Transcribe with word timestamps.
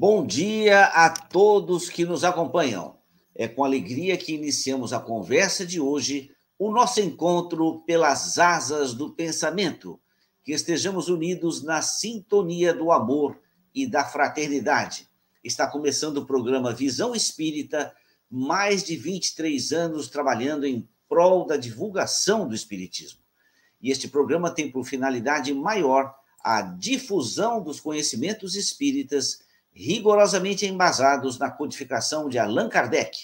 Bom 0.00 0.24
dia 0.24 0.84
a 0.84 1.10
todos 1.10 1.90
que 1.90 2.04
nos 2.04 2.22
acompanham. 2.22 2.96
É 3.34 3.48
com 3.48 3.64
alegria 3.64 4.16
que 4.16 4.32
iniciamos 4.32 4.92
a 4.92 5.00
conversa 5.00 5.66
de 5.66 5.80
hoje, 5.80 6.30
o 6.56 6.70
nosso 6.70 7.00
encontro 7.00 7.80
pelas 7.80 8.38
asas 8.38 8.94
do 8.94 9.10
pensamento. 9.10 10.00
Que 10.44 10.52
estejamos 10.52 11.08
unidos 11.08 11.64
na 11.64 11.82
sintonia 11.82 12.72
do 12.72 12.92
amor 12.92 13.40
e 13.74 13.88
da 13.88 14.04
fraternidade. 14.04 15.08
Está 15.42 15.66
começando 15.66 16.18
o 16.18 16.26
programa 16.26 16.72
Visão 16.72 17.12
Espírita, 17.12 17.92
mais 18.30 18.84
de 18.84 18.96
23 18.96 19.72
anos 19.72 20.06
trabalhando 20.06 20.64
em 20.64 20.88
prol 21.08 21.44
da 21.44 21.56
divulgação 21.56 22.46
do 22.46 22.54
Espiritismo. 22.54 23.18
E 23.82 23.90
este 23.90 24.06
programa 24.06 24.48
tem 24.48 24.70
por 24.70 24.84
finalidade 24.84 25.52
maior 25.52 26.14
a 26.40 26.62
difusão 26.62 27.60
dos 27.60 27.80
conhecimentos 27.80 28.54
espíritas 28.54 29.47
rigorosamente 29.78 30.66
embasados 30.66 31.38
na 31.38 31.48
codificação 31.48 32.28
de 32.28 32.36
Allan 32.36 32.68
Kardec, 32.68 33.16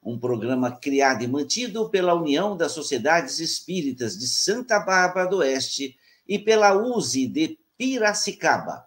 um 0.00 0.16
programa 0.16 0.70
criado 0.70 1.24
e 1.24 1.26
mantido 1.26 1.90
pela 1.90 2.14
União 2.14 2.56
das 2.56 2.70
Sociedades 2.70 3.40
Espíritas 3.40 4.16
de 4.16 4.28
Santa 4.28 4.78
Bárbara 4.78 5.28
do 5.28 5.38
Oeste 5.38 5.98
e 6.26 6.38
pela 6.38 6.72
USE 6.72 7.26
de 7.26 7.58
Piracicaba. 7.76 8.86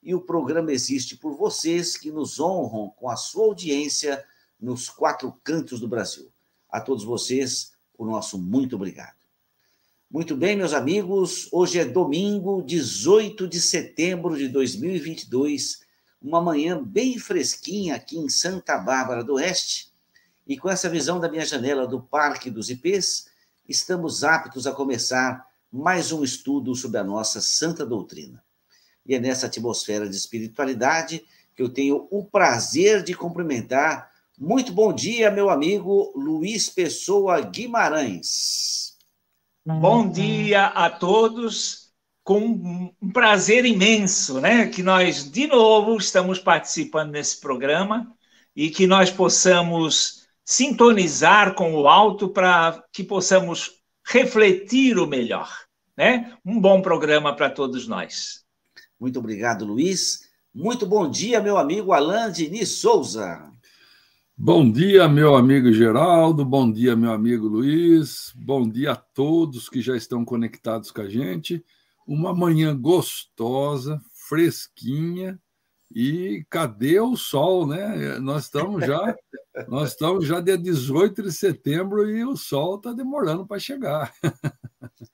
E 0.00 0.14
o 0.14 0.20
programa 0.20 0.70
existe 0.70 1.16
por 1.16 1.36
vocês 1.36 1.96
que 1.96 2.12
nos 2.12 2.38
honram 2.38 2.90
com 2.90 3.10
a 3.10 3.16
sua 3.16 3.46
audiência 3.46 4.24
nos 4.60 4.88
quatro 4.88 5.36
cantos 5.42 5.80
do 5.80 5.88
Brasil. 5.88 6.30
A 6.70 6.80
todos 6.80 7.02
vocês, 7.02 7.72
o 7.98 8.04
nosso 8.04 8.38
muito 8.38 8.76
obrigado. 8.76 9.16
Muito 10.08 10.36
bem, 10.36 10.56
meus 10.56 10.72
amigos, 10.72 11.48
hoje 11.50 11.80
é 11.80 11.84
domingo, 11.84 12.62
18 12.62 13.48
de 13.48 13.60
setembro 13.60 14.36
de 14.36 14.46
2022 14.46 15.83
uma 16.24 16.40
manhã 16.40 16.82
bem 16.82 17.18
fresquinha 17.18 17.94
aqui 17.94 18.16
em 18.16 18.30
Santa 18.30 18.78
Bárbara 18.78 19.22
do 19.22 19.34
Oeste, 19.34 19.92
e 20.46 20.56
com 20.56 20.70
essa 20.70 20.88
visão 20.88 21.20
da 21.20 21.28
minha 21.28 21.44
janela 21.44 21.86
do 21.86 22.00
Parque 22.00 22.50
dos 22.50 22.70
Ipês, 22.70 23.26
estamos 23.68 24.24
aptos 24.24 24.66
a 24.66 24.72
começar 24.72 25.46
mais 25.70 26.12
um 26.12 26.24
estudo 26.24 26.74
sobre 26.74 26.98
a 26.98 27.04
nossa 27.04 27.42
santa 27.42 27.84
doutrina. 27.84 28.42
E 29.04 29.14
é 29.14 29.20
nessa 29.20 29.46
atmosfera 29.46 30.08
de 30.08 30.16
espiritualidade 30.16 31.22
que 31.54 31.62
eu 31.62 31.68
tenho 31.68 32.08
o 32.10 32.24
prazer 32.24 33.02
de 33.02 33.14
cumprimentar. 33.14 34.10
Muito 34.38 34.72
bom 34.72 34.94
dia, 34.94 35.30
meu 35.30 35.50
amigo 35.50 36.10
Luiz 36.16 36.70
Pessoa 36.70 37.38
Guimarães. 37.42 38.96
Bom 39.66 40.08
dia 40.08 40.66
a 40.68 40.88
todos 40.88 41.83
com 42.24 42.90
um 43.00 43.10
prazer 43.12 43.66
imenso, 43.66 44.40
né, 44.40 44.66
que 44.66 44.82
nós 44.82 45.30
de 45.30 45.46
novo 45.46 45.98
estamos 45.98 46.38
participando 46.38 47.10
nesse 47.10 47.38
programa 47.38 48.10
e 48.56 48.70
que 48.70 48.86
nós 48.86 49.10
possamos 49.10 50.24
sintonizar 50.42 51.54
com 51.54 51.74
o 51.74 51.86
alto 51.86 52.28
para 52.30 52.82
que 52.90 53.04
possamos 53.04 53.72
refletir 54.06 54.98
o 54.98 55.06
melhor, 55.06 55.50
né? 55.96 56.36
Um 56.44 56.60
bom 56.60 56.80
programa 56.80 57.34
para 57.34 57.50
todos 57.50 57.86
nós. 57.86 58.42
Muito 58.98 59.18
obrigado, 59.18 59.64
Luiz. 59.64 60.20
Muito 60.54 60.86
bom 60.86 61.10
dia, 61.10 61.40
meu 61.40 61.58
amigo 61.58 61.92
Alain 61.92 62.30
Diniz 62.30 62.70
Souza. 62.70 63.50
Bom 64.36 64.70
dia, 64.70 65.08
meu 65.08 65.36
amigo 65.36 65.72
Geraldo. 65.72 66.44
Bom 66.44 66.70
dia, 66.70 66.94
meu 66.94 67.12
amigo 67.12 67.48
Luiz. 67.48 68.32
Bom 68.34 68.68
dia 68.68 68.92
a 68.92 68.96
todos 68.96 69.68
que 69.68 69.80
já 69.80 69.96
estão 69.96 70.24
conectados 70.24 70.90
com 70.90 71.02
a 71.02 71.08
gente 71.08 71.64
uma 72.06 72.34
manhã 72.34 72.76
gostosa, 72.76 74.00
fresquinha, 74.28 75.38
e 75.94 76.44
cadê 76.50 76.98
o 76.98 77.16
sol, 77.16 77.66
né? 77.66 78.18
Nós 78.18 78.44
estamos 78.44 78.84
já, 78.84 79.16
nós 79.68 79.90
estamos 79.90 80.26
já 80.26 80.40
dia 80.40 80.58
18 80.58 81.22
de 81.22 81.32
setembro 81.32 82.10
e 82.10 82.24
o 82.24 82.36
sol 82.36 82.76
está 82.76 82.92
demorando 82.92 83.46
para 83.46 83.60
chegar. 83.60 84.12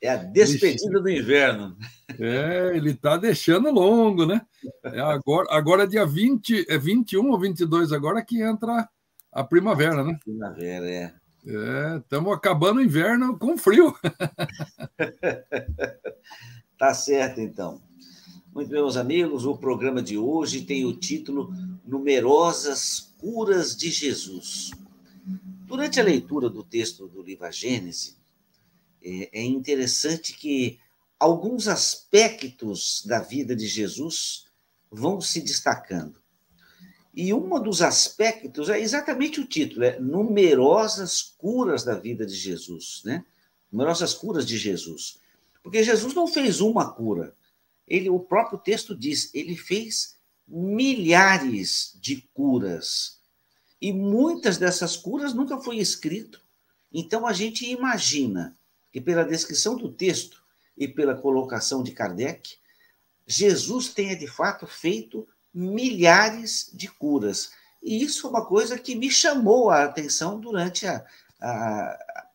É 0.01 0.09
a 0.09 0.17
despedida 0.17 1.01
do 1.01 1.09
inverno. 1.09 1.77
É, 2.19 2.73
ele 2.75 2.93
está 2.93 3.19
deixando 3.19 3.71
longo, 3.71 4.25
né? 4.25 4.41
É 4.84 5.01
agora, 5.01 5.47
agora 5.51 5.83
é 5.83 5.87
dia 5.87 6.07
20, 6.07 6.67
é 6.69 6.78
21 6.78 7.31
ou 7.31 7.39
22 7.39 7.93
agora 7.93 8.25
que 8.25 8.43
entra 8.43 8.89
a 9.31 9.45
primavera, 9.45 10.03
né? 10.03 10.19
Primavera, 10.25 10.91
é. 10.91 11.12
É, 11.47 11.99
estamos 11.99 12.34
acabando 12.34 12.78
o 12.78 12.83
inverno 12.83 13.39
com 13.39 13.57
frio. 13.57 13.95
Tá 16.81 16.95
certo, 16.95 17.43
então. 17.43 17.79
Muito 18.55 18.71
bem, 18.71 18.81
meus 18.81 18.97
amigos, 18.97 19.45
o 19.45 19.55
programa 19.55 20.03
de 20.03 20.17
hoje 20.17 20.63
tem 20.63 20.87
o 20.87 20.97
título 20.97 21.53
Numerosas 21.85 23.13
Curas 23.19 23.77
de 23.77 23.91
Jesus. 23.91 24.71
Durante 25.67 26.01
a 26.01 26.03
leitura 26.03 26.49
do 26.49 26.65
texto 26.65 27.07
do 27.07 27.21
livro 27.21 27.45
A 27.45 27.51
Gênese, 27.51 28.17
é, 29.03 29.41
é 29.41 29.45
interessante 29.45 30.33
que 30.33 30.81
alguns 31.19 31.69
aspectos 31.69 33.05
da 33.05 33.21
vida 33.21 33.55
de 33.55 33.67
Jesus 33.67 34.47
vão 34.91 35.21
se 35.21 35.43
destacando. 35.43 36.19
E 37.13 37.35
um 37.35 37.63
dos 37.63 37.83
aspectos 37.83 38.71
é 38.71 38.81
exatamente 38.81 39.39
o 39.39 39.47
título, 39.47 39.85
é 39.85 40.01
Numerosas 40.01 41.21
Curas 41.21 41.85
da 41.85 41.97
Vida 41.97 42.25
de 42.25 42.35
Jesus, 42.35 43.03
né? 43.05 43.23
Numerosas 43.71 44.15
Curas 44.15 44.47
de 44.47 44.57
Jesus. 44.57 45.21
Porque 45.62 45.82
Jesus 45.82 46.15
não 46.15 46.26
fez 46.26 46.60
uma 46.60 46.93
cura. 46.93 47.34
Ele, 47.87 48.09
o 48.09 48.21
próprio 48.21 48.59
texto 48.59 48.97
diz, 48.97 49.34
ele 49.34 49.56
fez 49.56 50.16
milhares 50.47 51.97
de 52.00 52.28
curas. 52.34 53.21
E 53.81 53.93
muitas 53.93 54.59
dessas 54.59 54.97
curas 54.97 55.32
nunca 55.32 55.59
foi 55.59 55.78
escrito. 55.78 56.43
Então 56.93 57.26
a 57.26 57.32
gente 57.32 57.69
imagina 57.69 58.56
que 58.93 59.00
pela 59.00 59.25
descrição 59.25 59.76
do 59.76 59.93
texto 59.93 60.43
e 60.76 60.88
pela 60.88 61.15
colocação 61.15 61.82
de 61.82 61.92
Kardec, 61.92 62.56
Jesus 63.27 63.88
tenha 63.88 64.16
de 64.16 64.27
fato 64.27 64.66
feito 64.66 65.27
milhares 65.53 66.71
de 66.75 66.88
curas. 66.88 67.53
E 67.82 68.03
isso 68.03 68.27
é 68.27 68.31
uma 68.31 68.44
coisa 68.44 68.78
que 68.78 68.94
me 68.94 69.10
chamou 69.10 69.71
a 69.71 69.84
atenção 69.84 70.38
durante 70.38 70.87
a, 70.87 71.04
a, 71.41 71.50
a 71.50 72.27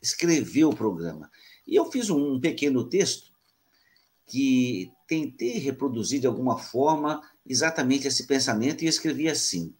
escrever 0.00 0.64
o 0.64 0.74
programa. 0.74 1.30
E 1.66 1.76
eu 1.76 1.90
fiz 1.90 2.10
um 2.10 2.40
pequeno 2.40 2.84
texto 2.84 3.32
que 4.26 4.90
tentei 5.06 5.58
reproduzir 5.58 6.20
de 6.20 6.26
alguma 6.26 6.58
forma 6.58 7.22
exatamente 7.46 8.08
esse 8.08 8.26
pensamento 8.26 8.82
e 8.82 8.88
escrevi 8.88 9.28
assim: 9.28 9.74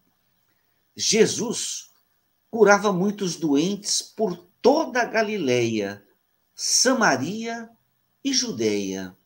Jesus 0.94 1.90
curava 2.50 2.92
muitos 2.92 3.36
doentes 3.36 4.02
por 4.02 4.36
toda 4.60 5.02
a 5.02 5.06
Galileia, 5.06 6.04
Samaria 6.54 7.68
e 8.22 8.32
Judeia. 8.32 9.16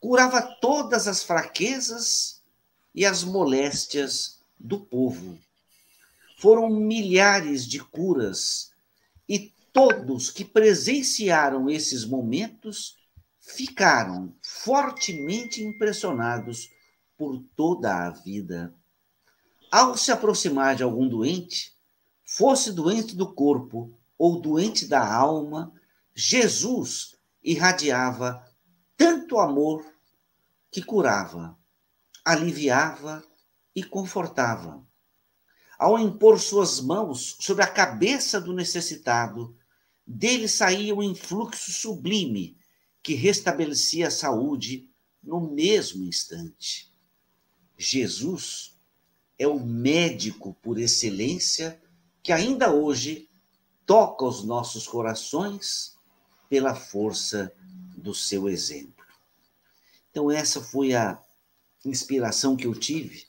Curava 0.00 0.40
todas 0.60 1.06
as 1.06 1.22
fraquezas 1.22 2.42
e 2.94 3.04
as 3.04 3.22
moléstias 3.22 4.40
do 4.58 4.80
povo. 4.80 5.38
Foram 6.38 6.70
milhares 6.70 7.66
de 7.66 7.80
curas 7.80 8.72
e 9.28 9.52
todos 9.72 10.30
que 10.30 10.44
presenciaram 10.44 11.68
esses 11.68 12.04
momentos 12.04 12.96
ficaram 13.40 14.34
fortemente 14.42 15.62
impressionados 15.62 16.68
por 17.16 17.42
toda 17.56 18.06
a 18.06 18.10
vida. 18.10 18.74
Ao 19.70 19.96
se 19.96 20.12
aproximar 20.12 20.76
de 20.76 20.82
algum 20.82 21.08
doente, 21.08 21.76
fosse 22.24 22.72
doente 22.72 23.16
do 23.16 23.32
corpo 23.32 23.92
ou 24.18 24.40
doente 24.40 24.86
da 24.86 25.06
alma, 25.06 25.72
Jesus 26.14 27.16
irradiava 27.42 28.44
tanto 28.96 29.38
amor 29.38 29.84
que 30.70 30.82
curava, 30.82 31.56
aliviava 32.24 33.24
e 33.74 33.82
confortava. 33.82 34.84
Ao 35.78 35.96
impor 35.96 36.40
suas 36.40 36.80
mãos 36.80 37.36
sobre 37.38 37.62
a 37.62 37.66
cabeça 37.68 38.40
do 38.40 38.52
necessitado, 38.52 39.56
dele 40.04 40.48
saía 40.48 40.92
um 40.92 41.02
influxo 41.02 41.70
sublime 41.70 42.58
que 43.00 43.14
restabelecia 43.14 44.08
a 44.08 44.10
saúde 44.10 44.90
no 45.22 45.40
mesmo 45.40 46.04
instante. 46.04 46.92
Jesus 47.76 48.76
é 49.38 49.46
o 49.46 49.60
médico 49.60 50.56
por 50.60 50.80
excelência 50.80 51.80
que 52.24 52.32
ainda 52.32 52.72
hoje 52.72 53.30
toca 53.86 54.24
os 54.24 54.42
nossos 54.42 54.86
corações 54.88 55.96
pela 56.48 56.74
força 56.74 57.52
do 57.96 58.12
seu 58.12 58.48
exemplo. 58.48 59.04
Então, 60.10 60.28
essa 60.28 60.60
foi 60.60 60.92
a 60.92 61.22
inspiração 61.84 62.56
que 62.56 62.66
eu 62.66 62.74
tive 62.74 63.26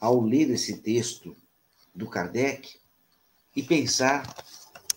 ao 0.00 0.20
ler 0.20 0.50
esse 0.50 0.78
texto 0.78 1.36
do 2.00 2.10
Kardec 2.10 2.80
e 3.54 3.62
pensar 3.62 4.34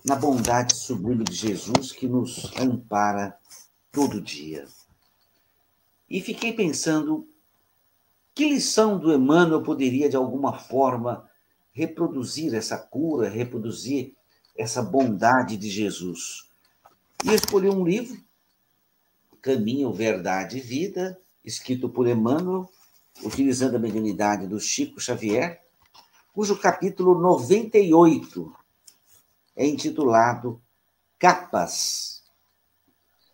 na 0.03 0.15
bondade 0.15 0.75
sublime 0.75 1.23
de 1.23 1.33
Jesus 1.33 1.91
que 1.91 2.07
nos 2.07 2.51
ampara 2.57 3.37
todo 3.91 4.19
dia. 4.19 4.67
E 6.09 6.21
fiquei 6.21 6.53
pensando 6.53 7.27
Que 8.35 8.49
lição 8.49 8.97
do 8.97 9.13
Emmanuel 9.13 9.61
poderia, 9.61 10.09
de 10.09 10.15
alguma 10.15 10.57
forma, 10.57 11.29
reproduzir 11.71 12.55
essa 12.55 12.77
cura, 12.77 13.29
reproduzir 13.29 14.15
essa 14.57 14.81
bondade 14.81 15.55
de 15.55 15.69
Jesus? 15.69 16.49
E 17.23 17.31
escolhi 17.31 17.69
um 17.69 17.85
livro, 17.85 18.19
Caminho, 19.39 19.93
Verdade 19.93 20.57
e 20.57 20.61
Vida, 20.61 21.19
escrito 21.45 21.87
por 21.87 22.07
Emmanuel, 22.07 22.67
utilizando 23.23 23.75
a 23.75 23.79
mediunidade 23.79 24.47
do 24.47 24.59
Chico 24.59 24.99
Xavier, 24.99 25.62
cujo 26.33 26.57
capítulo 26.57 27.13
98 27.19 28.55
é 29.55 29.67
intitulado 29.67 30.59
Capas. 31.19 32.23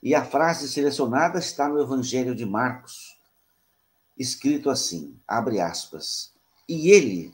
E 0.03 0.13
a 0.13 0.23
frase 0.23 0.67
selecionada 0.67 1.39
está 1.39 1.69
no 1.69 1.81
Evangelho 1.81 2.35
de 2.35 2.45
Marcos, 2.45 3.17
escrito 4.17 4.69
assim, 4.69 5.17
abre 5.25 5.61
aspas, 5.61 6.33
e 6.67 6.91
ele, 6.91 7.33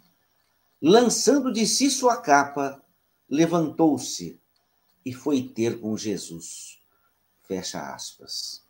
lançando 0.80 1.52
de 1.52 1.66
si 1.66 1.90
sua 1.90 2.18
capa, 2.18 2.82
levantou-se 3.28 4.40
e 5.04 5.14
foi 5.14 5.42
ter 5.42 5.80
com 5.80 5.98
Jesus. 5.98 6.80
Fecha 7.44 7.94
aspas. 7.94 8.64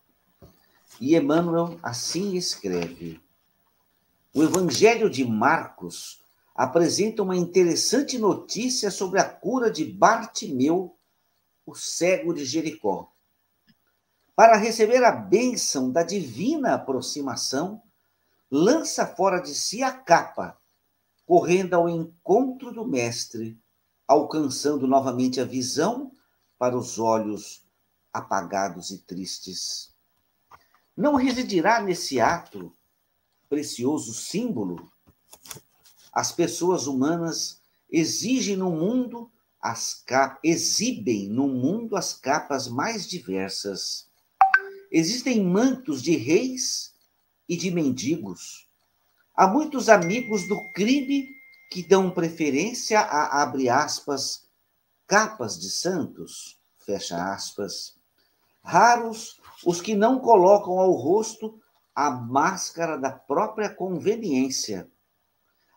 E 1.00 1.16
Emmanuel 1.16 1.78
assim 1.84 2.36
escreve: 2.36 3.22
O 4.34 4.44
Evangelho 4.44 5.10
de 5.10 5.26
Marcos 5.26 6.25
apresenta 6.56 7.22
uma 7.22 7.36
interessante 7.36 8.18
notícia 8.18 8.90
sobre 8.90 9.20
a 9.20 9.30
cura 9.30 9.70
de 9.70 9.84
Bartimeu, 9.84 10.98
o 11.66 11.76
cego 11.76 12.34
de 12.34 12.46
Jericó. 12.46 13.12
Para 14.34 14.56
receber 14.56 15.04
a 15.04 15.12
bênção 15.12 15.92
da 15.92 16.02
divina 16.02 16.76
aproximação, 16.76 17.84
lança 18.50 19.06
fora 19.06 19.40
de 19.40 19.54
si 19.54 19.84
a 19.84 19.92
capa, 19.92 20.58
correndo 21.26 21.74
ao 21.74 21.90
encontro 21.90 22.72
do 22.72 22.88
Mestre, 22.88 23.60
alcançando 24.08 24.88
novamente 24.88 25.42
a 25.42 25.46
visão 25.46 26.12
para 26.58 26.78
os 26.78 27.00
olhos 27.00 27.66
apagados 28.14 28.92
e 28.92 29.00
tristes. 29.00 29.94
Não 30.96 31.16
residirá 31.16 31.82
nesse 31.82 32.22
ato, 32.22 32.72
precioso 33.50 34.14
símbolo? 34.14 34.95
As 36.16 36.32
pessoas 36.32 36.88
humanas 36.88 37.60
exigem 37.92 38.56
no 38.56 38.72
mundo 38.72 39.30
as 39.62 39.94
capas, 39.94 40.40
exibem 40.42 41.28
no 41.28 41.48
mundo 41.48 41.98
as 41.98 42.14
capas 42.14 42.70
mais 42.70 43.06
diversas. 43.06 44.08
Existem 44.90 45.44
mantos 45.44 46.02
de 46.02 46.16
reis 46.16 46.94
e 47.50 47.58
de 47.58 47.70
mendigos. 47.70 48.70
Há 49.36 49.46
muitos 49.46 49.90
amigos 49.90 50.48
do 50.48 50.72
crime 50.72 51.28
que 51.70 51.86
dão 51.86 52.10
preferência 52.10 53.02
a, 53.02 53.42
abre 53.42 53.68
aspas, 53.68 54.48
capas 55.06 55.60
de 55.60 55.70
santos, 55.70 56.58
fecha 56.78 57.34
aspas. 57.34 57.98
Raros 58.64 59.42
os 59.66 59.82
que 59.82 59.94
não 59.94 60.20
colocam 60.20 60.80
ao 60.80 60.94
rosto 60.94 61.60
a 61.94 62.10
máscara 62.10 62.98
da 62.98 63.12
própria 63.12 63.70
conveniência. 63.70 64.90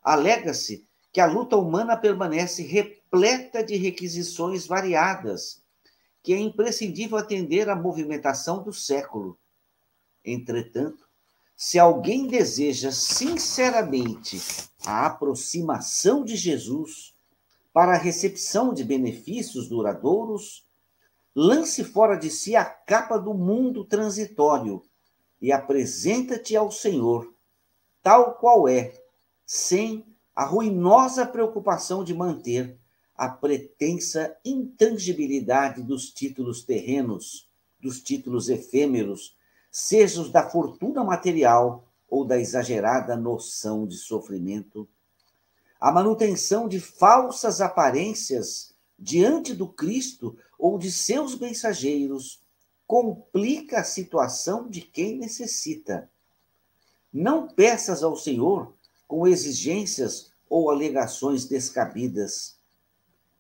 Alega-se 0.09 0.89
que 1.13 1.21
a 1.21 1.27
luta 1.27 1.55
humana 1.59 1.95
permanece 1.95 2.63
repleta 2.63 3.63
de 3.63 3.77
requisições 3.77 4.67
variadas, 4.67 5.63
que 6.23 6.33
é 6.33 6.39
imprescindível 6.39 7.19
atender 7.19 7.69
à 7.69 7.77
movimentação 7.77 8.63
do 8.63 8.73
século. 8.73 9.39
Entretanto, 10.25 11.07
se 11.55 11.79
alguém 11.79 12.27
deseja 12.27 12.91
sinceramente 12.91 14.41
a 14.87 15.05
aproximação 15.05 16.25
de 16.25 16.37
Jesus 16.37 17.13
para 17.71 17.93
a 17.93 17.99
recepção 17.99 18.73
de 18.73 18.85
benefícios 18.85 19.69
duradouros, 19.69 20.65
lance 21.35 21.85
fora 21.85 22.17
de 22.17 22.31
si 22.31 22.57
a 22.57 22.65
capa 22.65 23.19
do 23.19 23.35
mundo 23.35 23.85
transitório 23.85 24.83
e 25.39 25.53
apresenta-te 25.53 26.57
ao 26.57 26.73
Senhor, 26.73 27.31
tal 28.03 28.37
qual 28.37 28.67
é, 28.67 29.07
sem 29.51 30.05
a 30.37 30.45
ruinosa 30.45 31.25
preocupação 31.25 32.05
de 32.05 32.13
manter 32.13 32.79
a 33.17 33.31
pretensa 33.31 34.37
intangibilidade 34.45 35.83
dos 35.83 36.11
títulos 36.11 36.63
terrenos, 36.63 37.49
dos 37.81 38.03
títulos 38.03 38.51
efêmeros 38.51 39.35
seja 39.71 40.21
os 40.21 40.31
da 40.31 40.49
fortuna 40.51 41.03
material 41.03 41.89
ou 42.11 42.27
da 42.27 42.39
exagerada 42.39 43.17
noção 43.17 43.87
de 43.87 43.97
sofrimento. 43.97 44.87
A 45.81 45.91
manutenção 45.91 46.69
de 46.69 46.79
falsas 46.79 47.63
aparências 47.63 48.75
diante 48.99 49.55
do 49.55 49.67
Cristo 49.67 50.37
ou 50.59 50.79
de 50.79 50.93
seus 50.93 51.39
mensageiros 51.39 52.43
complica 52.87 53.81
a 53.81 53.85
situação 53.85 54.69
de 54.69 54.83
quem 54.83 55.17
necessita. 55.17 56.11
Não 57.13 57.49
peças 57.49 58.03
ao 58.03 58.15
Senhor 58.15 58.75
com 59.09 59.27
exigências 59.27 60.31
ou 60.49 60.71
alegações 60.71 61.47
descabidas. 61.47 62.59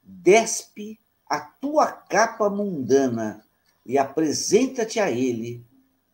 Despe 0.03 0.99
a 1.29 1.38
tua 1.41 1.93
capa 1.93 2.49
mundana 2.49 3.47
e 3.85 3.99
apresenta-te 3.99 4.99
a 4.99 5.11
Ele 5.11 5.65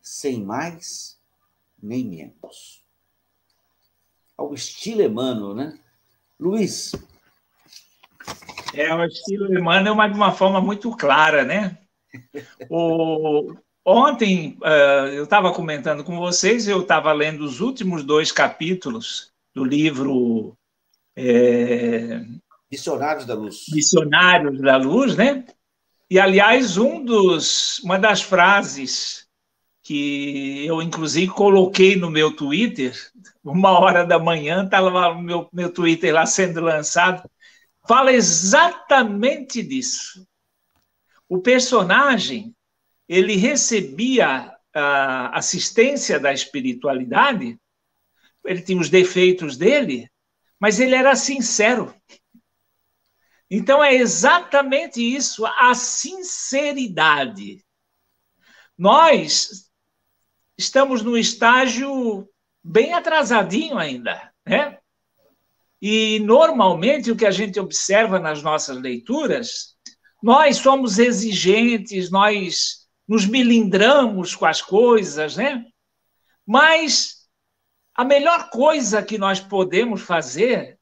sem 0.01 0.43
mais 0.43 1.17
nem 1.81 2.05
menos. 2.05 2.83
Ao 4.37 4.53
estilo 4.53 5.01
Emmanuel, 5.01 5.55
né? 5.55 5.79
Luiz. 6.37 6.93
É, 8.73 8.93
o 8.93 9.05
estilo 9.05 9.57
Emmanuel, 9.57 9.95
mas 9.95 10.11
de 10.11 10.17
uma 10.17 10.33
forma 10.33 10.59
muito 10.59 10.95
clara, 10.97 11.45
né? 11.45 11.77
O, 12.69 13.55
ontem, 13.85 14.57
uh, 14.61 15.07
eu 15.07 15.23
estava 15.23 15.53
comentando 15.53 16.03
com 16.03 16.17
vocês, 16.17 16.67
eu 16.67 16.81
estava 16.81 17.13
lendo 17.13 17.45
os 17.45 17.61
últimos 17.61 18.03
dois 18.03 18.31
capítulos 18.31 19.34
do 19.55 19.63
livro 19.63 20.57
é, 21.15 22.21
Missionários 22.69 23.25
da 23.25 23.33
Luz. 23.33 23.63
Missionários 23.71 24.59
da 24.59 24.75
Luz, 24.75 25.15
né? 25.15 25.45
E, 26.09 26.19
aliás, 26.19 26.77
um 26.77 27.03
dos, 27.03 27.79
uma 27.79 27.97
das 27.97 28.21
frases 28.21 29.25
que 29.81 30.65
eu 30.65 30.81
inclusive 30.81 31.31
coloquei 31.31 31.95
no 31.95 32.09
meu 32.09 32.35
Twitter, 32.35 32.93
uma 33.43 33.79
hora 33.79 34.03
da 34.03 34.17
manhã, 34.17 34.65
estava 34.65 35.09
o 35.09 35.21
meu, 35.21 35.47
meu 35.53 35.71
Twitter 35.71 36.11
lá 36.13 36.25
sendo 36.25 36.59
lançado, 36.59 37.29
fala 37.87 38.11
exatamente 38.11 39.61
disso. 39.61 40.27
O 41.29 41.39
personagem, 41.39 42.55
ele 43.07 43.35
recebia 43.35 44.51
a 44.73 45.37
assistência 45.37 46.19
da 46.19 46.33
espiritualidade, 46.33 47.57
ele 48.45 48.61
tinha 48.61 48.79
os 48.79 48.89
defeitos 48.89 49.57
dele, 49.57 50.09
mas 50.59 50.79
ele 50.79 50.95
era 50.95 51.15
sincero. 51.15 51.93
Então 53.49 53.83
é 53.83 53.93
exatamente 53.93 55.01
isso, 55.01 55.45
a 55.45 55.73
sinceridade. 55.73 57.63
Nós 58.77 59.69
estamos 60.57 61.01
no 61.01 61.17
estágio 61.17 62.27
bem 62.63 62.93
atrasadinho 62.93 63.77
ainda, 63.77 64.31
né? 64.45 64.79
E 65.81 66.19
normalmente 66.19 67.11
o 67.11 67.15
que 67.15 67.25
a 67.25 67.31
gente 67.31 67.59
observa 67.59 68.19
nas 68.19 68.41
nossas 68.41 68.77
leituras, 68.77 69.75
nós 70.21 70.57
somos 70.57 70.97
exigentes, 70.97 72.09
nós 72.09 72.87
nos 73.07 73.25
milindramos 73.25 74.33
com 74.35 74.45
as 74.45 74.61
coisas, 74.61 75.35
né? 75.35 75.63
Mas 76.45 77.24
a 77.95 78.03
melhor 78.03 78.49
coisa 78.49 79.01
que 79.01 79.17
nós 79.17 79.39
podemos 79.39 80.01
fazer 80.01 80.77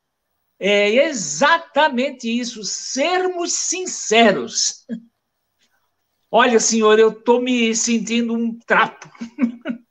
é 0.60 0.89
exatamente 0.89 2.27
isso, 2.27 2.63
sermos 2.63 3.53
sinceros. 3.53 4.86
Olha, 6.32 6.60
senhor, 6.60 6.98
eu 6.98 7.10
estou 7.10 7.39
me 7.39 7.75
sentindo 7.75 8.34
um 8.34 8.58
trapo. 8.65 9.08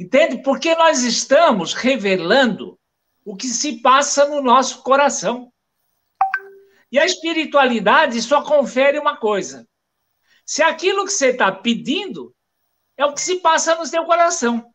Entende? 0.00 0.42
Porque 0.42 0.74
nós 0.74 1.02
estamos 1.02 1.74
revelando 1.74 2.78
o 3.24 3.36
que 3.36 3.46
se 3.46 3.82
passa 3.82 4.26
no 4.26 4.40
nosso 4.40 4.82
coração. 4.82 5.52
E 6.90 6.98
a 6.98 7.04
espiritualidade 7.04 8.20
só 8.22 8.42
confere 8.42 8.98
uma 8.98 9.16
coisa: 9.16 9.68
se 10.46 10.62
aquilo 10.62 11.04
que 11.04 11.12
você 11.12 11.28
está 11.28 11.52
pedindo 11.52 12.34
é 12.96 13.04
o 13.04 13.12
que 13.12 13.20
se 13.20 13.36
passa 13.36 13.74
no 13.74 13.84
seu 13.84 14.04
coração. 14.04 14.73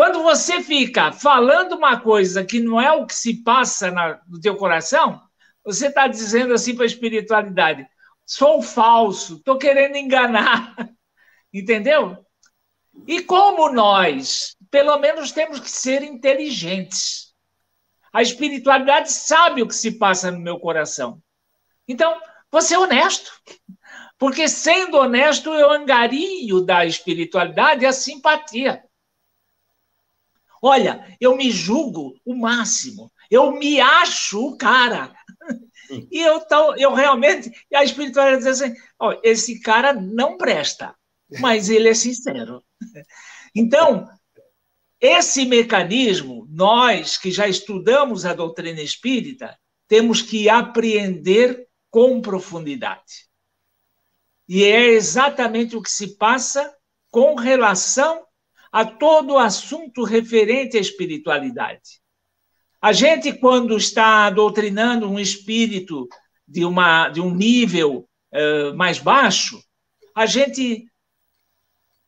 Quando 0.00 0.22
você 0.22 0.62
fica 0.62 1.12
falando 1.12 1.76
uma 1.76 2.00
coisa 2.00 2.42
que 2.42 2.58
não 2.58 2.80
é 2.80 2.90
o 2.90 3.06
que 3.06 3.14
se 3.14 3.42
passa 3.42 3.90
na, 3.90 4.18
no 4.26 4.40
teu 4.40 4.56
coração, 4.56 5.20
você 5.62 5.88
está 5.88 6.06
dizendo 6.06 6.54
assim 6.54 6.74
para 6.74 6.84
a 6.84 6.86
espiritualidade: 6.86 7.86
sou 8.24 8.62
falso, 8.62 9.36
estou 9.36 9.58
querendo 9.58 9.96
enganar. 9.96 10.74
Entendeu? 11.52 12.16
E 13.06 13.20
como 13.20 13.70
nós, 13.70 14.56
pelo 14.70 14.96
menos, 14.96 15.32
temos 15.32 15.60
que 15.60 15.70
ser 15.70 16.02
inteligentes. 16.02 17.34
A 18.10 18.22
espiritualidade 18.22 19.12
sabe 19.12 19.60
o 19.60 19.68
que 19.68 19.74
se 19.74 19.98
passa 19.98 20.30
no 20.30 20.40
meu 20.40 20.58
coração. 20.58 21.20
Então, 21.86 22.18
você 22.50 22.74
é 22.74 22.78
honesto. 22.78 23.30
Porque 24.16 24.48
sendo 24.48 24.96
honesto, 24.96 25.50
eu 25.50 25.70
angario 25.70 26.62
da 26.62 26.86
espiritualidade 26.86 27.84
a 27.84 27.92
simpatia. 27.92 28.82
Olha, 30.62 31.16
eu 31.20 31.36
me 31.36 31.50
julgo 31.50 32.14
o 32.24 32.34
máximo. 32.34 33.10
Eu 33.30 33.52
me 33.52 33.80
acho 33.80 34.46
o 34.46 34.56
cara. 34.56 35.14
E 36.10 36.20
eu, 36.20 36.40
eu 36.76 36.94
realmente. 36.94 37.50
E 37.70 37.76
a 37.76 37.82
espiritualidade 37.82 38.44
diz 38.44 38.60
assim: 38.60 38.74
ó, 38.98 39.18
esse 39.22 39.60
cara 39.60 39.92
não 39.92 40.36
presta, 40.36 40.94
mas 41.40 41.68
ele 41.68 41.88
é 41.88 41.94
sincero. 41.94 42.62
Então, 43.54 44.08
esse 45.00 45.44
mecanismo, 45.44 46.46
nós 46.50 47.16
que 47.16 47.30
já 47.30 47.48
estudamos 47.48 48.24
a 48.24 48.34
doutrina 48.34 48.80
espírita, 48.80 49.58
temos 49.88 50.22
que 50.22 50.48
apreender 50.48 51.66
com 51.90 52.20
profundidade. 52.20 53.28
E 54.48 54.64
é 54.64 54.86
exatamente 54.88 55.76
o 55.76 55.82
que 55.82 55.90
se 55.90 56.16
passa 56.16 56.72
com 57.10 57.34
relação 57.34 58.24
a 58.72 58.84
todo 58.84 59.38
assunto 59.38 60.04
referente 60.04 60.76
à 60.76 60.80
espiritualidade. 60.80 62.00
A 62.80 62.92
gente, 62.92 63.32
quando 63.32 63.76
está 63.76 64.30
doutrinando 64.30 65.08
um 65.08 65.18
espírito 65.18 66.08
de, 66.46 66.64
uma, 66.64 67.08
de 67.08 67.20
um 67.20 67.34
nível 67.34 68.08
uh, 68.32 68.74
mais 68.76 68.98
baixo, 68.98 69.62
a 70.14 70.24
gente 70.24 70.86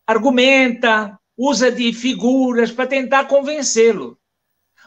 argumenta, 0.06 1.18
usa 1.36 1.70
de 1.70 1.92
figuras 1.92 2.70
para 2.70 2.86
tentar 2.86 3.26
convencê-lo. 3.26 4.18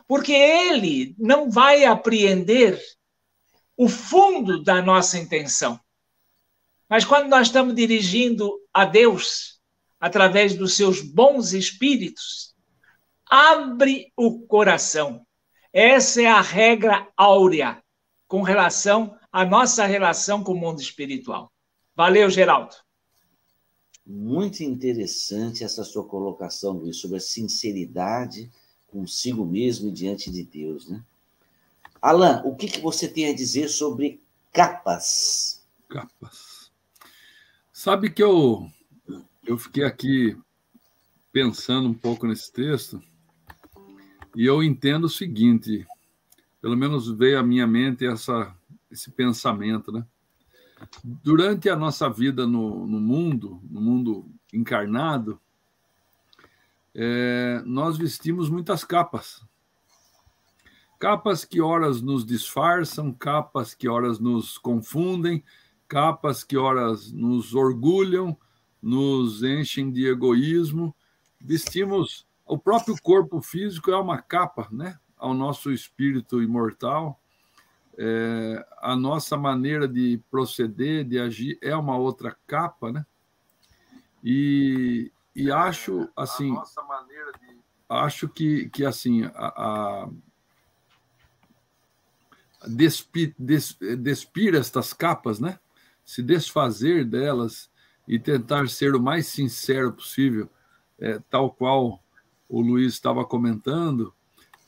Porque 0.07 0.33
ele 0.33 1.15
não 1.17 1.49
vai 1.49 1.85
apreender 1.85 2.79
o 3.77 3.89
fundo 3.89 4.63
da 4.63 4.81
nossa 4.81 5.17
intenção. 5.17 5.79
Mas 6.89 7.03
quando 7.03 7.27
nós 7.27 7.47
estamos 7.47 7.75
dirigindo 7.75 8.51
a 8.73 8.85
Deus, 8.85 9.54
através 9.99 10.55
dos 10.55 10.75
seus 10.75 11.01
bons 11.01 11.53
espíritos, 11.53 12.55
abre 13.29 14.11
o 14.15 14.39
coração. 14.39 15.25
Essa 15.71 16.21
é 16.21 16.25
a 16.27 16.41
regra 16.41 17.07
áurea 17.17 17.83
com 18.27 18.41
relação 18.41 19.17
à 19.31 19.45
nossa 19.45 19.85
relação 19.85 20.43
com 20.43 20.53
o 20.53 20.57
mundo 20.57 20.81
espiritual. 20.81 21.51
Valeu, 21.95 22.29
Geraldo. 22.29 22.75
Muito 24.05 24.63
interessante 24.63 25.63
essa 25.63 25.83
sua 25.83 26.05
colocação, 26.07 26.73
Luiz, 26.73 26.97
sobre 26.97 27.17
a 27.17 27.21
sinceridade 27.21 28.51
consigo 28.87 29.45
mesmo 29.45 29.89
e 29.89 29.91
diante 29.91 30.31
de 30.31 30.43
Deus, 30.43 30.87
né? 30.87 31.03
Alan, 32.01 32.41
o 32.45 32.55
que, 32.55 32.67
que 32.67 32.79
você 32.79 33.07
tem 33.07 33.27
a 33.27 33.35
dizer 33.35 33.67
sobre 33.67 34.21
capas? 34.53 35.65
Capas. 35.89 36.71
Sabe 37.73 38.09
que 38.09 38.23
eu, 38.23 38.69
eu 39.45 39.57
fiquei 39.57 39.83
aqui 39.83 40.37
pensando 41.31 41.87
um 41.87 41.93
pouco 41.93 42.25
nesse 42.25 42.51
texto 42.51 43.01
e 44.35 44.45
eu 44.45 44.63
entendo 44.63 45.05
o 45.05 45.09
seguinte, 45.09 45.85
pelo 46.61 46.75
menos 46.75 47.09
veio 47.09 47.39
à 47.39 47.43
minha 47.43 47.67
mente 47.67 48.05
essa, 48.05 48.53
esse 48.91 49.11
pensamento, 49.11 49.91
né? 49.91 50.05
Durante 51.03 51.69
a 51.69 51.75
nossa 51.75 52.09
vida 52.09 52.45
no, 52.45 52.85
no 52.85 52.99
mundo, 52.99 53.61
no 53.69 53.79
mundo 53.79 54.25
encarnado, 54.51 55.39
é, 56.93 57.61
nós 57.65 57.97
vestimos 57.97 58.49
muitas 58.49 58.83
capas. 58.83 59.45
Capas 60.99 61.45
que 61.45 61.61
horas 61.61 62.01
nos 62.01 62.25
disfarçam, 62.25 63.13
capas 63.13 63.73
que 63.73 63.87
horas 63.87 64.19
nos 64.19 64.57
confundem, 64.57 65.43
capas 65.87 66.43
que 66.43 66.57
horas 66.57 67.11
nos 67.11 67.53
orgulham, 67.53 68.37
nos 68.85 69.43
enchem 69.43 69.91
de 69.91 70.07
egoísmo. 70.07 70.95
Vestimos 71.41 72.25
o 72.45 72.57
próprio 72.57 72.95
corpo 73.01 73.41
físico 73.41 73.91
é 73.91 73.97
uma 73.97 74.21
capa, 74.21 74.69
né, 74.71 74.99
ao 75.17 75.33
nosso 75.33 75.71
espírito 75.71 76.41
imortal 76.41 77.19
é, 77.97 78.65
a 78.81 78.95
nossa 78.95 79.37
maneira 79.37 79.87
de 79.87 80.21
proceder, 80.29 81.05
de 81.05 81.19
agir, 81.19 81.57
é 81.61 81.75
uma 81.75 81.97
outra 81.97 82.35
capa, 82.45 82.91
né? 82.91 83.05
E, 84.23 85.11
e 85.35 85.51
acho, 85.51 86.09
assim, 86.15 86.53
de... 86.53 87.57
acho 87.87 88.27
que, 88.27 88.69
que 88.69 88.85
assim, 88.85 89.23
a, 89.35 90.03
a 90.03 90.09
despir, 92.67 93.33
des, 93.37 93.77
despir 93.99 94.55
estas 94.55 94.93
capas, 94.93 95.39
né? 95.39 95.59
Se 96.03 96.21
desfazer 96.21 97.05
delas 97.05 97.69
e 98.07 98.19
tentar 98.19 98.69
ser 98.69 98.95
o 98.95 99.01
mais 99.01 99.27
sincero 99.27 99.93
possível, 99.93 100.49
é, 100.99 101.19
tal 101.29 101.51
qual 101.51 102.01
o 102.47 102.61
Luiz 102.61 102.93
estava 102.93 103.25
comentando, 103.25 104.13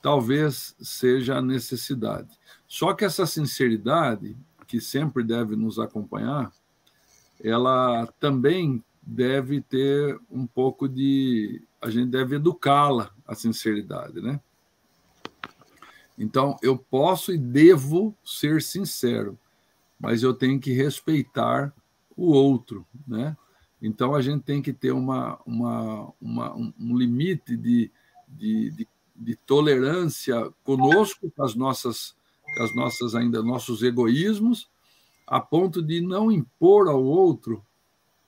talvez 0.02 0.76
seja 0.80 1.38
a 1.38 1.42
necessidade. 1.42 2.30
Só 2.68 2.94
que 2.94 3.06
essa 3.06 3.26
sinceridade, 3.26 4.36
que 4.66 4.82
sempre 4.82 5.24
deve 5.24 5.56
nos 5.56 5.80
acompanhar, 5.80 6.52
ela 7.44 8.08
também 8.20 8.84
deve 9.02 9.62
ter 9.62 10.20
um 10.30 10.46
pouco 10.46 10.88
de. 10.90 11.62
A 11.82 11.90
gente 11.90 12.10
deve 12.10 12.36
educá-la, 12.36 13.12
a 13.26 13.36
sinceridade, 13.36 14.20
né? 14.20 14.40
Então, 16.18 16.58
eu 16.64 16.78
posso 16.78 17.32
e 17.32 17.38
devo 17.38 18.14
ser 18.26 18.62
sincero, 18.62 19.38
mas 20.00 20.24
eu 20.24 20.34
tenho 20.34 20.60
que 20.60 20.74
respeitar 20.74 21.72
o 22.18 22.32
outro, 22.32 22.86
né? 23.08 23.38
Então, 23.82 24.16
a 24.16 24.22
gente 24.22 24.44
tem 24.44 24.62
que 24.62 24.74
ter 24.74 24.92
uma, 24.92 25.40
uma, 25.46 26.12
uma 26.20 26.56
um 26.56 26.98
limite 26.98 27.56
de, 27.56 27.92
de, 28.28 28.72
de, 28.72 28.88
de 29.16 29.36
tolerância 29.36 30.52
conosco, 30.64 31.32
com 31.32 31.44
as 31.44 31.54
nossas 31.54 32.18
as 32.60 32.74
nossas 32.74 33.14
ainda 33.14 33.44
nossos 33.44 33.84
egoísmos, 33.84 34.70
a 35.28 35.40
ponto 35.40 35.82
de 35.82 36.02
não 36.02 36.32
impor 36.32 36.88
ao 36.88 37.04
outro 37.04 37.64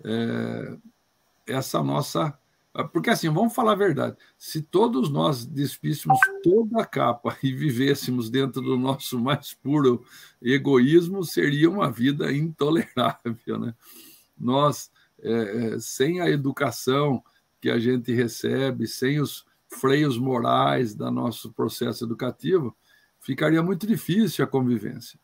é, 0.03 0.77
essa 1.48 1.81
nossa. 1.84 2.38
Porque 2.92 3.10
assim, 3.10 3.30
vamos 3.30 3.54
falar 3.54 3.74
a 3.74 3.76
verdade: 3.76 4.16
se 4.38 4.62
todos 4.62 5.10
nós 5.10 5.46
despíssemos 5.46 6.20
toda 6.44 6.82
a 6.82 6.86
capa 6.86 7.36
e 7.42 7.52
vivêssemos 7.52 8.30
dentro 8.30 8.62
do 8.62 8.78
nosso 8.78 9.20
mais 9.20 9.54
puro 9.54 10.06
egoísmo, 10.42 11.24
seria 11.24 11.70
uma 11.70 11.92
vida 11.92 12.32
intolerável. 12.32 13.60
Né? 13.60 13.74
Nós, 14.38 14.92
é, 15.22 15.74
é 15.74 15.80
sem 15.80 16.22
a 16.22 16.30
educação 16.30 17.24
que 17.60 17.70
a 17.70 17.80
gente 17.80 18.14
recebe, 18.14 18.88
sem 18.88 19.20
os 19.20 19.46
freios 19.68 20.18
morais 20.18 20.96
do 20.96 21.10
nosso 21.12 21.52
processo 21.52 22.06
educativo, 22.06 22.76
ficaria 23.20 23.62
muito 23.62 23.86
difícil 23.86 24.44
a 24.44 24.48
convivência. 24.48 25.20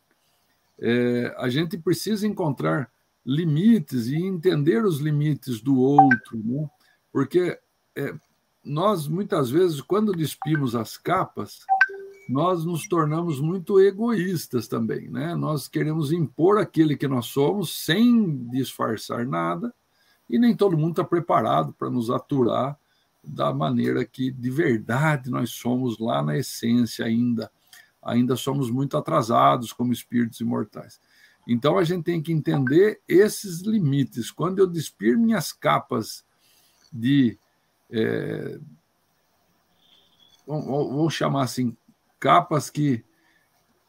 É, 0.79 1.33
a 1.37 1.47
gente 1.47 1.77
precisa 1.77 2.27
encontrar 2.27 2.91
limites 3.25 4.07
e 4.07 4.17
entender 4.17 4.83
os 4.85 4.99
limites 4.99 5.61
do 5.61 5.77
outro, 5.77 6.37
né? 6.43 6.69
Porque 7.15 7.57
é, 7.95 8.13
nós, 8.61 9.07
muitas 9.07 9.49
vezes, 9.49 9.79
quando 9.79 10.11
despimos 10.11 10.75
as 10.75 10.97
capas, 10.97 11.61
nós 12.27 12.65
nos 12.65 12.89
tornamos 12.89 13.39
muito 13.39 13.79
egoístas 13.79 14.67
também. 14.67 15.07
Né? 15.09 15.33
Nós 15.33 15.69
queremos 15.69 16.11
impor 16.11 16.57
aquele 16.57 16.97
que 16.97 17.07
nós 17.07 17.27
somos 17.27 17.85
sem 17.85 18.45
disfarçar 18.49 19.25
nada, 19.25 19.73
e 20.29 20.37
nem 20.37 20.53
todo 20.53 20.77
mundo 20.77 20.89
está 20.89 21.05
preparado 21.05 21.71
para 21.79 21.89
nos 21.89 22.09
aturar 22.09 22.77
da 23.23 23.53
maneira 23.53 24.03
que 24.03 24.29
de 24.29 24.49
verdade 24.49 25.29
nós 25.29 25.51
somos 25.51 25.97
lá 25.97 26.21
na 26.21 26.37
essência 26.37 27.05
ainda 27.05 27.49
ainda 28.03 28.35
somos 28.35 28.69
muito 28.69 28.97
atrasados 28.97 29.71
como 29.71 29.93
espíritos 29.93 30.41
imortais. 30.41 30.99
Então 31.47 31.77
a 31.77 31.83
gente 31.85 32.03
tem 32.03 32.21
que 32.21 32.33
entender 32.33 32.99
esses 33.07 33.61
limites. 33.61 34.31
Quando 34.31 34.59
eu 34.59 34.67
despir 34.67 35.17
minhas 35.17 35.53
capas 35.53 36.25
de. 36.95 37.37
É, 37.91 38.59
vamos 40.47 41.13
chamar 41.13 41.43
assim, 41.43 41.75
capas 42.19 42.69
que, 42.69 43.03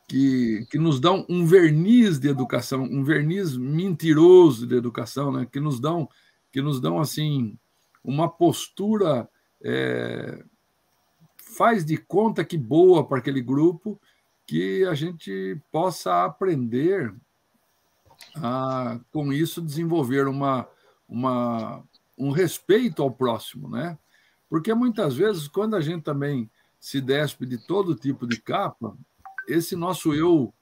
que, 0.09 0.67
que 0.71 0.79
nos 0.79 1.01
dão 1.01 1.25
um 1.29 1.47
verniz 1.47 2.19
de 2.19 2.29
educação, 2.29 2.83
um 2.83 3.05
verniz 3.05 3.57
mentiroso 3.57 4.67
de 4.67 4.75
educação, 4.75 5.33
né? 5.33 5.47
que 5.51 5.61
nos 5.61 5.81
dão, 5.81 6.09
que 6.51 6.61
nos 6.61 6.81
dão 6.81 7.01
assim 7.01 7.59
uma 8.03 8.29
postura 8.29 9.29
é, 9.63 10.45
faz 11.37 11.85
de 11.85 11.97
conta 11.97 12.45
que 12.45 12.57
boa 12.57 13.07
para 13.07 13.19
aquele 13.19 13.41
grupo, 13.41 14.01
que 14.47 14.85
a 14.85 14.95
gente 14.95 15.61
possa 15.73 16.25
aprender 16.25 17.13
a, 18.37 19.01
com 19.11 19.33
isso, 19.33 19.61
desenvolver 19.61 20.29
uma, 20.29 20.69
uma, 21.09 21.83
um 22.17 22.31
respeito 22.31 23.03
ao 23.03 23.11
próximo, 23.11 23.69
né? 23.69 23.99
Porque 24.49 24.73
muitas 24.73 25.15
vezes, 25.15 25.49
quando 25.49 25.77
a 25.77 25.81
gente 25.81 26.03
também 26.03 26.51
se 26.79 27.01
despe 27.01 27.45
de 27.47 27.59
todo 27.59 27.95
tipo 27.95 28.27
de 28.27 28.41
capa, 28.41 28.97
esse 29.49 29.75
nosso 29.77 30.15
eu 30.15 30.55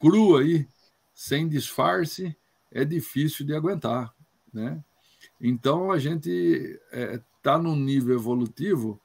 cru 0.00 0.36
aí, 0.36 0.68
sem 1.14 1.48
disfarce, 1.48 2.36
é 2.70 2.84
difícil 2.84 3.46
de 3.46 3.54
aguentar, 3.54 4.14
né? 4.52 4.82
Então 5.40 5.90
a 5.90 5.98
gente 5.98 6.28
está 6.30 6.96
é, 6.96 7.22
tá 7.42 7.58
num 7.58 7.76
nível 7.76 8.14
evolutivo 8.14 9.00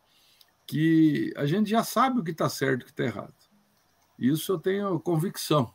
que 0.65 1.33
a 1.35 1.45
gente 1.45 1.69
já 1.69 1.83
sabe 1.83 2.19
o 2.19 2.23
que 2.23 2.31
está 2.31 2.49
certo 2.49 2.81
e 2.81 2.83
o 2.83 2.85
que 2.85 2.91
está 2.91 3.03
errado. 3.03 3.33
Isso 4.17 4.51
eu 4.51 4.59
tenho 4.59 4.99
convicção. 4.99 5.73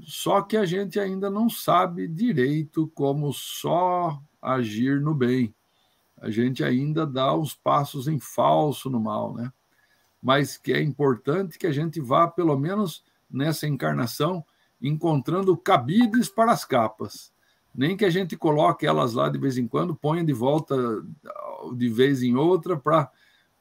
Só 0.00 0.42
que 0.42 0.56
a 0.56 0.64
gente 0.64 0.98
ainda 0.98 1.28
não 1.30 1.48
sabe 1.48 2.08
direito 2.08 2.90
como 2.94 3.32
só 3.32 4.20
agir 4.40 5.00
no 5.00 5.14
bem. 5.14 5.54
A 6.20 6.30
gente 6.30 6.62
ainda 6.62 7.06
dá 7.06 7.34
os 7.34 7.54
passos 7.54 8.08
em 8.08 8.18
falso 8.18 8.88
no 8.88 9.00
mal, 9.00 9.34
né? 9.34 9.52
Mas 10.22 10.56
que 10.56 10.72
é 10.72 10.80
importante 10.80 11.58
que 11.58 11.66
a 11.66 11.72
gente 11.72 12.00
vá, 12.00 12.28
pelo 12.28 12.56
menos 12.56 13.04
nessa 13.30 13.66
encarnação, 13.66 14.44
encontrando 14.80 15.56
cabides 15.56 16.28
para 16.28 16.52
as 16.52 16.64
capas. 16.64 17.32
Nem 17.74 17.96
que 17.96 18.04
a 18.04 18.10
gente 18.10 18.36
coloque 18.36 18.86
elas 18.86 19.14
lá 19.14 19.28
de 19.28 19.38
vez 19.38 19.56
em 19.56 19.66
quando, 19.66 19.94
ponha 19.94 20.24
de 20.24 20.32
volta 20.32 20.76
de 21.74 21.88
vez 21.88 22.22
em 22.22 22.36
outra 22.36 22.76
para 22.76 23.10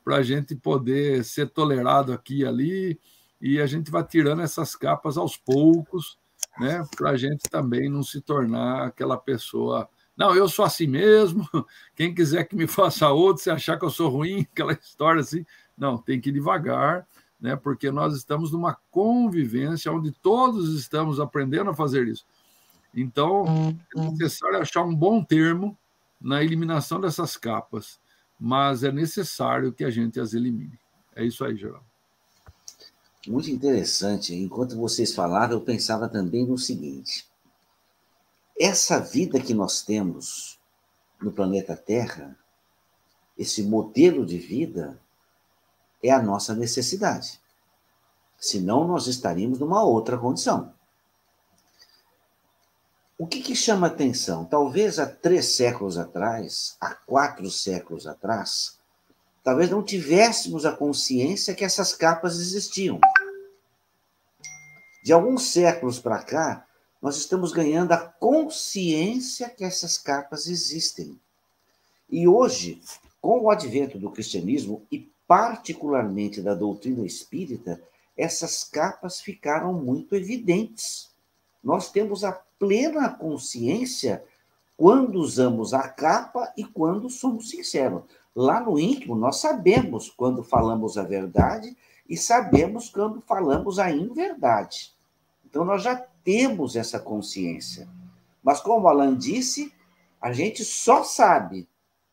a 0.07 0.21
gente 0.21 0.55
poder 0.55 1.23
ser 1.23 1.49
tolerado 1.49 2.11
aqui 2.11 2.39
e 2.39 2.45
ali, 2.45 2.99
e 3.39 3.59
a 3.59 3.65
gente 3.65 3.89
vai 3.89 4.03
tirando 4.03 4.41
essas 4.41 4.75
capas 4.75 5.17
aos 5.17 5.37
poucos, 5.37 6.19
né, 6.59 6.83
para 6.95 7.11
a 7.11 7.17
gente 7.17 7.43
também 7.49 7.89
não 7.89 8.03
se 8.03 8.21
tornar 8.21 8.87
aquela 8.87 9.17
pessoa. 9.17 9.89
Não, 10.15 10.35
eu 10.35 10.47
sou 10.47 10.65
assim 10.65 10.87
mesmo. 10.87 11.47
Quem 11.95 12.13
quiser 12.13 12.43
que 12.45 12.55
me 12.55 12.67
faça 12.67 13.09
outro, 13.09 13.43
se 13.43 13.49
achar 13.49 13.77
que 13.77 13.85
eu 13.85 13.89
sou 13.89 14.09
ruim, 14.09 14.41
aquela 14.51 14.73
história 14.73 15.21
assim. 15.21 15.45
Não, 15.77 15.97
tem 15.97 16.19
que 16.19 16.29
ir 16.29 16.33
devagar, 16.33 17.07
né? 17.39 17.55
Porque 17.55 17.89
nós 17.89 18.15
estamos 18.15 18.51
numa 18.51 18.77
convivência 18.91 19.91
onde 19.91 20.11
todos 20.11 20.75
estamos 20.75 21.19
aprendendo 21.19 21.71
a 21.71 21.75
fazer 21.75 22.07
isso. 22.07 22.25
Então, 22.93 23.45
é 23.95 23.99
uhum. 23.99 24.11
necessário 24.11 24.59
achar 24.59 24.83
um 24.83 24.93
bom 24.93 25.23
termo 25.23 25.77
na 26.19 26.43
eliminação 26.43 26.99
dessas 26.99 27.37
capas, 27.37 27.99
mas 28.39 28.83
é 28.83 28.91
necessário 28.91 29.71
que 29.71 29.83
a 29.83 29.89
gente 29.89 30.19
as 30.19 30.33
elimine. 30.33 30.77
É 31.15 31.23
isso 31.23 31.43
aí, 31.43 31.55
Geraldo. 31.55 31.90
Muito 33.27 33.49
interessante. 33.49 34.33
Enquanto 34.33 34.77
vocês 34.77 35.13
falavam, 35.13 35.57
eu 35.57 35.61
pensava 35.61 36.09
também 36.09 36.45
no 36.45 36.57
seguinte: 36.57 37.29
essa 38.59 38.99
vida 38.99 39.39
que 39.39 39.53
nós 39.53 39.83
temos 39.83 40.59
no 41.21 41.31
planeta 41.31 41.75
Terra, 41.75 42.35
esse 43.37 43.63
modelo 43.63 44.25
de 44.25 44.37
vida, 44.37 44.99
é 46.03 46.09
a 46.09 46.21
nossa 46.21 46.55
necessidade. 46.55 47.39
Senão, 48.39 48.87
nós 48.87 49.05
estaríamos 49.05 49.59
numa 49.59 49.83
outra 49.83 50.17
condição. 50.17 50.73
O 53.19 53.27
que, 53.27 53.39
que 53.39 53.55
chama 53.55 53.85
atenção? 53.85 54.45
Talvez 54.45 54.97
há 54.97 55.05
três 55.05 55.53
séculos 55.53 55.95
atrás, 55.95 56.75
há 56.81 56.95
quatro 56.95 57.51
séculos 57.51 58.07
atrás, 58.07 58.80
talvez 59.43 59.69
não 59.69 59.83
tivéssemos 59.83 60.65
a 60.65 60.71
consciência 60.71 61.55
que 61.55 61.65
essas 61.65 61.93
capas 61.93 62.39
existiam. 62.39 62.99
De 65.03 65.11
alguns 65.11 65.47
séculos 65.51 65.99
para 65.99 66.21
cá, 66.21 66.65
nós 67.01 67.17
estamos 67.17 67.51
ganhando 67.51 67.91
a 67.93 67.97
consciência 67.97 69.49
que 69.49 69.63
essas 69.63 69.97
capas 69.97 70.47
existem. 70.47 71.19
E 72.09 72.27
hoje, 72.27 72.79
com 73.19 73.41
o 73.41 73.49
advento 73.49 73.97
do 73.97 74.11
cristianismo 74.11 74.85
e 74.91 75.09
particularmente 75.27 76.41
da 76.41 76.53
doutrina 76.53 77.05
espírita, 77.05 77.81
essas 78.15 78.63
capas 78.63 79.21
ficaram 79.21 79.73
muito 79.73 80.13
evidentes. 80.13 81.09
Nós 81.63 81.89
temos 81.89 82.23
a 82.23 82.33
plena 82.59 83.09
consciência 83.09 84.23
quando 84.77 85.15
usamos 85.15 85.73
a 85.73 85.87
capa 85.87 86.51
e 86.57 86.63
quando 86.63 87.09
somos 87.09 87.49
sinceros. 87.49 88.03
Lá 88.35 88.61
no 88.61 88.79
íntimo, 88.79 89.15
nós 89.15 89.37
sabemos 89.37 90.09
quando 90.09 90.43
falamos 90.43 90.97
a 90.97 91.03
verdade 91.03 91.75
e 92.07 92.15
sabemos 92.15 92.89
quando 92.89 93.21
falamos 93.21 93.77
a 93.77 93.91
inverdade. 93.91 94.93
Então, 95.45 95.65
nós 95.65 95.83
já 95.83 95.95
temos 96.23 96.75
essa 96.75 96.99
consciência. 96.99 97.87
Mas, 98.41 98.61
como 98.61 98.87
Alan 98.87 99.17
disse, 99.17 99.73
a 100.19 100.31
gente 100.31 100.63
só 100.63 101.03
sabe, 101.03 101.67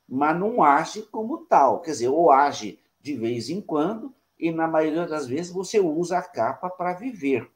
mas 0.08 0.38
não 0.38 0.62
age 0.62 1.02
como 1.02 1.44
tal. 1.46 1.80
Quer 1.80 1.92
dizer, 1.92 2.08
ou 2.08 2.30
age 2.32 2.78
de 3.00 3.14
vez 3.14 3.48
em 3.48 3.60
quando, 3.60 4.12
e 4.38 4.50
na 4.50 4.66
maioria 4.66 5.06
das 5.06 5.26
vezes 5.26 5.52
você 5.52 5.78
usa 5.80 6.18
a 6.18 6.22
capa 6.22 6.68
para 6.68 6.94
viver. 6.94 7.50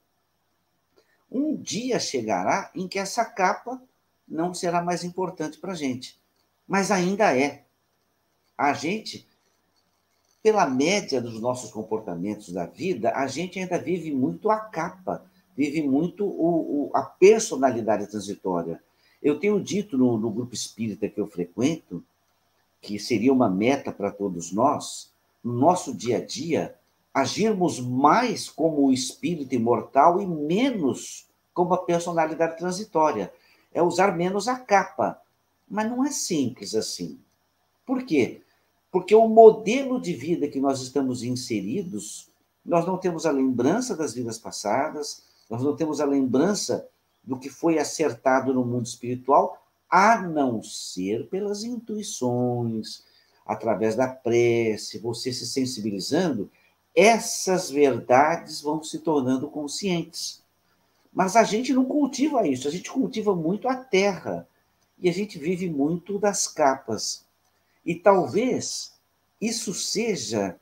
Um 1.31 1.57
dia 1.57 1.99
chegará 1.99 2.71
em 2.75 2.87
que 2.87 2.99
essa 2.99 3.25
capa 3.25 3.83
não 4.29 4.53
será 4.53 4.83
mais 4.83 5.05
importante 5.05 5.59
para 5.59 5.73
a 5.73 5.77
gente, 5.77 6.21
mas 6.67 6.91
ainda 6.91 7.37
é 7.37 7.65
a 8.63 8.73
gente, 8.75 9.27
pela 10.41 10.65
média 10.67 11.21
dos 11.21 11.41
nossos 11.41 11.73
comportamentos 11.73 12.53
da 12.53 12.65
vida, 12.65 13.11
a 13.13 13.27
gente 13.27 13.59
ainda 13.59 13.77
vive 13.77 14.13
muito 14.13 14.49
a 14.51 14.57
capa, 14.57 15.25
vive 15.57 15.83
muito 15.83 16.25
o, 16.25 16.87
o, 16.87 16.91
a 16.95 17.03
personalidade 17.03 18.07
transitória. 18.07 18.81
Eu 19.21 19.41
tenho 19.41 19.61
dito 19.61 19.99
no, 19.99 20.17
no 20.17 20.31
grupo 20.31 20.55
espírita 20.55 21.09
que 21.09 21.21
eu 21.21 21.27
frequento, 21.27 22.05
que 22.81 23.01
seria 23.01 23.33
uma 23.33 23.51
meta 23.51 23.91
para 23.91 24.13
todos 24.13 24.53
nós, 24.53 25.11
no 25.43 25.55
nosso 25.55 25.93
dia 25.93 26.19
a 26.19 26.25
dia, 26.25 26.77
agirmos 27.13 27.81
mais 27.81 28.49
como 28.49 28.87
o 28.87 28.93
espírito 28.93 29.57
imortal 29.57 30.23
e 30.23 30.27
menos 30.27 31.27
como 31.53 31.75
a 31.75 31.79
personalidade 31.79 32.59
transitória. 32.59 33.33
É 33.75 33.83
usar 33.83 34.17
menos 34.17 34.47
a 34.47 34.57
capa. 34.57 35.21
Mas 35.69 35.91
não 35.91 36.05
é 36.05 36.13
simples 36.13 36.77
assim. 36.77 37.19
Por 37.85 38.05
quê? 38.05 38.41
Porque 38.93 39.15
o 39.15 39.27
modelo 39.27 39.99
de 39.99 40.13
vida 40.13 40.47
que 40.47 40.61
nós 40.61 40.83
estamos 40.83 41.23
inseridos, 41.23 42.31
nós 42.65 42.87
não 42.87 42.99
temos 42.99 43.25
a 43.25 43.33
lembrança 43.33 43.97
das 43.97 44.13
vidas 44.13 44.39
passadas, 44.39 45.25
nós 45.49 45.63
não 45.63 45.75
temos 45.75 45.99
a 45.99 46.05
lembrança 46.05 46.87
do 47.25 47.39
que 47.39 47.49
foi 47.49 47.79
acertado 47.79 48.53
no 48.53 48.65
mundo 48.65 48.85
espiritual, 48.85 49.65
a 49.89 50.21
não 50.21 50.63
ser 50.63 51.27
pelas 51.29 51.65
intuições, 51.65 53.03
através 53.47 53.97
da 53.97 54.09
prece, 54.09 54.99
você 54.99 55.33
se 55.33 55.47
sensibilizando, 55.47 56.51
essas 56.95 57.71
verdades 57.71 58.61
vão 58.61 58.83
se 58.83 58.99
tornando 58.99 59.49
conscientes. 59.49 60.43
Mas 61.13 61.35
a 61.35 61.45
gente 61.45 61.73
não 61.73 61.87
cultiva 61.87 62.47
isso, 62.47 62.69
a 62.69 62.71
gente 62.71 62.91
cultiva 62.91 63.35
muito 63.35 63.69
a 63.69 63.75
terra 63.75 64.47
e 64.99 65.09
a 65.09 65.13
gente 65.13 65.39
vive 65.39 65.69
muito 65.69 66.19
das 66.19 66.47
capas. 66.47 67.25
E 67.85 67.95
talvez 67.95 68.93
isso 69.41 69.75
seja 69.75 70.59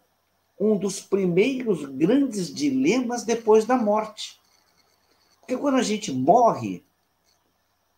um 0.58 0.76
dos 0.76 1.00
primeiros 1.00 1.84
grandes 1.86 2.52
dilemas 2.52 3.24
depois 3.24 3.64
da 3.64 3.76
morte. 3.76 4.38
Porque 5.40 5.56
quando 5.56 5.76
a 5.76 5.82
gente 5.82 6.12
morre, 6.12 6.84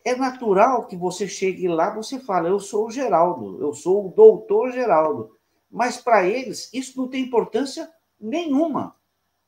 é 0.03 0.15
natural 0.15 0.87
que 0.87 0.95
você 0.95 1.27
chegue 1.27 1.67
lá, 1.67 1.93
você 1.93 2.19
fala, 2.19 2.49
eu 2.49 2.59
sou 2.59 2.87
o 2.87 2.91
Geraldo, 2.91 3.61
eu 3.61 3.73
sou 3.73 4.07
o 4.07 4.11
doutor 4.11 4.71
Geraldo. 4.71 5.37
Mas 5.71 5.97
para 5.97 6.27
eles, 6.27 6.69
isso 6.73 6.97
não 6.99 7.07
tem 7.07 7.23
importância 7.23 7.91
nenhuma. 8.19 8.95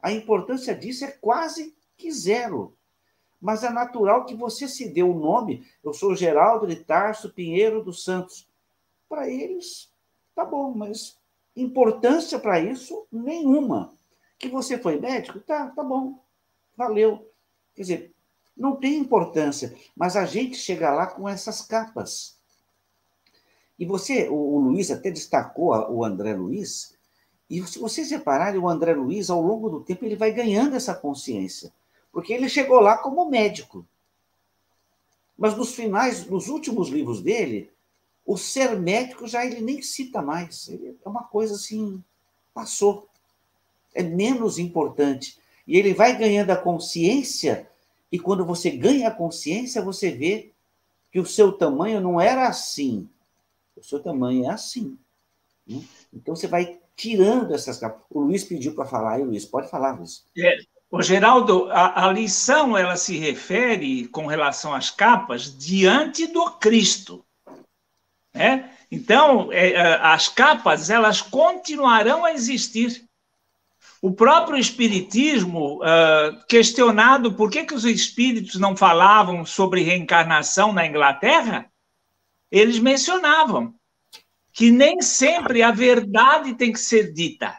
A 0.02 0.12
importância 0.12 0.76
disso 0.76 1.04
é 1.06 1.12
quase 1.12 1.76
que 1.98 2.12
zero. 2.12 2.74
Mas 3.42 3.64
é 3.64 3.70
natural 3.70 4.26
que 4.26 4.36
você 4.36 4.68
se 4.68 4.90
dê 4.90 5.04
o 5.04 5.12
um 5.12 5.20
nome, 5.20 5.66
eu 5.84 5.94
sou 5.94 6.16
Geraldo 6.16 6.66
de 6.68 6.78
Tarso 6.78 7.32
Pinheiro 7.32 7.84
dos 7.84 8.04
Santos 8.04 8.48
para 9.08 9.30
eles, 9.30 9.92
tá 10.34 10.44
bom, 10.44 10.74
mas 10.74 11.18
importância 11.56 12.40
para 12.40 12.60
isso 12.60 13.06
nenhuma. 13.12 13.94
Que 14.38 14.50
você 14.50 14.78
foi 14.78 15.00
médico? 15.00 15.40
Tá, 15.40 15.68
tá 15.68 15.84
bom, 15.84 16.20
valeu. 16.76 17.32
Quer 17.74 17.82
dizer, 17.82 18.16
não 18.56 18.76
tem 18.76 18.98
importância, 18.98 19.76
mas 19.96 20.16
a 20.16 20.26
gente 20.26 20.56
chega 20.58 20.94
lá 20.94 21.08
com 21.08 21.28
essas 21.28 21.62
capas. 21.62 22.38
E 23.78 23.86
você, 23.86 24.30
o, 24.30 24.36
o 24.36 24.60
Luiz 24.60 24.90
até 24.92 25.12
destacou 25.12 25.72
o 25.92 26.04
André 26.04 26.34
Luiz, 26.34 26.96
e 27.50 27.66
se 27.68 27.78
vocês 27.78 28.10
repararem, 28.10 28.60
o 28.60 28.68
André 28.68 28.94
Luiz, 28.94 29.30
ao 29.30 29.42
longo 29.42 29.70
do 29.70 29.82
tempo, 29.82 30.06
ele 30.06 30.16
vai 30.16 30.32
ganhando 30.32 30.76
essa 30.76 30.96
consciência, 30.96 31.72
porque 32.12 32.34
ele 32.34 32.50
chegou 32.50 32.80
lá 32.80 32.98
como 32.98 33.30
médico. 33.30 33.86
Mas 35.38 35.56
nos 35.56 35.76
finais, 35.76 36.26
nos 36.26 36.48
últimos 36.48 36.88
livros 36.90 37.22
dele, 37.22 37.70
o 38.26 38.38
ser 38.38 38.80
médico 38.80 39.28
já 39.28 39.46
ele 39.46 39.62
nem 39.62 39.82
cita 39.82 40.22
mais. 40.22 40.68
Ele 40.68 40.98
é 41.04 41.10
uma 41.10 41.24
coisa 41.24 41.56
assim, 41.56 42.04
passou. 42.54 43.08
É 43.94 44.02
menos 44.02 44.58
importante. 44.58 45.38
E 45.68 45.78
ele 45.78 45.94
vai 45.94 46.18
ganhando 46.18 46.52
a 46.52 46.56
consciência, 46.56 47.70
e 48.12 48.20
quando 48.20 48.46
você 48.46 48.72
ganha 48.72 49.08
a 49.08 49.12
consciência, 49.12 49.82
você 49.82 50.12
vê 50.12 50.52
que 51.12 51.20
o 51.20 51.26
seu 51.26 51.52
tamanho 51.52 52.02
não 52.02 52.20
era 52.20 52.48
assim. 52.48 53.10
o 53.76 53.84
seu 53.84 54.02
tamanho 54.02 54.46
é 54.46 54.50
assim. 54.50 54.98
Né? 55.68 55.84
Então 56.14 56.36
você 56.36 56.48
vai 56.48 56.80
tirando 56.96 57.54
essas 57.54 57.78
capas. 57.78 58.02
O 58.10 58.22
Luiz 58.22 58.44
pediu 58.44 58.74
para 58.74 58.86
falar, 58.86 59.14
aí, 59.16 59.24
Luiz, 59.24 59.46
pode 59.46 59.70
falar, 59.70 59.98
Luiz. 59.98 60.24
É, 60.38 60.58
o 60.90 61.02
Geraldo, 61.02 61.70
a, 61.72 62.06
a, 62.06 62.12
lição 62.12 62.78
ela 62.78 62.96
se 62.96 63.18
refere 63.18 64.08
com 64.08 64.28
relação 64.28 64.74
às 64.74 64.90
capas 64.90 65.58
diante 65.58 66.28
do 66.28 66.52
Cristo. 66.52 67.25
Né? 68.36 68.70
Então, 68.92 69.52
é, 69.52 69.72
é 69.72 69.94
as 70.02 70.28
capas 70.28 70.90
elas 70.90 71.22
continuarão 71.22 72.26
a 72.26 72.34
existir. 72.34 73.04
O 74.02 74.12
próprio 74.12 74.60
Espiritismo, 74.60 75.82
uh, 75.82 76.46
questionado 76.48 77.34
por 77.34 77.50
que, 77.50 77.66
que 77.66 77.74
os 77.74 77.86
espíritos 77.86 78.60
não 78.60 78.78
falavam 78.78 79.46
sobre 79.46 79.82
reencarnação 79.82 80.72
na 80.72 80.86
Inglaterra, 80.86 81.72
eles 82.52 82.78
mencionavam 82.78 83.74
que 84.54 84.70
nem 84.70 85.02
sempre 85.02 85.64
a 85.64 85.72
verdade 85.72 86.54
tem 86.54 86.72
que 86.72 86.80
ser 86.80 87.12
dita. 87.12 87.58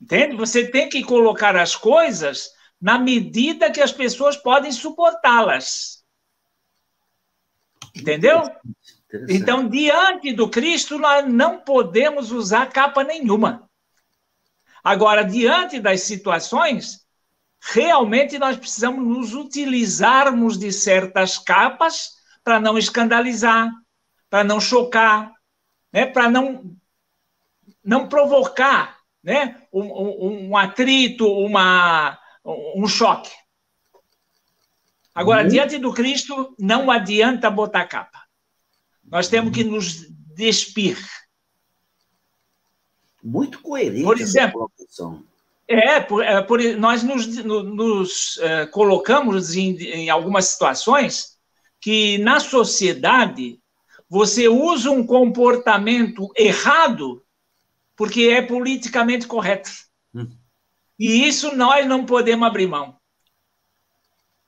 Entende? 0.00 0.36
Você 0.36 0.66
tem 0.66 0.88
que 0.88 1.02
colocar 1.02 1.56
as 1.56 1.74
coisas 1.74 2.50
na 2.80 2.98
medida 2.98 3.70
que 3.70 3.80
as 3.80 3.92
pessoas 3.92 4.36
podem 4.36 4.72
suportá-las. 4.72 6.04
Entendeu? 7.94 8.42
Então, 9.28 9.68
diante 9.68 10.32
do 10.32 10.48
Cristo, 10.48 10.98
nós 10.98 11.26
não 11.26 11.58
podemos 11.58 12.30
usar 12.30 12.66
capa 12.66 13.02
nenhuma. 13.02 13.68
Agora, 14.82 15.24
diante 15.24 15.80
das 15.80 16.02
situações, 16.02 17.04
realmente 17.60 18.38
nós 18.38 18.56
precisamos 18.56 19.04
nos 19.04 19.34
utilizarmos 19.34 20.58
de 20.58 20.72
certas 20.72 21.38
capas 21.38 22.12
para 22.42 22.58
não 22.58 22.78
escandalizar, 22.78 23.70
para 24.28 24.44
não 24.44 24.60
chocar, 24.60 25.32
né, 25.92 26.06
para 26.06 26.30
não, 26.30 26.74
não 27.84 28.08
provocar 28.08 28.98
né, 29.22 29.60
um, 29.72 29.82
um, 29.82 30.48
um, 30.48 30.56
atrito, 30.56 31.26
uma, 31.26 32.18
um 32.44 32.86
choque. 32.86 33.30
Agora, 35.14 35.42
uhum. 35.42 35.48
diante 35.48 35.78
do 35.78 35.92
Cristo, 35.92 36.54
não 36.58 36.90
adianta 36.90 37.50
botar 37.50 37.84
capa. 37.86 38.29
Nós 39.10 39.28
temos 39.28 39.52
que 39.52 39.64
nos 39.64 40.06
despir. 40.34 40.98
Muito 43.22 43.60
coerente 43.60 44.04
por 44.04 44.20
exemplo, 44.20 44.70
É, 45.68 46.00
por, 46.00 46.24
é, 46.24 46.42
por, 46.42 46.60
nós 46.78 47.02
nos, 47.02 47.26
nos 47.44 48.36
uh, 48.38 48.70
colocamos 48.72 49.54
em, 49.54 49.76
em 49.76 50.10
algumas 50.10 50.46
situações 50.46 51.38
que 51.80 52.18
na 52.18 52.40
sociedade 52.40 53.60
você 54.08 54.48
usa 54.48 54.90
um 54.90 55.06
comportamento 55.06 56.28
errado 56.36 57.24
porque 57.94 58.22
é 58.22 58.42
politicamente 58.42 59.26
correto. 59.26 59.70
Hum. 60.14 60.28
E 60.98 61.28
isso 61.28 61.54
nós 61.54 61.86
não 61.86 62.04
podemos 62.04 62.46
abrir 62.48 62.66
mão. 62.66 62.98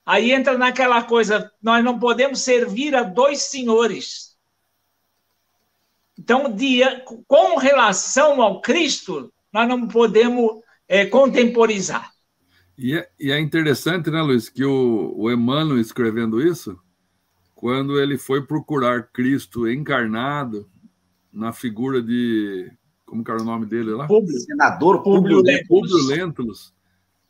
Aí 0.05 0.33
entra 0.33 0.59
naquela 0.59 1.03
coisa, 1.03 1.53
nós 1.63 1.85
não 1.85 1.99
podemos 1.99 2.41
servir 2.41 2.95
a 2.97 3.03
dois 3.03 3.43
senhores. 3.43 4.32
Então, 6.23 6.55
dia, 6.55 7.03
com 7.27 7.57
relação 7.57 8.41
ao 8.41 8.61
Cristo, 8.61 9.33
nós 9.53 9.67
não 9.69 9.89
podemos 9.89 10.61
é, 10.87 11.05
contemporizar. 11.05 12.13
E 12.79 12.97
é, 12.97 13.11
e 13.19 13.33
é, 13.33 13.41
interessante, 13.41 14.09
né, 14.09 14.23
Luiz, 14.23 14.49
que 14.49 14.65
o, 14.65 15.13
o 15.17 15.33
Emmanuel 15.33 15.81
escrevendo 15.81 16.41
isso, 16.41 16.79
quando 17.57 18.01
ele 18.01 18.17
foi 18.17 18.41
procurar 18.41 19.09
Cristo 19.13 19.69
encarnado 19.69 20.71
na 21.33 21.53
figura 21.53 22.01
de. 22.01 22.71
Como 23.05 23.25
era 23.27 23.43
o 23.43 23.45
nome 23.45 23.67
dele 23.67 23.91
lá? 23.91 24.07
Publio. 24.07 24.39
Senador 24.39 25.03
Publio 25.03 25.43
Lentulus. 25.43 25.91
Publio 25.91 26.07
Lentulus. 26.07 26.73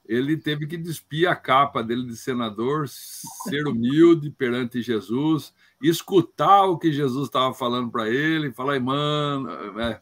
Ele 0.07 0.37
teve 0.37 0.67
que 0.67 0.77
despir 0.77 1.27
a 1.27 1.35
capa 1.35 1.83
dele 1.83 2.05
de 2.05 2.17
senador, 2.17 2.87
ser 2.89 3.67
humilde 3.67 4.31
perante 4.31 4.83
Jesus, 4.83 5.55
escutar 5.89 6.65
o 6.65 6.79
que 6.79 6.93
Jesus 6.93 7.27
estava 7.27 7.53
falando 7.55 7.91
para 7.91 8.09
ele, 8.09 8.53
falar, 8.53 8.79
mano, 8.81 9.51
é, 9.81 10.01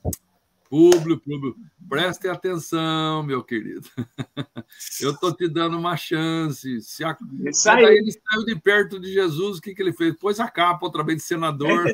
Público, 0.71 1.21
público, 1.25 1.59
preste 1.89 2.29
atenção, 2.29 3.25
meu 3.25 3.43
querido. 3.43 3.89
Eu 5.03 5.11
estou 5.11 5.35
te 5.35 5.49
dando 5.49 5.77
uma 5.77 5.97
chance. 5.97 6.81
Se 6.81 7.03
a... 7.03 7.17
Daí 7.65 7.97
ele 7.97 8.13
saiu 8.13 8.45
de 8.47 8.55
perto 8.55 9.01
de 9.01 9.13
Jesus, 9.13 9.59
o 9.59 9.61
que, 9.61 9.75
que 9.75 9.83
ele 9.83 9.93
fez? 9.93 10.17
Pôs 10.17 10.39
a 10.39 10.49
capa 10.49 10.87
outra 10.87 11.03
vez 11.03 11.19
de 11.19 11.25
senador. 11.25 11.93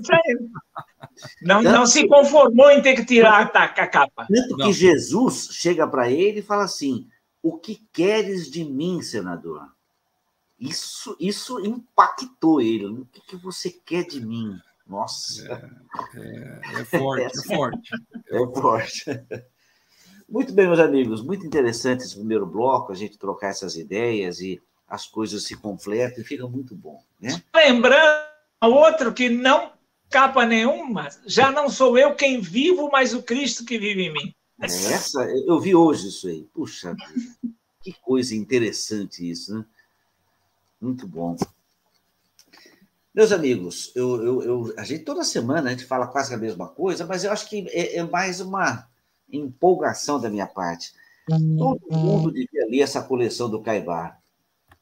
Não, 1.40 1.62
não 1.62 1.86
se 1.86 2.06
conformou 2.06 2.70
em 2.70 2.82
ter 2.82 2.94
que 2.96 3.06
tirar 3.06 3.50
a 3.50 3.68
capa. 3.86 4.26
Tanto 4.28 4.56
que 4.58 4.72
Jesus 4.74 5.48
chega 5.52 5.88
para 5.88 6.10
ele 6.10 6.40
e 6.40 6.42
fala 6.42 6.64
assim: 6.64 7.08
O 7.42 7.58
que 7.58 7.80
queres 7.94 8.50
de 8.50 8.62
mim, 8.62 9.00
senador? 9.00 9.66
Isso, 10.58 11.16
isso 11.20 11.60
impactou 11.64 12.60
ele. 12.60 12.86
O 12.86 13.06
que, 13.06 13.20
que 13.20 13.36
você 13.36 13.70
quer 13.70 14.04
de 14.04 14.24
mim? 14.24 14.58
Nossa. 14.86 15.44
É, 16.14 16.20
é, 16.20 16.80
é 16.80 16.84
forte, 16.84 17.38
é 17.38 17.42
forte. 17.42 17.90
É 18.28 18.60
forte. 18.60 19.04
Muito 20.28 20.52
bem, 20.52 20.66
meus 20.66 20.80
amigos, 20.80 21.22
muito 21.22 21.46
interessante 21.46 22.02
esse 22.02 22.16
primeiro 22.16 22.44
bloco, 22.44 22.90
a 22.90 22.94
gente 22.94 23.16
trocar 23.16 23.50
essas 23.50 23.76
ideias 23.76 24.40
e 24.40 24.60
as 24.88 25.06
coisas 25.06 25.44
se 25.44 25.56
completam 25.56 26.20
e 26.20 26.26
fica 26.26 26.48
muito 26.48 26.74
bom. 26.74 27.00
Né? 27.20 27.40
Lembrando, 27.54 28.26
outro 28.62 29.12
que 29.12 29.28
não 29.28 29.72
capa 30.10 30.44
nenhuma, 30.44 31.08
já 31.26 31.52
não 31.52 31.68
sou 31.68 31.96
eu 31.96 32.14
quem 32.14 32.40
vivo, 32.40 32.88
mas 32.90 33.14
o 33.14 33.22
Cristo 33.22 33.64
que 33.64 33.78
vive 33.78 34.06
em 34.06 34.12
mim. 34.12 34.34
Essa, 34.60 35.22
eu 35.46 35.60
vi 35.60 35.74
hoje 35.74 36.08
isso 36.08 36.26
aí. 36.28 36.42
Puxa, 36.52 36.96
que 37.82 37.92
coisa 38.00 38.34
interessante 38.34 39.28
isso, 39.28 39.54
né? 39.54 39.64
Muito 40.80 41.06
bom. 41.06 41.36
Meus 43.14 43.32
amigos, 43.32 43.92
eu, 43.94 44.22
eu, 44.22 44.42
eu, 44.42 44.74
a 44.76 44.84
gente 44.84 45.04
toda 45.04 45.24
semana 45.24 45.68
a 45.68 45.70
gente 45.70 45.86
fala 45.86 46.06
quase 46.06 46.34
a 46.34 46.38
mesma 46.38 46.68
coisa, 46.68 47.06
mas 47.06 47.24
eu 47.24 47.32
acho 47.32 47.48
que 47.48 47.66
é, 47.70 47.96
é 47.96 48.02
mais 48.02 48.40
uma 48.40 48.86
empolgação 49.32 50.20
da 50.20 50.28
minha 50.28 50.46
parte. 50.46 50.92
Todo 51.26 51.80
mundo 51.90 52.30
devia 52.30 52.66
ler 52.66 52.82
essa 52.82 53.02
coleção 53.02 53.50
do 53.50 53.60
Caibar. 53.60 54.20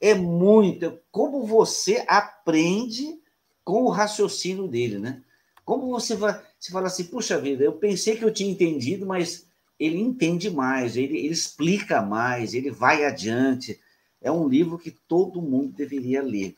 É 0.00 0.14
muito. 0.14 0.98
Como 1.10 1.46
você 1.46 2.04
aprende 2.06 3.18
com 3.64 3.84
o 3.84 3.88
raciocínio 3.88 4.68
dele, 4.68 4.98
né? 4.98 5.22
Como 5.64 5.88
você 5.88 6.14
vai. 6.14 6.38
Você 6.58 6.70
fala 6.70 6.88
assim, 6.88 7.04
puxa 7.04 7.40
vida, 7.40 7.64
eu 7.64 7.72
pensei 7.72 8.16
que 8.16 8.24
eu 8.24 8.32
tinha 8.32 8.50
entendido, 8.50 9.06
mas 9.06 9.46
ele 9.78 9.98
entende 9.98 10.50
mais, 10.50 10.96
ele, 10.96 11.16
ele 11.18 11.32
explica 11.32 12.02
mais, 12.02 12.52
ele 12.52 12.70
vai 12.70 13.04
adiante. 13.04 13.80
É 14.24 14.32
um 14.32 14.48
livro 14.48 14.78
que 14.78 14.90
todo 14.90 15.42
mundo 15.42 15.74
deveria 15.74 16.22
ler. 16.22 16.56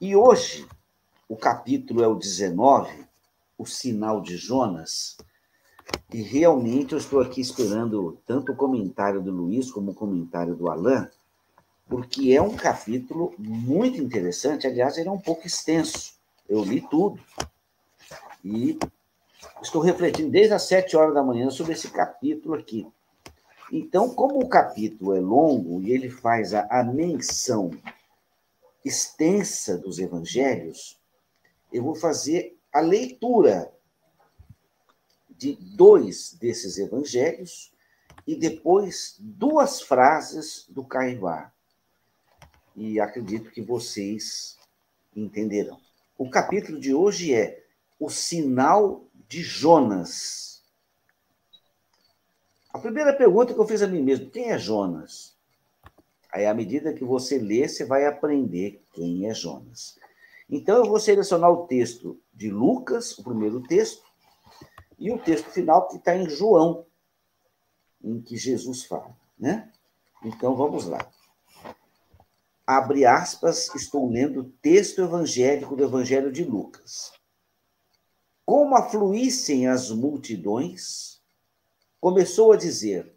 E 0.00 0.14
hoje, 0.14 0.64
o 1.28 1.36
capítulo 1.36 2.04
é 2.04 2.06
o 2.06 2.14
19, 2.14 3.04
o 3.58 3.66
sinal 3.66 4.22
de 4.22 4.36
Jonas, 4.36 5.18
e 6.14 6.22
realmente 6.22 6.92
eu 6.92 6.98
estou 6.98 7.20
aqui 7.20 7.40
esperando 7.40 8.16
tanto 8.24 8.52
o 8.52 8.56
comentário 8.56 9.20
do 9.20 9.32
Luiz 9.32 9.72
como 9.72 9.90
o 9.90 9.94
comentário 9.94 10.54
do 10.54 10.70
Alain, 10.70 11.08
porque 11.88 12.32
é 12.32 12.40
um 12.40 12.54
capítulo 12.54 13.34
muito 13.36 14.00
interessante. 14.00 14.68
Aliás, 14.68 14.96
ele 14.98 15.08
é 15.08 15.12
um 15.12 15.18
pouco 15.18 15.48
extenso. 15.48 16.14
Eu 16.48 16.62
li 16.62 16.80
tudo. 16.80 17.20
E 18.44 18.78
estou 19.60 19.82
refletindo 19.82 20.30
desde 20.30 20.54
as 20.54 20.62
sete 20.62 20.96
horas 20.96 21.12
da 21.12 21.24
manhã 21.24 21.50
sobre 21.50 21.72
esse 21.72 21.90
capítulo 21.90 22.54
aqui. 22.54 22.86
Então, 23.70 24.14
como 24.14 24.40
o 24.40 24.48
capítulo 24.48 25.14
é 25.14 25.20
longo 25.20 25.82
e 25.82 25.92
ele 25.92 26.08
faz 26.08 26.54
a, 26.54 26.66
a 26.70 26.82
menção 26.82 27.70
extensa 28.84 29.76
dos 29.76 29.98
evangelhos, 29.98 30.98
eu 31.72 31.82
vou 31.82 31.94
fazer 31.94 32.56
a 32.72 32.80
leitura 32.80 33.72
de 35.30 35.54
dois 35.54 36.32
desses 36.40 36.78
evangelhos 36.78 37.72
e 38.26 38.34
depois 38.34 39.16
duas 39.18 39.80
frases 39.80 40.66
do 40.68 40.84
Caivá. 40.84 41.52
E 42.74 43.00
acredito 43.00 43.50
que 43.50 43.62
vocês 43.62 44.58
entenderão. 45.14 45.80
O 46.16 46.28
capítulo 46.28 46.80
de 46.80 46.94
hoje 46.94 47.34
é 47.34 47.64
o 47.98 48.08
sinal 48.08 49.04
de 49.28 49.42
Jonas. 49.42 50.47
A 52.70 52.78
primeira 52.78 53.12
pergunta 53.12 53.54
que 53.54 53.60
eu 53.60 53.66
fiz 53.66 53.82
a 53.82 53.86
mim 53.86 54.02
mesmo: 54.02 54.30
quem 54.30 54.50
é 54.50 54.58
Jonas? 54.58 55.36
Aí, 56.30 56.44
à 56.44 56.52
medida 56.52 56.92
que 56.92 57.04
você 57.04 57.38
lê, 57.38 57.66
você 57.66 57.84
vai 57.84 58.06
aprender 58.06 58.82
quem 58.92 59.26
é 59.28 59.34
Jonas. 59.34 59.98
Então, 60.48 60.76
eu 60.76 60.84
vou 60.84 61.00
selecionar 61.00 61.50
o 61.50 61.66
texto 61.66 62.20
de 62.32 62.50
Lucas, 62.50 63.16
o 63.18 63.24
primeiro 63.24 63.62
texto, 63.62 64.02
e 64.98 65.10
o 65.10 65.18
texto 65.18 65.50
final 65.50 65.88
que 65.88 65.96
está 65.96 66.14
em 66.14 66.28
João, 66.28 66.84
em 68.02 68.20
que 68.20 68.36
Jesus 68.36 68.84
fala, 68.84 69.16
né? 69.38 69.70
Então, 70.22 70.54
vamos 70.54 70.86
lá. 70.86 71.10
Abre 72.66 73.06
aspas, 73.06 73.74
estou 73.74 74.10
lendo 74.10 74.40
o 74.40 74.50
texto 74.60 75.00
evangélico 75.00 75.74
do 75.74 75.84
Evangelho 75.84 76.30
de 76.30 76.44
Lucas. 76.44 77.12
como 78.48 78.76
afluíssem 78.76 79.68
as 79.68 79.90
multidões, 79.90 81.17
começou 82.00 82.52
a 82.52 82.56
dizer: 82.56 83.12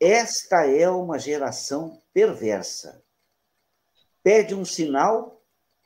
Esta 0.00 0.66
é 0.66 0.88
uma 0.88 1.18
geração 1.18 2.02
perversa. 2.12 3.02
Pede 4.22 4.54
um 4.54 4.64
sinal 4.64 5.42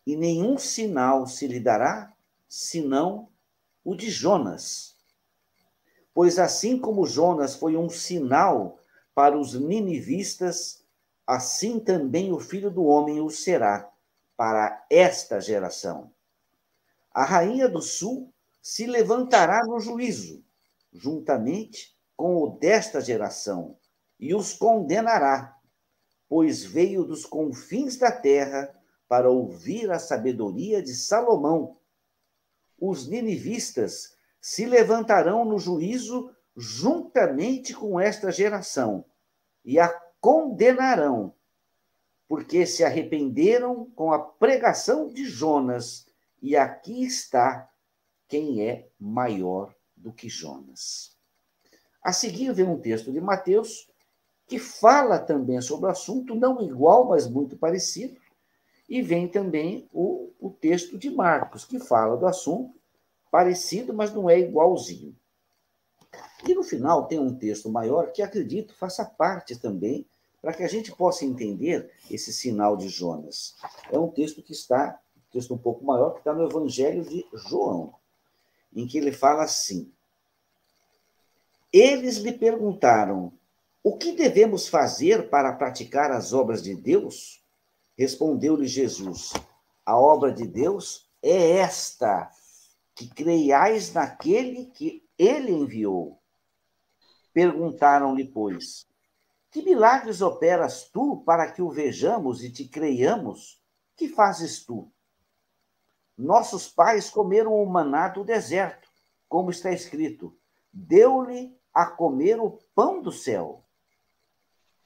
e 0.07 0.17
nenhum 0.17 0.57
sinal 0.59 1.27
se 1.27 1.47
lhe 1.47 1.61
dará, 1.61 2.13
senão 2.49 3.29
o 3.85 3.95
de 3.95 4.11
Jonas. 4.11 4.97
Pois 6.15 6.39
assim 6.39 6.79
como 6.79 7.07
Jonas 7.07 7.55
foi 7.55 7.77
um 7.77 7.89
sinal 7.89 8.79
para 9.15 9.39
os 9.39 9.55
ninivistas, 9.55 10.85
assim 11.27 11.79
também 11.79 12.33
o 12.33 12.41
filho 12.41 12.71
do 12.71 12.85
homem 12.85 13.21
o 13.21 13.31
será 13.31 13.91
para 14.37 14.85
esta 14.91 15.41
geração. 15.41 16.11
A 17.13 17.25
rainha 17.25 17.69
do 17.69 17.83
sul 17.83 18.33
se 18.63 18.87
levantará 18.87 19.61
no 19.67 19.81
juízo, 19.81 20.43
juntamente 20.93 21.97
com 22.17 22.37
o 22.43 22.51
desta 22.59 23.01
geração, 23.01 23.79
e 24.19 24.35
os 24.35 24.53
condenará, 24.53 25.57
pois 26.29 26.63
veio 26.63 27.05
dos 27.05 27.25
confins 27.25 27.97
da 27.97 28.13
terra 28.13 28.75
para 29.09 29.31
ouvir 29.31 29.91
a 29.91 29.99
sabedoria 29.99 30.83
de 30.83 30.95
Salomão. 30.95 31.79
Os 32.79 33.09
ninivistas 33.09 34.15
se 34.41 34.67
levantarão 34.67 35.45
no 35.45 35.59
juízo 35.59 36.31
juntamente 36.57 37.75
com 37.75 37.99
esta 37.99 38.31
geração 38.31 39.05
e 39.65 39.79
a 39.79 39.89
condenarão, 40.21 41.35
porque 42.29 42.67
se 42.67 42.85
arrependeram 42.85 43.91
com 43.97 44.13
a 44.13 44.19
pregação 44.19 45.09
de 45.09 45.25
Jonas 45.25 46.07
e 46.43 46.57
aqui 46.57 47.05
está 47.05 47.69
quem 48.29 48.63
é 48.67 48.89
maior 48.99 49.75
do 50.01 50.13
que 50.13 50.29
Jonas. 50.29 51.17
A 52.03 52.13
seguir 52.13 52.53
vem 52.53 52.67
um 52.67 52.81
texto 52.81 53.13
de 53.13 53.21
Mateus 53.21 53.89
que 54.47 54.59
fala 54.59 55.19
também 55.19 55.61
sobre 55.61 55.87
o 55.87 55.91
assunto, 55.91 56.35
não 56.35 56.61
igual, 56.61 57.07
mas 57.07 57.29
muito 57.29 57.57
parecido. 57.57 58.19
E 58.89 59.01
vem 59.01 59.29
também 59.29 59.89
o, 59.93 60.33
o 60.41 60.51
texto 60.51 60.99
de 60.99 61.09
Marcos, 61.11 61.65
que 61.65 61.79
fala 61.79 62.17
do 62.17 62.27
assunto, 62.27 62.75
parecido, 63.31 63.95
mas 63.95 64.13
não 64.13 64.29
é 64.29 64.41
igualzinho. 64.41 65.15
E 66.45 66.55
no 66.55 66.65
final 66.65 67.07
tem 67.07 67.21
um 67.21 67.37
texto 67.37 67.71
maior 67.71 68.11
que 68.11 68.23
acredito 68.23 68.75
faça 68.75 69.05
parte 69.05 69.57
também 69.57 70.05
para 70.43 70.53
que 70.53 70.65
a 70.65 70.69
gente 70.69 70.91
possa 70.91 71.25
entender 71.25 71.93
esse 72.11 72.33
sinal 72.33 72.77
de 72.77 72.89
Jonas. 72.89 73.55
É 73.93 73.99
um 73.99 74.09
texto 74.09 74.43
que 74.43 74.53
está 74.53 74.99
texto 75.31 75.55
um 75.55 75.59
pouco 75.59 75.85
maior, 75.85 76.13
que 76.13 76.19
está 76.19 76.33
no 76.33 76.45
Evangelho 76.45 77.05
de 77.05 77.25
João, 77.33 77.95
em 78.75 78.87
que 78.87 78.99
ele 78.99 79.13
fala 79.13 79.45
assim: 79.45 79.93
Eles 81.73 82.17
lhe 82.17 82.33
perguntaram: 82.33 83.33
O 83.83 83.97
que 83.97 84.13
devemos 84.13 84.69
fazer 84.69 85.29
para 85.29 85.53
praticar 85.53 86.11
as 86.11 86.33
obras 86.33 86.63
de 86.63 86.75
Deus? 86.75 87.45
Respondeu-lhe 87.97 88.67
Jesus: 88.67 89.33
A 89.85 89.99
obra 89.99 90.33
de 90.33 90.47
Deus 90.47 91.11
é 91.23 91.57
esta, 91.59 92.31
que 92.95 93.09
creiais 93.09 93.93
naquele 93.93 94.67
que 94.67 95.07
ele 95.19 95.53
enviou. 95.53 96.19
Perguntaram-lhe, 97.33 98.25
pois, 98.25 98.87
que 99.51 99.63
milagres 99.63 100.21
operas 100.21 100.85
tu 100.85 101.23
para 101.25 101.51
que 101.51 101.61
o 101.61 101.71
vejamos 101.71 102.43
e 102.43 102.51
te 102.51 102.67
creiamos? 102.67 103.61
Que 103.97 104.09
fazes 104.09 104.65
tu? 104.65 104.91
Nossos 106.21 106.69
pais 106.69 107.09
comeram 107.09 107.55
o 107.55 107.65
maná 107.65 108.07
do 108.09 108.23
deserto, 108.23 108.91
como 109.27 109.51
está 109.51 109.73
escrito: 109.73 110.37
deu-lhe 110.71 111.57
a 111.73 111.87
comer 111.87 112.39
o 112.39 112.59
pão 112.75 113.01
do 113.01 113.11
céu. 113.11 113.65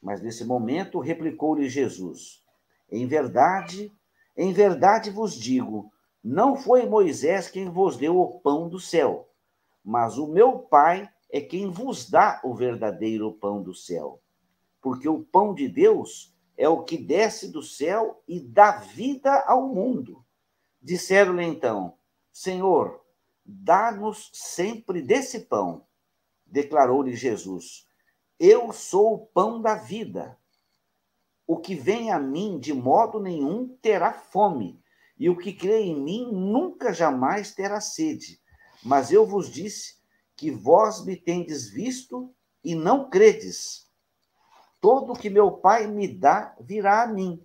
Mas 0.01 0.23
nesse 0.23 0.45
momento 0.45 1.01
replicou-lhe 1.01 1.69
Jesus: 1.69 2.41
Em 2.89 3.05
verdade, 3.09 3.93
em 4.37 4.53
verdade 4.53 5.11
vos 5.11 5.35
digo, 5.35 5.93
não 6.23 6.55
foi 6.55 6.87
Moisés 6.87 7.51
quem 7.51 7.69
vos 7.69 7.97
deu 7.97 8.17
o 8.17 8.39
pão 8.39 8.69
do 8.69 8.79
céu, 8.79 9.29
mas 9.85 10.17
o 10.17 10.29
meu 10.29 10.61
Pai 10.61 11.11
é 11.33 11.41
quem 11.41 11.69
vos 11.69 12.09
dá 12.09 12.41
o 12.45 12.55
verdadeiro 12.55 13.33
pão 13.33 13.61
do 13.61 13.75
céu. 13.75 14.23
Porque 14.81 15.09
o 15.09 15.25
pão 15.25 15.53
de 15.53 15.69
Deus 15.69 16.33
é 16.57 16.69
o 16.69 16.85
que 16.85 16.97
desce 16.97 17.51
do 17.51 17.61
céu 17.61 18.23
e 18.29 18.39
dá 18.39 18.79
vida 18.79 19.43
ao 19.49 19.67
mundo. 19.67 20.24
Disseram-lhe 20.85 21.43
então: 21.43 21.97
Senhor, 22.31 23.03
dá-nos 23.43 24.31
sempre 24.35 25.01
desse 25.01 25.41
pão. 25.41 25.87
Declarou-lhe 26.45 27.17
Jesus: 27.17 27.89
Eu 28.39 28.71
sou 28.71 29.15
o 29.15 29.27
pão 29.27 29.63
da 29.63 29.77
vida. 29.77 30.39
O 31.47 31.57
que 31.57 31.75
vem 31.75 32.13
a 32.13 32.19
mim 32.19 32.59
de 32.59 32.75
modo 32.75 33.19
nenhum 33.19 33.67
terá 33.81 34.13
fome, 34.13 34.79
e 35.19 35.31
o 35.31 35.39
que 35.39 35.55
crê 35.55 35.81
em 35.85 35.99
mim 35.99 36.31
nunca 36.31 36.93
jamais 36.93 37.55
terá 37.55 37.81
sede. 37.81 38.39
Mas 38.85 39.11
eu 39.11 39.25
vos 39.25 39.51
disse 39.51 39.97
que 40.37 40.51
vós 40.51 41.03
me 41.03 41.17
tendes 41.17 41.67
visto 41.67 42.31
e 42.63 42.75
não 42.75 43.09
credes. 43.09 43.91
Todo 44.83 45.15
o 45.15 45.19
que 45.19 45.31
meu 45.31 45.51
Pai 45.51 45.87
me 45.87 46.07
dá 46.07 46.55
virá 46.61 47.05
a 47.05 47.07
mim 47.07 47.43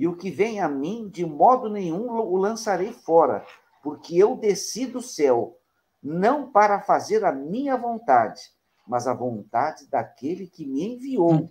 e 0.00 0.08
o 0.08 0.16
que 0.16 0.30
vem 0.30 0.60
a 0.60 0.66
mim, 0.66 1.10
de 1.10 1.26
modo 1.26 1.68
nenhum 1.68 2.10
o 2.10 2.34
lançarei 2.38 2.90
fora, 2.90 3.44
porque 3.82 4.16
eu 4.16 4.34
desci 4.34 4.86
do 4.86 5.02
céu, 5.02 5.58
não 6.02 6.50
para 6.50 6.80
fazer 6.80 7.22
a 7.22 7.30
minha 7.30 7.76
vontade, 7.76 8.40
mas 8.88 9.06
a 9.06 9.12
vontade 9.12 9.86
daquele 9.90 10.46
que 10.46 10.64
me 10.64 10.94
enviou. 10.94 11.50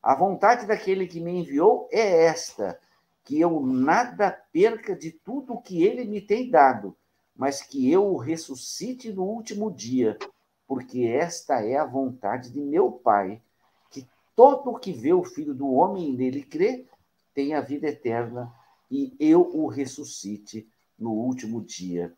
A 0.00 0.14
vontade 0.14 0.66
daquele 0.66 1.08
que 1.08 1.18
me 1.18 1.40
enviou 1.40 1.88
é 1.90 2.26
esta: 2.26 2.78
que 3.24 3.40
eu 3.40 3.58
nada 3.58 4.30
perca 4.52 4.94
de 4.94 5.10
tudo 5.10 5.54
o 5.54 5.60
que 5.60 5.82
ele 5.82 6.04
me 6.04 6.20
tem 6.20 6.48
dado, 6.48 6.96
mas 7.34 7.60
que 7.60 7.90
eu 7.90 8.06
o 8.06 8.18
ressuscite 8.18 9.12
no 9.12 9.24
último 9.24 9.68
dia, 9.68 10.16
porque 10.64 11.06
esta 11.06 11.60
é 11.60 11.76
a 11.76 11.84
vontade 11.84 12.52
de 12.52 12.60
meu 12.60 12.92
Pai, 12.92 13.42
que 13.90 14.06
todo 14.36 14.70
o 14.70 14.78
que 14.78 14.92
vê 14.92 15.12
o 15.12 15.24
Filho 15.24 15.52
do 15.52 15.72
Homem 15.72 16.12
nele 16.12 16.44
crê, 16.44 16.86
tem 17.34 17.54
a 17.54 17.60
vida 17.60 17.88
eterna 17.88 18.52
e 18.90 19.14
eu 19.18 19.50
o 19.54 19.66
ressuscite 19.66 20.68
no 20.98 21.10
último 21.10 21.60
dia. 21.60 22.14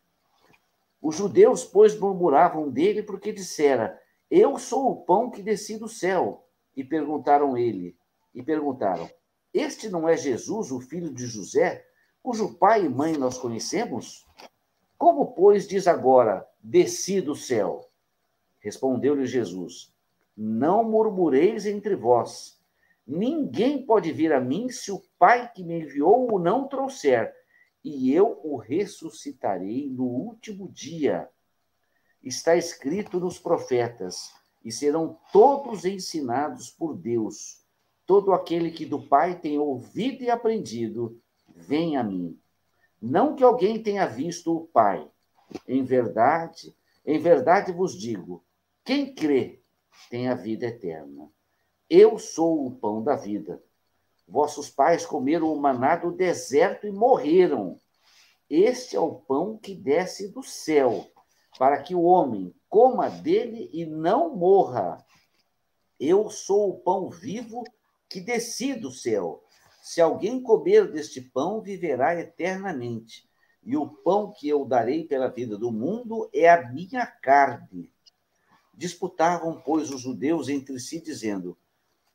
Os 1.01 1.17
judeus, 1.17 1.65
pois, 1.65 1.99
murmuravam 1.99 2.71
dele 2.71 3.03
porque 3.03 3.33
dissera: 3.33 4.01
Eu 4.31 4.59
sou 4.59 4.91
o 4.91 4.97
pão 5.05 5.31
que 5.31 5.43
desci 5.43 5.79
do 5.79 5.89
céu. 5.89 6.43
E 6.77 6.85
perguntaram 6.85 7.57
ele, 7.57 7.97
e 8.35 8.43
perguntaram: 8.43 9.09
Este 9.53 9.89
não 9.89 10.07
é 10.07 10.17
Jesus, 10.17 10.71
o 10.71 10.81
filho 10.81 11.11
de 11.11 11.27
José, 11.27 11.87
cujo 12.23 12.55
pai 12.59 12.85
e 12.85 12.89
mãe 12.89 13.17
nós 13.17 13.39
conhecemos? 13.39 14.27
Como, 14.99 15.33
pois, 15.33 15.67
diz 15.67 15.87
agora: 15.87 16.47
Desci 16.63 17.21
do 17.21 17.35
céu? 17.35 17.89
Respondeu-lhe 18.61 19.27
Jesus: 19.27 19.95
Não 20.37 20.85
murmureis 20.85 21.65
entre 21.65 21.95
vós. 21.95 22.56
Ninguém 23.07 23.87
pode 23.87 24.13
vir 24.13 24.33
a 24.33 24.41
mim 24.41 24.69
se 24.69 24.91
o 24.91 25.01
Pai 25.19 25.53
que 25.53 25.63
me 25.63 25.81
enviou 25.81 26.35
o 26.35 26.39
não 26.41 26.67
trouxer, 26.67 27.33
e 27.85 28.13
eu 28.13 28.41
o 28.43 28.57
ressuscitarei 28.57 29.89
no 29.89 30.05
último 30.05 30.69
dia. 30.73 31.29
Está 32.21 32.57
escrito 32.57 33.21
nos 33.21 33.39
profetas, 33.39 34.33
e 34.65 34.73
serão 34.73 35.17
todos 35.33 35.85
ensinados 35.85 36.69
por 36.69 36.97
Deus. 36.97 37.65
Todo 38.05 38.33
aquele 38.33 38.73
que 38.73 38.85
do 38.85 39.01
Pai 39.01 39.39
tem 39.39 39.57
ouvido 39.57 40.25
e 40.25 40.31
aprendido, 40.31 41.21
vem 41.55 41.97
a 41.97 42.03
mim. 42.03 42.37
Não 43.01 43.37
que 43.37 43.45
alguém 43.45 43.81
tenha 43.81 44.07
visto 44.07 44.57
o 44.57 44.67
Pai. 44.67 45.09
Em 45.69 45.85
verdade, 45.85 46.75
em 47.05 47.21
verdade 47.21 47.71
vos 47.71 47.97
digo: 47.97 48.45
quem 48.85 49.15
crê 49.15 49.63
tem 50.11 50.29
a 50.29 50.35
vida 50.35 50.67
eterna. 50.67 51.31
Eu 51.89 52.19
sou 52.19 52.67
o 52.67 52.75
pão 52.75 53.01
da 53.01 53.15
vida. 53.15 53.63
Vossos 54.27 54.69
pais 54.69 55.07
comeram 55.07 55.53
o 55.53 55.61
maná 55.61 55.95
do 55.95 56.11
deserto 56.11 56.85
e 56.85 56.91
morreram. 56.91 57.81
Este 58.51 58.97
é 58.97 59.01
o 59.01 59.15
pão 59.15 59.57
que 59.57 59.73
desce 59.73 60.27
do 60.29 60.43
céu, 60.43 61.09
para 61.57 61.81
que 61.81 61.95
o 61.95 62.03
homem 62.03 62.53
coma 62.69 63.09
dele 63.09 63.71
e 63.73 63.87
não 63.87 64.35
morra. 64.35 65.05
Eu 65.99 66.29
sou 66.29 66.71
o 66.71 66.79
pão 66.81 67.09
vivo 67.09 67.63
que 68.09 68.21
desci 68.21 68.75
do 68.75 68.91
céu. 68.91 69.45
Se 69.81 70.01
alguém 70.01 70.43
comer 70.43 70.91
deste 70.91 71.21
pão, 71.21 71.61
viverá 71.61 72.19
eternamente. 72.19 73.31
E 73.63 73.77
o 73.77 73.89
pão 73.89 74.33
que 74.33 74.49
eu 74.49 74.65
darei 74.65 75.05
pela 75.05 75.29
vida 75.29 75.57
do 75.57 75.71
mundo 75.71 76.29
é 76.33 76.49
a 76.49 76.69
minha 76.69 77.07
carne. 77.07 77.93
Disputavam, 78.75 79.63
pois, 79.65 79.91
os 79.91 80.01
judeus 80.01 80.49
entre 80.49 80.79
si, 80.81 81.01
dizendo: 81.01 81.57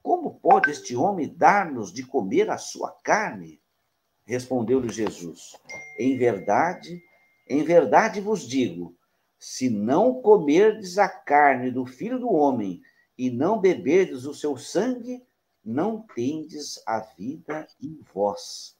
como 0.01 0.35
pode 0.39 0.71
este 0.71 0.95
homem 0.95 1.33
dar-nos 1.35 1.91
de 1.93 2.03
comer 2.03 2.49
a 2.49 2.57
sua 2.57 2.91
carne? 3.03 3.61
Respondeu-lhe 4.25 4.89
Jesus: 4.89 5.55
Em 5.97 6.17
verdade, 6.17 7.01
Em 7.51 7.63
verdade 7.63 8.21
vos 8.21 8.47
digo: 8.47 8.95
se 9.37 9.69
não 9.69 10.21
comerdes 10.21 10.97
a 10.97 11.09
carne 11.09 11.69
do 11.69 11.85
filho 11.85 12.17
do 12.17 12.31
homem 12.31 12.81
e 13.17 13.29
não 13.29 13.59
beberdes 13.59 14.23
o 14.23 14.33
seu 14.33 14.55
sangue, 14.55 15.21
não 15.61 16.01
tendes 16.15 16.81
a 16.87 16.99
vida 16.99 17.67
em 17.83 17.99
vós. 18.13 18.77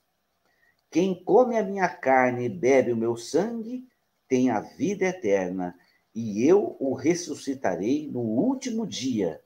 Quem 0.90 1.22
come 1.22 1.58
a 1.58 1.62
minha 1.62 1.86
carne 1.86 2.46
e 2.46 2.48
bebe 2.48 2.92
o 2.92 2.96
meu 2.96 3.14
sangue, 3.14 3.86
tem 4.26 4.48
a 4.48 4.60
vida 4.60 5.04
eterna, 5.04 5.78
e 6.14 6.42
eu 6.46 6.74
o 6.80 6.94
ressuscitarei 6.94 8.10
no 8.10 8.20
último 8.20 8.86
dia. 8.86 9.41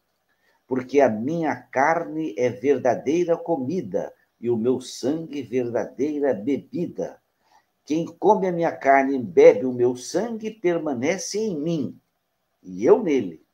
Porque 0.66 1.00
a 1.00 1.08
minha 1.08 1.54
carne 1.54 2.34
é 2.36 2.50
verdadeira 2.50 3.36
comida, 3.36 4.12
e 4.40 4.50
o 4.50 4.56
meu 4.56 4.80
sangue 4.80 5.42
verdadeira 5.42 6.34
bebida. 6.34 7.20
Quem 7.84 8.04
come 8.04 8.48
a 8.48 8.52
minha 8.52 8.72
carne 8.72 9.16
e 9.16 9.22
bebe 9.22 9.64
o 9.64 9.72
meu 9.72 9.96
sangue 9.96 10.50
permanece 10.50 11.38
em 11.38 11.58
mim, 11.58 12.00
e 12.62 12.84
eu 12.84 13.02
nele. 13.02 13.44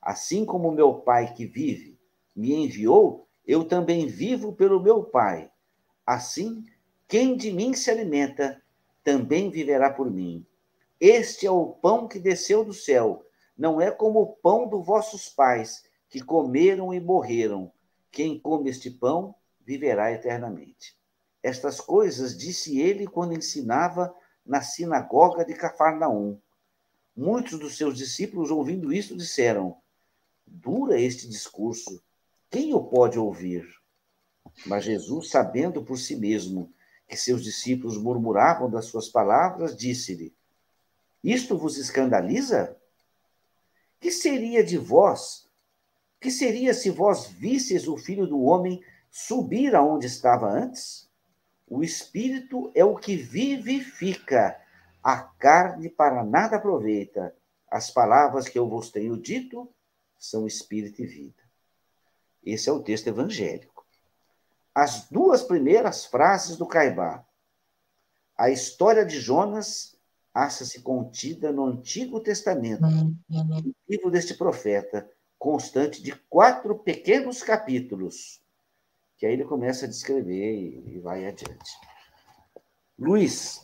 Assim 0.00 0.44
como 0.44 0.70
meu 0.70 0.94
Pai 0.96 1.32
que 1.32 1.46
vive 1.46 1.98
me 2.36 2.52
enviou, 2.52 3.26
eu 3.46 3.64
também 3.64 4.06
vivo 4.06 4.52
pelo 4.52 4.82
meu 4.82 5.02
Pai. 5.02 5.50
Assim, 6.04 6.64
quem 7.08 7.36
de 7.36 7.50
mim 7.50 7.72
se 7.72 7.90
alimenta, 7.90 8.60
também 9.02 9.50
viverá 9.50 9.90
por 9.90 10.10
mim. 10.10 10.44
Este 11.00 11.46
é 11.46 11.50
o 11.50 11.66
pão 11.66 12.08
que 12.08 12.18
desceu 12.18 12.64
do 12.64 12.72
céu, 12.72 13.24
não 13.56 13.80
é 13.80 13.90
como 13.90 14.20
o 14.20 14.26
pão 14.26 14.68
dos 14.68 14.84
vossos 14.84 15.28
pais, 15.28 15.83
que 16.14 16.22
comeram 16.22 16.94
e 16.94 17.00
morreram. 17.00 17.72
Quem 18.12 18.38
come 18.38 18.70
este 18.70 18.88
pão 18.88 19.34
viverá 19.66 20.12
eternamente. 20.12 20.96
Estas 21.42 21.80
coisas 21.80 22.38
disse 22.38 22.78
ele 22.78 23.04
quando 23.04 23.34
ensinava 23.34 24.14
na 24.46 24.62
sinagoga 24.62 25.44
de 25.44 25.54
Cafarnaum. 25.54 26.38
Muitos 27.16 27.58
dos 27.58 27.76
seus 27.76 27.98
discípulos, 27.98 28.52
ouvindo 28.52 28.92
isso, 28.92 29.16
disseram: 29.16 29.76
Dura 30.46 31.00
este 31.00 31.28
discurso, 31.28 32.00
quem 32.48 32.72
o 32.72 32.84
pode 32.84 33.18
ouvir? 33.18 33.66
Mas 34.66 34.84
Jesus, 34.84 35.30
sabendo 35.30 35.82
por 35.82 35.98
si 35.98 36.14
mesmo 36.14 36.72
que 37.08 37.16
seus 37.16 37.42
discípulos 37.42 37.98
murmuravam 37.98 38.70
das 38.70 38.84
suas 38.84 39.08
palavras, 39.08 39.76
disse-lhe: 39.76 40.32
Isto 41.24 41.58
vos 41.58 41.76
escandaliza? 41.76 42.76
Que 43.98 44.12
seria 44.12 44.62
de 44.62 44.78
vós? 44.78 45.43
Que 46.24 46.30
seria 46.30 46.72
se 46.72 46.88
vós 46.88 47.26
visseis 47.26 47.86
o 47.86 47.98
filho 47.98 48.26
do 48.26 48.40
homem 48.40 48.82
subir 49.10 49.76
aonde 49.76 50.06
estava 50.06 50.50
antes? 50.50 51.06
O 51.68 51.84
espírito 51.84 52.72
é 52.74 52.82
o 52.84 52.96
que 52.96 53.14
vivifica, 53.14 54.58
a 55.02 55.18
carne 55.18 55.90
para 55.90 56.24
nada 56.24 56.56
aproveita. 56.56 57.36
As 57.70 57.90
palavras 57.90 58.48
que 58.48 58.58
eu 58.58 58.66
vos 58.66 58.90
tenho 58.90 59.20
dito 59.20 59.70
são 60.18 60.46
espírito 60.46 61.02
e 61.02 61.06
vida. 61.06 61.42
Esse 62.42 62.70
é 62.70 62.72
o 62.72 62.82
texto 62.82 63.08
evangélico 63.08 63.74
as 64.74 65.08
duas 65.08 65.42
primeiras 65.42 66.04
frases 66.04 66.56
do 66.56 66.66
Caibá. 66.66 67.24
A 68.36 68.50
história 68.50 69.06
de 69.06 69.20
Jonas 69.20 69.96
acha-se 70.34 70.80
contida 70.80 71.52
no 71.52 71.64
Antigo 71.66 72.18
Testamento, 72.18 72.82
no 72.82 73.74
livro 73.88 74.10
deste 74.10 74.34
profeta, 74.34 75.08
constante 75.44 76.02
de 76.02 76.12
quatro 76.30 76.74
pequenos 76.74 77.42
capítulos, 77.42 78.40
que 79.18 79.26
aí 79.26 79.34
ele 79.34 79.44
começa 79.44 79.84
a 79.84 79.88
descrever 79.88 80.82
e 80.86 80.98
vai 81.00 81.26
adiante. 81.26 81.70
Luiz. 82.98 83.60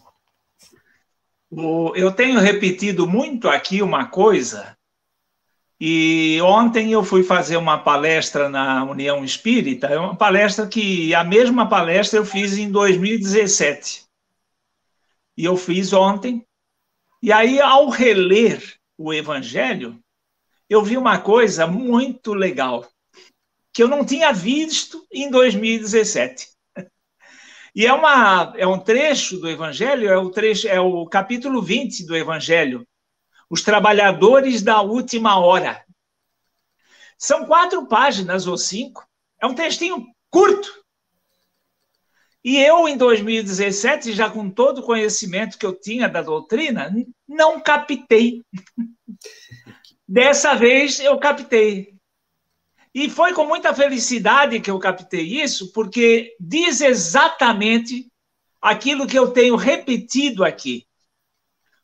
Eu 1.51 2.13
tenho 2.13 2.39
repetido 2.39 3.09
muito 3.09 3.49
aqui 3.49 3.81
uma 3.81 4.05
coisa 4.07 4.77
e 5.81 6.39
ontem 6.43 6.93
eu 6.93 7.03
fui 7.03 7.23
fazer 7.23 7.57
uma 7.57 7.79
palestra 7.79 8.51
na 8.51 8.85
União 8.85 9.25
Espírita, 9.25 9.87
é 9.87 9.99
uma 9.99 10.15
palestra 10.15 10.67
que 10.67 11.15
a 11.15 11.25
mesma 11.25 11.67
palestra 11.67 12.19
eu 12.19 12.27
fiz 12.27 12.59
em 12.59 12.71
2017. 12.71 14.05
E 15.35 15.47
eu 15.47 15.57
fiz 15.57 15.95
ontem. 15.95 16.47
E 17.23 17.33
aí, 17.33 17.59
ao 17.59 17.89
reler 17.89 18.63
o 18.99 19.15
Evangelho, 19.15 19.99
eu 20.71 20.85
vi 20.85 20.97
uma 20.97 21.19
coisa 21.19 21.67
muito 21.67 22.33
legal, 22.33 22.89
que 23.73 23.83
eu 23.83 23.89
não 23.89 24.05
tinha 24.05 24.33
visto 24.33 25.05
em 25.13 25.29
2017. 25.29 26.47
E 27.75 27.85
é, 27.85 27.93
uma, 27.93 28.53
é 28.57 28.67
um 28.67 28.79
trecho 28.79 29.39
do 29.39 29.49
Evangelho, 29.49 30.09
é 30.09 30.17
o, 30.17 30.31
trecho, 30.31 30.69
é 30.69 30.81
o 30.81 31.07
capítulo 31.07 31.61
20 31.61 32.07
do 32.07 32.17
Evangelho, 32.17 32.87
os 33.49 33.63
trabalhadores 33.63 34.63
da 34.63 34.81
última 34.81 35.41
hora. 35.41 35.85
São 37.19 37.47
quatro 37.47 37.87
páginas 37.89 38.47
ou 38.47 38.57
cinco. 38.57 39.05
É 39.43 39.47
um 39.47 39.55
textinho 39.55 40.07
curto. 40.31 40.73
E 42.45 42.59
eu, 42.59 42.89
em 42.89 42.97
2017, 42.97 44.13
já 44.13 44.31
com 44.31 44.49
todo 44.49 44.79
o 44.79 44.87
conhecimento 44.87 45.59
que 45.59 45.67
eu 45.67 45.79
tinha 45.79 46.09
da 46.09 46.23
doutrina, 46.23 46.93
não 47.29 47.61
captei. 47.61 48.43
Dessa 50.11 50.57
vez 50.57 50.99
eu 50.99 51.17
captei. 51.21 51.95
E 52.93 53.09
foi 53.09 53.33
com 53.33 53.45
muita 53.45 53.73
felicidade 53.73 54.59
que 54.59 54.69
eu 54.69 54.77
captei 54.81 55.41
isso, 55.41 55.73
porque 55.73 56.35
diz 56.41 56.81
exatamente 56.81 58.11
aquilo 58.61 59.07
que 59.07 59.17
eu 59.17 59.31
tenho 59.31 59.55
repetido 59.55 60.45
aqui. 60.45 60.85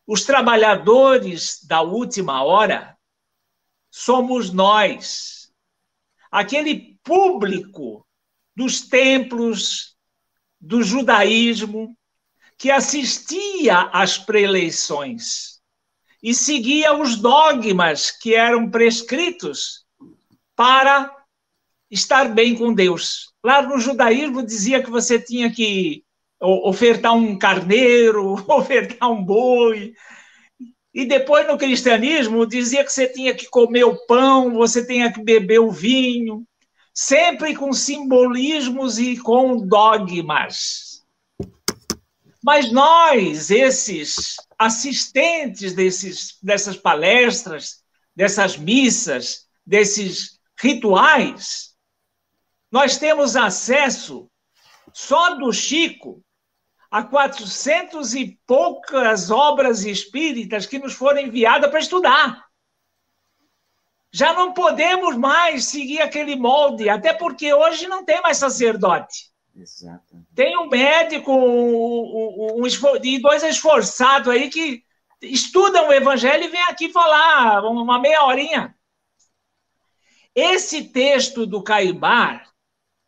Os 0.05 0.25
trabalhadores 0.25 1.65
da 1.65 1.83
última 1.83 2.43
hora 2.43 2.99
somos 3.93 4.53
nós. 4.53 5.53
Aquele 6.29 6.99
público 7.05 8.05
dos 8.57 8.81
templos, 8.81 9.97
do 10.61 10.83
judaísmo, 10.83 11.97
que 12.59 12.73
assistia 12.73 13.83
às 13.93 14.19
preleições 14.19 15.56
e 16.22 16.35
seguia 16.35 16.94
os 16.94 17.16
dogmas 17.16 18.11
que 18.11 18.35
eram 18.35 18.70
prescritos 18.70 19.85
para 20.55 21.14
estar 21.90 22.35
bem 22.35 22.57
com 22.57 22.72
Deus. 22.72 23.33
Lá 23.44 23.62
no 23.62 23.79
judaísmo 23.79 24.44
dizia 24.44 24.83
que 24.83 24.90
você 24.90 25.18
tinha 25.20 25.50
que 25.50 26.02
ofertar 26.40 27.14
um 27.14 27.38
carneiro, 27.38 28.35
ofertar 28.48 29.11
um 29.11 29.22
boi. 29.22 29.94
E 30.92 31.05
depois 31.05 31.46
no 31.46 31.59
cristianismo 31.59 32.46
dizia 32.46 32.83
que 32.83 32.92
você 32.92 33.07
tinha 33.07 33.35
que 33.35 33.46
comer 33.46 33.85
o 33.85 34.07
pão, 34.07 34.55
você 34.55 34.85
tinha 34.85 35.12
que 35.12 35.22
beber 35.22 35.61
o 35.61 35.70
vinho, 35.70 36.44
sempre 36.94 37.55
com 37.55 37.72
simbolismos 37.72 38.98
e 38.98 39.18
com 39.18 39.59
dogmas. 39.59 41.05
Mas 42.42 42.72
nós, 42.72 43.50
esses 43.50 44.37
assistentes 44.59 45.75
desses, 45.75 46.38
dessas 46.42 46.77
palestras, 46.77 47.83
dessas 48.14 48.57
missas, 48.57 49.47
desses 49.64 50.40
rituais, 50.59 51.75
nós 52.71 52.99
temos 52.99 53.37
acesso 53.37 54.31
só 54.92 55.35
do 55.35 55.53
Chico 55.53 56.25
a 56.90 57.03
400 57.03 58.14
e 58.14 58.40
poucas 58.47 59.31
obras 59.31 59.85
espíritas 59.85 60.66
que 60.66 60.79
nos 60.79 60.95
foram 60.95 61.21
enviadas 61.21 61.71
para 61.71 61.81
estudar. 61.81 62.47
Já 64.12 64.33
não 64.33 64.55
podemos 64.55 65.16
mais 65.16 65.66
seguir 65.66 66.01
aquele 66.01 66.37
molde, 66.37 66.88
até 66.88 67.12
porque 67.12 67.53
hoje 67.53 67.87
não 67.87 68.05
tem 68.05 68.23
mais 68.23 68.39
sacerdote. 68.39 69.30
Exato. 69.57 70.22
Tem 70.34 70.57
um 70.59 70.68
médico 70.68 71.32
um, 71.32 72.61
um, 72.61 72.62
um, 72.62 72.66
e 73.02 73.18
dois 73.18 73.42
esforçados 73.42 74.28
aí 74.28 74.50
que 74.50 74.84
estudam 75.22 75.88
o 75.88 75.92
evangelho 75.92 76.44
e 76.44 76.48
vêm 76.48 76.62
aqui 76.64 76.92
falar 76.92 77.64
uma 77.64 77.98
meia 77.98 78.24
horinha. 78.24 78.76
Esse 80.34 80.84
texto 80.88 81.46
do 81.46 81.62
Caibar 81.62 82.46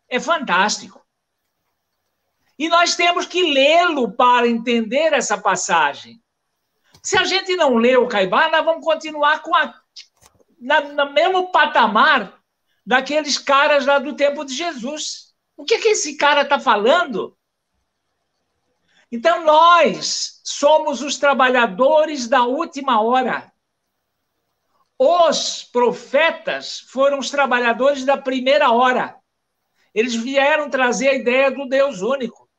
é 0.09 0.19
fantástico. 0.19 1.05
E 2.57 2.67
nós 2.67 2.95
temos 2.95 3.27
que 3.27 3.53
lê-lo 3.53 4.11
para 4.11 4.47
entender 4.47 5.13
essa 5.13 5.37
passagem. 5.37 6.21
Se 7.01 7.17
a 7.17 7.23
gente 7.23 7.55
não 7.55 7.75
lê 7.75 7.95
o 7.95 8.07
Caibá, 8.07 8.49
nós 8.49 8.65
vamos 8.65 8.83
continuar 8.83 9.41
com 9.41 9.55
a, 9.55 9.73
na, 10.59 10.81
no 10.81 11.13
mesmo 11.13 11.51
patamar 11.51 12.37
daqueles 12.85 13.37
caras 13.37 13.85
lá 13.85 13.99
do 13.99 14.15
tempo 14.15 14.43
de 14.43 14.53
Jesus. 14.53 15.28
O 15.59 15.65
que, 15.65 15.77
que 15.77 15.89
esse 15.89 16.15
cara 16.15 16.43
está 16.43 16.57
falando? 16.57 17.37
Então, 19.11 19.43
nós 19.43 20.39
somos 20.41 21.01
os 21.01 21.17
trabalhadores 21.17 22.29
da 22.29 22.45
última 22.45 23.01
hora. 23.01 23.51
Os 24.97 25.65
profetas 25.65 26.79
foram 26.79 27.19
os 27.19 27.29
trabalhadores 27.29 28.05
da 28.05 28.15
primeira 28.15 28.71
hora. 28.71 29.19
Eles 29.93 30.15
vieram 30.15 30.69
trazer 30.69 31.09
a 31.09 31.15
ideia 31.15 31.51
do 31.51 31.67
Deus 31.67 32.01
único. 32.01 32.49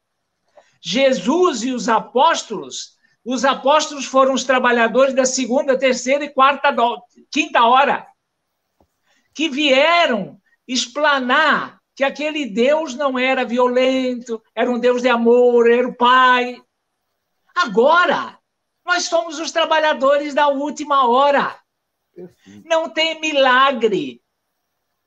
Jesus 0.79 1.63
e 1.63 1.73
os 1.73 1.89
apóstolos 1.89 2.99
Os 3.25 3.47
apóstolos 3.47 4.05
foram 4.05 4.35
os 4.35 4.45
trabalhadores 4.45 5.15
da 5.15 5.25
segunda, 5.25 5.79
terceira 5.79 6.25
e 6.25 6.31
quarta, 6.31 6.75
quinta 7.31 7.65
hora, 7.65 8.07
que 9.35 9.49
vieram 9.49 10.39
explanar 10.69 11.80
que 12.01 12.05
aquele 12.05 12.47
Deus 12.47 12.95
não 12.95 13.19
era 13.19 13.45
violento, 13.45 14.43
era 14.55 14.71
um 14.71 14.79
Deus 14.79 15.03
de 15.03 15.11
amor, 15.11 15.71
era 15.71 15.87
o 15.87 15.95
Pai. 15.95 16.59
Agora, 17.55 18.39
nós 18.87 19.03
somos 19.03 19.39
os 19.39 19.53
trabalhadores 19.53 20.33
da 20.33 20.49
última 20.49 21.07
hora. 21.07 21.61
Não 22.65 22.89
tem 22.89 23.21
milagre. 23.21 24.23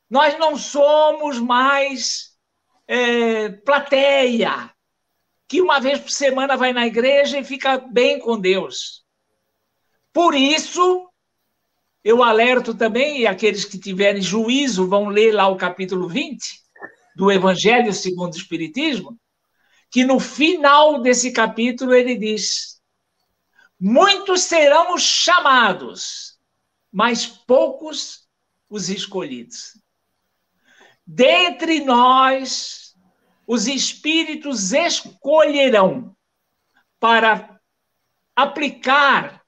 Nós 0.07 0.37
não 0.37 0.55
somos 0.55 1.39
mais 1.39 2.37
é, 2.87 3.49
plateia 3.49 4.71
que 5.47 5.61
uma 5.61 5.79
vez 5.79 5.99
por 5.99 6.11
semana 6.11 6.55
vai 6.55 6.73
na 6.73 6.85
igreja 6.85 7.39
e 7.39 7.43
fica 7.43 7.79
bem 7.79 8.19
com 8.19 8.39
Deus. 8.39 9.03
Por 10.13 10.35
isso, 10.35 11.09
eu 12.03 12.21
alerto 12.21 12.75
também, 12.75 13.21
e 13.21 13.25
aqueles 13.25 13.65
que 13.65 13.79
tiverem 13.79 14.21
juízo 14.21 14.87
vão 14.87 15.07
ler 15.07 15.31
lá 15.31 15.47
o 15.47 15.57
capítulo 15.57 16.07
20 16.07 16.61
do 17.15 17.31
Evangelho 17.31 17.93
segundo 17.93 18.33
o 18.33 18.37
Espiritismo, 18.37 19.19
que 19.89 20.03
no 20.03 20.19
final 20.19 21.01
desse 21.01 21.31
capítulo 21.31 21.93
ele 21.93 22.17
diz: 22.17 22.81
Muitos 23.79 24.41
serão 24.41 24.95
os 24.95 25.03
chamados, 25.03 26.39
mas 26.91 27.25
poucos 27.25 28.27
os 28.69 28.89
escolhidos. 28.89 29.79
Dentre 31.05 31.83
nós, 31.83 32.95
os 33.45 33.67
espíritos 33.67 34.71
escolherão 34.71 36.15
para 36.99 37.59
aplicar 38.35 39.43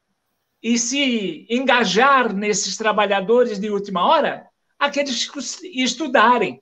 e 0.61 0.78
se 0.78 1.47
engajar 1.49 2.34
nesses 2.34 2.76
trabalhadores 2.76 3.59
de 3.59 3.70
última 3.70 4.05
hora 4.05 4.47
aqueles 4.78 5.30
que 5.30 5.39
estudarem. 5.82 6.61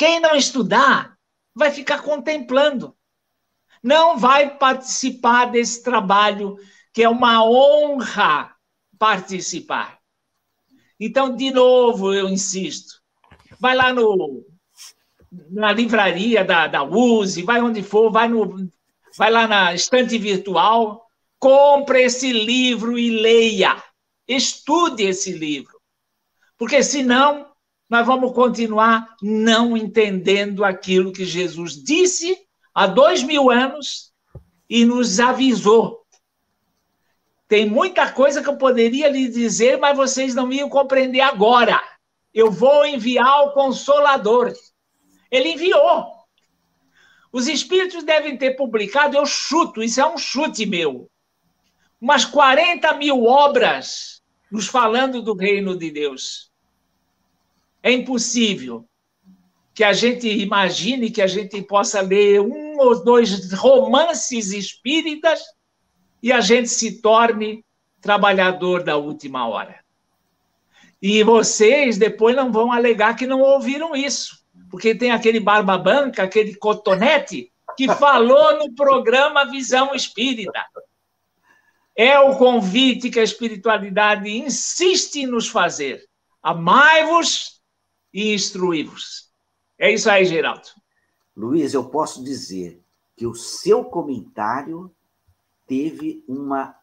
Quem 0.00 0.18
não 0.18 0.34
estudar 0.34 1.14
vai 1.54 1.70
ficar 1.70 2.00
contemplando, 2.00 2.96
não 3.82 4.16
vai 4.16 4.56
participar 4.56 5.44
desse 5.44 5.82
trabalho 5.82 6.56
que 6.90 7.02
é 7.02 7.08
uma 7.10 7.44
honra 7.44 8.56
participar. 8.98 10.00
Então, 10.98 11.36
de 11.36 11.50
novo, 11.50 12.14
eu 12.14 12.30
insisto, 12.30 13.02
vai 13.58 13.76
lá 13.76 13.92
no 13.92 14.42
na 15.50 15.70
livraria 15.70 16.46
da, 16.46 16.66
da 16.66 16.82
USE, 16.82 17.42
vai 17.42 17.60
onde 17.60 17.82
for, 17.82 18.10
vai, 18.10 18.26
no, 18.26 18.70
vai 19.18 19.30
lá 19.30 19.46
na 19.46 19.74
estante 19.74 20.16
virtual, 20.16 21.06
compre 21.38 22.04
esse 22.04 22.32
livro 22.32 22.98
e 22.98 23.20
leia. 23.20 23.76
Estude 24.26 25.02
esse 25.02 25.32
livro. 25.32 25.78
Porque 26.56 26.82
senão 26.82 27.49
nós 27.90 28.06
vamos 28.06 28.32
continuar 28.32 29.16
não 29.20 29.76
entendendo 29.76 30.64
aquilo 30.64 31.12
que 31.12 31.24
Jesus 31.24 31.74
disse 31.74 32.38
há 32.72 32.86
dois 32.86 33.22
mil 33.24 33.50
anos 33.50 34.12
e 34.68 34.84
nos 34.84 35.18
avisou. 35.18 36.00
Tem 37.48 37.68
muita 37.68 38.12
coisa 38.12 38.40
que 38.40 38.48
eu 38.48 38.56
poderia 38.56 39.08
lhe 39.08 39.28
dizer, 39.28 39.76
mas 39.76 39.96
vocês 39.96 40.36
não 40.36 40.52
iam 40.52 40.68
compreender 40.68 41.20
agora. 41.20 41.82
Eu 42.32 42.48
vou 42.48 42.86
enviar 42.86 43.42
o 43.42 43.52
Consolador. 43.52 44.52
Ele 45.28 45.54
enviou. 45.54 46.06
Os 47.32 47.48
espíritos 47.48 48.04
devem 48.04 48.36
ter 48.36 48.52
publicado, 48.52 49.16
eu 49.16 49.26
chuto, 49.26 49.82
isso 49.82 50.00
é 50.00 50.06
um 50.06 50.18
chute 50.18 50.66
meu, 50.66 51.08
umas 52.00 52.24
40 52.24 52.92
mil 52.94 53.24
obras 53.24 54.20
nos 54.50 54.66
falando 54.66 55.22
do 55.22 55.34
reino 55.34 55.76
de 55.76 55.92
Deus. 55.92 56.49
É 57.82 57.92
impossível 57.92 58.86
que 59.74 59.84
a 59.84 59.92
gente 59.92 60.28
imagine 60.28 61.10
que 61.10 61.22
a 61.22 61.26
gente 61.26 61.62
possa 61.62 62.00
ler 62.00 62.40
um 62.40 62.78
ou 62.78 63.02
dois 63.02 63.52
romances 63.52 64.52
espíritas 64.52 65.40
e 66.22 66.32
a 66.32 66.40
gente 66.40 66.68
se 66.68 67.00
torne 67.00 67.64
trabalhador 68.00 68.82
da 68.82 68.96
última 68.96 69.48
hora. 69.48 69.80
E 71.00 71.22
vocês 71.22 71.96
depois 71.96 72.36
não 72.36 72.52
vão 72.52 72.72
alegar 72.72 73.16
que 73.16 73.26
não 73.26 73.40
ouviram 73.40 73.94
isso 73.96 74.40
porque 74.70 74.94
tem 74.94 75.10
aquele 75.10 75.40
barba 75.40 75.76
branca, 75.76 76.22
aquele 76.22 76.54
cotonete, 76.54 77.52
que 77.76 77.88
falou 77.96 78.58
no 78.58 78.72
programa 78.74 79.44
Visão 79.44 79.94
Espírita. 79.94 80.64
É 81.96 82.18
o 82.18 82.38
convite 82.38 83.10
que 83.10 83.18
a 83.18 83.24
espiritualidade 83.24 84.30
insiste 84.30 85.16
em 85.16 85.26
nos 85.26 85.48
fazer. 85.48 86.02
Amai-vos 86.42 87.59
e 88.12 88.34
instruí-vos. 88.34 89.30
É 89.78 89.90
isso 89.90 90.10
aí, 90.10 90.24
Geraldo. 90.24 90.68
Luiz, 91.36 91.72
eu 91.74 91.88
posso 91.88 92.22
dizer 92.22 92.82
que 93.16 93.26
o 93.26 93.34
seu 93.34 93.84
comentário 93.84 94.94
teve 95.66 96.24
uma 96.28 96.74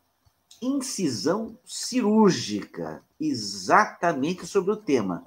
incisão 0.62 1.58
cirúrgica 1.66 3.04
exatamente 3.20 4.46
sobre 4.46 4.72
o 4.72 4.78
tema. 4.78 5.26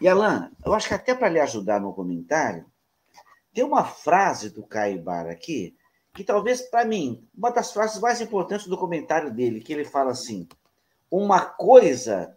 E, 0.00 0.08
Alan, 0.08 0.50
eu 0.64 0.74
acho 0.74 0.88
que 0.88 0.94
até 0.94 1.14
para 1.14 1.28
lhe 1.28 1.40
ajudar 1.40 1.80
no 1.80 1.94
comentário, 1.94 2.64
tem 3.52 3.64
uma 3.64 3.84
frase 3.84 4.50
do 4.50 4.62
Caibar 4.62 5.26
aqui, 5.26 5.76
que 6.14 6.24
talvez, 6.24 6.62
para 6.62 6.84
mim, 6.84 7.26
uma 7.36 7.50
das 7.50 7.72
frases 7.72 8.00
mais 8.00 8.20
importantes 8.20 8.66
do 8.66 8.78
comentário 8.78 9.32
dele, 9.32 9.60
que 9.60 9.72
ele 9.72 9.84
fala 9.84 10.10
assim: 10.10 10.48
uma 11.10 11.40
coisa 11.40 12.36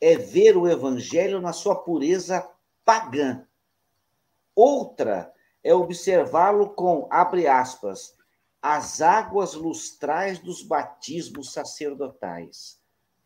é 0.00 0.16
ver 0.16 0.56
o 0.56 0.68
evangelho 0.68 1.40
na 1.40 1.52
sua 1.52 1.76
pureza 1.76 2.48
pagã. 2.84 3.46
Outra 4.54 5.32
é 5.62 5.74
observá-lo 5.74 6.70
com, 6.70 7.08
abre 7.10 7.46
aspas, 7.46 8.16
as 8.60 9.00
águas 9.00 9.54
lustrais 9.54 10.38
dos 10.38 10.62
batismos 10.62 11.52
sacerdotais. 11.52 12.80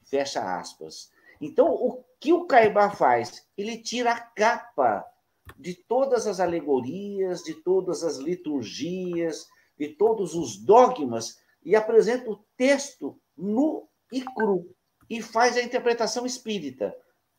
Fecha 0.05 0.59
aspas. 0.59 1.11
Então, 1.41 1.73
o 1.73 2.05
que 2.21 2.33
o 2.33 2.47
Caibá 2.47 2.91
faz? 2.91 3.47
Ele 3.57 3.79
tira 3.79 4.13
a 4.13 4.21
capa 4.21 5.05
de 5.59 5.75
todas 5.75 6.27
as 6.27 6.39
alegorias, 6.39 7.43
de 7.43 7.55
todas 7.55 8.05
as 8.05 8.17
liturgias, 8.17 9.47
de 9.79 9.89
todos 9.89 10.35
os 10.35 10.57
dogmas 10.57 11.41
e 11.65 11.75
apresenta 11.75 12.31
o 12.31 12.45
texto 12.57 13.21
nu 13.37 13.89
e 14.13 14.21
cru 14.23 14.75
e 15.09 15.23
faz 15.23 15.57
a 15.57 15.63
interpretação 15.63 16.25
espírita. 16.25 16.95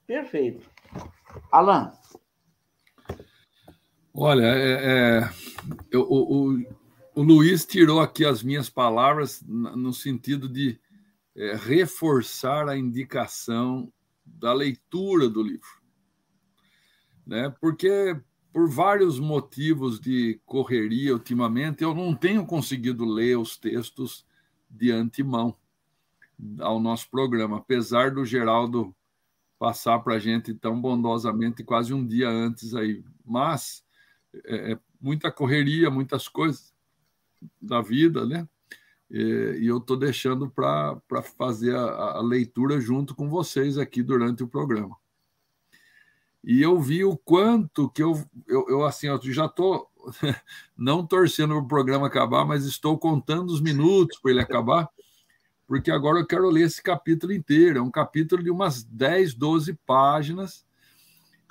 Perfeito. 0.06 0.70
Alain. 1.52 1.92
Olha, 4.14 4.46
é, 4.46 4.72
é, 4.84 5.30
eu, 5.90 6.02
o, 6.04 6.52
o, 6.52 6.66
o, 7.16 7.24
Luiz 7.24 7.66
tirou 7.66 8.00
aqui 8.00 8.24
as 8.24 8.44
minhas 8.44 8.70
palavras 8.70 9.42
no 9.42 9.92
sentido 9.92 10.48
de 10.48 10.80
é, 11.36 11.56
reforçar 11.56 12.70
a 12.70 12.78
indicação 12.78 13.92
da 14.24 14.54
leitura 14.54 15.28
do 15.28 15.42
livro. 15.42 15.82
Né? 17.26 17.50
Porque, 17.60 18.16
por 18.52 18.70
vários 18.70 19.20
motivos 19.20 20.00
de 20.00 20.40
correria 20.46 21.14
ultimamente, 21.14 21.84
eu 21.84 21.96
não 21.96 22.14
tenho 22.14 22.46
conseguido 22.46 23.06
ler 23.06 23.40
os 23.40 23.58
textos 23.58 24.26
de 24.70 24.92
antemão 24.92 25.58
ao 26.60 26.80
nosso 26.80 27.10
programa, 27.10 27.58
apesar 27.58 28.12
do 28.12 28.26
Geraldo 28.26 28.96
passar 29.58 30.00
para 30.00 30.16
a 30.16 30.20
gente 30.20 30.54
tão 30.54 30.80
bondosamente 30.80 31.64
quase 31.64 31.94
um 31.94 32.06
dia 32.06 32.30
antes 32.30 32.76
aí. 32.76 33.04
Mas 33.26 33.84
é, 34.46 34.74
é 34.74 34.80
muita 35.00 35.32
correria, 35.32 35.90
muitas 35.90 36.28
coisas 36.28 36.74
da 37.62 37.82
vida, 37.82 38.26
né? 38.26 38.48
e 39.14 39.68
eu 39.68 39.78
estou 39.78 39.96
deixando 39.96 40.50
para 40.50 41.22
fazer 41.38 41.76
a, 41.76 42.18
a, 42.18 42.22
leitura 42.22 42.82
junto 42.82 43.14
com 43.14 43.30
vocês 43.30 43.78
aqui 43.78 44.02
durante 44.02 44.42
o 44.42 44.48
programa. 44.48 44.98
E 46.44 46.62
eu 46.62 46.82
vi 46.82 47.06
o 47.06 47.16
quanto 47.16 47.90
que 47.90 48.02
eu, 48.02 48.22
eu, 48.48 48.66
eu 48.68 48.84
assim, 48.84 49.08
eu 49.08 49.20
já 49.22 49.46
estou 49.46 49.88
não 50.76 51.06
torcendo 51.06 51.54
para 51.54 51.64
o 51.64 51.68
programa 51.68 52.08
acabar, 52.08 52.44
mas 52.44 52.66
estou 52.66 52.98
contando 52.98 53.52
os 53.52 53.62
minutos 53.62 54.18
para 54.20 54.32
ele 54.32 54.42
acabar, 54.42 54.90
porque 55.74 55.90
agora 55.90 56.20
eu 56.20 56.28
quero 56.28 56.48
ler 56.52 56.68
esse 56.68 56.84
capítulo 56.84 57.34
inteiro. 57.34 57.80
É 57.80 57.82
um 57.82 57.90
capítulo 57.90 58.44
de 58.44 58.52
umas 58.52 58.84
10, 58.84 59.34
12 59.34 59.74
páginas. 59.88 60.64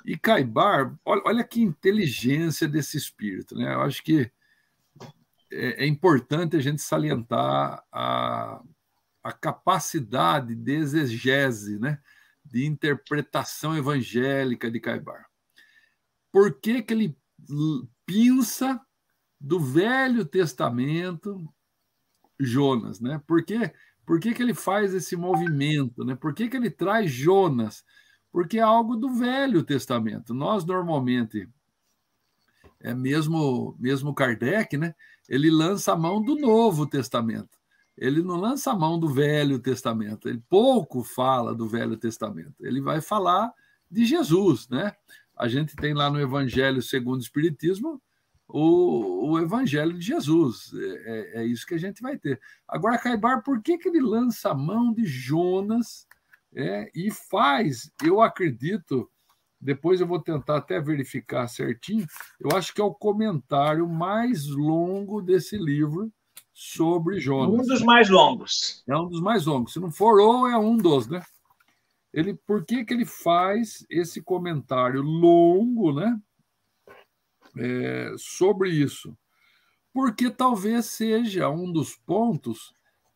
E 0.05 0.17
Caibar, 0.17 0.97
olha, 1.03 1.21
olha 1.25 1.43
que 1.43 1.61
inteligência 1.61 2.65
desse 2.65 2.95
espírito, 2.95 3.53
né? 3.53 3.73
Eu 3.73 3.81
acho 3.81 4.01
que 4.01 4.31
é, 5.51 5.83
é, 5.83 5.85
importante 5.85 6.55
a 6.55 6.61
gente 6.61 6.81
salientar 6.81 7.83
a, 7.91 8.63
a 9.21 9.33
capacidade 9.33 10.55
de 10.55 10.71
exegese, 10.71 11.77
né? 11.77 11.99
de 12.45 12.65
interpretação 12.65 13.75
evangélica 13.75 14.71
de 14.71 14.79
Caibar. 14.79 15.25
Por 16.31 16.61
que, 16.61 16.81
que 16.81 16.93
ele 16.93 17.17
pinça 18.05 18.79
do 19.37 19.59
Velho 19.59 20.23
Testamento, 20.23 21.45
Jonas, 22.39 23.01
né? 23.01 23.21
Por 23.27 23.43
quê? 23.43 23.73
Por 24.05 24.19
que, 24.19 24.33
que 24.33 24.41
ele 24.41 24.53
faz 24.53 24.93
esse 24.93 25.15
movimento, 25.15 26.03
né? 26.03 26.15
Por 26.15 26.33
que, 26.33 26.49
que 26.49 26.57
ele 26.57 26.69
traz 26.69 27.11
Jonas? 27.11 27.83
Porque 28.31 28.57
é 28.57 28.61
algo 28.61 28.95
do 28.95 29.09
Velho 29.09 29.63
Testamento. 29.63 30.33
Nós 30.33 30.65
normalmente 30.65 31.47
é 32.79 32.93
mesmo 32.93 33.75
mesmo 33.79 34.13
Kardec, 34.13 34.77
né? 34.77 34.93
Ele 35.29 35.49
lança 35.49 35.93
a 35.93 35.95
mão 35.95 36.21
do 36.21 36.35
Novo 36.35 36.85
Testamento. 36.85 37.57
Ele 37.97 38.21
não 38.21 38.35
lança 38.35 38.71
a 38.71 38.75
mão 38.75 38.99
do 38.99 39.07
Velho 39.07 39.59
Testamento. 39.59 40.27
Ele 40.27 40.43
pouco 40.49 41.03
fala 41.03 41.55
do 41.55 41.67
Velho 41.67 41.95
Testamento. 41.95 42.55
Ele 42.59 42.81
vai 42.81 42.99
falar 42.99 43.53
de 43.89 44.05
Jesus, 44.05 44.67
né? 44.67 44.93
A 45.37 45.47
gente 45.47 45.75
tem 45.75 45.93
lá 45.93 46.09
no 46.09 46.19
Evangelho 46.19 46.81
segundo 46.81 47.19
o 47.19 47.23
Espiritismo 47.23 48.01
o, 48.53 49.31
o 49.31 49.39
Evangelho 49.39 49.97
de 49.97 50.05
Jesus. 50.05 50.71
É, 50.75 50.85
é, 50.85 51.41
é, 51.41 51.45
isso 51.45 51.65
que 51.65 51.73
a 51.73 51.79
gente 51.79 52.03
vai 52.03 52.15
ter. 52.17 52.39
Agora, 52.67 52.99
Caibar, 52.99 53.41
por 53.41 53.59
que, 53.63 53.79
que 53.79 53.89
ele 53.89 53.99
lança 53.99 54.51
a 54.51 54.55
mão 54.55 54.93
de 54.93 55.03
Jonas 55.05 56.07
é, 56.53 56.91
e 56.93 57.09
faz? 57.09 57.91
Eu 58.03 58.21
acredito, 58.21 59.09
depois 59.59 59.99
eu 59.99 60.05
vou 60.05 60.21
tentar 60.21 60.57
até 60.57 60.79
verificar 60.79 61.47
certinho, 61.47 62.05
eu 62.39 62.55
acho 62.55 62.71
que 62.75 62.79
é 62.79 62.83
o 62.83 62.93
comentário 62.93 63.89
mais 63.89 64.45
longo 64.45 65.19
desse 65.19 65.57
livro 65.57 66.13
sobre 66.53 67.19
Jonas. 67.19 67.59
Um 67.59 67.67
dos 67.67 67.81
mais 67.81 68.07
longos. 68.07 68.83
É 68.87 68.95
um 68.95 69.09
dos 69.09 69.19
mais 69.19 69.47
longos. 69.47 69.73
Se 69.73 69.79
não 69.79 69.89
for 69.89 70.19
ou, 70.19 70.47
é 70.47 70.55
um 70.55 70.77
dos, 70.77 71.07
né? 71.07 71.23
Ele, 72.13 72.35
por 72.35 72.63
que, 72.63 72.85
que 72.85 72.93
ele 72.93 73.05
faz 73.05 73.83
esse 73.89 74.21
comentário 74.21 75.01
longo, 75.01 75.91
né? 75.91 76.15
É, 77.57 78.13
sobre 78.17 78.69
isso, 78.69 79.15
porque 79.93 80.29
talvez 80.29 80.85
seja 80.87 81.49
um 81.49 81.71
dos 81.71 81.95
pontos 81.95 82.73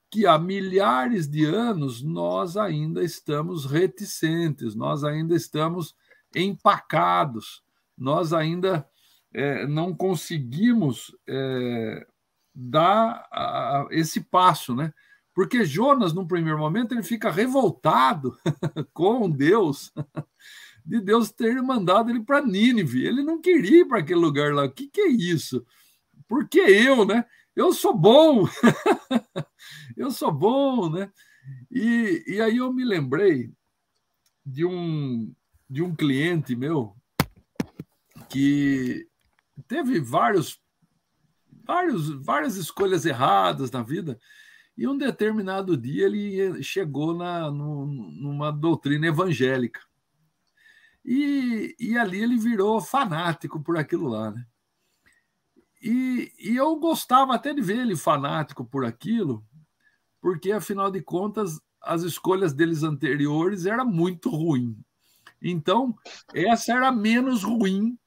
que 0.10 0.26
há 0.26 0.38
milhares 0.38 1.28
de 1.28 1.44
anos 1.46 2.02
nós 2.02 2.56
ainda 2.56 3.04
estamos 3.04 3.66
reticentes, 3.66 4.76
nós 4.76 5.04
ainda 5.04 5.36
estamos 5.36 5.96
empacados, 6.36 7.64
nós 7.98 8.32
ainda 8.32 8.88
é, 9.34 9.66
não 9.68 9.94
conseguimos 9.94 11.16
é, 11.28 12.08
dar 12.54 13.28
a, 13.32 13.82
a, 13.82 13.88
esse 13.92 14.22
passo, 14.22 14.76
né? 14.76 14.94
Porque 15.34 15.64
Jonas, 15.64 16.14
num 16.14 16.26
primeiro 16.26 16.58
momento, 16.58 16.94
ele 16.94 17.04
fica 17.04 17.30
revoltado 17.30 18.36
com 18.94 19.30
Deus 19.30 19.94
de 20.88 21.02
Deus 21.02 21.30
ter 21.32 21.62
mandado 21.62 22.10
ele 22.10 22.24
para 22.24 22.42
Nínive. 22.42 23.06
Ele 23.06 23.22
não 23.22 23.42
queria 23.42 23.82
ir 23.82 23.86
para 23.86 24.00
aquele 24.00 24.22
lugar 24.22 24.54
lá. 24.54 24.64
O 24.64 24.72
que, 24.72 24.88
que 24.88 25.02
é 25.02 25.08
isso? 25.08 25.66
Por 26.28 26.48
que 26.48 26.60
eu, 26.60 27.06
né? 27.06 27.26
Eu 27.54 27.74
sou 27.74 27.94
bom. 27.94 28.48
eu 29.98 30.10
sou 30.12 30.32
bom, 30.32 30.90
né? 30.90 31.12
E, 31.70 32.24
e 32.26 32.42
aí 32.42 32.58
eu 32.58 32.72
me 32.72 32.86
lembrei 32.86 33.52
de 34.46 34.64
um, 34.66 35.34
de 35.70 35.82
um 35.82 35.94
cliente 35.94 36.56
meu 36.56 36.96
que 38.30 39.08
teve 39.68 40.00
vários, 40.00 40.58
vários, 41.66 42.10
várias 42.24 42.56
escolhas 42.56 43.06
erradas 43.06 43.72
na 43.72 43.84
vida. 43.84 44.18
E 44.78 44.88
um 44.88 44.98
determinado 44.98 45.76
dia 45.76 46.06
ele 46.06 46.64
chegou 46.64 47.14
na, 47.14 47.52
no, 47.52 47.86
numa 47.86 48.52
doutrina 48.52 49.08
evangélica. 49.08 49.87
E, 51.08 51.74
e 51.80 51.98
ali 51.98 52.22
ele 52.22 52.38
virou 52.38 52.82
fanático 52.82 53.64
por 53.64 53.78
aquilo 53.78 54.10
lá, 54.10 54.30
né? 54.30 54.46
E, 55.82 56.34
e 56.38 56.58
eu 56.58 56.76
gostava 56.76 57.34
até 57.34 57.54
de 57.54 57.62
ver 57.62 57.78
ele 57.78 57.96
fanático 57.96 58.66
por 58.66 58.84
aquilo, 58.84 59.46
porque 60.20 60.52
afinal 60.52 60.92
de 60.92 61.02
contas 61.02 61.62
as 61.82 62.02
escolhas 62.02 62.52
deles 62.54 62.84
anteriores 62.84 63.66
era 63.66 63.86
muito 63.86 64.30
ruim. 64.30 64.78
Então, 65.42 65.96
essa 66.34 66.74
era 66.74 66.92
menos 66.92 67.42
ruim 67.42 67.98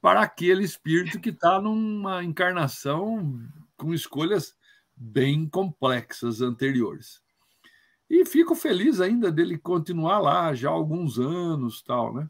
para 0.00 0.22
aquele 0.22 0.64
espírito 0.64 1.20
que 1.20 1.30
está 1.30 1.60
numa 1.60 2.24
encarnação 2.24 3.38
com 3.76 3.92
escolhas 3.92 4.56
bem 4.96 5.46
complexas 5.46 6.40
anteriores. 6.40 7.20
E 8.12 8.26
fico 8.26 8.54
feliz 8.54 9.00
ainda 9.00 9.32
dele 9.32 9.56
continuar 9.56 10.18
lá 10.18 10.54
já 10.54 10.68
há 10.68 10.72
alguns 10.72 11.18
anos, 11.18 11.80
tal, 11.80 12.12
né? 12.12 12.28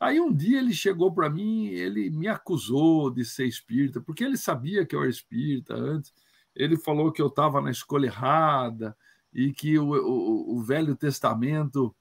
Aí 0.00 0.18
um 0.18 0.32
dia 0.32 0.58
ele 0.58 0.72
chegou 0.72 1.12
para 1.12 1.28
mim, 1.28 1.66
ele 1.66 2.08
me 2.08 2.26
acusou 2.26 3.10
de 3.10 3.22
ser 3.22 3.44
espírita, 3.44 4.00
porque 4.00 4.24
ele 4.24 4.38
sabia 4.38 4.86
que 4.86 4.96
eu 4.96 5.02
era 5.02 5.10
espírita 5.10 5.74
antes. 5.74 6.14
Ele 6.56 6.78
falou 6.78 7.12
que 7.12 7.20
eu 7.20 7.26
estava 7.26 7.60
na 7.60 7.70
escolha 7.70 8.06
errada 8.06 8.96
e 9.34 9.52
que 9.52 9.78
o, 9.78 9.90
o, 9.90 10.56
o, 10.56 10.62
Velho 10.62 10.96
Testamento 10.96 11.94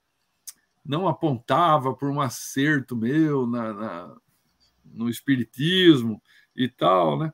não 0.84 1.06
apontava 1.06 1.94
por 1.94 2.10
um 2.10 2.22
acerto 2.22 2.96
meu 2.96 3.46
na, 3.46 3.74
na, 3.74 4.18
no 4.86 5.10
espiritismo 5.10 6.24
e 6.56 6.70
tal, 6.70 7.20
né? 7.20 7.34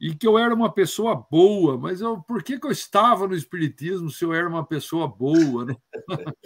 E 0.00 0.14
que 0.14 0.26
eu 0.26 0.38
era 0.38 0.54
uma 0.54 0.72
pessoa 0.72 1.26
boa, 1.30 1.76
mas 1.76 2.00
eu, 2.00 2.22
por 2.22 2.42
que, 2.42 2.58
que 2.58 2.66
eu 2.66 2.70
estava 2.70 3.26
no 3.26 3.34
Espiritismo 3.34 4.10
se 4.10 4.24
eu 4.24 4.32
era 4.32 4.48
uma 4.48 4.64
pessoa 4.64 5.08
boa? 5.08 5.64
Né? 5.64 5.76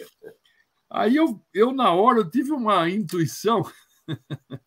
Aí 0.90 1.16
eu, 1.16 1.44
eu, 1.52 1.72
na 1.72 1.92
hora, 1.92 2.18
eu 2.18 2.30
tive 2.30 2.52
uma 2.52 2.88
intuição, 2.88 3.62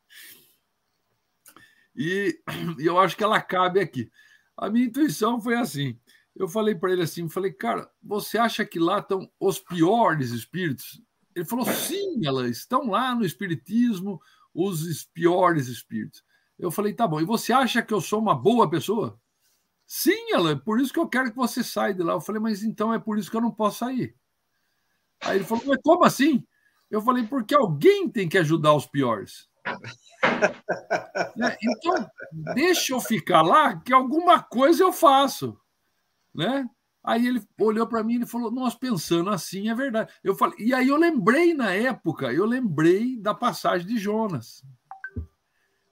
e, 1.96 2.40
e 2.80 2.86
eu 2.86 3.00
acho 3.00 3.16
que 3.16 3.24
ela 3.24 3.42
cabe 3.42 3.80
aqui. 3.80 4.12
A 4.58 4.70
minha 4.70 4.86
intuição 4.86 5.42
foi 5.42 5.56
assim: 5.56 6.00
eu 6.36 6.48
falei 6.48 6.76
para 6.76 6.92
ele 6.92 7.02
assim, 7.02 7.30
falei, 7.30 7.52
cara, 7.54 7.90
você 8.04 8.38
acha 8.38 8.66
que 8.66 8.78
lá 8.78 9.00
estão 9.00 9.30
os 9.40 9.60
piores 9.60 10.32
espíritos? 10.32 11.02
Ele 11.34 11.46
falou, 11.46 11.66
sim, 11.66 12.26
elas 12.26 12.50
estão 12.50 12.90
lá 12.90 13.16
no 13.16 13.26
Espiritismo, 13.26 14.22
os 14.54 15.04
piores 15.06 15.68
espíritos. 15.68 16.24
Eu 16.58 16.72
falei, 16.72 16.94
tá 16.94 17.08
bom. 17.08 17.20
E 17.20 17.26
você 17.26 17.52
acha 17.52 17.82
que 17.82 17.94
eu 17.94 18.02
sou 18.02 18.20
uma 18.20 18.34
boa 18.34 18.70
pessoa? 18.70 19.20
Sim, 19.86 20.32
ela, 20.32 20.52
é 20.52 20.56
por 20.56 20.80
isso 20.80 20.92
que 20.92 21.00
eu 21.00 21.08
quero 21.08 21.30
que 21.30 21.36
você 21.36 21.64
saia 21.64 21.94
de 21.94 22.02
lá. 22.02 22.14
Eu 22.14 22.22
falei, 22.22 22.42
mas 22.42 22.64
então 22.64 22.94
é 22.94 23.00
por 23.00 23.18
isso 23.18 23.30
que 23.30 23.38
eu 23.38 23.42
não 23.42 23.52
posso 23.52 23.80
sair. 23.80 24.16
Aí 25.22 25.38
ele 25.38 25.46
falou, 25.46 25.64
mas 25.68 25.80
como 25.84 26.04
assim? 26.04 26.46
Eu 26.90 27.02
falei, 27.02 27.26
porque 27.26 27.56
alguém 27.56 28.10
tem 28.10 28.28
que 28.28 28.38
ajudar 28.38 28.74
os 28.74 28.86
piores. 28.86 29.50
né? 31.36 31.58
Então, 31.62 32.10
deixa 32.54 32.94
eu 32.94 33.02
ficar 33.02 33.42
lá, 33.42 33.80
que 33.80 33.94
alguma 33.94 34.42
coisa 34.42 34.84
eu 34.84 34.94
faço. 34.94 35.60
Né? 36.34 36.68
Aí 37.04 37.28
ele 37.28 37.44
olhou 37.60 37.88
para 37.88 38.04
mim 38.04 38.22
e 38.22 38.26
falou: 38.26 38.52
Nós 38.52 38.76
pensando 38.76 39.30
assim, 39.30 39.70
é 39.70 39.76
verdade. 39.76 40.12
Eu 40.24 40.36
falei, 40.36 40.58
e 40.60 40.74
aí 40.74 40.88
eu 40.88 40.98
lembrei 40.98 41.54
na 41.54 41.72
época, 41.72 42.34
eu 42.34 42.46
lembrei 42.46 43.18
da 43.18 43.34
passagem 43.34 43.88
de 43.88 43.98
Jonas 43.98 44.64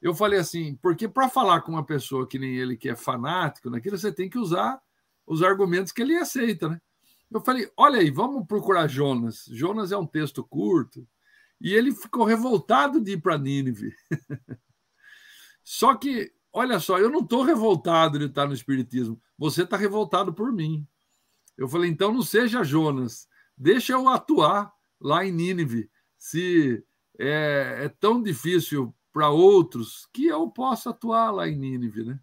eu 0.04 0.14
falei 0.14 0.38
assim, 0.38 0.76
porque 0.82 1.08
para 1.08 1.30
falar 1.30 1.62
com 1.62 1.72
uma 1.72 1.86
pessoa 1.86 2.28
que 2.28 2.38
nem 2.38 2.58
ele, 2.58 2.76
que 2.76 2.90
é 2.90 2.96
fanático 2.96 3.70
naquilo, 3.70 3.98
você 3.98 4.12
tem 4.12 4.30
que 4.30 4.38
usar 4.38 4.82
os 5.26 5.42
argumentos 5.42 5.94
que 5.94 6.02
ele 6.02 6.18
aceita, 6.18 6.68
né? 6.68 6.82
Eu 7.32 7.40
falei, 7.40 7.72
olha 7.78 8.02
aí, 8.02 8.12
vamos 8.12 8.46
procurar 8.46 8.90
Jonas. 8.90 9.46
Jonas 9.50 9.94
é 9.94 9.98
um 9.98 10.06
texto 10.06 10.44
curto. 10.44 11.08
E 11.60 11.74
ele 11.74 11.96
ficou 11.96 12.26
revoltado 12.26 13.00
de 13.00 13.14
ir 13.14 13.22
para 13.22 13.38
Nínive. 13.38 13.96
só 15.64 15.96
que, 15.96 16.34
olha 16.52 16.82
só, 16.82 17.00
eu 17.00 17.10
não 17.10 17.22
estou 17.22 17.42
revoltado 17.42 18.20
de 18.20 18.26
estar 18.26 18.46
no 18.46 18.54
Espiritismo. 18.54 19.20
Você 19.38 19.64
está 19.64 19.78
revoltado 19.78 20.34
por 20.34 20.52
mim. 20.52 20.86
Eu 21.58 21.70
falei, 21.70 21.90
então 21.90 22.14
não 22.14 22.22
seja 22.22 22.62
Jonas. 22.62 23.26
Deixa 23.58 23.94
eu 23.94 24.10
atuar 24.10 24.70
lá 25.00 25.26
em 25.26 25.32
Nínive. 25.32 25.90
Se 26.18 26.84
é, 27.18 27.86
é 27.86 27.90
tão 27.90 28.22
difícil 28.22 28.94
para 29.14 29.30
outros 29.30 30.08
que 30.12 30.26
eu 30.26 30.50
possa 30.50 30.90
atuar 30.90 31.32
lá 31.32 31.48
em 31.48 31.56
Nínive, 31.56 32.04
né? 32.04 32.20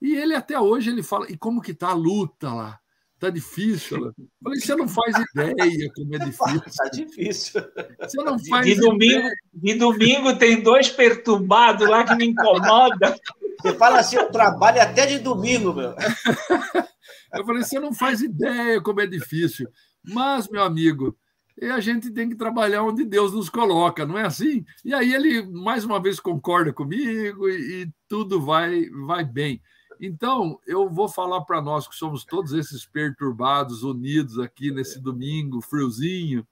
E 0.00 0.14
ele 0.14 0.34
até 0.34 0.60
hoje 0.60 0.90
ele 0.90 1.02
fala, 1.02 1.26
e 1.30 1.36
como 1.36 1.62
que 1.62 1.72
tá 1.72 1.88
a 1.88 1.94
luta 1.94 2.52
lá? 2.52 2.78
Tá 3.18 3.30
difícil. 3.30 3.98
Lá. 3.98 4.12
Falei, 4.42 4.60
você 4.60 4.76
não 4.76 4.86
faz 4.86 5.16
ideia 5.16 5.90
como 5.94 6.14
é 6.14 6.18
difícil. 6.20 6.60
Tá 6.60 6.88
difícil. 6.92 7.62
Você 7.98 8.22
não 8.22 8.38
faz 8.38 8.66
de, 8.66 8.74
domingo, 8.76 9.28
de 9.54 9.74
domingo 9.74 10.36
tem 10.36 10.62
dois 10.62 10.90
perturbados 10.90 11.88
lá 11.88 12.04
que 12.04 12.14
me 12.14 12.26
incomodam. 12.26 13.16
Você 13.58 13.74
fala 13.74 14.00
assim, 14.00 14.16
eu 14.16 14.30
trabalho 14.30 14.82
até 14.82 15.06
de 15.06 15.18
domingo, 15.18 15.72
meu. 15.72 15.94
Eu 17.34 17.44
falei, 17.44 17.64
você 17.64 17.78
não 17.78 17.92
faz 17.92 18.22
ideia 18.22 18.80
como 18.80 19.00
é 19.00 19.06
difícil. 19.06 19.68
Mas, 20.02 20.48
meu 20.48 20.62
amigo, 20.62 21.14
e 21.58 21.66
a 21.66 21.80
gente 21.80 22.10
tem 22.10 22.28
que 22.28 22.34
trabalhar 22.34 22.82
onde 22.82 23.04
Deus 23.04 23.32
nos 23.32 23.48
coloca, 23.48 24.04
não 24.04 24.18
é 24.18 24.26
assim? 24.26 24.64
E 24.84 24.92
aí 24.92 25.14
ele 25.14 25.42
mais 25.46 25.84
uma 25.84 26.00
vez 26.00 26.20
concorda 26.20 26.72
comigo 26.72 27.48
e, 27.48 27.82
e 27.82 27.92
tudo 28.08 28.40
vai 28.40 28.88
vai 28.90 29.24
bem. 29.24 29.62
Então, 29.98 30.60
eu 30.66 30.90
vou 30.90 31.08
falar 31.08 31.40
para 31.42 31.62
nós 31.62 31.88
que 31.88 31.94
somos 31.96 32.24
todos 32.24 32.52
esses 32.52 32.84
perturbados, 32.84 33.82
unidos 33.82 34.38
aqui 34.38 34.70
nesse 34.70 35.00
domingo 35.00 35.62
friozinho. 35.62 36.46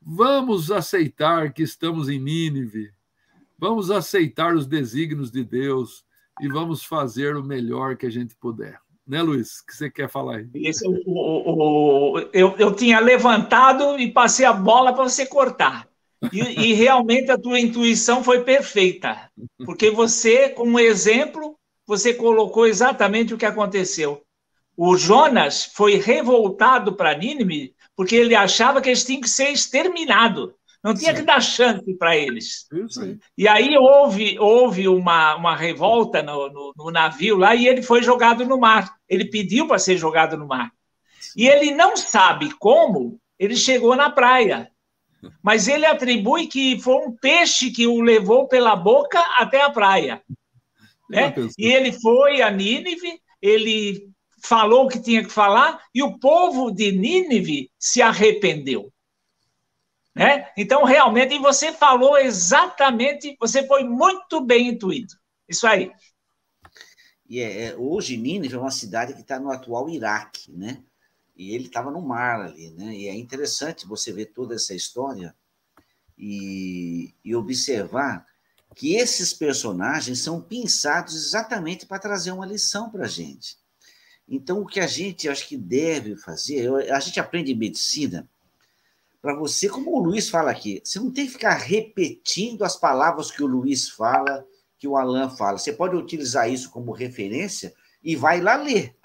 Vamos 0.00 0.70
aceitar 0.70 1.52
que 1.52 1.62
estamos 1.62 2.08
em 2.08 2.18
Nínive. 2.18 2.92
Vamos 3.58 3.90
aceitar 3.90 4.54
os 4.54 4.66
desígnios 4.66 5.30
de 5.30 5.44
Deus 5.44 6.02
e 6.40 6.48
vamos 6.48 6.82
fazer 6.82 7.36
o 7.36 7.44
melhor 7.44 7.96
que 7.96 8.06
a 8.06 8.10
gente 8.10 8.34
puder. 8.34 8.80
Né, 9.06 9.22
Luiz? 9.22 9.60
Que 9.60 9.76
você 9.76 9.90
quer 9.90 10.08
falar 10.08 10.36
aí? 10.36 10.48
Isso, 10.54 10.84
o, 10.88 11.12
o, 11.12 12.14
o, 12.14 12.18
eu, 12.32 12.54
eu 12.58 12.74
tinha 12.74 13.00
levantado 13.00 13.98
e 13.98 14.12
passei 14.12 14.44
a 14.44 14.52
bola 14.52 14.92
para 14.92 15.04
você 15.04 15.26
cortar. 15.26 15.88
E, 16.32 16.38
e, 16.40 16.72
realmente 16.74 17.30
a 17.30 17.38
tua 17.38 17.58
intuição 17.58 18.22
foi 18.22 18.44
perfeita, 18.44 19.30
porque 19.64 19.90
você, 19.90 20.50
como 20.50 20.78
exemplo, 20.78 21.58
você 21.86 22.12
colocou 22.12 22.66
exatamente 22.66 23.32
o 23.32 23.38
que 23.38 23.46
aconteceu. 23.46 24.22
O 24.76 24.96
Jonas 24.96 25.64
foi 25.64 25.96
revoltado 25.96 26.94
para 26.94 27.16
Nínive 27.16 27.74
porque 27.96 28.16
ele 28.16 28.34
achava 28.34 28.80
que 28.80 28.88
eles 28.88 29.04
tinham 29.04 29.20
que 29.20 29.28
ser 29.28 29.50
exterminados. 29.50 30.52
Não 30.82 30.94
tinha 30.94 31.12
que 31.12 31.22
dar 31.22 31.40
chance 31.40 31.94
para 31.94 32.16
eles. 32.16 32.66
Aí. 33.02 33.18
E 33.36 33.46
aí 33.46 33.76
houve, 33.76 34.38
houve 34.38 34.88
uma, 34.88 35.36
uma 35.36 35.54
revolta 35.54 36.22
no, 36.22 36.50
no, 36.50 36.72
no, 36.74 36.90
navio 36.90 37.36
lá 37.36 37.54
e 37.54 37.68
ele 37.68 37.82
foi 37.82 38.02
jogado 38.02 38.46
no 38.46 38.58
mar. 38.58 38.94
Ele 39.08 39.26
pediu 39.26 39.68
para 39.68 39.78
ser 39.78 39.98
jogado 39.98 40.38
no 40.38 40.48
mar. 40.48 40.72
E 41.36 41.46
ele 41.46 41.72
não 41.72 41.96
sabe 41.96 42.50
como 42.58 43.20
ele 43.38 43.56
chegou 43.56 43.94
na 43.94 44.08
praia. 44.08 44.70
Mas 45.42 45.68
ele 45.68 45.84
atribui 45.84 46.46
que 46.46 46.80
foi 46.80 46.94
um 46.94 47.12
peixe 47.12 47.70
que 47.70 47.86
o 47.86 48.00
levou 48.00 48.48
pela 48.48 48.74
boca 48.74 49.20
até 49.36 49.62
a 49.62 49.70
praia. 49.70 50.22
Né? 51.10 51.34
E 51.58 51.66
ele 51.66 51.92
foi 51.92 52.40
a 52.40 52.50
Nínive, 52.50 53.20
ele 53.42 54.08
falou 54.42 54.86
o 54.86 54.88
que 54.88 55.02
tinha 55.02 55.22
que 55.22 55.30
falar 55.30 55.82
e 55.94 56.02
o 56.02 56.18
povo 56.18 56.70
de 56.70 56.90
Nínive 56.90 57.70
se 57.78 58.00
arrependeu. 58.00 58.90
Né? 60.20 60.52
Então, 60.54 60.84
realmente, 60.84 61.38
você 61.38 61.72
falou 61.72 62.18
exatamente, 62.18 63.34
você 63.40 63.66
foi 63.66 63.84
muito 63.84 64.38
bem 64.44 64.68
intuído. 64.68 65.14
Isso 65.48 65.66
aí. 65.66 65.90
E 67.26 67.40
é, 67.40 67.68
é 67.68 67.76
hoje, 67.76 68.18
Nínive 68.18 68.54
é 68.54 68.58
uma 68.58 68.70
cidade 68.70 69.14
que 69.14 69.22
está 69.22 69.40
no 69.40 69.50
atual 69.50 69.88
Iraque, 69.88 70.52
né? 70.52 70.84
E 71.34 71.54
ele 71.54 71.68
estava 71.68 71.90
no 71.90 72.02
mar 72.02 72.38
ali, 72.42 72.68
né? 72.72 72.94
E 72.94 73.08
é 73.08 73.14
interessante 73.14 73.86
você 73.86 74.12
ver 74.12 74.26
toda 74.26 74.56
essa 74.56 74.74
história 74.74 75.34
e, 76.18 77.14
e 77.24 77.34
observar 77.34 78.26
que 78.74 78.96
esses 78.96 79.32
personagens 79.32 80.20
são 80.20 80.38
pensados 80.38 81.14
exatamente 81.14 81.86
para 81.86 81.98
trazer 81.98 82.32
uma 82.32 82.44
lição 82.44 82.90
para 82.90 83.06
a 83.06 83.08
gente. 83.08 83.56
Então, 84.28 84.60
o 84.60 84.66
que 84.66 84.80
a 84.80 84.86
gente 84.86 85.30
acho 85.30 85.48
que 85.48 85.56
deve 85.56 86.14
fazer, 86.14 86.92
a 86.92 87.00
gente 87.00 87.18
aprende 87.18 87.54
medicina 87.54 88.28
para 89.20 89.34
você, 89.34 89.68
como 89.68 89.94
o 89.94 90.02
Luiz 90.02 90.28
fala 90.30 90.50
aqui, 90.50 90.80
você 90.82 90.98
não 90.98 91.10
tem 91.10 91.26
que 91.26 91.32
ficar 91.32 91.54
repetindo 91.54 92.64
as 92.64 92.76
palavras 92.76 93.30
que 93.30 93.42
o 93.42 93.46
Luiz 93.46 93.88
fala, 93.88 94.46
que 94.78 94.88
o 94.88 94.96
Alan 94.96 95.28
fala. 95.28 95.58
Você 95.58 95.72
pode 95.72 95.94
utilizar 95.94 96.50
isso 96.50 96.70
como 96.70 96.92
referência 96.92 97.74
e 98.02 98.16
vai 98.16 98.40
lá 98.40 98.56
ler, 98.56 98.96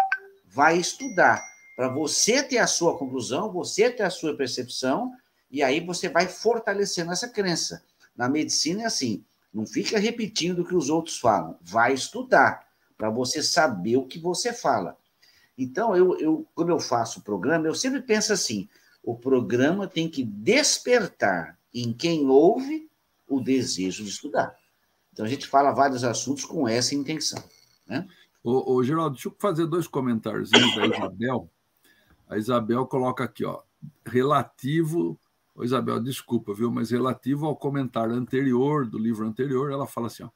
vai 0.45 0.77
estudar, 0.77 1.43
para 1.75 1.89
você 1.89 2.41
ter 2.41 2.59
a 2.59 2.67
sua 2.67 2.97
conclusão, 2.97 3.51
você 3.51 3.91
ter 3.91 4.03
a 4.03 4.09
sua 4.09 4.37
percepção, 4.37 5.11
e 5.51 5.61
aí 5.61 5.81
você 5.81 6.07
vai 6.07 6.27
fortalecendo 6.27 7.11
essa 7.11 7.27
crença. 7.27 7.83
Na 8.15 8.29
medicina 8.29 8.83
é 8.83 8.85
assim, 8.85 9.25
não 9.53 9.67
fica 9.67 9.99
repetindo 9.99 10.59
o 10.59 10.65
que 10.65 10.75
os 10.75 10.89
outros 10.89 11.19
falam, 11.19 11.57
vai 11.61 11.93
estudar, 11.93 12.65
para 12.97 13.09
você 13.09 13.43
saber 13.43 13.97
o 13.97 14.07
que 14.07 14.17
você 14.17 14.53
fala. 14.53 14.97
Então, 15.57 15.95
eu, 15.95 16.17
eu, 16.17 16.47
quando 16.55 16.69
eu 16.69 16.79
faço 16.79 17.19
o 17.19 17.23
programa, 17.23 17.67
eu 17.67 17.75
sempre 17.75 18.01
penso 18.01 18.31
assim: 18.31 18.69
o 19.05 19.15
programa 19.15 19.87
tem 19.87 20.09
que 20.09 20.23
despertar 20.23 21.59
em 21.71 21.93
quem 21.93 22.27
ouve 22.27 22.89
o 23.27 23.39
desejo 23.39 24.03
de 24.03 24.09
estudar. 24.09 24.55
Então, 25.13 25.23
a 25.23 25.29
gente 25.29 25.45
fala 25.45 25.71
vários 25.71 26.03
assuntos 26.03 26.43
com 26.43 26.67
essa 26.67 26.95
intenção. 26.95 27.41
Né? 27.85 28.07
Ô, 28.43 28.73
ô, 28.73 28.83
Geraldo, 28.83 29.13
deixa 29.13 29.29
eu 29.29 29.35
fazer 29.39 29.67
dois 29.67 29.87
comentários 29.87 30.49
da 30.49 30.57
Isabel. 30.57 31.49
A 32.27 32.37
Isabel 32.37 32.85
coloca 32.87 33.23
aqui, 33.23 33.45
ó, 33.45 33.61
relativo. 34.03 35.19
Ô, 35.53 35.63
Isabel, 35.63 35.99
desculpa, 35.99 36.53
viu? 36.53 36.71
Mas 36.71 36.89
relativo 36.89 37.45
ao 37.45 37.55
comentário 37.55 38.15
anterior, 38.15 38.87
do 38.87 38.97
livro 38.97 39.27
anterior, 39.27 39.71
ela 39.71 39.85
fala 39.85 40.07
assim: 40.07 40.23
ó, 40.23 40.29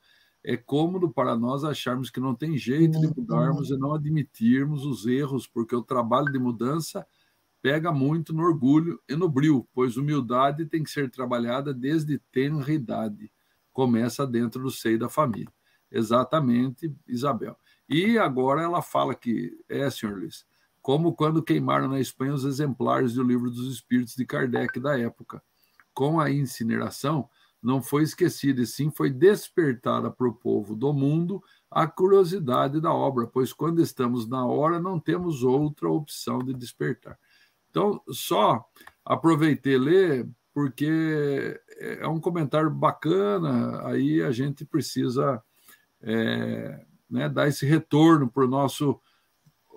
é 0.44 0.56
cômodo 0.56 1.10
para 1.10 1.36
nós 1.36 1.64
acharmos 1.64 2.12
que 2.12 2.20
não 2.20 2.36
tem 2.36 2.56
jeito 2.56 3.00
de 3.00 3.08
uhum. 3.08 3.14
mudarmos 3.18 3.72
e 3.72 3.78
não 3.78 3.94
admitirmos 3.94 4.86
os 4.86 5.08
erros, 5.08 5.48
porque 5.48 5.76
o 5.76 5.82
trabalho 5.82 6.32
de 6.32 6.38
mudança 6.38 7.06
pega 7.62 7.92
muito 7.92 8.34
no 8.34 8.44
orgulho 8.44 9.02
e 9.08 9.16
no 9.16 9.28
brilho, 9.28 9.68
pois 9.74 9.98
humildade 9.98 10.66
tem 10.66 10.84
que 10.84 10.90
ser 10.90 11.10
trabalhada 11.10 11.74
desde 11.74 12.18
tenra 12.32 12.72
idade. 12.72 13.32
Começa 13.74 14.26
dentro 14.26 14.64
do 14.64 14.72
seio 14.72 15.00
da 15.00 15.10
família. 15.10 15.52
Exatamente, 15.92 16.94
Isabel. 17.08 17.58
E 17.88 18.18
agora 18.18 18.62
ela 18.62 18.82
fala 18.82 19.16
que, 19.16 19.58
é, 19.68 19.90
senhor 19.90 20.18
Luiz, 20.18 20.46
como 20.82 21.14
quando 21.14 21.44
queimaram 21.44 21.88
na 21.88 22.00
Espanha 22.00 22.34
os 22.34 22.46
exemplares 22.46 23.14
do 23.14 23.24
Livro 23.24 23.50
dos 23.50 23.74
Espíritos 23.74 24.16
de 24.16 24.26
Kardec 24.26 24.80
da 24.80 24.98
época. 24.98 25.42
Com 25.94 26.20
a 26.20 26.30
incineração, 26.32 27.30
não 27.62 27.82
foi 27.82 28.04
esquecida, 28.04 28.62
e 28.62 28.66
sim 28.66 28.90
foi 28.90 29.10
despertada 29.10 30.10
para 30.10 30.28
o 30.28 30.34
povo 30.34 30.76
do 30.76 30.94
mundo 30.94 31.44
a 31.70 31.86
curiosidade 31.86 32.80
da 32.80 32.94
obra, 32.94 33.28
pois 33.28 33.52
quando 33.52 33.82
estamos 33.82 34.28
na 34.28 34.46
hora 34.46 34.80
não 34.80 35.00
temos 35.00 35.44
outra 35.44 35.90
opção 35.90 36.40
de 36.40 36.54
despertar. 36.54 37.20
Então, 37.70 38.02
só 38.10 38.66
aproveitei 39.06 39.78
ler, 39.78 40.28
porque 40.54 41.60
é 41.80 42.08
um 42.08 42.20
comentário 42.20 42.70
bacana, 42.70 43.88
aí 43.88 44.22
a 44.22 44.32
gente 44.32 44.66
precisa 44.66 45.42
é, 46.02 46.86
né, 47.10 47.30
dar 47.30 47.48
esse 47.48 47.66
retorno 47.66 48.30
para 48.30 48.46
o 48.46 48.48
nosso. 48.48 49.00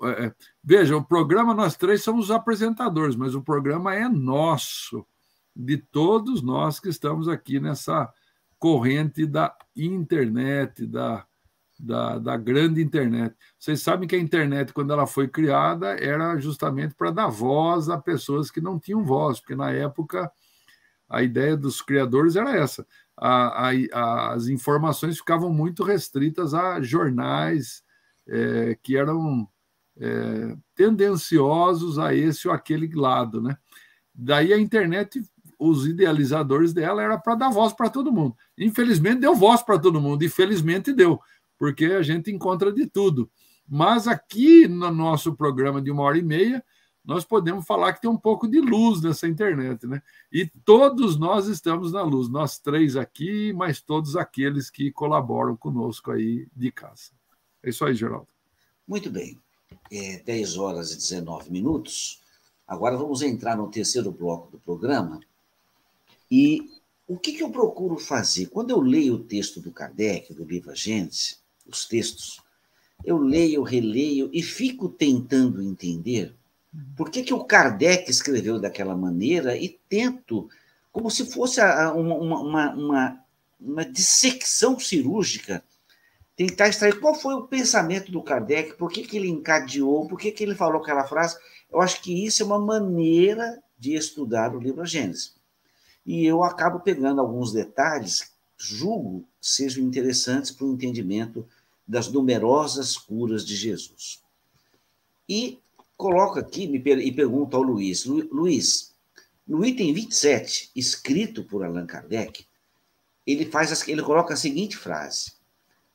É, 0.05 0.35
veja, 0.63 0.97
o 0.97 1.05
programa, 1.05 1.55
nós 1.55 1.77
três 1.77 2.03
somos 2.03 2.27
os 2.27 2.31
apresentadores, 2.31 3.15
mas 3.15 3.35
o 3.35 3.43
programa 3.43 3.95
é 3.95 4.09
nosso 4.09 5.07
de 5.55 5.77
todos 5.77 6.43
nós 6.43 6.81
que 6.81 6.89
estamos 6.89 7.29
aqui 7.29 7.61
nessa 7.61 8.13
corrente 8.59 9.27
da 9.27 9.55
internet, 9.77 10.87
da, 10.87 11.27
da, 11.83 12.17
da, 12.19 12.37
grande 12.37 12.81
internet. 12.81 13.35
Vocês 13.59 13.83
sabem 13.83 14.09
que 14.09 14.15
a 14.15 14.19
internet, 14.19 14.73
quando 14.73 14.93
ela 14.93 15.05
foi 15.07 15.27
criada, 15.27 15.97
era 15.99 16.39
justamente 16.39 16.95
para 16.95 17.11
dar 17.11 17.27
voz 17.27 17.89
a 17.89 17.99
pessoas 17.99 18.53
que 18.53 18.61
não 18.61 18.79
tinham 18.79 19.05
voz, 19.05 19.41
porque 19.41 19.57
na 19.57 19.73
época 19.73 20.31
a 21.09 21.23
ideia 21.23 21.57
dos 21.57 21.83
criadores 21.83 22.37
era 22.37 22.57
essa. 22.57 22.87
A, 23.17 23.71
a, 23.71 24.33
as 24.33 24.47
informações 24.47 25.19
ficavam 25.19 25.53
muito 25.53 25.83
restritas 25.83 26.55
a 26.55 26.81
jornais 26.81 27.83
é, 28.29 28.79
que 28.81 28.97
eram 28.97 29.49
é, 29.99 30.57
tendenciosos 30.77 31.99
a 31.99 32.15
esse 32.15 32.47
ou 32.47 32.55
aquele 32.55 32.95
lado, 32.95 33.43
né? 33.43 33.59
Daí 34.15 34.53
a 34.53 34.59
internet 34.59 35.21
os 35.59 35.87
idealizadores 35.87 36.73
dela 36.73 37.03
era 37.03 37.17
para 37.17 37.37
dar 37.37 37.51
voz 37.51 37.73
para 37.73 37.89
todo 37.89 38.13
mundo. 38.13 38.37
Infelizmente 38.59 39.21
deu 39.21 39.35
voz 39.35 39.63
para 39.63 39.79
todo 39.79 40.01
mundo, 40.01 40.25
infelizmente 40.25 40.93
deu, 40.93 41.21
porque 41.63 41.85
a 41.85 42.03
gente 42.03 42.29
encontra 42.29 42.73
de 42.73 42.89
tudo. 42.89 43.31
Mas 43.69 44.09
aqui 44.09 44.67
no 44.67 44.91
nosso 44.91 45.33
programa 45.33 45.81
de 45.81 45.93
uma 45.93 46.03
hora 46.03 46.19
e 46.19 46.23
meia, 46.23 46.61
nós 47.05 47.25
podemos 47.25 47.65
falar 47.65 47.93
que 47.93 48.01
tem 48.01 48.11
um 48.11 48.17
pouco 48.17 48.49
de 48.49 48.61
luz 48.61 49.01
nessa 49.01 49.29
internet, 49.29 49.87
né? 49.87 50.03
E 50.33 50.45
todos 50.65 51.17
nós 51.17 51.47
estamos 51.47 51.93
na 51.93 52.03
luz, 52.03 52.29
nós 52.29 52.59
três 52.59 52.97
aqui, 52.97 53.53
mas 53.53 53.81
todos 53.81 54.17
aqueles 54.17 54.71
que 54.71 54.91
colaboram 54.91 55.57
conosco 55.57 56.11
aí 56.11 56.49
de 56.53 56.73
casa. 56.73 57.13
É 57.63 57.71
isso 57.71 57.85
aí, 57.85 57.95
Geraldo. 57.95 58.27
Muito 58.85 59.09
bem. 59.09 59.39
É 59.89 60.19
10 60.19 60.57
horas 60.57 60.91
e 60.91 60.97
19 60.97 61.49
minutos. 61.49 62.21
Agora 62.67 62.97
vamos 62.97 63.23
entrar 63.23 63.57
no 63.57 63.71
terceiro 63.71 64.11
bloco 64.11 64.51
do 64.51 64.59
programa, 64.59 65.21
e 66.29 66.69
o 67.07 67.17
que, 67.17 67.35
que 67.35 67.43
eu 67.45 67.53
procuro 67.53 67.99
fazer? 67.99 68.47
Quando 68.47 68.71
eu 68.71 68.81
leio 68.81 69.15
o 69.15 69.23
texto 69.23 69.61
do 69.61 69.71
Kardec, 69.71 70.35
do 70.35 70.45
livro 70.45 70.73
A 70.73 70.75
Gênese, 70.75 71.42
os 71.67 71.87
textos, 71.87 72.41
eu 73.05 73.19
leio, 73.19 73.63
releio 73.63 74.31
e 74.33 74.43
fico 74.43 74.89
tentando 74.89 75.63
entender 75.63 76.35
por 76.97 77.11
que, 77.11 77.23
que 77.23 77.35
o 77.35 77.45
Kardec 77.45 78.11
escreveu 78.11 78.59
daquela 78.59 78.97
maneira 78.97 79.57
e 79.57 79.69
tento, 79.89 80.49
como 80.91 81.11
se 81.11 81.31
fosse 81.31 81.61
uma, 81.61 82.15
uma, 82.41 82.71
uma, 82.71 83.25
uma 83.61 83.85
dissecção 83.85 84.79
cirúrgica, 84.79 85.63
tentar 86.35 86.69
extrair 86.69 86.99
qual 86.99 87.15
foi 87.15 87.35
o 87.35 87.47
pensamento 87.47 88.11
do 88.11 88.23
Kardec, 88.23 88.75
por 88.75 88.91
que, 88.91 89.03
que 89.03 89.17
ele 89.17 89.29
encadeou, 89.29 90.09
por 90.09 90.19
que, 90.19 90.33
que 90.33 90.43
ele 90.43 90.55
falou 90.55 90.81
aquela 90.81 91.05
frase. 91.05 91.37
Eu 91.71 91.81
acho 91.81 92.01
que 92.01 92.25
isso 92.25 92.43
é 92.43 92.47
uma 92.47 92.59
maneira 92.59 93.63
de 93.79 93.95
estudar 93.95 94.55
o 94.55 94.61
livro 94.61 94.83
A 94.83 94.87
Gênese 94.87 95.33
e 96.05 96.27
eu 96.27 96.43
acabo 96.43 96.81
pegando 96.81 97.21
alguns 97.21 97.53
detalhes, 97.53 98.32
julgo 98.63 99.27
sejam 99.41 99.85
interessantes 99.85 100.53
para 100.53 100.67
o 100.67 100.73
entendimento 100.73 101.45
das 101.87 102.09
numerosas 102.09 102.97
curas 102.97 103.45
de 103.45 103.57
Jesus. 103.57 104.23
E 105.29 105.59
coloco 105.97 106.39
aqui 106.39 106.69
me 106.69 106.79
per 106.79 106.99
e 106.99 107.11
pergunto 107.11 107.57
ao 107.57 107.63
Luiz: 107.63 108.05
Lu 108.05 108.29
Luiz, 108.33 108.95
no 109.47 109.65
item 109.65 109.93
27, 109.93 110.71
escrito 110.77 111.43
por 111.43 111.65
Allan 111.65 111.87
Kardec, 111.87 112.47
ele 113.27 113.47
faz 113.47 113.89
ele 113.89 114.03
coloca 114.03 114.35
a 114.35 114.37
seguinte 114.37 114.77
frase: 114.77 115.33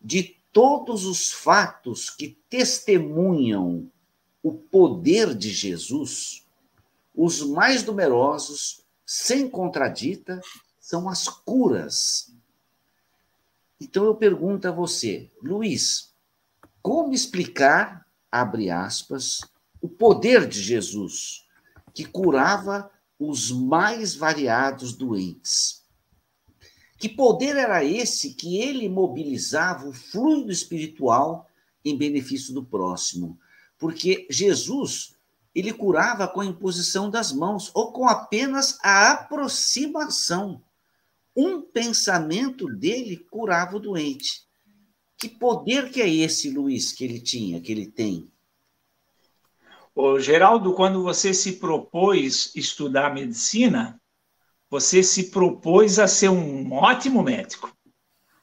De 0.02 0.36
todos 0.52 1.06
os 1.06 1.32
fatos 1.32 2.10
que 2.10 2.38
testemunham 2.50 3.90
o 4.44 4.52
poder 4.52 5.34
de 5.34 5.52
Jesus, 5.52 6.46
os 7.16 7.42
mais 7.42 7.86
numerosos, 7.86 8.82
sem 9.06 9.50
contradita, 9.50 10.42
são 10.80 11.08
as 11.08 11.28
curas. 11.30 12.37
Então 13.80 14.06
eu 14.06 14.16
pergunto 14.16 14.68
a 14.68 14.72
você, 14.72 15.32
Luiz, 15.42 16.14
como 16.82 17.14
explicar, 17.14 18.08
abre 18.32 18.70
aspas, 18.70 19.42
o 19.82 19.88
poder 19.88 20.48
de 20.48 20.62
Jesus, 20.62 21.46
que 21.94 22.06
curava 22.06 22.90
os 23.20 23.52
mais 23.52 24.16
variados 24.16 24.94
doentes? 24.94 25.84
Que 26.98 27.08
poder 27.08 27.56
era 27.56 27.84
esse 27.84 28.34
que 28.34 28.58
ele 28.58 28.90
mobilizava 28.90 29.88
o 29.88 29.94
fluido 29.94 30.52
espiritual 30.52 31.48
em 31.86 31.96
benefício 31.96 32.54
do 32.54 32.64
próximo? 32.64 33.40
Porque 33.78 34.26
Jesus, 34.30 35.16
ele 35.54 35.72
curava 35.72 36.28
com 36.28 36.42
a 36.42 36.46
imposição 36.46 37.10
das 37.10 37.32
mãos 37.32 37.72
ou 37.74 37.92
com 37.92 38.08
apenas 38.08 38.80
a 38.84 39.12
aproximação. 39.12 40.64
Um 41.38 41.62
pensamento 41.62 42.66
dele 42.66 43.18
curava 43.30 43.78
o 43.78 43.80
doente. 43.80 44.42
Que 45.20 45.30
poder 45.30 45.92
que 45.92 46.02
é 46.02 46.10
esse, 46.10 46.50
Luiz, 46.50 46.92
que 46.92 47.04
ele 47.04 47.22
tinha, 47.22 47.62
que 47.62 47.72
ele 47.72 47.86
tem? 47.86 48.32
Ô, 49.94 50.20
Geraldo, 50.20 50.74
quando 50.74 51.04
você 51.04 51.34
se 51.36 51.54
propôs 51.54 52.52
estudar 52.56 53.14
medicina, 53.14 54.02
você 54.70 55.04
se 55.04 55.30
propôs 55.30 56.00
a 56.00 56.08
ser 56.08 56.30
um 56.30 56.74
ótimo 56.74 57.24
médico. 57.24 57.72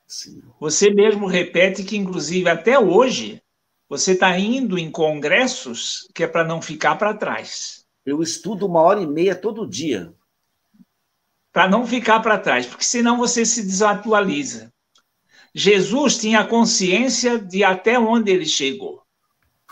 Sim. 0.06 0.42
Você 0.60 0.90
mesmo 0.90 1.26
repete 1.26 1.82
que, 1.82 1.96
inclusive, 1.96 2.48
até 2.48 2.78
hoje, 2.78 3.42
você 3.88 4.12
está 4.12 4.38
indo 4.38 4.78
em 4.78 4.90
congressos 4.90 6.08
que 6.14 6.22
é 6.22 6.26
para 6.26 6.44
não 6.44 6.62
ficar 6.62 6.96
para 6.96 7.14
trás. 7.14 7.84
Eu 8.04 8.22
estudo 8.22 8.66
uma 8.66 8.80
hora 8.80 9.00
e 9.00 9.06
meia 9.06 9.34
todo 9.34 9.68
dia. 9.68 10.14
Para 11.54 11.68
não 11.68 11.86
ficar 11.86 12.18
para 12.18 12.36
trás, 12.36 12.66
porque 12.66 12.84
senão 12.84 13.16
você 13.16 13.46
se 13.46 13.62
desatualiza. 13.62 14.74
Jesus 15.54 16.18
tinha 16.18 16.44
consciência 16.44 17.38
de 17.38 17.62
até 17.62 17.96
onde 17.96 18.32
ele 18.32 18.44
chegou, 18.44 19.04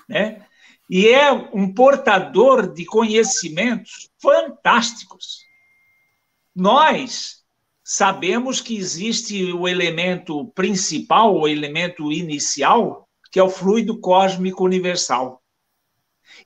né? 0.09 0.47
E 0.89 1.09
é 1.09 1.33
um 1.33 1.75
portador 1.75 2.73
de 2.73 2.85
conhecimentos 2.85 4.09
fantásticos. 4.23 5.41
Nós 6.55 7.43
sabemos 7.83 8.61
que 8.61 8.77
existe 8.77 9.53
o 9.53 9.67
elemento 9.67 10.47
principal, 10.55 11.35
o 11.35 11.49
elemento 11.49 12.13
inicial, 12.13 13.09
que 13.33 13.41
é 13.41 13.43
o 13.43 13.51
fluido 13.51 13.99
cósmico 13.99 14.65
universal. 14.65 15.43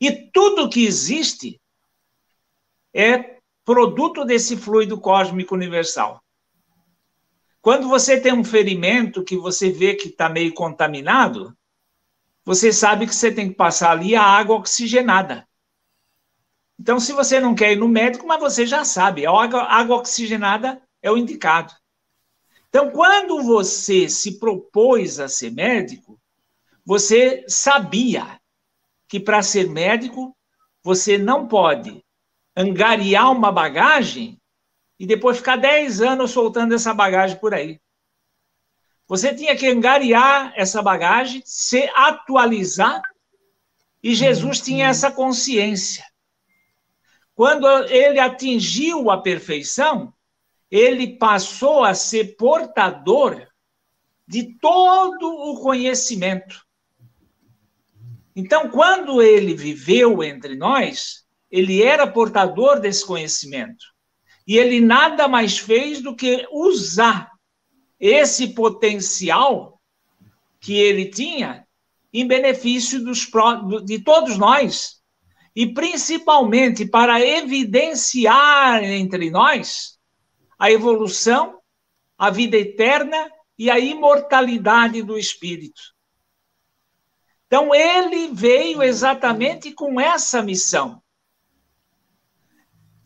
E 0.01 0.11
tudo 0.33 0.71
que 0.71 0.87
existe 0.87 1.61
é 2.95 3.36
produto 3.67 4.25
desse 4.25 4.57
fluido 4.57 4.99
cósmico 5.01 5.53
universal. 5.53 6.23
Quando 7.61 7.89
você 7.89 8.19
tem 8.19 8.33
um 8.33 8.45
ferimento 8.45 9.25
que 9.25 9.37
você 9.37 9.71
vê 9.71 9.97
que 9.97 10.07
está 10.07 10.29
meio 10.29 10.55
contaminado, 10.55 11.53
você 12.45 12.73
sabe 12.73 13.09
que 13.09 13.15
você 13.15 13.33
tem 13.33 13.49
que 13.49 13.57
passar 13.57 13.91
ali 13.91 14.15
a 14.15 14.23
água 14.23 14.55
oxigenada. 14.55 15.49
Então, 16.79 17.01
se 17.01 17.13
você 17.13 17.41
não 17.41 17.57
quer 17.57 17.73
ir 17.73 17.77
no 17.77 17.89
médico, 17.89 18.25
mas 18.25 18.39
você 18.39 18.65
já 18.65 18.85
sabe, 18.85 19.27
a 19.27 19.33
água, 19.33 19.65
água 19.65 19.97
oxigenada 19.97 20.81
é 21.03 21.11
o 21.11 21.19
indicado. 21.19 21.75
Então, 22.69 22.93
quando 22.93 23.43
você 23.43 24.09
se 24.09 24.39
propôs 24.39 25.19
a 25.19 25.27
ser 25.29 25.51
médico, 25.51 26.21
você 26.85 27.45
sabia 27.49 28.41
que 29.09 29.19
para 29.19 29.43
ser 29.43 29.69
médico, 29.69 30.37
você 30.85 31.19
não 31.19 31.49
pode 31.49 32.06
angariar 32.57 33.31
uma 33.31 33.53
bagagem 33.53 34.41
e 34.99 35.07
depois 35.07 35.37
ficar 35.37 35.57
10 35.57 36.01
anos 36.01 36.31
soltando 36.31 36.75
essa 36.75 36.95
bagagem 36.95 37.39
por 37.39 37.53
aí. 37.53 37.79
Você 39.07 39.35
tinha 39.35 39.55
que 39.55 39.69
angariar 39.69 40.53
essa 40.57 40.83
bagagem, 40.83 41.43
se 41.45 41.89
atualizar, 41.95 43.03
e 44.03 44.15
Jesus 44.15 44.61
tinha 44.61 44.89
essa 44.89 45.11
consciência. 45.11 46.05
Quando 47.35 47.67
ele 47.89 48.19
atingiu 48.19 49.11
a 49.11 49.21
perfeição, 49.21 50.13
ele 50.71 51.19
passou 51.19 51.85
a 51.85 51.95
ser 51.95 52.37
portador 52.37 53.47
de 54.27 54.55
todo 54.59 55.29
o 55.29 55.61
conhecimento. 55.61 56.65
Então, 58.35 58.69
quando 58.71 59.23
ele 59.23 59.55
viveu 59.55 60.23
entre 60.23 60.57
nós, 60.57 61.26
ele 61.51 61.83
era 61.83 62.07
portador 62.07 62.81
desse 62.81 63.05
conhecimento. 63.05 63.85
E 64.47 64.57
ele 64.57 64.81
nada 64.81 65.27
mais 65.27 65.59
fez 65.59 66.01
do 66.01 66.15
que 66.15 66.47
usar 66.51 67.31
esse 67.99 68.49
potencial 68.49 69.81
que 70.61 70.75
ele 70.75 71.11
tinha 71.11 71.67
em 72.13 72.27
benefício 72.27 73.03
dos, 73.05 73.29
de 73.85 73.99
todos 74.01 74.39
nós 74.39 74.97
e 75.55 75.73
principalmente 75.73 76.87
para 76.87 77.21
evidenciar 77.21 78.85
entre 78.85 79.31
nós 79.31 79.99
a 80.59 80.71
evolução, 80.71 81.61
a 82.19 82.31
vida 82.31 82.57
eterna 82.57 83.31
e 83.59 83.71
a 83.71 83.79
imortalidade 83.79 85.03
do 85.03 85.19
espírito. 85.19 85.81
Então, 87.47 87.75
ele 87.75 88.29
veio 88.33 88.83
exatamente 88.83 89.73
com 89.73 90.01
essa 90.01 90.43
missão. 90.43 91.03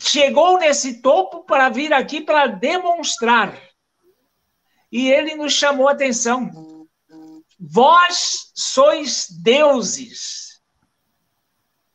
Chegou 0.00 0.58
nesse 0.58 1.02
topo 1.02 1.44
para 1.44 1.68
vir 1.68 1.92
aqui 1.92 2.20
para 2.20 2.46
demonstrar. 2.46 3.60
E 4.90 5.08
ele 5.08 5.36
nos 5.36 5.52
chamou 5.52 5.88
a 5.88 5.92
atenção. 5.92 6.50
Vós 7.58 8.50
sois 8.54 9.26
deuses 9.42 10.50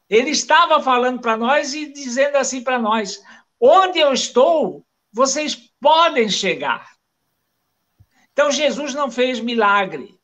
ele 0.10 0.30
estava 0.30 0.82
falando 0.82 1.20
para 1.20 1.36
nós 1.36 1.74
e 1.74 1.91
dizendo 1.91 2.38
assim 2.38 2.64
para 2.64 2.80
nós: 2.80 3.22
onde 3.60 3.99
eu 3.99 4.14
estou, 4.14 4.86
vocês 5.12 5.56
podem 5.80 6.30
chegar. 6.30 6.95
Então, 8.32 8.51
Jesus 8.51 8.93
não 8.93 9.10
fez 9.10 9.39
milagre. 9.39 10.20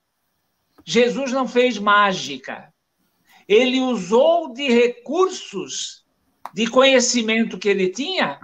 Jesus 0.84 1.32
não 1.32 1.48
fez 1.48 1.78
mágica. 1.78 2.74
Ele 3.48 3.80
usou 3.80 4.54
de 4.54 4.70
recursos 4.70 6.01
de 6.54 6.68
conhecimento 6.68 7.58
que 7.58 7.70
ele 7.70 7.90
tinha 7.90 8.40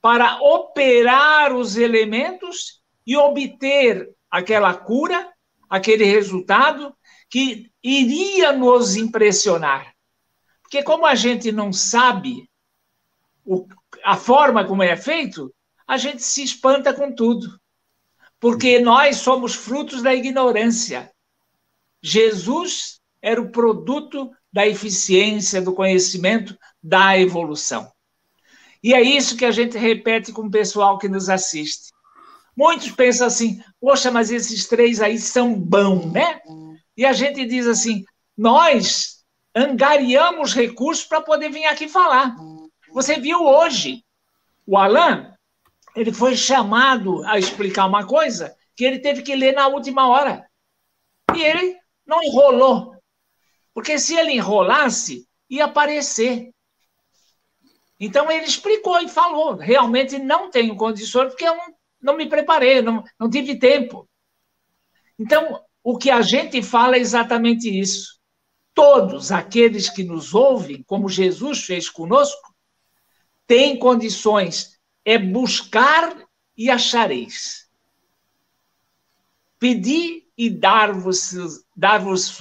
para 0.00 0.40
operar 0.40 1.54
os 1.54 1.76
elementos 1.76 2.80
e 3.06 3.16
obter 3.16 4.08
aquela 4.30 4.74
cura, 4.74 5.32
aquele 5.68 6.04
resultado 6.04 6.94
que 7.28 7.70
iria 7.82 8.52
nos 8.52 8.96
impressionar. 8.96 9.94
Porque 10.62 10.82
como 10.82 11.04
a 11.04 11.14
gente 11.14 11.52
não 11.52 11.72
sabe 11.72 12.48
o, 13.44 13.66
a 14.04 14.16
forma 14.16 14.64
como 14.64 14.82
é 14.82 14.96
feito, 14.96 15.52
a 15.86 15.96
gente 15.96 16.22
se 16.22 16.42
espanta 16.42 16.94
com 16.94 17.12
tudo. 17.12 17.60
Porque 18.38 18.78
nós 18.78 19.16
somos 19.16 19.54
frutos 19.54 20.02
da 20.02 20.14
ignorância. 20.14 21.12
Jesus 22.02 23.00
era 23.20 23.40
o 23.40 23.50
produto 23.50 24.30
da 24.52 24.66
eficiência, 24.66 25.60
do 25.60 25.74
conhecimento, 25.74 26.56
da 26.82 27.18
evolução. 27.18 27.90
E 28.82 28.94
é 28.94 29.02
isso 29.02 29.36
que 29.36 29.44
a 29.44 29.50
gente 29.50 29.76
repete 29.76 30.32
com 30.32 30.42
o 30.42 30.50
pessoal 30.50 30.98
que 30.98 31.08
nos 31.08 31.28
assiste. 31.28 31.90
Muitos 32.56 32.90
pensam 32.90 33.26
assim, 33.26 33.62
poxa, 33.80 34.10
mas 34.10 34.30
esses 34.30 34.66
três 34.66 35.00
aí 35.00 35.18
são 35.18 35.54
bons, 35.54 36.10
né? 36.12 36.40
E 36.96 37.04
a 37.04 37.12
gente 37.12 37.44
diz 37.46 37.66
assim, 37.66 38.04
nós 38.36 39.24
angariamos 39.54 40.54
recursos 40.54 41.04
para 41.04 41.20
poder 41.20 41.50
vir 41.50 41.64
aqui 41.66 41.88
falar. 41.88 42.36
Você 42.92 43.18
viu 43.18 43.44
hoje, 43.44 44.04
o 44.66 44.76
Alain, 44.76 45.30
ele 45.94 46.12
foi 46.12 46.36
chamado 46.36 47.24
a 47.24 47.38
explicar 47.38 47.86
uma 47.86 48.06
coisa 48.06 48.54
que 48.76 48.84
ele 48.84 48.98
teve 48.98 49.22
que 49.22 49.34
ler 49.34 49.54
na 49.54 49.66
última 49.68 50.08
hora. 50.08 50.48
E 51.34 51.42
ele 51.42 51.76
não 52.06 52.22
enrolou. 52.22 52.94
Porque 53.74 53.98
se 53.98 54.14
ele 54.14 54.32
enrolasse, 54.32 55.26
ia 55.48 55.66
aparecer. 55.66 56.50
Então 58.00 58.30
ele 58.30 58.46
explicou 58.46 58.98
e 59.00 59.08
falou: 59.08 59.54
realmente 59.54 60.18
não 60.18 60.50
tenho 60.50 60.74
condições, 60.74 61.28
porque 61.28 61.46
eu 61.46 61.54
não, 61.54 61.74
não 62.00 62.16
me 62.16 62.26
preparei, 62.26 62.80
não, 62.80 63.04
não 63.18 63.28
tive 63.28 63.58
tempo. 63.58 64.08
Então, 65.18 65.62
o 65.84 65.98
que 65.98 66.10
a 66.10 66.22
gente 66.22 66.62
fala 66.62 66.96
é 66.96 66.98
exatamente 66.98 67.68
isso 67.68 68.20
todos 68.74 69.30
aqueles 69.30 69.90
que 69.90 70.02
nos 70.02 70.34
ouvem, 70.34 70.82
como 70.84 71.06
Jesus 71.06 71.64
fez 71.64 71.90
conosco, 71.90 72.54
têm 73.46 73.78
condições, 73.78 74.80
é 75.04 75.18
buscar 75.18 76.16
e 76.56 76.70
achareis. 76.70 77.68
Pedi 79.58 80.26
e 80.34 80.48
dar-vos 80.48 81.34
dar-vos 81.76 82.38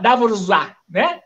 dar-vos 0.00 0.46
lá, 0.46 0.76
né? 0.88 1.20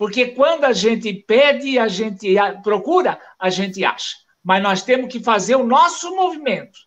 Porque 0.00 0.28
quando 0.28 0.64
a 0.64 0.72
gente 0.72 1.12
pede, 1.12 1.78
a 1.78 1.86
gente 1.86 2.34
procura, 2.62 3.20
a 3.38 3.50
gente 3.50 3.84
acha. 3.84 4.16
Mas 4.42 4.62
nós 4.62 4.82
temos 4.82 5.12
que 5.12 5.20
fazer 5.20 5.56
o 5.56 5.66
nosso 5.66 6.16
movimento. 6.16 6.78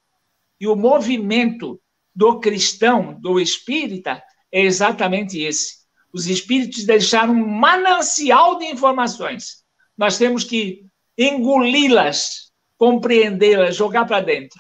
E 0.59 0.65
o 0.65 0.75
movimento 0.75 1.79
do 2.15 2.39
cristão, 2.39 3.13
do 3.21 3.39
espírita, 3.39 4.19
é 4.51 4.61
exatamente 4.61 5.39
esse. 5.39 5.83
Os 6.11 6.25
espíritos 6.25 6.85
deixaram 6.85 7.35
um 7.35 7.47
manancial 7.47 8.57
de 8.57 8.65
informações. 8.65 9.63
Nós 9.95 10.17
temos 10.17 10.43
que 10.43 10.83
engoli-las, 11.15 12.51
compreendê-las, 12.79 13.75
jogar 13.75 14.05
para 14.05 14.21
dentro, 14.21 14.59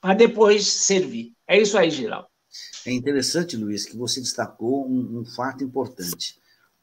para 0.00 0.14
depois 0.14 0.66
servir. 0.66 1.34
É 1.46 1.60
isso 1.60 1.76
aí, 1.76 1.90
Geraldo. 1.90 2.26
É 2.86 2.90
interessante, 2.90 3.54
Luiz, 3.54 3.84
que 3.84 3.98
você 3.98 4.18
destacou 4.18 4.88
um, 4.88 5.20
um 5.20 5.24
fato 5.26 5.62
importante. 5.62 6.39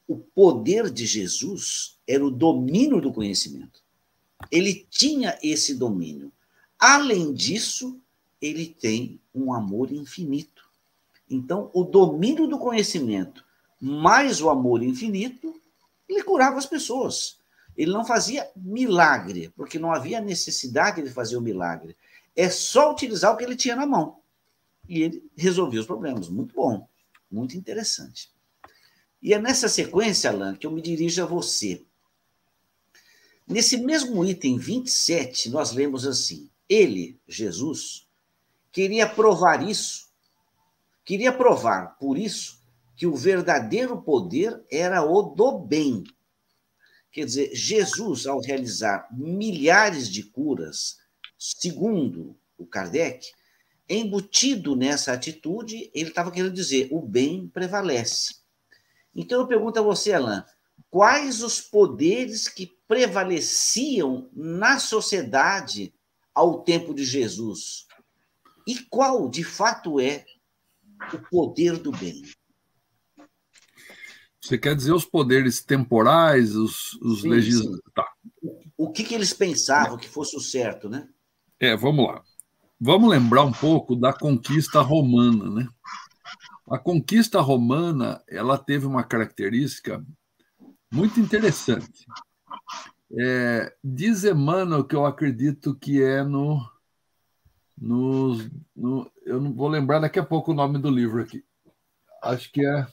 O 0.07 0.17
poder 0.17 0.89
de 0.89 1.05
Jesus 1.05 1.99
era 2.07 2.25
o 2.25 2.31
domínio 2.31 3.01
do 3.01 3.11
conhecimento. 3.11 3.81
Ele 4.51 4.87
tinha 4.89 5.37
esse 5.43 5.75
domínio. 5.75 6.31
Além 6.79 7.33
disso, 7.33 7.99
ele 8.41 8.67
tem 8.67 9.19
um 9.33 9.53
amor 9.53 9.91
infinito. 9.91 10.69
Então, 11.29 11.69
o 11.73 11.83
domínio 11.83 12.47
do 12.47 12.57
conhecimento 12.57 13.43
mais 13.79 14.41
o 14.41 14.49
amor 14.49 14.81
infinito, 14.81 15.53
ele 16.07 16.23
curava 16.23 16.57
as 16.57 16.65
pessoas. 16.65 17.37
Ele 17.75 17.91
não 17.91 18.03
fazia 18.03 18.49
milagre, 18.55 19.53
porque 19.55 19.77
não 19.77 19.91
havia 19.91 20.19
necessidade 20.19 21.01
de 21.01 21.09
fazer 21.09 21.37
o 21.37 21.41
milagre. 21.41 21.95
É 22.35 22.49
só 22.49 22.91
utilizar 22.91 23.33
o 23.33 23.37
que 23.37 23.43
ele 23.43 23.55
tinha 23.55 23.75
na 23.75 23.85
mão 23.85 24.17
e 24.87 25.01
ele 25.01 25.31
resolveu 25.35 25.81
os 25.81 25.87
problemas. 25.87 26.29
Muito 26.29 26.55
bom, 26.55 26.87
muito 27.29 27.57
interessante. 27.57 28.31
E 29.21 29.33
é 29.33 29.39
nessa 29.39 29.67
sequência, 29.67 30.29
Alan, 30.29 30.55
que 30.55 30.67
eu 30.67 30.71
me 30.71 30.81
dirijo 30.81 31.23
a 31.23 31.25
você. 31.25 31.83
Nesse 33.47 33.77
mesmo 33.77 34.25
item 34.25 34.57
27, 34.57 35.49
nós 35.49 35.71
lemos 35.71 36.05
assim: 36.05 36.49
Ele, 36.67 37.19
Jesus, 37.27 38.07
queria 38.71 39.07
provar 39.07 39.67
isso, 39.67 40.09
queria 41.05 41.31
provar, 41.31 41.97
por 41.97 42.17
isso, 42.17 42.61
que 42.95 43.07
o 43.07 43.15
verdadeiro 43.15 44.01
poder 44.01 44.61
era 44.69 45.03
o 45.03 45.21
do 45.21 45.59
bem. 45.59 46.03
Quer 47.11 47.25
dizer, 47.25 47.55
Jesus, 47.55 48.27
ao 48.27 48.41
realizar 48.41 49.07
milhares 49.11 50.09
de 50.09 50.23
curas, 50.23 50.97
segundo 51.37 52.37
o 52.57 52.65
Kardec, 52.65 53.31
embutido 53.89 54.75
nessa 54.75 55.13
atitude, 55.13 55.89
ele 55.93 56.09
estava 56.09 56.31
querendo 56.31 56.53
dizer: 56.53 56.89
o 56.91 57.01
bem 57.01 57.47
prevalece. 57.47 58.35
Então 59.17 59.41
eu 59.41 59.47
pergunto 59.47 59.79
a 59.79 59.81
você, 59.81 60.13
Alain, 60.13 60.43
quais 60.91 61.41
os 61.41 61.59
poderes 61.59 62.47
que 62.47 62.77
prevaleciam 62.87 64.29
na 64.31 64.77
sociedade 64.79 65.91
ao 66.35 66.61
tempo 66.61 66.93
de 66.93 67.03
Jesus? 67.03 67.87
E 68.67 68.75
qual, 68.75 69.27
de 69.27 69.43
fato, 69.43 69.99
é 69.99 70.23
o 71.11 71.17
poder 71.17 71.77
do 71.77 71.91
bem? 71.91 72.21
Você 74.39 74.57
quer 74.57 74.75
dizer 74.75 74.93
os 74.93 75.03
poderes 75.03 75.63
temporais, 75.63 76.55
os, 76.55 76.93
os 77.01 77.23
legisladores? 77.23 77.81
Tá. 77.95 78.07
O 78.77 78.91
que, 78.91 79.03
que 79.03 79.15
eles 79.15 79.33
pensavam 79.33 79.97
que 79.97 80.07
fosse 80.07 80.37
o 80.37 80.39
certo, 80.39 80.87
né? 80.87 81.09
É, 81.59 81.75
vamos 81.75 82.05
lá. 82.05 82.23
Vamos 82.79 83.09
lembrar 83.09 83.43
um 83.43 83.51
pouco 83.51 83.95
da 83.95 84.13
conquista 84.13 84.79
romana, 84.81 85.49
né? 85.49 85.67
A 86.69 86.77
conquista 86.77 87.39
romana, 87.39 88.21
ela 88.27 88.57
teve 88.57 88.85
uma 88.85 89.03
característica 89.03 90.05
muito 90.91 91.19
interessante. 91.19 92.05
É, 93.17 93.73
diz 93.81 94.25
Emmanuel 94.25 94.83
que 94.83 94.95
eu 94.95 95.05
acredito 95.05 95.73
que 95.75 96.03
é 96.03 96.23
no, 96.23 96.61
no, 97.77 98.37
no, 98.75 99.11
Eu 99.25 99.39
não 99.39 99.53
vou 99.53 99.69
lembrar 99.69 99.99
daqui 99.99 100.19
a 100.19 100.25
pouco 100.25 100.51
o 100.51 100.55
nome 100.55 100.77
do 100.77 100.89
livro 100.89 101.21
aqui. 101.21 101.43
Acho 102.21 102.51
que 102.51 102.65
é. 102.65 102.87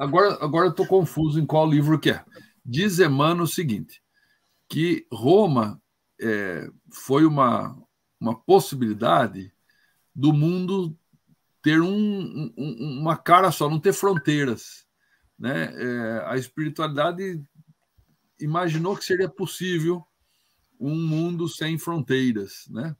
Agora, 0.00 0.36
agora 0.42 0.66
eu 0.66 0.70
estou 0.70 0.86
confuso 0.86 1.38
em 1.38 1.46
qual 1.46 1.68
livro 1.68 2.00
que 2.00 2.10
é. 2.10 2.24
Diz 2.64 2.98
Emmanuel 2.98 3.44
o 3.44 3.46
seguinte: 3.46 4.02
que 4.68 5.06
Roma 5.12 5.80
é, 6.20 6.68
foi 6.90 7.24
uma, 7.24 7.80
uma 8.20 8.34
possibilidade 8.34 9.52
do 10.14 10.32
mundo 10.32 10.98
ter 11.66 11.82
um, 11.82 12.54
um, 12.56 13.00
uma 13.00 13.16
cara 13.16 13.50
só, 13.50 13.68
não 13.68 13.80
ter 13.80 13.92
fronteiras. 13.92 14.86
Né? 15.36 15.64
É, 15.74 16.22
a 16.26 16.36
espiritualidade 16.36 17.42
imaginou 18.38 18.96
que 18.96 19.04
seria 19.04 19.28
possível 19.28 20.06
um 20.78 20.94
mundo 20.94 21.48
sem 21.48 21.76
fronteiras. 21.76 22.68
Né? 22.70 22.94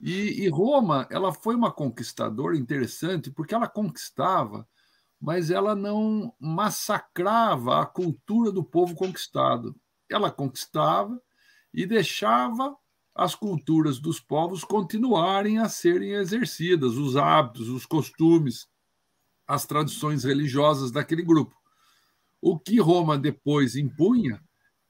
E, 0.00 0.44
e 0.44 0.48
Roma 0.48 1.08
ela 1.10 1.32
foi 1.32 1.56
uma 1.56 1.72
conquistadora 1.72 2.56
interessante 2.56 3.28
porque 3.28 3.56
ela 3.56 3.66
conquistava, 3.66 4.64
mas 5.20 5.50
ela 5.50 5.74
não 5.74 6.32
massacrava 6.38 7.82
a 7.82 7.86
cultura 7.86 8.52
do 8.52 8.62
povo 8.62 8.94
conquistado. 8.94 9.74
Ela 10.08 10.30
conquistava 10.30 11.20
e 11.74 11.84
deixava 11.84 12.76
as 13.18 13.34
culturas 13.34 13.98
dos 13.98 14.20
povos 14.20 14.62
continuarem 14.62 15.58
a 15.58 15.68
serem 15.68 16.12
exercidas, 16.12 16.96
os 16.96 17.16
hábitos, 17.16 17.68
os 17.68 17.84
costumes, 17.84 18.68
as 19.44 19.66
tradições 19.66 20.22
religiosas 20.22 20.92
daquele 20.92 21.24
grupo. 21.24 21.52
O 22.40 22.56
que 22.56 22.78
Roma 22.78 23.18
depois 23.18 23.74
impunha 23.74 24.40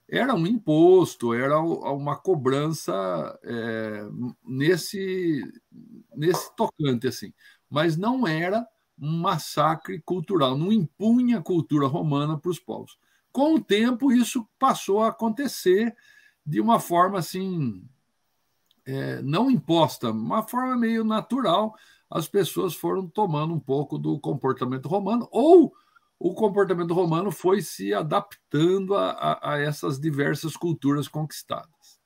era 0.07 0.35
um 0.35 0.47
imposto, 0.47 1.33
era 1.33 1.59
uma 1.59 2.17
cobrança 2.17 2.93
é, 3.43 4.07
nesse, 4.45 5.43
nesse 6.15 6.55
tocante, 6.55 7.09
assim, 7.09 7.33
mas 7.71 7.97
não 7.97 8.29
era 8.29 8.67
um 9.01 9.21
massacre 9.21 10.03
cultural, 10.03 10.59
não 10.59 10.71
impunha 10.71 11.39
a 11.39 11.43
cultura 11.43 11.87
romana 11.87 12.39
para 12.39 12.51
os 12.51 12.59
povos. 12.59 12.99
Com 13.33 13.55
o 13.55 13.61
tempo, 13.61 14.13
isso 14.13 14.47
passou 14.59 15.01
a 15.01 15.09
acontecer 15.09 15.97
de 16.45 16.61
uma 16.61 16.79
forma 16.79 17.19
assim 17.19 17.89
é, 18.89 19.21
não 19.21 19.51
imposta, 19.51 20.11
uma 20.11 20.43
forma 20.43 20.75
meio 20.75 21.05
natural, 21.05 21.75
as 22.11 22.27
pessoas 22.27 22.75
foram 22.75 23.07
tomando 23.07 23.53
um 23.53 23.61
pouco 23.61 23.99
do 23.99 24.19
comportamento 24.19 24.89
romano, 24.89 25.29
ou 25.31 25.75
o 26.19 26.33
comportamento 26.33 26.95
romano 26.95 27.31
foi 27.31 27.61
se 27.61 27.93
adaptando 27.93 28.95
a, 28.95 29.11
a, 29.11 29.53
a 29.53 29.59
essas 29.59 30.01
diversas 30.01 30.57
culturas 30.57 31.07
conquistadas. 31.07 32.01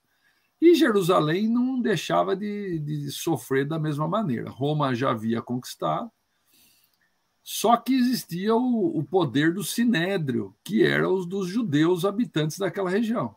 E 0.60 0.74
Jerusalém 0.74 1.48
não 1.48 1.80
deixava 1.80 2.34
de, 2.34 2.80
de, 2.80 3.12
sofrer 3.12 3.64
da 3.64 3.78
mesma 3.78 4.08
maneira. 4.08 4.50
Roma 4.50 4.92
já 4.92 5.10
havia 5.10 5.40
conquistado, 5.40 6.10
só 7.44 7.76
que 7.76 7.94
existia 7.94 8.56
o, 8.56 8.98
o 8.98 9.04
poder 9.04 9.54
do 9.54 9.62
sinédrio, 9.62 10.52
que 10.64 10.82
era 10.84 11.08
os 11.08 11.26
dos 11.26 11.48
judeus 11.48 12.04
habitantes 12.04 12.58
daquela 12.58 12.90
região. 12.90 13.36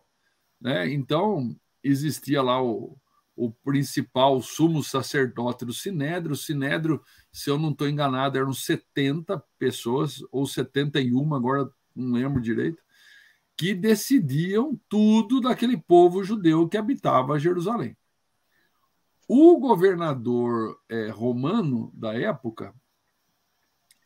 Né? 0.60 0.91
Então, 0.91 1.56
existia 1.84 2.41
lá 2.41 2.62
o, 2.62 2.98
o 3.36 3.51
principal 3.51 4.41
sumo 4.41 4.83
sacerdote 4.83 5.65
do 5.65 5.73
Sinédrio. 5.73 6.33
O 6.33 6.38
Sinédrio, 6.38 7.01
se 7.31 7.49
eu 7.49 7.57
não 7.57 7.71
estou 7.71 7.89
enganado, 7.89 8.38
eram 8.38 8.53
70 8.53 9.43
pessoas, 9.59 10.23
ou 10.31 10.45
71, 10.45 11.33
agora 11.36 11.69
não 11.95 12.13
lembro 12.13 12.41
direito, 12.41 12.81
que 13.57 13.73
decidiam 13.73 14.79
tudo 14.89 15.41
daquele 15.41 15.77
povo 15.77 16.23
judeu 16.23 16.67
que 16.67 16.77
habitava 16.77 17.39
Jerusalém. 17.39 17.95
O 19.27 19.57
governador 19.57 20.79
é, 20.88 21.09
romano 21.09 21.91
da 21.93 22.13
época, 22.13 22.73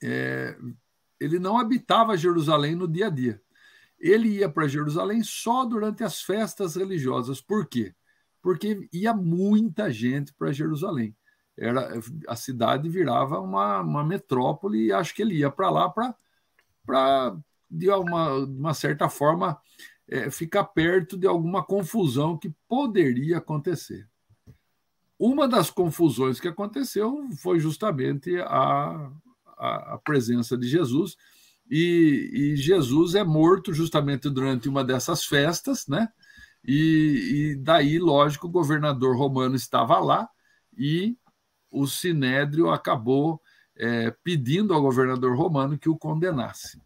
é, 0.02 0.58
ele 1.20 1.40
não 1.40 1.58
habitava 1.58 2.18
Jerusalém 2.18 2.76
no 2.76 2.88
dia 2.88 3.08
a 3.08 3.10
dia. 3.10 3.42
Ele 4.00 4.30
ia 4.30 4.50
para 4.50 4.68
Jerusalém 4.68 5.22
só 5.24 5.66
durante 5.66 6.04
as 6.04 6.22
festas 6.22 6.76
religiosas. 6.76 7.42
Por 7.42 7.68
quê? 7.68 7.94
Porque 8.42 8.88
ia 8.92 9.14
muita 9.14 9.92
gente 9.92 10.34
para 10.34 10.52
Jerusalém. 10.52 11.16
Era, 11.58 12.00
a 12.28 12.36
cidade 12.36 12.88
virava 12.88 13.40
uma, 13.40 13.82
uma 13.82 14.04
metrópole 14.04 14.86
e 14.86 14.94
acho 14.94 15.14
que 15.14 15.22
ele 15.22 15.36
ia 15.36 15.52
para 15.52 15.70
lá 15.70 15.90
para, 16.86 17.38
de 17.70 17.90
uma, 17.90 18.34
uma 18.36 18.74
certa 18.74 19.10
forma, 19.10 19.60
é, 20.08 20.32
ficar 20.32 20.64
perto 20.64 21.18
de 21.18 21.28
alguma 21.28 21.64
confusão 21.64 22.38
que 22.38 22.54
poderia 22.68 23.38
acontecer. 23.38 24.08
Uma 25.20 25.48
das 25.48 25.70
confusões 25.70 26.40
que 26.40 26.48
aconteceu 26.48 27.28
foi 27.42 27.60
justamente 27.60 28.40
a, 28.40 29.12
a, 29.58 29.94
a 29.96 29.98
presença 29.98 30.58
de 30.58 30.68
Jesus, 30.68 31.18
e, 31.70 32.32
e, 32.34 32.56
Jesus 32.56 33.14
é 33.14 33.24
morto 33.24 33.72
justamente 33.74 34.28
durante 34.28 34.68
uma 34.68 34.84
dessas 34.84 35.24
festas, 35.24 35.88
né? 35.88 36.10
E, 36.72 37.52
e 37.52 37.56
daí, 37.56 37.98
lógico, 37.98 38.46
o 38.46 38.52
governador 38.52 39.18
romano 39.18 39.56
estava 39.56 39.98
lá 39.98 40.30
e 40.78 41.18
o 41.72 41.88
sinédrio 41.88 42.70
acabou 42.70 43.42
é, 43.76 44.12
pedindo 44.24 44.72
ao 44.72 44.82
governador 44.84 45.36
romano 45.36 45.80
que 45.80 45.90
o 45.90 45.98
condenasse. 45.98 46.80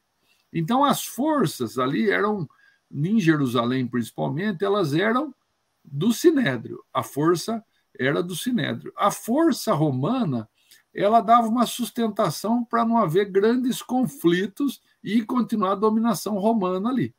Então, 0.53 0.86
as 0.86 1.05
forças 1.05 1.77
ali 1.77 2.09
eram, 2.09 2.47
em 2.89 3.19
Jerusalém 3.19 3.86
principalmente, 3.86 4.63
elas 4.63 4.93
eram 4.93 5.36
do 5.84 6.13
sinédrio. 6.13 6.81
A 6.93 7.03
força 7.03 7.61
era 7.99 8.23
do 8.23 8.38
sinédrio. 8.38 8.93
A 8.95 9.11
força 9.11 9.73
romana 9.73 10.47
ela 10.93 11.19
dava 11.19 11.49
uma 11.49 11.65
sustentação 11.65 12.63
para 12.63 12.86
não 12.86 12.97
haver 12.97 13.29
grandes 13.29 13.81
conflitos 13.81 14.81
e 15.03 15.25
continuar 15.25 15.73
a 15.73 15.75
dominação 15.75 16.38
romana 16.38 16.89
ali. 16.89 17.13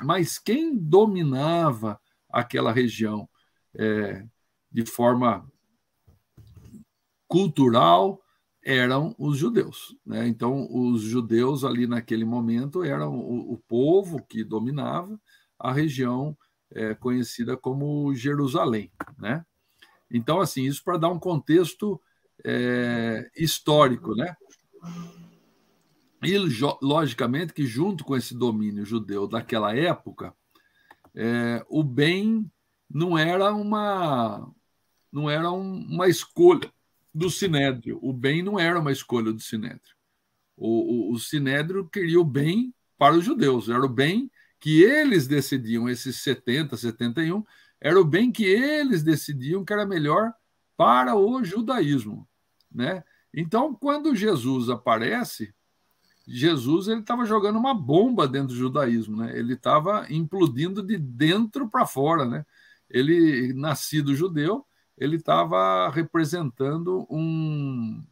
Mas 0.00 0.38
quem 0.38 0.76
dominava 0.76 2.00
aquela 2.30 2.72
região 2.72 3.28
é, 3.74 4.24
de 4.70 4.86
forma 4.86 5.46
cultural 7.28 8.22
eram 8.64 9.14
os 9.18 9.36
judeus. 9.36 9.96
Né? 10.06 10.28
Então, 10.28 10.68
os 10.70 11.02
judeus 11.02 11.64
ali 11.64 11.86
naquele 11.86 12.24
momento 12.24 12.84
eram 12.84 13.18
o, 13.18 13.54
o 13.54 13.58
povo 13.58 14.24
que 14.24 14.44
dominava 14.44 15.20
a 15.58 15.72
região 15.72 16.36
é, 16.70 16.94
conhecida 16.94 17.56
como 17.56 18.14
Jerusalém. 18.14 18.90
Né? 19.18 19.44
Então, 20.10 20.40
assim, 20.40 20.64
isso 20.64 20.82
para 20.84 20.98
dar 20.98 21.08
um 21.08 21.18
contexto 21.18 22.00
é, 22.44 23.30
histórico, 23.36 24.14
né? 24.14 24.34
E, 26.22 26.38
logicamente, 26.80 27.52
que 27.52 27.66
junto 27.66 28.04
com 28.04 28.16
esse 28.16 28.34
domínio 28.34 28.84
judeu 28.84 29.26
daquela 29.26 29.74
época, 29.74 30.34
é, 31.14 31.64
o 31.68 31.82
bem 31.82 32.50
não 32.88 33.18
era 33.18 33.52
uma 33.52 34.50
não 35.10 35.28
era 35.28 35.50
uma 35.50 36.08
escolha 36.08 36.72
do 37.14 37.28
Sinédrio. 37.28 37.98
O 38.00 38.12
bem 38.12 38.42
não 38.42 38.58
era 38.58 38.80
uma 38.80 38.92
escolha 38.92 39.30
do 39.32 39.40
Sinédrio. 39.40 39.94
O, 40.56 41.10
o, 41.10 41.12
o 41.12 41.18
Sinédrio 41.18 41.88
queria 41.88 42.18
o 42.20 42.24
bem 42.24 42.74
para 42.96 43.14
os 43.14 43.24
judeus, 43.24 43.68
era 43.68 43.84
o 43.84 43.88
bem 43.88 44.30
que 44.60 44.82
eles 44.82 45.26
decidiam, 45.26 45.88
esses 45.88 46.22
70, 46.22 46.76
71, 46.76 47.44
era 47.80 48.00
o 48.00 48.04
bem 48.04 48.30
que 48.30 48.44
eles 48.44 49.02
decidiam 49.02 49.64
que 49.64 49.72
era 49.72 49.84
melhor 49.84 50.32
para 50.76 51.16
o 51.16 51.42
judaísmo. 51.42 52.28
Né? 52.70 53.02
Então, 53.34 53.74
quando 53.74 54.14
Jesus 54.14 54.70
aparece, 54.70 55.52
Jesus 56.26 56.88
ele 56.88 57.00
estava 57.00 57.24
jogando 57.24 57.58
uma 57.58 57.74
bomba 57.74 58.28
dentro 58.28 58.48
do 58.48 58.54
judaísmo, 58.54 59.16
né? 59.16 59.36
Ele 59.36 59.54
estava 59.54 60.06
implodindo 60.10 60.82
de 60.82 60.96
dentro 60.96 61.68
para 61.68 61.86
fora, 61.86 62.24
né? 62.24 62.46
Ele 62.88 63.52
nascido 63.54 64.14
judeu, 64.14 64.66
ele 64.96 65.16
estava 65.16 65.88
representando 65.90 67.06
um, 67.10 68.02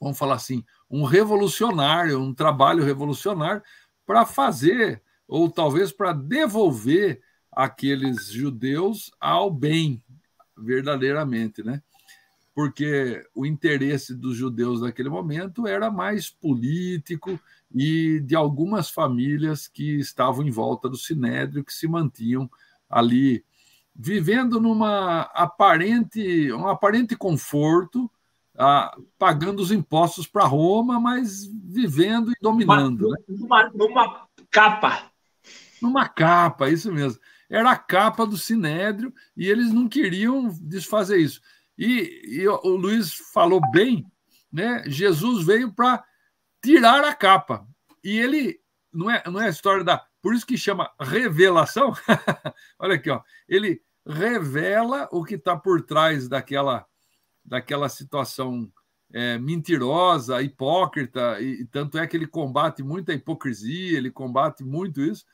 vamos 0.00 0.18
falar 0.18 0.36
assim, 0.36 0.64
um 0.90 1.04
revolucionário, 1.04 2.20
um 2.20 2.32
trabalho 2.32 2.82
revolucionário 2.82 3.62
para 4.06 4.24
fazer 4.24 5.02
ou 5.28 5.50
talvez 5.50 5.92
para 5.92 6.12
devolver 6.12 7.20
aqueles 7.52 8.28
judeus 8.28 9.10
ao 9.20 9.50
bem, 9.50 10.02
verdadeiramente, 10.56 11.62
né? 11.62 11.82
Porque 12.60 13.26
o 13.34 13.46
interesse 13.46 14.14
dos 14.14 14.36
judeus 14.36 14.82
naquele 14.82 15.08
momento 15.08 15.66
era 15.66 15.90
mais 15.90 16.28
político 16.28 17.40
e 17.74 18.20
de 18.20 18.36
algumas 18.36 18.90
famílias 18.90 19.66
que 19.66 19.98
estavam 19.98 20.46
em 20.46 20.50
volta 20.50 20.86
do 20.86 20.96
sinédrio 20.98 21.64
que 21.64 21.72
se 21.72 21.88
mantinham 21.88 22.50
ali 22.86 23.42
vivendo 23.96 24.60
numa 24.60 25.22
aparente 25.32 26.52
um 26.52 26.68
aparente 26.68 27.16
conforto 27.16 28.10
ah, 28.58 28.94
pagando 29.18 29.62
os 29.62 29.72
impostos 29.72 30.26
para 30.26 30.44
Roma 30.44 31.00
mas 31.00 31.46
vivendo 31.64 32.30
e 32.30 32.34
dominando 32.42 33.08
né? 33.08 33.16
numa, 33.26 33.70
numa 33.70 34.28
capa. 34.50 35.10
Numa 35.80 36.06
capa 36.06 36.68
isso 36.68 36.92
mesmo. 36.92 37.18
Era 37.48 37.70
a 37.70 37.76
capa 37.76 38.26
do 38.26 38.36
sinédrio 38.36 39.14
e 39.34 39.48
eles 39.48 39.72
não 39.72 39.88
queriam 39.88 40.54
desfazer 40.60 41.16
isso 41.16 41.40
e, 41.80 42.40
e 42.42 42.46
o 42.46 42.76
Luiz 42.76 43.14
falou 43.32 43.58
bem, 43.70 44.04
né? 44.52 44.84
Jesus 44.86 45.46
veio 45.46 45.72
para 45.72 46.04
tirar 46.62 47.02
a 47.04 47.14
capa. 47.14 47.66
E 48.04 48.18
ele 48.18 48.60
não 48.92 49.10
é, 49.10 49.22
não 49.26 49.40
é 49.40 49.46
a 49.46 49.50
história 49.50 49.82
da. 49.82 50.04
Por 50.20 50.34
isso 50.34 50.46
que 50.46 50.58
chama 50.58 50.90
revelação. 51.00 51.94
Olha 52.78 52.96
aqui, 52.96 53.08
ó. 53.08 53.22
Ele 53.48 53.82
revela 54.06 55.08
o 55.10 55.24
que 55.24 55.36
está 55.36 55.56
por 55.56 55.80
trás 55.80 56.28
daquela, 56.28 56.84
daquela 57.42 57.88
situação 57.88 58.70
é, 59.10 59.38
mentirosa, 59.38 60.42
hipócrita, 60.42 61.40
e, 61.40 61.62
e 61.62 61.64
tanto 61.64 61.96
é 61.96 62.06
que 62.06 62.14
ele 62.14 62.26
combate 62.26 62.82
muita 62.82 63.14
hipocrisia, 63.14 63.96
ele 63.96 64.10
combate 64.10 64.62
muito 64.62 65.00
isso. 65.00 65.24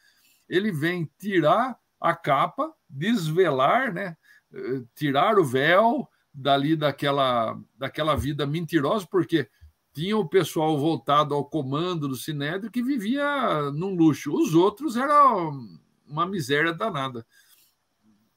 Ele 0.49 0.71
vem 0.71 1.11
tirar 1.19 1.77
a 2.01 2.15
capa, 2.15 2.73
desvelar, 2.89 3.93
né? 3.93 4.17
Eh, 4.55 4.85
tirar 4.95 5.41
o 5.41 5.45
véu, 5.45 6.09
dali 6.37 6.77
daquela, 6.77 7.59
daquela 7.79 8.15
vida 8.15 8.47
mentirosa, 8.47 9.07
porque 9.11 9.49
tinha 9.95 10.17
o 10.17 10.29
pessoal 10.29 10.79
voltado 10.79 11.35
ao 11.35 11.47
comando 11.47 12.07
do 12.07 12.15
Sinédrio 12.15 12.71
que 12.71 12.83
vivia 12.83 13.71
num 13.73 13.95
luxo. 13.95 14.35
Os 14.35 14.55
outros 14.55 14.97
eram 14.97 15.67
uma 16.07 16.27
miséria 16.27 16.75
danada. 16.75 17.27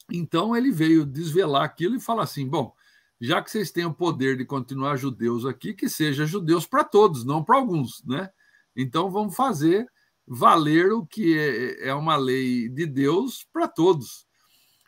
Então 0.10 0.56
ele 0.56 0.72
veio 0.72 1.06
desvelar 1.06 1.64
aquilo 1.64 1.96
e 1.98 2.00
falar 2.00 2.24
assim: 2.24 2.48
bom, 2.48 2.74
já 3.20 3.42
que 3.42 3.52
vocês 3.52 3.72
têm 3.72 3.84
o 3.84 3.94
poder 3.94 4.38
de 4.38 4.46
continuar 4.46 4.96
judeus 4.96 5.46
aqui, 5.46 5.74
que 5.74 5.90
seja 5.90 6.26
judeus 6.26 6.66
para 6.66 6.86
todos, 6.86 7.26
não 7.26 7.44
para 7.44 7.58
alguns, 7.58 8.02
né? 8.06 8.30
Então 8.74 9.12
vamos 9.12 9.36
fazer 9.36 9.86
valer 10.26 10.94
o 10.94 11.06
que 11.06 11.38
é, 11.38 11.90
é 11.90 11.94
uma 11.94 12.16
lei 12.16 12.70
de 12.70 12.86
Deus 12.86 13.46
para 13.52 13.68
todos. 13.68 14.29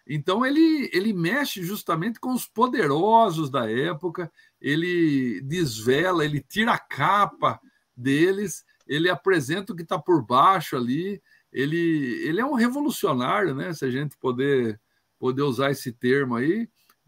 Então 0.08 0.46
ele, 0.46 0.90
ele 0.92 1.14
mexe 1.14 1.64
justamente 1.64 2.20
com 2.20 2.34
os 2.34 2.46
poderosos 2.46 3.50
da 3.50 3.70
época, 3.70 4.32
ele 4.60 5.42
desvela, 5.42 6.26
ele 6.26 6.42
tira 6.42 6.74
a 6.74 6.80
capa 6.80 7.60
deles, 7.96 8.66
ele 8.88 9.10
apresenta 9.10 9.72
o 9.72 9.76
que 9.76 9.84
está 9.84 9.98
por 9.98 10.26
baixo 10.26 10.76
ali. 10.76 11.22
Ele, 11.52 12.22
ele 12.26 12.42
é 12.42 12.46
um 12.46 12.54
revolucionário, 12.54 13.54
né? 13.54 13.74
Se 13.74 13.86
a 13.86 13.92
gente 13.92 14.18
poder, 14.18 14.80
poder 15.20 15.44
usar 15.44 15.72
esse 15.72 15.92
termo 15.92 16.36
aí, 16.36 16.68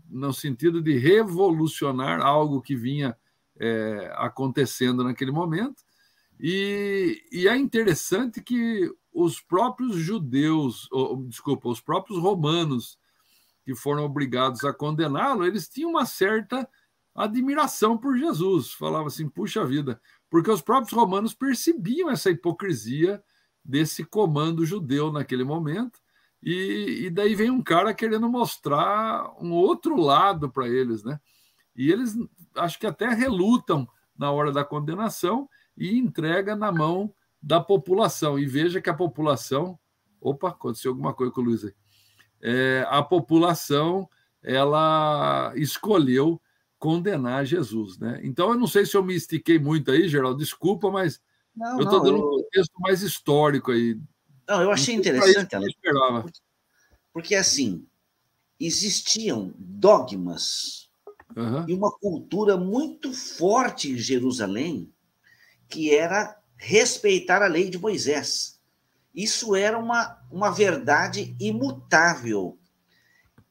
no 0.09 0.33
sentido 0.33 0.81
de 0.81 0.97
revolucionar 0.97 2.21
algo 2.21 2.61
que 2.61 2.75
vinha 2.75 3.17
é, 3.59 4.11
acontecendo 4.15 5.03
naquele 5.03 5.31
momento. 5.31 5.83
E, 6.39 7.23
e, 7.31 7.47
é 7.47 7.55
interessante 7.55 8.41
que 8.41 8.91
os 9.13 9.39
próprios 9.39 9.95
judeus, 9.95 10.89
ou, 10.91 11.23
desculpa, 11.23 11.69
os 11.69 11.79
próprios 11.79 12.19
romanos 12.19 12.97
que 13.63 13.75
foram 13.75 14.03
obrigados 14.03 14.63
a 14.65 14.73
condená-lo, 14.73 15.45
eles 15.45 15.69
tinham 15.69 15.91
uma 15.91 16.05
certa 16.05 16.67
admiração 17.15 17.97
por 17.97 18.17
Jesus. 18.17 18.71
Falava 18.73 19.07
assim, 19.07 19.29
puxa 19.29 19.65
vida, 19.65 20.01
porque 20.29 20.49
os 20.49 20.61
próprios 20.61 20.91
romanos 20.91 21.33
percebiam 21.33 22.09
essa 22.09 22.29
hipocrisia 22.29 23.23
desse 23.63 24.03
comando 24.03 24.65
judeu 24.65 25.11
naquele 25.11 25.43
momento. 25.43 25.99
E, 26.41 27.05
e 27.05 27.09
daí 27.09 27.35
vem 27.35 27.49
um 27.49 27.61
cara 27.61 27.93
querendo 27.93 28.27
mostrar 28.27 29.31
um 29.39 29.53
outro 29.53 29.95
lado 29.95 30.49
para 30.49 30.67
eles, 30.67 31.03
né? 31.03 31.19
E 31.75 31.89
eles 31.89 32.17
acho 32.55 32.77
que 32.77 32.85
até 32.85 33.07
relutam 33.07 33.87
na 34.17 34.29
hora 34.29 34.51
da 34.51 34.65
condenação 34.65 35.49
e 35.77 35.97
entrega 35.97 36.55
na 36.55 36.71
mão 36.71 37.13
da 37.43 37.59
população. 37.59 38.39
E 38.39 38.45
veja 38.45 38.81
que 38.81 38.89
a 38.89 38.93
população. 38.93 39.77
Opa, 40.21 40.49
aconteceu 40.49 40.91
alguma 40.91 41.13
coisa 41.13 41.33
com 41.33 41.41
o 41.41 41.43
Luiz 41.43 41.65
aí. 41.65 41.73
É, 42.41 42.87
a 42.89 43.03
população 43.03 44.09
ela 44.41 45.53
escolheu 45.55 46.41
condenar 46.79 47.45
Jesus, 47.45 47.97
né? 47.97 48.19
Então 48.23 48.51
eu 48.51 48.57
não 48.57 48.67
sei 48.67 48.85
se 48.85 48.95
eu 48.95 49.03
me 49.03 49.15
estiquei 49.15 49.59
muito 49.59 49.91
aí, 49.91 50.07
Geraldo, 50.07 50.39
desculpa, 50.39 50.89
mas 50.89 51.21
não, 51.55 51.77
eu 51.79 51.83
estou 51.83 52.01
dando 52.01 52.17
eu... 52.17 52.27
um 52.27 52.29
contexto 52.29 52.73
mais 52.79 53.01
histórico 53.01 53.71
aí. 53.71 53.99
Não, 54.47 54.61
eu 54.61 54.71
achei 54.71 54.95
interessante, 54.95 55.55
Alex, 55.55 55.73
porque, 55.81 56.39
porque 57.13 57.35
assim 57.35 57.85
existiam 58.59 59.53
dogmas 59.57 60.89
uhum. 61.35 61.65
e 61.67 61.73
uma 61.73 61.91
cultura 61.91 62.57
muito 62.57 63.13
forte 63.13 63.91
em 63.91 63.97
Jerusalém 63.97 64.93
que 65.69 65.93
era 65.93 66.37
respeitar 66.63 67.43
a 67.43 67.47
lei 67.47 67.69
de 67.69 67.77
Moisés. 67.77 68.57
Isso 69.13 69.53
era 69.53 69.77
uma, 69.77 70.17
uma 70.31 70.49
verdade 70.49 71.35
imutável. 71.37 72.57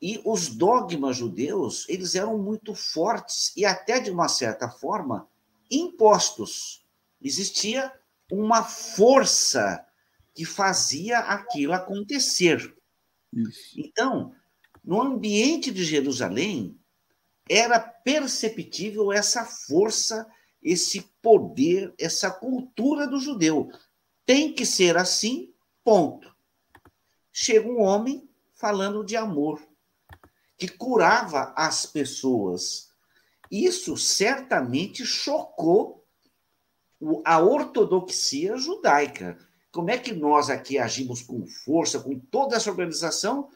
E 0.01 0.21
os 0.25 0.49
dogmas 0.49 1.19
judeus, 1.19 1.87
eles 1.91 2.15
eram 2.15 2.39
muito 2.39 2.75
fortes 2.75 3.53
e 3.55 3.67
até 3.67 4.01
de 4.01 4.11
uma 4.11 4.29
certa 4.29 4.69
forma 4.69 5.29
impostos. 5.71 6.85
Existia 7.21 7.93
uma 8.31 8.65
força 8.65 9.85
que 10.35 10.47
fazia 10.47 11.19
aquilo 11.19 11.75
acontecer. 11.75 12.75
Isso. 13.31 13.79
Então, 13.79 14.35
no 14.83 15.01
ambiente 15.03 15.71
de 15.71 15.85
Jerusalém, 15.85 16.81
era 17.49 17.79
perceptível 17.79 19.13
essa 19.13 19.45
força, 19.45 20.27
esse 20.63 21.03
poder, 21.21 21.93
essa 21.99 22.31
cultura 22.31 23.07
do 23.07 23.19
judeu. 23.19 23.71
Tem 24.25 24.53
que 24.55 24.65
ser 24.65 24.97
assim, 24.97 25.53
ponto. 25.83 26.33
Chega 27.33 27.69
um 27.69 27.81
homem 27.81 28.29
falando 28.53 29.05
de 29.05 29.17
amor, 29.17 29.61
que 30.57 30.69
curava 30.69 31.53
as 31.57 31.85
pessoas. 31.85 32.91
Isso 33.51 33.97
certamente 33.97 35.05
chocou 35.05 36.07
a 37.25 37.41
ortodoxia 37.41 38.57
judaica. 38.57 39.37
Como 39.73 39.91
é 39.91 39.99
que 39.99 40.13
nós 40.13 40.51
aqui 40.51 40.79
agimos 40.79 41.23
com 41.23 41.47
força, 41.47 41.99
com 41.99 42.19
toda 42.19 42.57
essa 42.57 42.71
organização, 42.71 43.49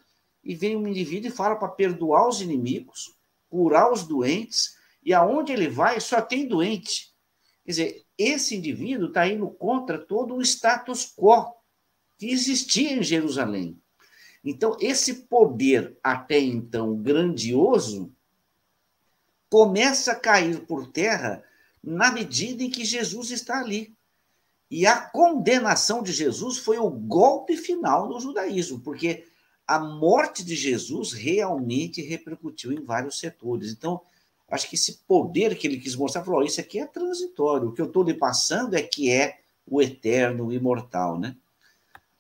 e 0.42 0.54
vem 0.54 0.76
um 0.76 0.88
indivíduo 0.88 1.28
e 1.28 1.34
fala 1.34 1.56
para 1.56 1.68
perdoar 1.68 2.28
os 2.28 2.40
inimigos, 2.40 3.14
curar 3.48 3.92
os 3.92 4.04
doentes, 4.04 4.76
e 5.06 5.14
aonde 5.14 5.52
ele 5.52 5.68
vai 5.68 6.00
só 6.00 6.20
tem 6.20 6.48
doente. 6.48 7.14
Quer 7.64 7.70
dizer, 7.70 8.06
esse 8.18 8.56
indivíduo 8.56 9.06
está 9.06 9.28
indo 9.28 9.48
contra 9.48 9.98
todo 9.98 10.34
o 10.34 10.42
status 10.42 11.14
quo 11.16 11.54
que 12.18 12.28
existia 12.28 12.92
em 12.92 13.04
Jerusalém. 13.04 13.80
Então, 14.42 14.76
esse 14.80 15.26
poder 15.26 15.96
até 16.02 16.40
então 16.40 16.96
grandioso 16.96 18.12
começa 19.48 20.10
a 20.10 20.18
cair 20.18 20.66
por 20.66 20.88
terra 20.90 21.44
na 21.80 22.10
medida 22.10 22.64
em 22.64 22.70
que 22.70 22.84
Jesus 22.84 23.30
está 23.30 23.60
ali. 23.60 23.94
E 24.68 24.86
a 24.86 25.00
condenação 25.00 26.02
de 26.02 26.12
Jesus 26.12 26.58
foi 26.58 26.78
o 26.78 26.90
golpe 26.90 27.56
final 27.56 28.08
do 28.08 28.18
judaísmo, 28.18 28.80
porque 28.80 29.24
a 29.64 29.78
morte 29.78 30.44
de 30.44 30.56
Jesus 30.56 31.12
realmente 31.12 32.02
repercutiu 32.02 32.72
em 32.72 32.82
vários 32.82 33.20
setores. 33.20 33.70
Então, 33.70 34.02
acho 34.48 34.68
que 34.68 34.76
esse 34.76 35.00
poder 35.06 35.56
que 35.56 35.66
ele 35.66 35.78
quis 35.78 35.96
mostrar, 35.96 36.24
falou: 36.24 36.42
isso 36.42 36.60
aqui 36.60 36.78
é 36.78 36.86
transitório, 36.86 37.68
o 37.68 37.72
que 37.72 37.80
eu 37.80 37.86
estou 37.86 38.02
lhe 38.02 38.14
passando 38.14 38.74
é 38.74 38.82
que 38.82 39.10
é 39.10 39.40
o 39.66 39.82
eterno, 39.82 40.46
o 40.46 40.52
imortal, 40.52 41.18
né? 41.18 41.36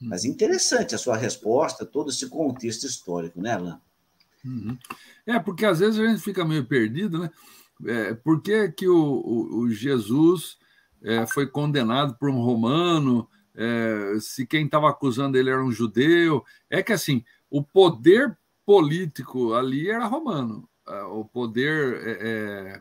Hum. 0.00 0.08
Mas 0.08 0.24
interessante 0.24 0.94
a 0.94 0.98
sua 0.98 1.16
resposta, 1.16 1.86
todo 1.86 2.10
esse 2.10 2.28
contexto 2.28 2.84
histórico, 2.84 3.40
né, 3.40 3.52
Alain? 3.52 3.78
Uhum. 4.44 4.78
É, 5.26 5.38
porque 5.38 5.64
às 5.64 5.80
vezes 5.80 5.98
a 5.98 6.06
gente 6.06 6.20
fica 6.20 6.44
meio 6.44 6.64
perdido, 6.64 7.18
né? 7.18 7.30
É, 7.84 8.14
por 8.14 8.40
que, 8.40 8.68
que 8.70 8.88
o, 8.88 8.96
o, 8.96 9.58
o 9.58 9.70
Jesus 9.70 10.56
é, 11.02 11.26
foi 11.26 11.46
condenado 11.46 12.16
por 12.16 12.30
um 12.30 12.40
romano? 12.40 13.28
É, 13.54 14.16
se 14.20 14.46
quem 14.46 14.66
estava 14.66 14.88
acusando 14.88 15.36
ele 15.36 15.50
era 15.50 15.62
um 15.62 15.72
judeu? 15.72 16.44
É 16.70 16.82
que 16.82 16.92
assim, 16.92 17.24
o 17.50 17.62
poder 17.62 18.36
político 18.64 19.54
ali 19.54 19.88
era 19.90 20.06
romano, 20.06 20.68
o 20.86 21.24
poder 21.24 22.00
é, 22.06 22.28
é, 22.28 22.80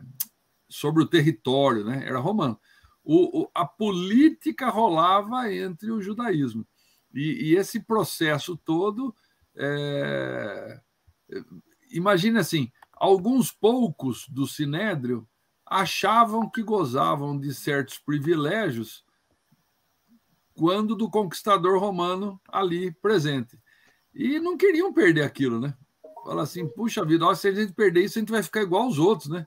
sobre 0.68 1.02
o 1.02 1.06
território 1.06 1.84
né, 1.84 2.04
era 2.06 2.18
romano. 2.18 2.58
O, 3.02 3.42
o, 3.42 3.50
a 3.54 3.64
política 3.64 4.68
rolava 4.68 5.52
entre 5.52 5.90
o 5.90 6.00
judaísmo. 6.00 6.66
E, 7.14 7.50
e 7.50 7.56
esse 7.56 7.80
processo 7.80 8.56
todo, 8.56 9.14
é, 9.54 10.80
imagine 11.90 12.38
assim, 12.38 12.70
alguns 12.92 13.50
poucos 13.52 14.28
do 14.28 14.46
Sinédrio 14.46 15.26
achavam 15.64 16.48
que 16.48 16.62
gozavam 16.62 17.38
de 17.38 17.52
certos 17.54 17.98
privilégios 17.98 19.04
quando 20.54 20.94
do 20.94 21.10
conquistador 21.10 21.78
romano 21.78 22.40
ali 22.48 22.92
presente. 22.92 23.58
E 24.14 24.38
não 24.40 24.56
queriam 24.56 24.92
perder 24.92 25.22
aquilo, 25.22 25.60
né? 25.60 25.76
Fala 26.26 26.42
assim, 26.42 26.66
puxa 26.66 27.04
vida, 27.04 27.24
ó, 27.24 27.32
se 27.36 27.46
a 27.46 27.52
gente 27.52 27.72
perder 27.72 28.02
isso, 28.02 28.18
a 28.18 28.20
gente 28.20 28.32
vai 28.32 28.42
ficar 28.42 28.60
igual 28.60 28.82
aos 28.82 28.98
outros, 28.98 29.28
né? 29.28 29.46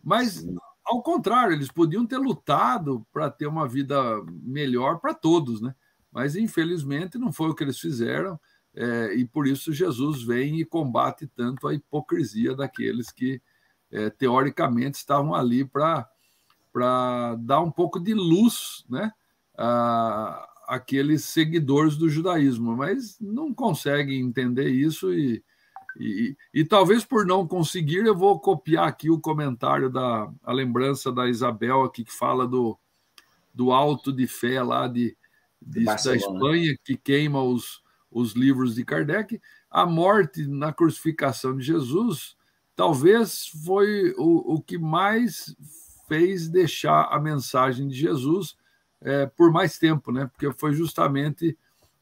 Mas, 0.00 0.46
ao 0.84 1.02
contrário, 1.02 1.52
eles 1.52 1.68
podiam 1.68 2.06
ter 2.06 2.16
lutado 2.16 3.04
para 3.12 3.28
ter 3.28 3.48
uma 3.48 3.66
vida 3.66 4.00
melhor 4.40 5.00
para 5.00 5.12
todos, 5.14 5.60
né? 5.60 5.74
Mas, 6.12 6.36
infelizmente, 6.36 7.18
não 7.18 7.32
foi 7.32 7.48
o 7.48 7.54
que 7.56 7.64
eles 7.64 7.80
fizeram, 7.80 8.38
é, 8.72 9.14
e 9.16 9.24
por 9.24 9.48
isso 9.48 9.72
Jesus 9.72 10.22
vem 10.22 10.60
e 10.60 10.64
combate 10.64 11.26
tanto 11.26 11.66
a 11.66 11.74
hipocrisia 11.74 12.54
daqueles 12.54 13.10
que, 13.10 13.42
é, 13.90 14.08
teoricamente, 14.08 14.98
estavam 14.98 15.34
ali 15.34 15.64
para 15.64 16.06
dar 17.40 17.60
um 17.60 17.70
pouco 17.70 17.98
de 17.98 18.14
luz, 18.14 18.84
né? 18.88 19.12
A, 19.58 20.48
aqueles 20.68 21.24
seguidores 21.24 21.96
do 21.96 22.08
judaísmo, 22.08 22.76
mas 22.76 23.18
não 23.20 23.52
conseguem 23.52 24.20
entender 24.20 24.68
isso 24.68 25.12
e, 25.12 25.42
e, 25.98 26.36
e, 26.54 26.64
talvez 26.64 27.04
por 27.04 27.26
não 27.26 27.46
conseguir, 27.46 28.06
eu 28.06 28.16
vou 28.16 28.40
copiar 28.40 28.88
aqui 28.88 29.10
o 29.10 29.20
comentário 29.20 29.90
da 29.90 30.30
a 30.42 30.52
lembrança 30.52 31.12
da 31.12 31.28
Isabel 31.28 31.82
aqui 31.82 32.04
que 32.04 32.12
fala 32.12 32.46
do, 32.46 32.78
do 33.52 33.72
alto 33.72 34.12
de 34.12 34.26
fé 34.26 34.62
lá 34.62 34.88
de, 34.88 35.16
de 35.60 35.84
da 35.84 36.16
Espanha, 36.16 36.76
que 36.82 36.96
queima 36.96 37.42
os, 37.42 37.82
os 38.10 38.32
livros 38.32 38.74
de 38.74 38.84
Kardec. 38.84 39.40
A 39.70 39.84
morte 39.84 40.46
na 40.46 40.72
crucificação 40.72 41.56
de 41.56 41.64
Jesus 41.64 42.36
talvez 42.74 43.48
foi 43.64 44.14
o, 44.16 44.54
o 44.54 44.62
que 44.62 44.78
mais 44.78 45.54
fez 46.08 46.48
deixar 46.48 47.04
a 47.04 47.20
mensagem 47.20 47.86
de 47.86 47.94
Jesus 47.94 48.56
é, 49.00 49.26
por 49.26 49.50
mais 49.50 49.78
tempo, 49.78 50.10
né? 50.10 50.26
Porque 50.26 50.50
foi 50.58 50.72
justamente 50.72 51.56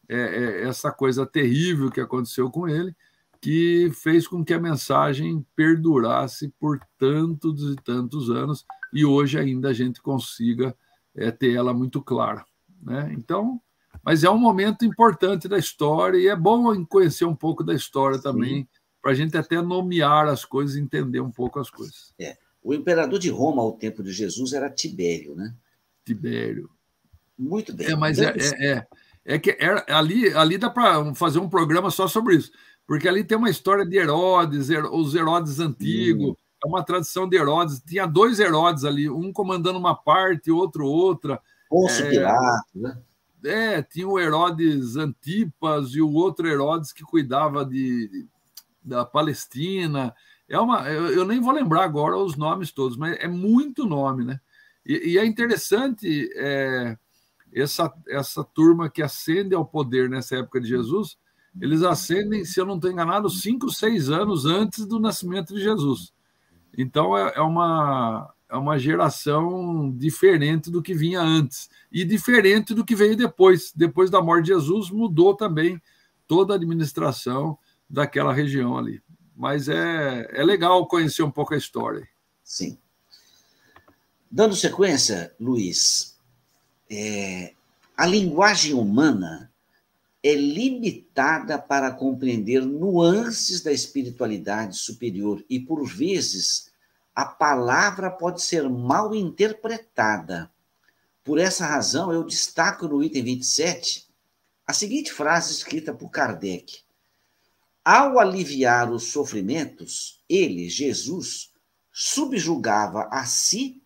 é, 0.09 0.17
é, 0.17 0.69
essa 0.69 0.93
coisa 0.93 1.27
terrível 1.27 1.91
que 1.91 2.01
aconteceu 2.01 2.51
com 2.51 2.69
ele 2.69 2.95
que 3.41 3.91
fez 3.95 4.29
com 4.29 4.45
que 4.45 4.53
a 4.53 4.61
mensagem 4.61 5.45
perdurasse 5.57 6.53
por 6.61 6.79
tantos 6.99 7.73
e 7.73 7.77
tantos 7.77 8.29
anos 8.29 8.67
e 8.93 9.05
hoje 9.05 9.39
ainda 9.39 9.71
a 9.71 9.73
gente 9.73 10.03
consiga 10.03 10.77
é, 11.15 11.31
ter 11.31 11.55
ela 11.55 11.73
muito 11.73 12.03
clara, 12.03 12.45
né? 12.83 13.13
Então, 13.17 13.61
mas 14.05 14.25
é 14.25 14.31
um 14.31 14.39
momento 14.39 14.85
importante 14.85 15.49
da 15.49 15.59
história 15.59 16.19
e 16.19 16.29
é 16.29 16.37
bom 16.37 16.85
conhecer 16.87 17.25
um 17.25 17.35
pouco 17.35 17.65
da 17.65 17.75
história 17.75 18.19
também 18.19 18.69
para 19.01 19.13
a 19.13 19.15
gente 19.15 19.37
até 19.37 19.61
nomear 19.63 20.29
as 20.29 20.45
coisas, 20.45 20.77
entender 20.77 21.21
um 21.21 21.31
pouco 21.31 21.59
as 21.59 21.71
coisas. 21.71 22.15
É. 22.19 22.37
O 22.63 22.75
imperador 22.75 23.19
de 23.19 23.31
Roma 23.31 23.63
ao 23.63 23.73
tempo 23.73 24.03
de 24.03 24.13
Jesus 24.13 24.53
era 24.53 24.69
Tibério, 24.69 25.35
né? 25.35 25.55
Tibério. 26.05 26.71
Muito 27.39 27.75
bem. 27.75 27.89
É, 27.89 27.97
mas 27.97 28.19
é, 28.19 28.35
é, 28.37 28.73
é, 28.73 28.87
é, 29.25 29.39
que 29.39 29.57
era, 29.59 29.85
ali, 29.89 30.31
ali 30.35 30.59
dá 30.59 30.69
para 30.69 31.15
fazer 31.15 31.39
um 31.39 31.49
programa 31.49 31.91
só 31.91 32.07
sobre 32.07 32.37
isso, 32.37 32.53
porque 32.91 33.09
ali 33.09 33.23
tem 33.23 33.39
uma 33.39 33.49
história 33.49 33.87
de 33.87 33.97
Herodes, 33.97 34.69
os 34.91 35.15
Herodes 35.15 35.61
antigos, 35.61 36.31
hum. 36.31 36.37
é 36.65 36.67
uma 36.67 36.83
tradição 36.83 37.29
de 37.29 37.37
Herodes. 37.37 37.81
Tinha 37.87 38.05
dois 38.05 38.41
Herodes 38.41 38.85
ali, 38.85 39.09
um 39.09 39.33
comandando 39.33 39.79
uma 39.79 39.95
parte, 39.95 40.51
outro 40.51 40.85
outra. 40.85 41.41
Pôncio 41.69 42.05
é, 42.05 42.35
né? 42.75 42.99
É, 43.45 43.81
tinha 43.81 44.09
o 44.09 44.19
Herodes 44.19 44.97
Antipas 44.97 45.91
e 45.91 46.03
o 46.03 46.13
outro 46.13 46.49
Herodes 46.49 46.93
que 46.93 47.05
cuidava 47.05 47.65
de, 47.65 48.27
da 48.83 49.05
Palestina. 49.05 50.13
É 50.49 50.59
uma, 50.59 50.91
eu, 50.91 51.13
eu, 51.13 51.25
nem 51.25 51.41
vou 51.41 51.53
lembrar 51.53 51.85
agora 51.85 52.17
os 52.17 52.37
nomes 52.37 52.73
todos, 52.73 52.97
mas 52.97 53.17
é 53.21 53.29
muito 53.29 53.87
nome, 53.87 54.25
né? 54.25 54.41
E, 54.85 55.13
e 55.13 55.17
é 55.17 55.25
interessante 55.25 56.29
é, 56.35 56.99
essa, 57.55 57.95
essa 58.09 58.43
turma 58.43 58.91
que 58.91 59.01
ascende 59.01 59.55
ao 59.55 59.65
poder 59.65 60.11
nessa 60.11 60.39
época 60.39 60.61
de 60.61 60.67
Jesus, 60.67 61.17
eles 61.59 61.83
ascendem, 61.83 62.45
se 62.45 62.61
eu 62.61 62.67
não 62.67 62.77
estou 62.77 62.91
enganado, 62.91 63.29
cinco, 63.29 63.71
seis 63.71 64.09
anos 64.09 64.45
antes 64.45 64.87
do 64.87 65.01
nascimento 65.01 65.55
de 65.55 65.61
Jesus. 65.61 66.13
Então 66.77 67.17
é, 67.17 67.35
é, 67.37 67.41
uma, 67.41 68.33
é 68.49 68.57
uma 68.57 68.79
geração 68.79 69.91
diferente 69.97 70.71
do 70.71 70.83
que 70.83 70.95
vinha 70.95 71.21
antes 71.21 71.69
e 71.91 72.05
diferente 72.05 72.75
do 72.75 72.85
que 72.85 72.95
veio 72.95 73.17
depois. 73.17 73.73
Depois 73.75 74.11
da 74.11 74.23
morte 74.23 74.47
de 74.47 74.53
Jesus, 74.53 74.91
mudou 74.91 75.35
também 75.35 75.81
toda 76.29 76.55
a 76.55 76.57
administração 76.57 77.59
daquela 77.89 78.33
região 78.33 78.79
ali. 78.79 79.03
Mas 79.37 79.69
é, 79.69 80.29
é 80.33 80.45
legal 80.45 80.87
conhecer 80.87 81.23
um 81.23 81.31
pouco 81.31 81.55
a 81.55 81.59
história. 81.59 82.07
Sim. 82.45 82.79
Dando 84.31 84.55
sequência, 84.55 85.35
Luiz, 85.41 86.17
é, 86.89 87.55
a 87.97 88.07
linguagem 88.07 88.75
humana 88.75 89.50
é 90.23 90.35
limitada 90.35 91.59
para 91.59 91.91
compreender 91.93 92.61
nuances 92.61 93.63
da 93.63 93.73
espiritualidade 93.73 94.77
superior 94.77 95.45
e, 95.49 95.59
por 95.59 95.87
vezes, 95.87 96.71
a 97.15 97.25
palavra 97.25 98.11
pode 98.11 98.43
ser 98.43 98.69
mal 98.69 99.15
interpretada. 99.15 100.51
Por 101.25 101.39
essa 101.39 101.67
razão, 101.67 102.13
eu 102.13 102.25
destaco 102.25 102.87
no 102.87 103.03
item 103.03 103.25
27 103.25 104.09
a 104.67 104.73
seguinte 104.73 105.13
frase 105.13 105.53
escrita 105.53 105.93
por 105.93 106.11
Kardec: 106.11 106.83
Ao 107.85 108.19
aliviar 108.19 108.93
os 108.93 109.05
sofrimentos, 109.05 110.23
ele, 110.29 110.69
Jesus, 110.69 111.53
subjugava 111.91 113.09
a 113.11 113.25
si 113.25 113.83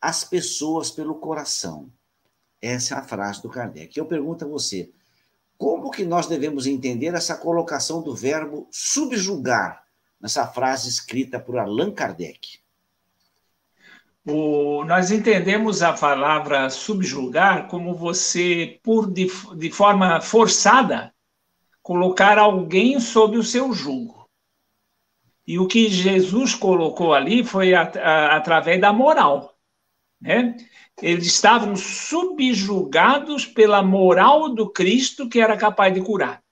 as 0.00 0.22
pessoas 0.22 0.90
pelo 0.90 1.16
coração 1.16 1.90
essa 2.60 2.96
é 2.96 2.98
a 2.98 3.02
frase 3.02 3.40
do 3.40 3.48
Kardec. 3.48 3.96
Eu 3.96 4.06
pergunto 4.06 4.44
a 4.44 4.48
você, 4.48 4.92
como 5.58 5.90
que 5.90 6.04
nós 6.04 6.28
devemos 6.28 6.66
entender 6.66 7.12
essa 7.14 7.36
colocação 7.36 8.00
do 8.00 8.14
verbo 8.14 8.68
subjugar 8.70 9.84
nessa 10.20 10.46
frase 10.46 10.88
escrita 10.88 11.40
por 11.40 11.58
Allan 11.58 11.90
Kardec? 11.90 12.60
O, 14.24 14.84
nós 14.84 15.10
entendemos 15.10 15.82
a 15.82 15.92
palavra 15.92 16.70
subjugar 16.70 17.66
como 17.66 17.94
você, 17.94 18.78
por 18.84 19.10
de, 19.10 19.26
de 19.56 19.70
forma 19.70 20.20
forçada, 20.20 21.12
colocar 21.82 22.38
alguém 22.38 23.00
sob 23.00 23.36
o 23.36 23.42
seu 23.42 23.72
jugo. 23.72 24.28
E 25.46 25.58
o 25.58 25.66
que 25.66 25.88
Jesus 25.88 26.54
colocou 26.54 27.14
ali 27.14 27.42
foi 27.42 27.74
a, 27.74 27.82
a, 27.82 28.36
através 28.36 28.80
da 28.80 28.92
moral. 28.92 29.56
Né? 30.20 30.56
Eles 31.00 31.26
estavam 31.26 31.76
subjugados 31.76 33.46
pela 33.46 33.82
moral 33.82 34.48
do 34.48 34.68
Cristo 34.70 35.28
que 35.28 35.40
era 35.40 35.56
capaz 35.56 35.94
de 35.94 36.00
curar. 36.00 36.42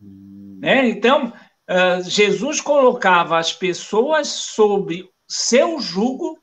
Né? 0.00 0.88
Então, 0.88 1.32
uh, 1.70 2.02
Jesus 2.02 2.60
colocava 2.60 3.38
as 3.38 3.52
pessoas 3.52 4.28
sob 4.28 5.08
seu 5.28 5.80
jugo 5.80 6.38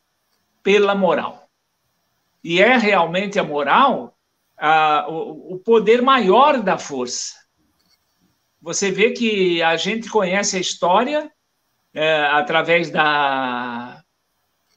pela 0.64 0.96
moral. 0.96 1.50
E 2.44 2.62
é 2.62 2.78
realmente 2.78 3.38
a 3.38 3.44
moral 3.44 4.16
uh, 4.60 5.12
o, 5.12 5.56
o 5.56 5.60
poder 5.60 6.02
maior 6.02 6.62
da 6.62 6.78
força. 6.78 7.36
Você 8.62 8.92
vê 8.92 9.12
que 9.12 9.62
a 9.62 9.76
gente 9.76 10.10
conhece 10.10 10.56
a 10.56 10.60
história 10.60 11.32
é, 11.94 12.22
através 12.28 12.90
da, 12.90 14.01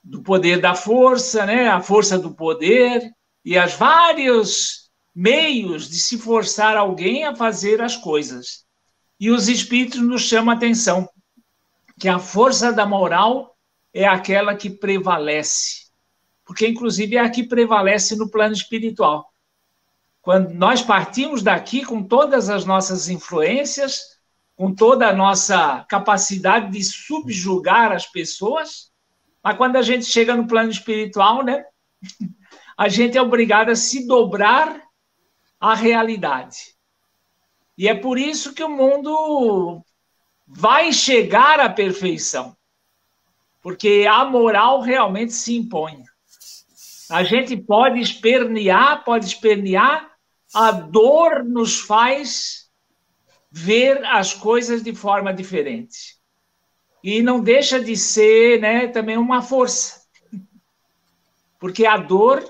do 0.04 0.22
poder 0.22 0.60
da 0.60 0.74
força, 0.74 1.46
né? 1.46 1.66
a 1.68 1.80
força 1.80 2.18
do 2.18 2.34
poder, 2.34 3.10
e 3.42 3.56
as 3.56 3.74
vários 3.74 4.90
meios 5.14 5.88
de 5.88 5.96
se 5.96 6.18
forçar 6.18 6.76
alguém 6.76 7.24
a 7.24 7.34
fazer 7.34 7.80
as 7.80 7.96
coisas. 7.96 8.64
E 9.18 9.30
os 9.30 9.48
espíritos 9.48 10.00
nos 10.00 10.22
chamam 10.22 10.52
a 10.52 10.56
atenção 10.56 11.08
que 11.98 12.08
a 12.08 12.18
força 12.18 12.72
da 12.72 12.84
moral 12.84 13.56
é 13.92 14.04
aquela 14.04 14.54
que 14.54 14.68
prevalece, 14.68 15.86
porque 16.44 16.66
inclusive 16.66 17.16
é 17.16 17.20
a 17.20 17.30
que 17.30 17.44
prevalece 17.44 18.16
no 18.16 18.28
plano 18.28 18.52
espiritual. 18.52 19.32
Quando 20.20 20.50
nós 20.50 20.82
partimos 20.82 21.42
daqui 21.42 21.84
com 21.84 22.02
todas 22.02 22.50
as 22.50 22.64
nossas 22.64 23.08
influências, 23.08 24.00
com 24.56 24.74
toda 24.74 25.08
a 25.08 25.14
nossa 25.14 25.84
capacidade 25.88 26.72
de 26.72 26.82
subjugar 26.82 27.92
as 27.92 28.06
pessoas, 28.06 28.90
mas 29.44 29.56
quando 29.58 29.76
a 29.76 29.82
gente 29.82 30.06
chega 30.06 30.34
no 30.34 30.48
plano 30.48 30.70
espiritual, 30.70 31.44
né, 31.44 31.64
a 32.76 32.88
gente 32.88 33.18
é 33.18 33.22
obrigado 33.22 33.68
a 33.68 33.76
se 33.76 34.06
dobrar 34.06 34.82
à 35.60 35.74
realidade. 35.74 36.74
E 37.76 37.86
é 37.86 37.94
por 37.94 38.18
isso 38.18 38.54
que 38.54 38.64
o 38.64 38.70
mundo 38.70 39.84
vai 40.46 40.92
chegar 40.92 41.60
à 41.60 41.68
perfeição. 41.68 42.56
Porque 43.60 44.06
a 44.08 44.24
moral 44.24 44.80
realmente 44.80 45.32
se 45.32 45.56
impõe. 45.56 46.04
A 47.10 47.22
gente 47.22 47.56
pode 47.56 48.00
espernear, 48.00 49.04
pode 49.04 49.26
espernear, 49.26 50.10
a 50.54 50.70
dor 50.70 51.44
nos 51.44 51.80
faz 51.80 52.70
ver 53.50 54.04
as 54.04 54.32
coisas 54.32 54.82
de 54.82 54.94
forma 54.94 55.32
diferente. 55.32 56.16
E 57.04 57.20
não 57.20 57.38
deixa 57.38 57.78
de 57.78 57.94
ser 57.98 58.62
né, 58.62 58.88
também 58.88 59.18
uma 59.18 59.42
força. 59.42 60.00
Porque 61.60 61.84
a 61.84 61.98
dor 61.98 62.42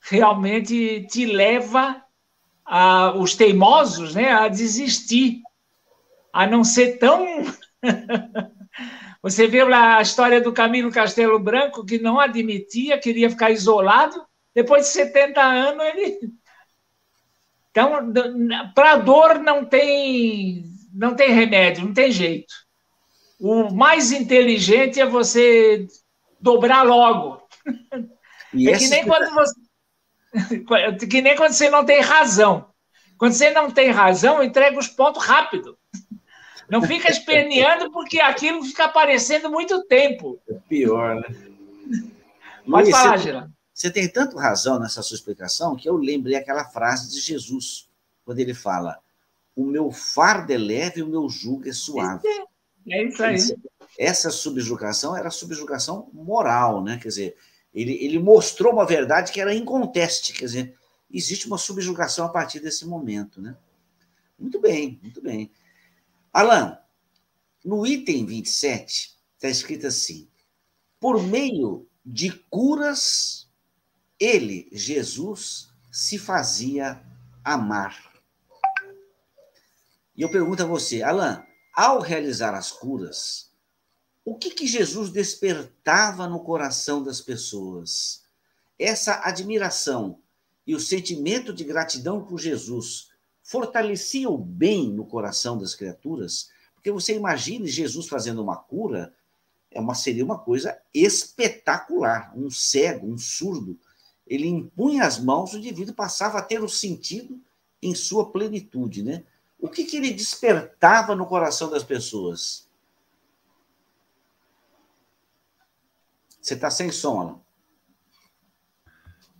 realmente 0.00 1.06
te 1.06 1.24
leva 1.24 2.02
a, 2.64 3.16
os 3.16 3.36
teimosos 3.36 4.12
né, 4.16 4.32
a 4.32 4.48
desistir, 4.48 5.40
a 6.32 6.48
não 6.48 6.64
ser 6.64 6.98
tão. 6.98 7.24
Você 9.22 9.46
vê 9.46 9.62
lá 9.62 9.98
a 9.98 10.02
história 10.02 10.40
do 10.40 10.52
Camilo 10.52 10.90
Castelo 10.90 11.38
Branco, 11.38 11.86
que 11.86 11.96
não 11.96 12.18
admitia, 12.18 12.98
queria 12.98 13.30
ficar 13.30 13.52
isolado. 13.52 14.20
Depois 14.52 14.86
de 14.86 14.88
70 14.94 15.40
anos, 15.40 15.84
ele. 15.84 16.18
Então, 17.70 18.10
para 18.74 18.96
dor 18.96 19.38
não 19.38 19.62
tem, 19.62 20.64
não 20.94 21.14
tem 21.14 21.30
remédio, 21.30 21.84
não 21.84 21.92
tem 21.92 22.10
jeito. 22.10 22.65
O 23.38 23.70
mais 23.72 24.12
inteligente 24.12 25.00
é 25.00 25.06
você 25.06 25.86
dobrar 26.40 26.82
logo. 26.82 27.42
E 28.54 28.68
é 28.70 28.78
que 28.78 28.88
nem 28.88 29.04
quando 29.04 29.34
você 29.34 29.54
que 31.10 31.22
nem 31.22 31.36
quando 31.36 31.52
você 31.52 31.70
não 31.70 31.84
tem 31.84 32.00
razão. 32.00 32.68
Quando 33.18 33.32
você 33.32 33.50
não 33.50 33.70
tem 33.70 33.90
razão, 33.90 34.42
entrega 34.42 34.78
os 34.78 34.88
pontos 34.88 35.24
rápido. 35.24 35.78
Não 36.68 36.82
fica 36.82 37.10
esperneando 37.10 37.90
porque 37.92 38.20
aquilo 38.20 38.62
fica 38.64 38.84
aparecendo 38.84 39.50
muito 39.50 39.84
tempo. 39.84 40.40
É 40.48 40.54
pior, 40.68 41.16
né? 41.16 41.28
Pode 42.68 42.90
Luiz, 42.90 42.90
falar, 42.90 43.16
Geraldo. 43.16 43.52
Você 43.72 43.90
tem 43.90 44.08
tanto 44.08 44.36
razão 44.36 44.78
nessa 44.78 45.02
sua 45.02 45.14
explicação 45.14 45.76
que 45.76 45.88
eu 45.88 45.96
lembrei 45.96 46.34
aquela 46.34 46.64
frase 46.64 47.10
de 47.10 47.20
Jesus, 47.20 47.88
quando 48.24 48.40
ele 48.40 48.54
fala: 48.54 48.98
O 49.54 49.64
meu 49.64 49.92
fardo 49.92 50.52
é 50.52 50.58
leve 50.58 51.00
e 51.00 51.02
o 51.02 51.08
meu 51.08 51.28
jugo 51.28 51.68
é 51.68 51.72
suave. 51.72 52.26
É 52.26 52.55
isso 52.86 53.22
aí. 53.22 53.38
Essa 53.98 54.30
subjugação 54.30 55.16
era 55.16 55.30
subjugação 55.30 56.10
moral, 56.12 56.82
né? 56.82 56.98
Quer 56.98 57.08
dizer, 57.08 57.36
ele, 57.74 57.92
ele 58.04 58.18
mostrou 58.18 58.72
uma 58.72 58.86
verdade 58.86 59.32
que 59.32 59.40
era 59.40 59.54
inconteste, 59.54 60.32
quer 60.32 60.46
dizer, 60.46 60.78
existe 61.10 61.46
uma 61.46 61.58
subjugação 61.58 62.26
a 62.26 62.28
partir 62.28 62.60
desse 62.60 62.86
momento, 62.86 63.40
né? 63.40 63.56
Muito 64.38 64.60
bem, 64.60 64.98
muito 65.02 65.22
bem. 65.22 65.50
Alan, 66.32 66.78
no 67.64 67.86
item 67.86 68.26
27, 68.26 69.16
está 69.34 69.48
escrito 69.48 69.86
assim: 69.86 70.28
por 71.00 71.22
meio 71.22 71.88
de 72.04 72.30
curas, 72.50 73.48
ele, 74.20 74.68
Jesus, 74.72 75.70
se 75.90 76.18
fazia 76.18 77.02
amar. 77.42 78.12
E 80.14 80.22
eu 80.22 80.30
pergunto 80.30 80.62
a 80.62 80.66
você, 80.66 81.02
Alan, 81.02 81.45
ao 81.76 82.00
realizar 82.00 82.54
as 82.54 82.72
curas, 82.72 83.50
o 84.24 84.34
que, 84.34 84.50
que 84.50 84.66
Jesus 84.66 85.10
despertava 85.10 86.26
no 86.26 86.40
coração 86.40 87.04
das 87.04 87.20
pessoas? 87.20 88.24
Essa 88.78 89.20
admiração 89.22 90.18
e 90.66 90.74
o 90.74 90.80
sentimento 90.80 91.52
de 91.52 91.62
gratidão 91.64 92.24
por 92.24 92.40
Jesus 92.40 93.10
fortalecia 93.42 94.28
o 94.28 94.38
bem 94.38 94.90
no 94.90 95.04
coração 95.04 95.58
das 95.58 95.74
criaturas? 95.74 96.50
Porque 96.74 96.90
você 96.90 97.14
imagine 97.14 97.68
Jesus 97.68 98.08
fazendo 98.08 98.42
uma 98.42 98.56
cura, 98.56 99.14
é 99.70 99.78
uma, 99.78 99.94
seria 99.94 100.24
uma 100.24 100.38
coisa 100.38 100.80
espetacular. 100.94 102.32
Um 102.34 102.50
cego, 102.50 103.06
um 103.06 103.18
surdo, 103.18 103.78
ele 104.26 104.48
impunha 104.48 105.04
as 105.04 105.18
mãos, 105.18 105.52
o 105.52 105.58
indivíduo 105.58 105.94
passava 105.94 106.38
a 106.38 106.42
ter 106.42 106.62
o 106.64 106.68
sentido 106.68 107.38
em 107.82 107.94
sua 107.94 108.32
plenitude, 108.32 109.02
né? 109.02 109.24
O 109.58 109.68
que, 109.68 109.84
que 109.84 109.96
ele 109.96 110.12
despertava 110.12 111.14
no 111.14 111.26
coração 111.26 111.70
das 111.70 111.82
pessoas? 111.82 112.66
Você 116.40 116.54
está 116.54 116.70
sem 116.70 116.90
Alan. 117.04 117.40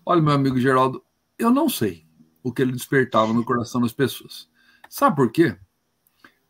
Olha, 0.05 0.21
meu 0.21 0.33
amigo 0.33 0.59
Geraldo, 0.59 1.05
eu 1.39 1.51
não 1.51 1.69
sei 1.69 2.07
o 2.43 2.53
que 2.53 2.63
ele 2.63 2.73
despertava 2.73 3.33
no 3.33 3.45
coração 3.45 3.81
das 3.81 3.93
pessoas. 3.93 4.49
Sabe 4.89 5.15
por 5.15 5.31
quê? 5.31 5.57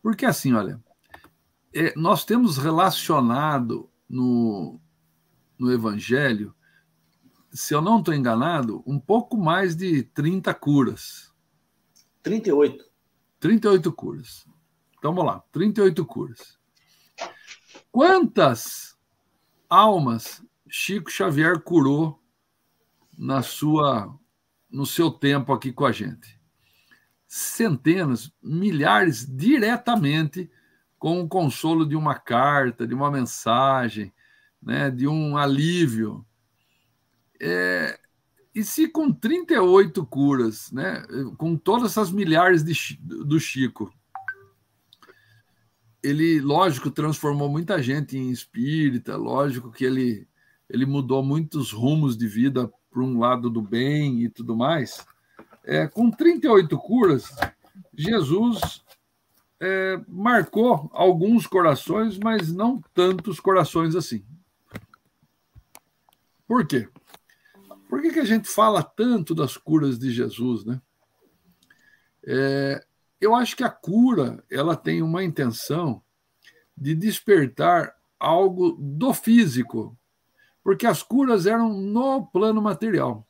Porque 0.03 0.25
assim, 0.25 0.53
olha, 0.53 0.83
é, 1.75 1.93
nós 1.95 2.25
temos 2.25 2.57
relacionado 2.57 3.91
no, 4.09 4.81
no 5.59 5.73
Evangelho, 5.73 6.55
se 7.53 7.75
eu 7.75 7.83
não 7.83 7.99
estou 7.99 8.15
enganado, 8.15 8.83
um 8.87 8.99
pouco 8.99 9.37
mais 9.37 9.77
de 9.77 10.05
30 10.05 10.55
curas. 10.55 11.33
38. 12.23 12.86
38 13.41 13.93
curas. 13.93 14.47
Então 14.99 15.15
vamos 15.15 15.33
lá, 15.33 15.43
38 15.53 16.05
curas. 16.05 16.59
Quantas 17.91 18.97
almas 19.69 20.43
Chico 20.69 21.11
Xavier 21.11 21.61
curou 21.61 22.23
na 23.17 23.43
sua 23.43 24.15
no 24.71 24.85
seu 24.85 25.11
tempo 25.11 25.53
aqui 25.53 25.73
com 25.73 25.87
a 25.87 25.93
gente. 25.93 26.39
Centenas, 27.27 28.31
milhares 28.43 29.27
diretamente 29.27 30.51
com 30.99 31.21
o 31.21 31.29
consolo 31.29 31.87
de 31.87 31.97
uma 31.97 32.15
carta, 32.15 32.87
de 32.87 32.95
uma 32.95 33.11
mensagem, 33.11 34.13
né, 34.61 34.91
de 34.91 35.07
um 35.07 35.37
alívio. 35.37 36.27
É, 37.41 37.99
e 38.57 38.65
se 38.65 38.89
com 38.89 39.13
38 39.13 40.07
curas, 40.07 40.73
né, 40.73 41.03
com 41.37 41.59
todas 41.59 41.91
essas 41.91 42.11
milhares 42.11 42.65
de, 42.65 42.99
do 43.03 43.39
Chico, 43.39 43.93
ele, 46.03 46.41
lógico, 46.41 46.91
transformou 46.91 47.51
muita 47.51 47.83
gente 47.83 48.17
em 48.17 48.31
espírita, 48.31 49.15
lógico 49.15 49.71
que 49.71 49.85
ele 49.85 50.27
ele 50.71 50.87
mudou 50.87 51.23
muitos 51.23 51.71
rumos 51.71 52.17
de 52.17 52.27
vida 52.27 52.73
para 52.91 53.03
um 53.03 53.19
lado 53.19 53.51
do 53.51 53.61
bem 53.61 54.23
e 54.23 54.29
tudo 54.31 54.57
mais. 54.57 55.07
É, 55.63 55.87
com 55.87 56.11
38 56.11 56.77
curas, 56.79 57.29
Jesus 57.95 58.83
é, 59.61 60.01
marcou 60.09 60.91
alguns 60.95 61.47
corações, 61.47 62.19
mas 62.19 62.53
não 62.53 62.81
tantos 62.95 63.39
corações 63.39 63.95
assim. 63.95 64.25
Por 66.49 66.67
quê? 66.67 66.89
Por 67.89 68.03
que, 68.03 68.11
que 68.11 68.21
a 68.21 68.25
gente 68.25 68.49
fala 68.49 68.83
tanto 68.83 69.35
das 69.35 69.57
curas 69.57 69.99
de 69.99 70.11
Jesus, 70.11 70.65
né? 70.65 70.81
É, 72.27 72.85
eu 73.21 73.35
acho 73.35 73.57
que 73.57 73.63
a 73.63 73.71
cura 73.71 74.45
ela 74.51 74.77
tem 74.77 75.03
uma 75.03 75.23
intenção 75.23 76.03
de 76.77 76.95
despertar 76.95 77.95
algo 78.19 78.77
do 78.79 79.15
físico, 79.15 79.97
porque 80.63 80.87
as 80.87 81.03
curas 81.03 81.47
eram 81.47 81.73
no 81.73 82.27
plano 82.27 82.61
material. 82.61 83.27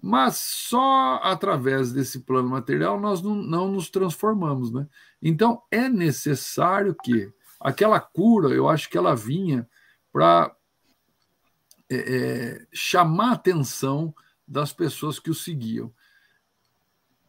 Mas 0.00 0.36
só 0.36 1.20
através 1.22 1.92
desse 1.92 2.20
plano 2.20 2.48
material 2.48 3.00
nós 3.00 3.22
não, 3.22 3.34
não 3.34 3.70
nos 3.70 3.88
transformamos. 3.88 4.72
Né? 4.72 4.86
Então 5.22 5.62
é 5.70 5.88
necessário 5.88 6.94
que 7.02 7.32
aquela 7.60 8.00
cura, 8.00 8.48
eu 8.48 8.68
acho 8.68 8.90
que 8.90 8.98
ela 8.98 9.14
vinha 9.14 9.68
para 10.12 10.54
é, 11.92 12.16
é, 12.16 12.66
chamar 12.72 13.30
a 13.30 13.32
atenção 13.32 14.14
das 14.46 14.72
pessoas 14.72 15.18
que 15.18 15.30
o 15.30 15.34
seguiam. 15.34 15.92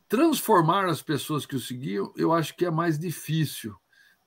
Transformar 0.08 0.86
as 0.86 1.02
pessoas 1.02 1.46
que 1.46 1.56
o 1.56 1.60
seguiam, 1.60 2.14
eu 2.16 2.32
acho 2.32 2.56
que 2.56 2.66
é 2.66 2.72
mais 2.72 3.00
difícil, 3.00 3.76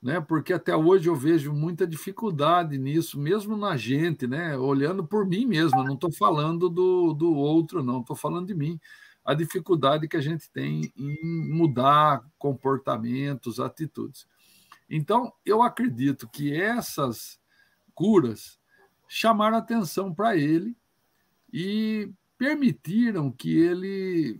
né? 0.01 0.19
Porque 0.19 0.53
até 0.53 0.75
hoje 0.75 1.09
eu 1.09 1.15
vejo 1.15 1.53
muita 1.53 1.87
dificuldade 1.87 2.77
nisso, 2.77 3.19
mesmo 3.19 3.55
na 3.55 3.75
gente, 3.77 4.27
né? 4.27 4.57
Olhando 4.57 5.05
por 5.05 5.25
mim 5.25 5.45
mesmo, 5.45 5.83
não 5.83 5.95
estou 5.95 6.11
falando 6.11 6.69
do, 6.69 7.13
do 7.13 7.33
outro, 7.33 7.83
não, 7.83 8.01
estou 8.01 8.15
falando 8.15 8.47
de 8.47 8.53
mim. 8.53 8.79
A 9.23 9.33
dificuldade 9.33 10.07
que 10.07 10.17
a 10.17 10.21
gente 10.21 10.49
tem 10.51 10.91
em 10.95 11.49
mudar 11.49 12.23
comportamentos, 12.37 13.59
atitudes. 13.59 14.25
Então, 14.89 15.33
eu 15.45 15.61
acredito 15.61 16.29
que 16.29 16.53
essas 16.53 17.39
curas 17.93 18.57
chamaram 19.07 19.57
atenção 19.57 20.13
para 20.13 20.35
ele 20.35 20.75
e 21.51 22.11
permitiram 22.37 23.31
que 23.31 23.57
ele 23.57 24.39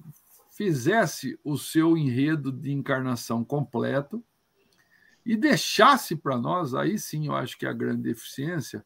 fizesse 0.52 1.39
o 1.44 1.57
seu 1.57 1.98
enredo 1.98 2.52
de 2.52 2.72
encarnação 2.72 3.44
completo 3.44 4.23
e 5.26 5.35
deixasse 5.35 6.15
para 6.15 6.38
nós, 6.38 6.73
aí 6.73 6.98
sim 6.98 7.27
eu 7.27 7.35
acho 7.35 7.57
que 7.57 7.65
é 7.65 7.69
a 7.69 7.73
grande 7.73 8.02
deficiência, 8.02 8.85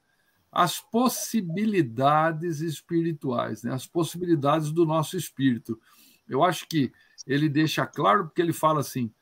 as 0.51 0.81
possibilidades 0.81 2.59
espirituais, 2.59 3.63
né? 3.63 3.73
as 3.73 3.87
possibilidades 3.87 4.71
do 4.71 4.85
nosso 4.85 5.15
espírito. 5.15 5.79
Eu 6.27 6.43
acho 6.43 6.67
que 6.67 6.91
ele 7.25 7.47
deixa 7.47 7.85
claro, 7.85 8.25
porque 8.25 8.41
ele 8.41 8.53
fala 8.53 8.81
assim: 8.81 9.13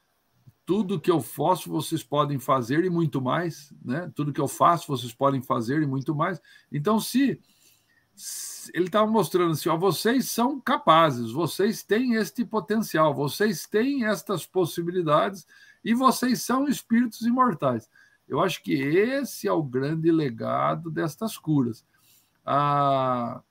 tudo 0.70 1.00
que 1.00 1.10
eu 1.10 1.20
faço, 1.20 1.68
vocês 1.68 2.04
podem 2.04 2.38
fazer 2.38 2.86
e 2.86 2.92
muito 2.92 3.20
mais, 3.20 3.74
né? 3.84 4.12
Tudo 4.14 4.32
que 4.32 4.40
eu 4.40 4.48
faço, 4.48 4.86
vocês 4.86 5.12
podem 5.12 5.42
fazer 5.42 5.82
e 5.82 5.88
muito 5.88 6.14
mais. 6.14 6.40
Então, 6.72 7.00
se, 7.00 7.42
se 8.14 8.70
ele 8.76 8.86
estava 8.86 9.10
mostrando 9.10 9.54
assim, 9.54 9.68
ó, 9.68 9.76
vocês 9.76 10.30
são 10.30 10.62
capazes, 10.62 11.32
vocês 11.32 11.82
têm 11.82 12.14
este 12.14 12.46
potencial, 12.46 13.16
vocês 13.16 13.66
têm 13.66 14.06
estas 14.06 14.46
possibilidades 14.46 15.48
e 15.84 15.96
vocês 15.96 16.44
são 16.44 16.68
espíritos 16.68 17.22
imortais. 17.22 17.90
Eu 18.28 18.40
acho 18.40 18.62
que 18.62 18.74
esse 18.74 19.48
é 19.48 19.52
o 19.52 19.64
grande 19.64 20.12
legado 20.12 20.92
destas 20.92 21.36
curas. 21.36 21.84
Ah, 22.46 23.42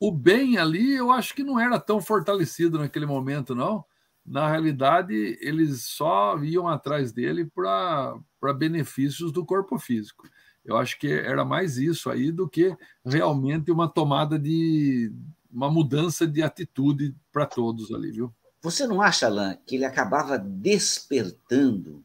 o 0.00 0.10
bem 0.10 0.58
ali, 0.58 0.94
eu 0.94 1.12
acho 1.12 1.32
que 1.36 1.44
não 1.44 1.60
era 1.60 1.78
tão 1.78 2.00
fortalecido 2.00 2.80
naquele 2.80 3.06
momento, 3.06 3.54
não. 3.54 3.84
Na 4.24 4.48
realidade, 4.48 5.38
eles 5.40 5.86
só 5.86 6.38
iam 6.42 6.68
atrás 6.68 7.12
dele 7.12 7.44
para 7.44 8.14
benefícios 8.56 9.32
do 9.32 9.44
corpo 9.44 9.78
físico. 9.78 10.28
Eu 10.64 10.76
acho 10.76 10.98
que 10.98 11.08
era 11.08 11.44
mais 11.44 11.76
isso 11.76 12.08
aí 12.08 12.30
do 12.30 12.48
que 12.48 12.76
realmente 13.04 13.70
uma 13.70 13.88
tomada 13.88 14.38
de 14.38 15.12
uma 15.50 15.70
mudança 15.70 16.26
de 16.26 16.42
atitude 16.42 17.14
para 17.32 17.44
todos 17.46 17.92
ali, 17.92 18.12
viu? 18.12 18.32
Você 18.62 18.86
não 18.86 19.02
acha, 19.02 19.26
Alain, 19.26 19.58
que 19.66 19.74
ele 19.74 19.84
acabava 19.84 20.38
despertando 20.38 22.04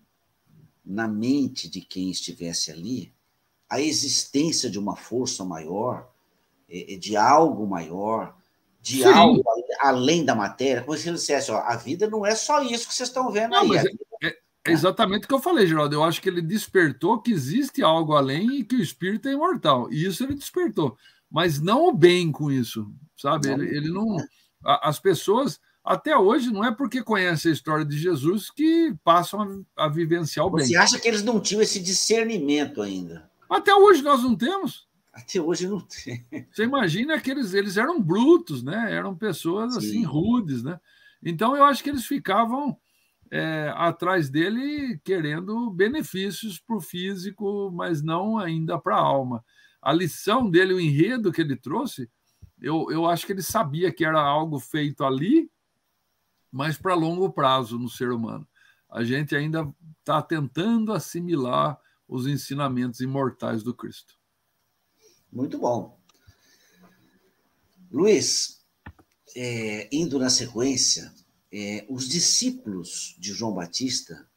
na 0.83 1.07
mente 1.07 1.69
de 1.69 1.81
quem 1.81 2.09
estivesse 2.09 2.71
ali 2.71 3.13
a 3.69 3.79
existência 3.79 4.69
de 4.69 4.79
uma 4.79 4.95
força 4.95 5.45
maior, 5.45 6.09
eh, 6.67 6.97
de 6.97 7.15
algo 7.15 7.67
maior, 7.67 8.35
de 8.81 8.99
Sim. 8.99 9.03
algo 9.03 9.43
além 9.79 10.23
da 10.23 10.35
matéria? 10.35 10.81
Como 10.83 10.97
se 10.97 11.07
ele 11.07 11.17
dissesse: 11.17 11.51
ó, 11.51 11.57
a 11.57 11.75
vida 11.75 12.09
não 12.09 12.25
é 12.25 12.35
só 12.35 12.61
isso 12.61 12.87
que 12.87 12.93
vocês 12.93 13.09
estão 13.09 13.31
vendo 13.31 13.51
não, 13.51 13.71
aí. 13.71 13.77
É, 13.77 14.27
é, 14.27 14.29
é, 14.29 14.71
exatamente 14.71 15.25
o 15.25 15.27
que 15.27 15.33
eu 15.33 15.39
falei, 15.39 15.67
Geraldo. 15.67 15.95
Eu 15.95 16.03
acho 16.03 16.21
que 16.21 16.29
ele 16.29 16.41
despertou 16.41 17.21
que 17.21 17.31
existe 17.31 17.83
algo 17.83 18.13
além 18.13 18.59
e 18.59 18.63
que 18.63 18.75
o 18.75 18.81
espírito 18.81 19.27
é 19.27 19.33
imortal. 19.33 19.91
E 19.91 20.05
isso 20.05 20.23
ele 20.23 20.35
despertou. 20.35 20.97
Mas 21.29 21.59
não 21.59 21.87
o 21.87 21.93
bem 21.93 22.31
com 22.31 22.51
isso, 22.51 22.89
sabe? 23.15 23.49
Ele, 23.49 23.67
ele 23.75 23.89
não. 23.89 24.17
As 24.63 24.99
pessoas 24.99 25.59
até 25.83 26.17
hoje 26.17 26.51
não 26.51 26.63
é 26.63 26.71
porque 26.71 27.01
conhecem 27.01 27.51
a 27.51 27.53
história 27.53 27.85
de 27.85 27.97
Jesus 27.97 28.51
que 28.51 28.93
passam 29.03 29.63
a, 29.75 29.85
a 29.85 29.87
vivenciar 29.87 30.45
o 30.45 30.49
bem. 30.49 30.65
Você 30.65 30.75
acha 30.75 30.99
que 30.99 31.07
eles 31.07 31.23
não 31.23 31.39
tinham 31.39 31.61
esse 31.61 31.79
discernimento 31.79 32.81
ainda? 32.81 33.29
Até 33.49 33.73
hoje 33.73 34.01
nós 34.01 34.21
não 34.21 34.35
temos. 34.35 34.86
Até 35.17 35.41
hoje 35.41 35.67
não 35.67 35.79
tem. 35.79 36.25
Você 36.51 36.63
imagina 36.63 37.19
que 37.19 37.31
eles, 37.31 37.53
eles 37.53 37.77
eram 37.77 38.01
brutos, 38.01 38.63
né? 38.63 38.93
Eram 38.93 39.15
pessoas 39.15 39.73
Sim. 39.73 39.79
assim 39.79 40.03
rudes, 40.03 40.63
né? 40.63 40.79
Então 41.23 41.55
eu 41.55 41.63
acho 41.63 41.83
que 41.83 41.89
eles 41.89 42.05
ficavam 42.05 42.77
é, 43.31 43.73
atrás 43.75 44.29
dele 44.29 44.99
querendo 45.03 45.71
benefícios 45.71 46.59
para 46.59 46.75
o 46.75 46.81
físico, 46.81 47.71
mas 47.73 48.03
não 48.03 48.37
ainda 48.37 48.77
para 48.77 48.95
a 48.95 49.01
alma. 49.01 49.43
A 49.81 49.91
lição 49.91 50.49
dele, 50.49 50.73
o 50.73 50.79
enredo 50.79 51.31
que 51.31 51.41
ele 51.41 51.55
trouxe, 51.55 52.09
eu, 52.61 52.87
eu 52.91 53.05
acho 53.07 53.25
que 53.25 53.31
ele 53.31 53.41
sabia 53.41 53.91
que 53.91 54.05
era 54.05 54.21
algo 54.21 54.59
feito 54.59 55.03
ali 55.03 55.49
mas 56.51 56.77
para 56.77 56.95
longo 56.95 57.31
prazo 57.31 57.77
no 57.77 57.89
ser 57.89 58.11
humano. 58.11 58.47
A 58.89 59.03
gente 59.03 59.35
ainda 59.35 59.71
está 59.99 60.21
tentando 60.21 60.93
assimilar 60.93 61.79
os 62.07 62.25
ensinamentos 62.25 63.01
imortais 63.01 63.63
do 63.63 63.73
Cristo. 63.73 64.16
Muito 65.37 65.59
bom. 65.59 65.95
Luiz, 67.91 68.65
é, 69.35 69.87
indo 69.91 70.17
na 70.17 70.31
sequência, 70.31 71.13
é, 71.53 71.85
os 71.87 72.09
discípulos 72.09 73.15
de 73.19 73.33
João 73.33 73.53
Batista 73.53 74.27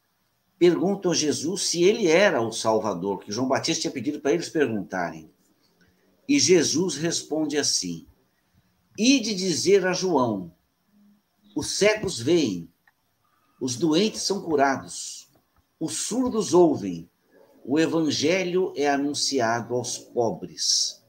perguntam 0.59 1.11
a 1.11 1.15
Jesus 1.15 1.63
se 1.63 1.83
ele 1.83 2.07
era 2.07 2.43
o 2.43 2.53
Salvador, 2.53 3.21
que 3.21 3.33
João 3.33 3.49
Batista 3.49 3.81
tinha 3.81 3.91
pedido 3.91 4.21
para 4.21 4.35
eles 4.35 4.51
perguntarem. 4.51 5.33
E 6.29 6.39
Jesus 6.39 6.97
responde 6.97 7.57
assim: 7.57 8.07
Ide 8.99 9.35
dizer 9.35 9.87
a 9.87 9.95
João: 9.95 10.55
os 11.57 11.79
cegos 11.79 12.21
veem, 12.21 12.71
os 13.59 13.75
doentes 13.75 14.21
são 14.21 14.43
curados, 14.43 15.31
os 15.81 15.95
surdos 15.95 16.53
ouvem, 16.53 17.09
o 17.65 17.78
evangelho 17.78 18.73
é 18.77 18.89
anunciado 18.89 19.74
aos 19.74 19.99
pobres. 19.99 21.05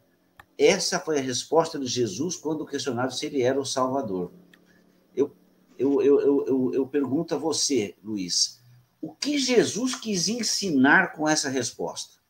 Essa 0.57 0.99
foi 0.99 1.17
a 1.17 1.21
resposta 1.21 1.79
de 1.79 1.87
Jesus 1.87 2.35
quando 2.35 2.65
questionado 2.65 3.13
se 3.13 3.25
ele 3.25 3.41
era 3.41 3.59
o 3.59 3.65
Salvador. 3.65 4.31
Eu, 5.15 5.35
eu, 5.77 6.01
eu, 6.01 6.45
eu, 6.45 6.71
eu 6.73 6.87
pergunto 6.87 7.33
a 7.33 7.37
você, 7.37 7.95
Luiz, 8.03 8.61
o 9.01 9.13
que 9.13 9.37
Jesus 9.37 9.95
quis 9.95 10.27
ensinar 10.27 11.13
com 11.13 11.27
essa 11.27 11.49
resposta? 11.49 12.21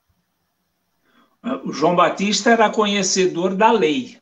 O 1.65 1.73
João 1.73 1.95
Batista 1.95 2.51
era 2.51 2.69
conhecedor 2.69 3.55
da 3.55 3.71
lei 3.71 4.21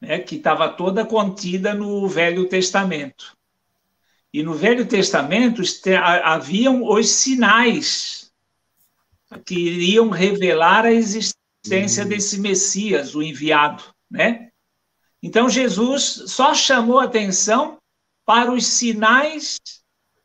né, 0.00 0.18
que 0.18 0.36
estava 0.36 0.68
toda 0.68 1.04
contida 1.04 1.74
no 1.74 2.06
Velho 2.08 2.48
Testamento. 2.48 3.36
E 4.32 4.42
no 4.42 4.54
Velho 4.54 4.86
Testamento 4.86 5.62
haviam 6.24 6.84
os 6.84 7.08
sinais 7.08 8.17
que 9.44 9.54
iriam 9.54 10.08
revelar 10.10 10.84
a 10.84 10.92
existência 10.92 12.02
uhum. 12.02 12.08
desse 12.08 12.40
Messias, 12.40 13.14
o 13.14 13.22
enviado, 13.22 13.82
né? 14.10 14.48
Então 15.22 15.48
Jesus 15.48 16.24
só 16.26 16.54
chamou 16.54 17.00
atenção 17.00 17.78
para 18.24 18.52
os 18.52 18.66
sinais 18.66 19.58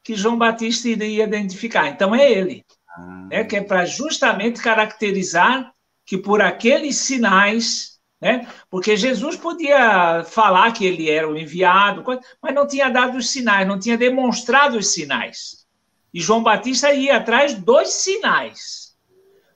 que 0.03 0.15
João 0.15 0.38
Batista 0.38 0.88
iria 0.88 1.23
identificar. 1.23 1.88
Então 1.88 2.13
é 2.13 2.31
ele, 2.31 2.63
ah. 2.95 3.27
né? 3.30 3.43
Que 3.43 3.57
é 3.57 3.61
para 3.61 3.85
justamente 3.85 4.61
caracterizar 4.61 5.73
que 6.05 6.17
por 6.17 6.41
aqueles 6.41 6.97
sinais 6.97 7.93
né? 8.23 8.47
Porque 8.69 8.95
Jesus 8.95 9.35
podia 9.35 10.23
falar 10.23 10.71
que 10.71 10.85
ele 10.85 11.09
era 11.09 11.30
o 11.30 11.38
enviado, 11.38 12.05
mas 12.41 12.55
não 12.55 12.65
tinha 12.65 12.89
dado 12.89 13.17
os 13.17 13.30
sinais, 13.30 13.67
não 13.67 13.77
tinha 13.77 13.97
demonstrado 13.97 14.77
os 14.77 14.93
sinais. 14.93 15.65
E 16.13 16.21
João 16.21 16.41
Batista 16.41 16.93
ia 16.93 17.17
atrás 17.17 17.53
dos 17.53 17.89
sinais. 17.89 18.82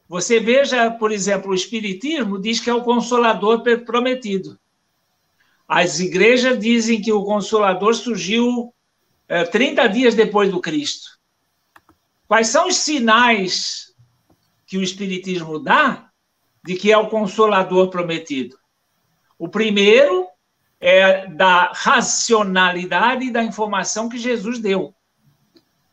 Você 0.07 0.39
veja, 0.39 0.89
por 0.91 1.11
exemplo, 1.11 1.51
o 1.51 1.55
Espiritismo 1.55 2.39
diz 2.39 2.59
que 2.59 2.69
é 2.69 2.73
o 2.73 2.83
consolador 2.83 3.61
prometido. 3.85 4.57
As 5.67 5.99
igrejas 5.99 6.57
dizem 6.57 7.01
que 7.01 7.11
o 7.11 7.23
consolador 7.23 7.93
surgiu 7.93 8.73
é, 9.27 9.43
30 9.43 9.87
dias 9.87 10.15
depois 10.15 10.49
do 10.49 10.61
Cristo. 10.61 11.17
Quais 12.27 12.47
são 12.47 12.67
os 12.67 12.77
sinais 12.77 13.93
que 14.65 14.77
o 14.77 14.83
Espiritismo 14.83 15.59
dá 15.59 16.09
de 16.63 16.75
que 16.75 16.91
é 16.91 16.97
o 16.97 17.09
Consolador 17.09 17.89
prometido? 17.89 18.57
O 19.37 19.47
primeiro 19.47 20.27
é 20.79 21.27
da 21.27 21.71
racionalidade 21.73 23.31
da 23.31 23.43
informação 23.43 24.09
que 24.09 24.17
Jesus 24.17 24.59
deu. 24.59 24.93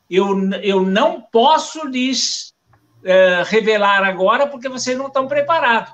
Eu, 0.08 0.50
eu 0.62 0.82
não 0.84 1.20
posso 1.20 1.86
lhes 1.86 2.53
é, 3.04 3.42
revelar 3.44 4.02
agora 4.02 4.46
porque 4.46 4.68
vocês 4.68 4.96
não 4.96 5.06
estão 5.06 5.28
preparados. 5.28 5.92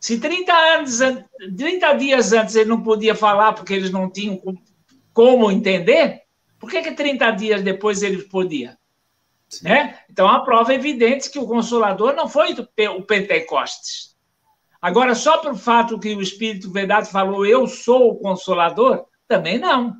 Se 0.00 0.20
30, 0.20 0.52
anos, 0.52 0.98
30 1.56 1.92
dias 1.94 2.32
antes 2.32 2.54
ele 2.54 2.68
não 2.68 2.82
podia 2.82 3.14
falar 3.14 3.52
porque 3.52 3.74
eles 3.74 3.90
não 3.90 4.10
tinham 4.10 4.40
como 5.12 5.50
entender, 5.50 6.22
por 6.58 6.70
que, 6.70 6.82
que 6.82 6.92
30 6.92 7.30
dias 7.32 7.62
depois 7.62 8.02
ele 8.02 8.22
podia? 8.22 8.76
Né? 9.62 9.98
Então, 10.10 10.28
a 10.28 10.40
prova 10.40 10.74
evidente 10.74 11.30
que 11.30 11.38
o 11.38 11.46
Consolador 11.46 12.12
não 12.14 12.28
foi 12.28 12.52
o 12.52 13.02
Pentecostes. 13.02 14.16
Agora, 14.80 15.14
só 15.14 15.38
pelo 15.38 15.56
fato 15.56 15.98
que 15.98 16.14
o 16.14 16.20
Espírito 16.20 16.70
Verdade 16.70 17.10
falou, 17.10 17.46
eu 17.46 17.66
sou 17.66 18.10
o 18.10 18.18
Consolador, 18.18 19.06
também 19.26 19.58
não. 19.58 19.94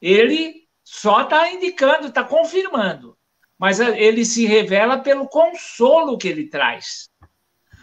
Ele 0.00 0.66
só 0.82 1.22
está 1.22 1.50
indicando, 1.52 2.08
está 2.08 2.24
confirmando. 2.24 3.15
Mas 3.58 3.80
ele 3.80 4.24
se 4.24 4.46
revela 4.46 4.98
pelo 4.98 5.28
consolo 5.28 6.18
que 6.18 6.28
ele 6.28 6.48
traz. 6.48 7.08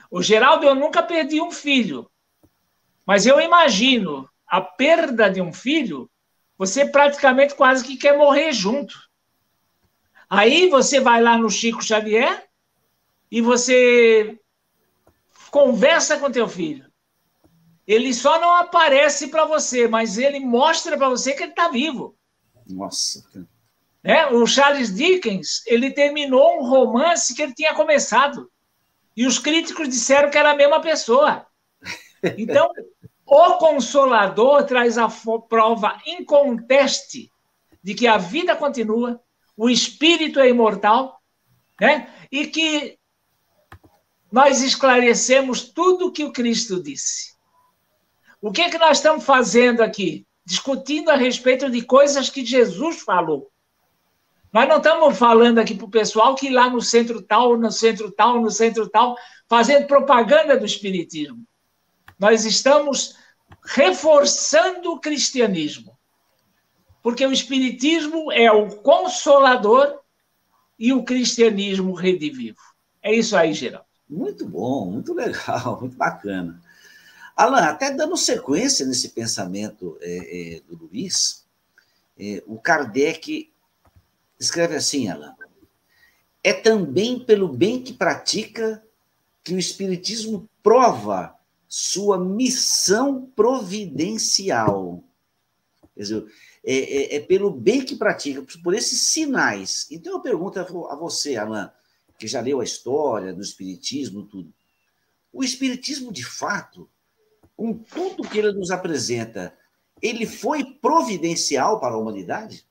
O 0.10 0.22
Geraldo, 0.22 0.66
eu 0.66 0.76
nunca 0.76 1.02
perdi 1.02 1.41
um 1.41 1.52
filho. 1.52 2.10
Mas 3.06 3.26
eu 3.26 3.41
imagino 3.41 4.30
a 4.48 4.62
perda 4.62 5.30
de 5.30 5.41
um 5.41 5.52
filho 5.52 6.10
você 6.58 6.86
praticamente 6.86 7.56
quase 7.56 7.84
que 7.84 7.98
quer 7.98 8.18
morrer 8.18 8.54
junto. 8.54 8.98
Aí 10.30 10.70
você 10.70 11.00
vai 11.00 11.22
lá 11.22 11.38
no 11.38 11.50
Chico 11.50 11.84
Xavier 11.84 12.48
e 13.30 13.41
você 13.41 14.40
conversa 15.52 16.20
com 16.20 16.32
teu 16.32 16.48
filho. 16.48 16.91
Ele 17.86 18.14
só 18.14 18.40
não 18.40 18.56
aparece 18.56 19.28
para 19.28 19.45
você, 19.45 19.88
mas 19.88 20.18
ele 20.18 20.40
mostra 20.40 20.98
para 20.98 21.10
você 21.10 21.34
que 21.34 21.44
ele 21.44 21.52
está 21.52 21.68
vivo. 21.68 22.16
Nossa. 22.70 23.28
É, 24.03 24.27
o 24.27 24.45
Charles 24.45 24.93
Dickens, 24.93 25.65
ele 25.65 25.91
terminou 25.91 26.59
um 26.59 26.67
romance 26.67 27.34
que 27.34 27.41
ele 27.41 27.53
tinha 27.53 27.73
começado. 27.73 28.51
E 29.15 29.25
os 29.25 29.39
críticos 29.39 29.88
disseram 29.88 30.30
que 30.30 30.38
era 30.38 30.51
a 30.51 30.55
mesma 30.55 30.81
pessoa. 30.81 31.45
Então, 32.38 32.69
o 33.25 33.57
Consolador 33.57 34.65
traz 34.65 34.97
a 34.97 35.09
prova 35.49 36.01
inconteste 36.05 37.30
de 37.81 37.93
que 37.93 38.07
a 38.07 38.17
vida 38.17 38.55
continua, 38.55 39.21
o 39.57 39.69
espírito 39.69 40.39
é 40.39 40.49
imortal, 40.49 41.21
né? 41.80 42.09
e 42.31 42.47
que 42.47 42.97
nós 44.31 44.61
esclarecemos 44.61 45.61
tudo 45.61 46.07
o 46.07 46.11
que 46.11 46.23
o 46.23 46.31
Cristo 46.31 46.81
disse. 46.81 47.34
O 48.41 48.51
que 48.51 48.61
é 48.61 48.69
que 48.69 48.77
nós 48.77 48.97
estamos 48.97 49.23
fazendo 49.23 49.81
aqui? 49.81 50.25
Discutindo 50.45 51.09
a 51.09 51.15
respeito 51.15 51.69
de 51.69 51.81
coisas 51.84 52.30
que 52.30 52.45
Jesus 52.45 53.01
falou. 53.01 53.52
Nós 54.53 54.69
não 54.69 54.77
estamos 54.77 55.17
falando 55.17 55.57
aqui 55.57 55.73
para 55.73 55.85
o 55.88 55.89
pessoal 55.89 56.35
que 56.35 56.47
lá 56.47 56.69
no 56.69 56.80
centro 56.80 57.23
tal, 57.23 57.57
no 57.57 57.71
centro 57.71 58.11
tal, 58.11 58.39
no 58.39 58.51
centro 58.51 58.88
tal, 58.88 59.17
fazendo 59.49 59.88
propaganda 59.88 60.55
do 60.55 60.63
Espiritismo. 60.63 61.43
Nós 62.19 62.45
estamos 62.45 63.15
reforçando 63.65 64.91
o 64.91 64.99
cristianismo. 64.99 65.97
Porque 67.01 67.25
o 67.25 67.31
Espiritismo 67.31 68.31
é 68.31 68.51
o 68.51 68.67
consolador 68.77 69.99
e 70.77 70.93
o 70.93 71.03
cristianismo 71.03 71.93
redivivo. 71.93 72.59
É 73.01 73.11
isso 73.11 73.35
aí, 73.35 73.53
Geraldo. 73.53 73.88
Muito 74.07 74.45
bom, 74.45 74.85
muito 74.85 75.15
legal, 75.15 75.80
muito 75.81 75.97
bacana. 75.97 76.61
Alan, 77.35 77.63
até 77.63 77.89
dando 77.89 78.15
sequência 78.15 78.85
nesse 78.85 79.09
pensamento 79.09 79.97
é, 79.99 80.57
é, 80.57 80.61
do 80.61 80.85
Luiz, 80.85 81.43
é, 82.19 82.43
o 82.45 82.59
Kardec 82.59 83.51
escreve 84.39 84.76
assim, 84.76 85.10
Alan: 85.10 85.35
é 86.43 86.53
também 86.53 87.19
pelo 87.19 87.47
bem 87.47 87.81
que 87.81 87.93
pratica 87.93 88.84
que 89.43 89.53
o 89.53 89.60
Espiritismo 89.60 90.49
prova 90.61 91.35
sua 91.68 92.18
missão 92.19 93.26
providencial. 93.35 95.03
Quer 95.95 96.01
dizer, 96.01 96.26
é, 96.64 96.76
é, 96.76 97.15
é, 97.15 97.19
pelo 97.19 97.51
bem 97.51 97.84
que 97.84 97.95
pratica, 97.95 98.43
por 98.64 98.73
esses 98.73 99.01
sinais. 99.01 99.88
Então 99.91 100.14
eu 100.14 100.22
pergunto 100.22 100.60
a 100.60 100.95
você, 100.95 101.35
Alain, 101.35 101.69
que 102.18 102.27
já 102.27 102.39
leu 102.39 102.61
a 102.61 102.64
história 102.64 103.34
do 103.34 103.41
Espiritismo, 103.41 104.23
tudo. 104.23 104.53
O 105.31 105.43
Espiritismo, 105.43 106.11
de 106.11 106.23
fato, 106.23 106.89
com 107.55 107.73
tudo 107.73 108.27
que 108.27 108.38
ele 108.38 108.53
nos 108.53 108.72
apresenta, 108.72 109.53
ele 110.01 110.26
foi 110.26 110.64
providencial 110.64 111.80
para 111.80 111.95
a 111.95 111.97
humanidade? 111.97 112.65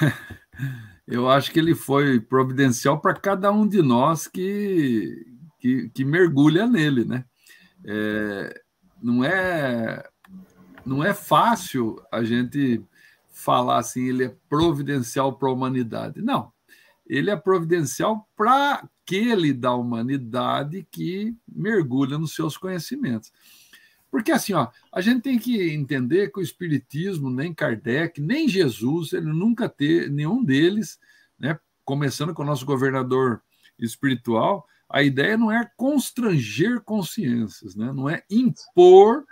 Eu 1.06 1.28
acho 1.28 1.52
que 1.52 1.58
ele 1.58 1.74
foi 1.74 2.18
providencial 2.18 3.00
para 3.00 3.14
cada 3.14 3.52
um 3.52 3.66
de 3.66 3.80
nós 3.80 4.26
que, 4.26 5.24
que, 5.58 5.88
que 5.90 6.04
mergulha 6.04 6.66
nele, 6.66 7.04
né? 7.04 7.24
É, 7.84 8.62
não 9.00 9.22
é 9.24 10.02
não 10.84 11.04
é 11.04 11.12
fácil 11.12 12.00
a 12.12 12.22
gente 12.22 12.82
falar 13.32 13.78
assim, 13.78 14.08
ele 14.08 14.24
é 14.24 14.36
providencial 14.48 15.36
para 15.36 15.48
a 15.48 15.52
humanidade. 15.52 16.22
Não, 16.22 16.52
ele 17.06 17.30
é 17.30 17.36
providencial 17.36 18.26
para 18.36 18.88
aquele 19.06 19.52
da 19.52 19.74
humanidade 19.74 20.86
que 20.90 21.36
mergulha 21.46 22.18
nos 22.18 22.34
seus 22.34 22.56
conhecimentos. 22.56 23.32
Porque 24.10 24.32
assim, 24.32 24.52
ó, 24.52 24.68
a 24.92 25.00
gente 25.00 25.22
tem 25.22 25.38
que 25.38 25.72
entender 25.72 26.30
que 26.30 26.38
o 26.38 26.42
Espiritismo, 26.42 27.30
nem 27.30 27.52
Kardec, 27.52 28.20
nem 28.20 28.48
Jesus, 28.48 29.12
ele 29.12 29.26
nunca 29.26 29.68
teve, 29.68 30.08
nenhum 30.08 30.44
deles, 30.44 30.98
né, 31.38 31.58
começando 31.84 32.34
com 32.34 32.42
o 32.42 32.46
nosso 32.46 32.64
governador 32.64 33.42
espiritual, 33.78 34.66
a 34.88 35.02
ideia 35.02 35.36
não 35.36 35.50
é 35.50 35.68
constranger 35.76 36.80
consciências, 36.80 37.74
né? 37.74 37.92
não 37.92 38.08
é 38.08 38.24
impor 38.30 39.24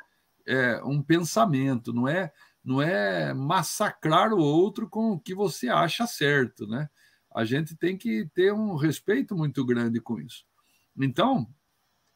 é, 0.47 0.83
um 0.85 1.03
pensamento, 1.03 1.93
não 1.93 2.09
é, 2.09 2.33
não 2.63 2.83
é 2.83 3.33
massacrar 3.33 4.33
o 4.33 4.39
outro 4.39 4.89
com 4.89 5.13
o 5.13 5.21
que 5.21 5.35
você 5.35 5.69
acha 5.69 6.07
certo. 6.07 6.67
Né? 6.67 6.89
A 7.35 7.45
gente 7.45 7.77
tem 7.77 7.97
que 7.97 8.29
ter 8.35 8.53
um 8.53 8.75
respeito 8.75 9.37
muito 9.37 9.65
grande 9.65 10.01
com 10.01 10.21
isso. 10.21 10.45
Então, 10.99 11.49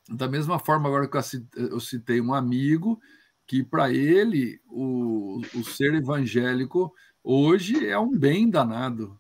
da 0.09 0.29
mesma 0.29 0.59
forma, 0.59 0.89
agora 0.89 1.09
que 1.09 1.19
eu 1.57 1.81
citei 1.81 2.21
um 2.21 2.33
amigo, 2.33 3.01
que 3.47 3.63
para 3.63 3.93
ele 3.93 4.61
o, 4.67 5.41
o 5.55 5.65
ser 5.65 5.95
evangélico 5.95 6.93
hoje 7.23 7.87
é 7.87 7.99
um 7.99 8.17
bem 8.17 8.49
danado 8.49 9.19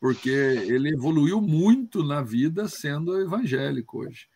porque 0.00 0.30
ele 0.30 0.90
evoluiu 0.90 1.40
muito 1.40 2.04
na 2.04 2.22
vida 2.22 2.68
sendo 2.68 3.20
evangélico 3.20 4.00
hoje. 4.04 4.28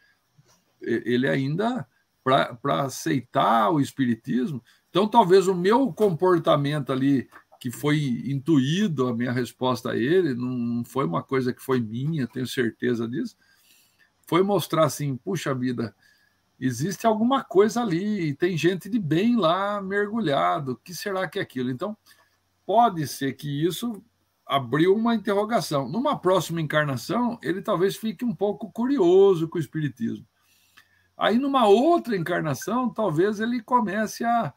Ele 0.80 1.28
ainda, 1.28 1.86
para 2.24 2.82
aceitar 2.82 3.70
o 3.70 3.80
espiritismo, 3.80 4.62
então 4.88 5.06
talvez 5.06 5.46
o 5.46 5.54
meu 5.54 5.92
comportamento 5.92 6.92
ali, 6.92 7.28
que 7.60 7.70
foi 7.70 7.98
intuído 8.26 9.06
a 9.06 9.14
minha 9.14 9.30
resposta 9.30 9.90
a 9.90 9.96
ele, 9.96 10.34
não 10.34 10.82
foi 10.84 11.04
uma 11.04 11.22
coisa 11.22 11.52
que 11.52 11.62
foi 11.62 11.78
minha, 11.80 12.26
tenho 12.26 12.46
certeza 12.46 13.06
disso, 13.06 13.36
foi 14.30 14.44
mostrar 14.44 14.84
assim: 14.84 15.16
puxa 15.16 15.52
vida, 15.52 15.92
existe 16.58 17.04
alguma 17.04 17.42
coisa 17.42 17.82
ali, 17.82 18.32
tem 18.36 18.56
gente 18.56 18.88
de 18.88 18.96
bem 18.96 19.36
lá 19.36 19.82
mergulhado, 19.82 20.72
o 20.72 20.76
que 20.76 20.94
será 20.94 21.28
que 21.28 21.40
é 21.40 21.42
aquilo? 21.42 21.68
Então, 21.68 21.96
pode 22.64 23.08
ser 23.08 23.32
que 23.32 23.66
isso 23.66 24.00
abriu 24.46 24.94
uma 24.94 25.16
interrogação. 25.16 25.88
Numa 25.88 26.16
próxima 26.16 26.60
encarnação, 26.60 27.40
ele 27.42 27.60
talvez 27.60 27.96
fique 27.96 28.24
um 28.24 28.32
pouco 28.32 28.70
curioso 28.70 29.48
com 29.48 29.58
o 29.58 29.60
Espiritismo. 29.60 30.24
Aí, 31.16 31.36
numa 31.36 31.66
outra 31.66 32.16
encarnação, 32.16 32.88
talvez 32.88 33.40
ele 33.40 33.60
comece 33.60 34.24
a, 34.24 34.54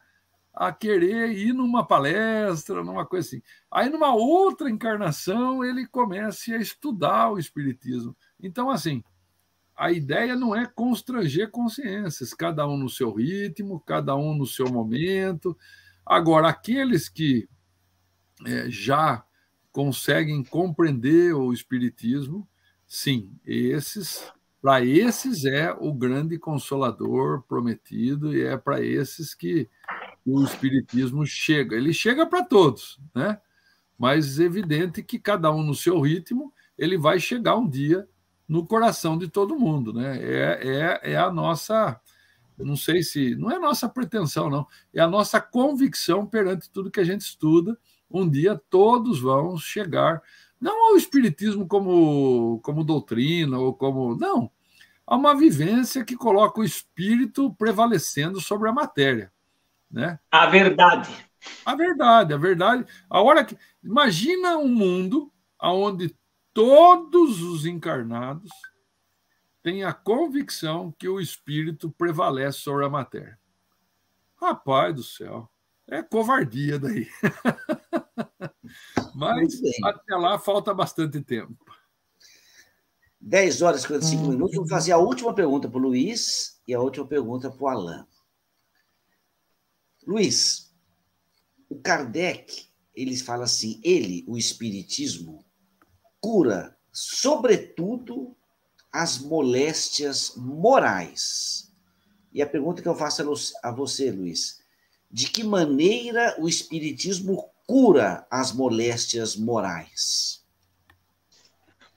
a 0.54 0.72
querer 0.72 1.32
ir 1.32 1.52
numa 1.52 1.84
palestra, 1.84 2.84
numa 2.84 3.04
coisa 3.04 3.26
assim. 3.26 3.42
Aí, 3.68 3.90
numa 3.90 4.14
outra 4.14 4.70
encarnação, 4.70 5.64
ele 5.64 5.84
comece 5.84 6.54
a 6.54 6.58
estudar 6.58 7.32
o 7.32 7.38
Espiritismo. 7.40 8.16
Então, 8.40 8.70
assim, 8.70 9.02
a 9.76 9.90
ideia 9.90 10.36
não 10.36 10.54
é 10.54 10.66
constranger 10.66 11.50
consciências, 11.50 12.32
cada 12.32 12.66
um 12.66 12.76
no 12.76 12.88
seu 12.88 13.12
ritmo, 13.12 13.80
cada 13.80 14.14
um 14.14 14.34
no 14.34 14.46
seu 14.46 14.66
momento. 14.70 15.56
Agora, 16.06 16.48
aqueles 16.48 17.08
que 17.08 17.48
é, 18.46 18.70
já 18.70 19.24
conseguem 19.72 20.44
compreender 20.44 21.34
o 21.34 21.52
espiritismo, 21.52 22.48
sim, 22.86 23.32
esses, 23.44 24.32
para 24.62 24.84
esses 24.84 25.44
é 25.44 25.72
o 25.72 25.92
grande 25.92 26.38
consolador 26.38 27.42
prometido 27.42 28.34
e 28.34 28.42
é 28.42 28.56
para 28.56 28.80
esses 28.80 29.34
que 29.34 29.68
o 30.24 30.42
Espiritismo 30.42 31.26
chega. 31.26 31.76
Ele 31.76 31.92
chega 31.92 32.24
para 32.24 32.44
todos, 32.44 32.98
né? 33.14 33.38
mas 33.98 34.40
é 34.40 34.44
evidente 34.44 35.02
que 35.02 35.18
cada 35.18 35.52
um 35.52 35.62
no 35.62 35.74
seu 35.74 36.00
ritmo, 36.00 36.52
ele 36.78 36.96
vai 36.96 37.20
chegar 37.20 37.56
um 37.56 37.68
dia 37.68 38.08
no 38.48 38.66
coração 38.66 39.16
de 39.16 39.28
todo 39.28 39.58
mundo. 39.58 39.92
Né? 39.92 40.18
É, 40.22 41.00
é, 41.02 41.12
é 41.12 41.16
a 41.16 41.30
nossa, 41.30 42.00
não 42.58 42.76
sei 42.76 43.02
se, 43.02 43.34
não 43.36 43.50
é 43.50 43.56
a 43.56 43.60
nossa 43.60 43.88
pretensão, 43.88 44.48
não, 44.50 44.66
é 44.92 45.00
a 45.00 45.08
nossa 45.08 45.40
convicção 45.40 46.26
perante 46.26 46.70
tudo 46.70 46.90
que 46.90 47.00
a 47.00 47.04
gente 47.04 47.22
estuda. 47.22 47.78
Um 48.10 48.28
dia 48.28 48.60
todos 48.70 49.20
vão 49.20 49.56
chegar, 49.56 50.22
não 50.60 50.90
ao 50.90 50.96
Espiritismo 50.96 51.66
como, 51.66 52.60
como 52.62 52.84
doutrina 52.84 53.58
ou 53.58 53.74
como. 53.74 54.14
Não, 54.16 54.50
a 55.06 55.16
uma 55.16 55.34
vivência 55.34 56.04
que 56.04 56.16
coloca 56.16 56.60
o 56.60 56.64
espírito 56.64 57.52
prevalecendo 57.54 58.40
sobre 58.40 58.68
a 58.68 58.72
matéria. 58.72 59.32
Né? 59.90 60.18
A 60.30 60.46
verdade. 60.46 61.10
A 61.64 61.74
verdade, 61.74 62.32
a 62.32 62.36
verdade. 62.36 62.86
A 63.08 63.20
hora 63.20 63.44
que 63.44 63.56
imagina 63.82 64.56
um 64.56 64.68
mundo 64.68 65.30
onde 65.60 66.14
todos 66.54 67.42
os 67.42 67.66
encarnados 67.66 68.50
têm 69.62 69.82
a 69.82 69.92
convicção 69.92 70.92
que 70.92 71.08
o 71.08 71.20
espírito 71.20 71.90
prevalece 71.90 72.58
sobre 72.58 72.86
a 72.86 72.88
matéria. 72.88 73.38
Rapaz 74.36 74.94
do 74.94 75.02
céu, 75.02 75.50
é 75.86 76.02
covardia 76.02 76.78
daí. 76.78 77.08
Mas 79.14 79.60
até 79.84 80.14
lá 80.14 80.38
falta 80.38 80.72
bastante 80.72 81.20
tempo. 81.20 81.64
10 83.20 83.62
horas 83.62 83.80
e 83.80 83.86
55 83.86 84.22
minutos. 84.28 84.56
Vou 84.56 84.68
fazer 84.68 84.92
a 84.92 84.98
última 84.98 85.34
pergunta 85.34 85.68
para 85.68 85.78
o 85.78 85.82
Luiz 85.82 86.60
e 86.68 86.74
a 86.74 86.80
última 86.80 87.06
pergunta 87.06 87.50
para 87.50 87.64
o 87.64 87.68
Alain. 87.68 88.04
Luiz, 90.06 90.74
o 91.68 91.80
Kardec, 91.80 92.68
ele 92.94 93.16
fala 93.16 93.44
assim, 93.44 93.80
ele, 93.82 94.24
o 94.28 94.36
espiritismo, 94.36 95.43
cura, 96.24 96.74
sobretudo, 96.90 98.34
as 98.90 99.18
moléstias 99.18 100.32
morais. 100.34 101.70
E 102.32 102.40
a 102.40 102.46
pergunta 102.46 102.80
que 102.80 102.88
eu 102.88 102.94
faço 102.94 103.22
a 103.62 103.70
você, 103.70 104.10
Luiz, 104.10 104.62
de 105.10 105.28
que 105.28 105.44
maneira 105.44 106.34
o 106.38 106.48
espiritismo 106.48 107.50
cura 107.66 108.26
as 108.30 108.52
moléstias 108.52 109.36
morais? 109.36 110.42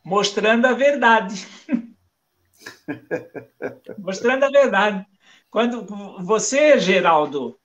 Mostrando 0.04 0.66
a 0.66 0.74
verdade. 0.74 1.48
Mostrando 3.98 4.44
a 4.44 4.50
verdade. 4.50 5.08
Quando 5.50 5.86
você, 6.22 6.78
Geraldo, 6.82 7.58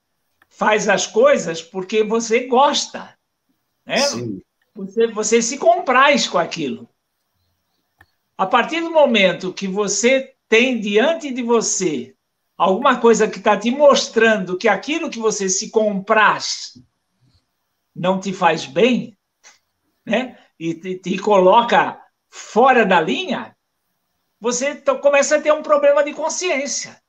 faz 0.49 0.89
as 0.89 1.09
coisas 1.09 1.61
porque 1.61 2.05
você 2.05 2.47
gosta. 2.47 3.19
Né? 3.85 3.99
Você, 4.75 5.07
você 5.07 5.43
se 5.43 5.59
compraz 5.59 6.27
com 6.27 6.39
aquilo. 6.39 6.89
A 8.37 8.47
partir 8.47 8.81
do 8.81 8.91
momento 8.91 9.53
que 9.53 9.69
você 9.69 10.35
tem 10.49 10.81
diante 10.81 11.33
de 11.33 11.43
você 11.43 12.17
alguma 12.57 13.01
coisa 13.01 13.29
que 13.29 13.39
está 13.39 13.57
te 13.57 13.71
mostrando 13.71 14.57
que 14.57 14.69
aquilo 14.69 15.11
que 15.11 15.19
você 15.19 15.49
se 15.49 15.71
compraz 15.71 16.79
não 17.95 18.19
te 18.19 18.33
faz 18.33 18.67
bem, 18.67 19.17
né? 20.05 20.39
E 20.59 20.75
te, 20.75 20.97
te 20.97 21.19
coloca 21.19 22.01
fora 22.29 22.87
da 22.87 23.01
linha, 23.01 23.57
você 24.41 24.75
começa 25.01 25.37
a 25.37 25.41
ter 25.41 25.53
um 25.53 25.63
problema 25.63 26.03
de 26.03 26.15
consciência. 26.15 27.01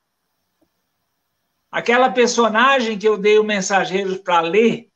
Aquela 1.70 2.10
personagem 2.10 2.98
que 2.98 3.08
eu 3.08 3.16
dei 3.16 3.38
o 3.38 3.44
mensageiro 3.44 4.22
para 4.22 4.40
ler, 4.40 4.92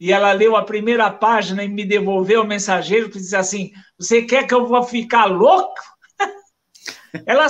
e 0.00 0.12
ela 0.12 0.32
leu 0.32 0.56
a 0.56 0.64
primeira 0.64 1.10
página 1.10 1.64
e 1.64 1.68
me 1.68 1.84
devolveu 1.84 2.42
o 2.42 2.46
mensageiro 2.46 3.10
que 3.10 3.18
diz 3.18 3.34
assim: 3.34 3.72
Você 3.98 4.22
quer 4.22 4.46
que 4.46 4.54
eu 4.54 4.66
vou 4.66 4.82
ficar 4.82 5.26
louco? 5.26 5.80
ela, 7.26 7.46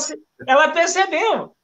ela 0.47 0.69
percebeu. 0.69 1.55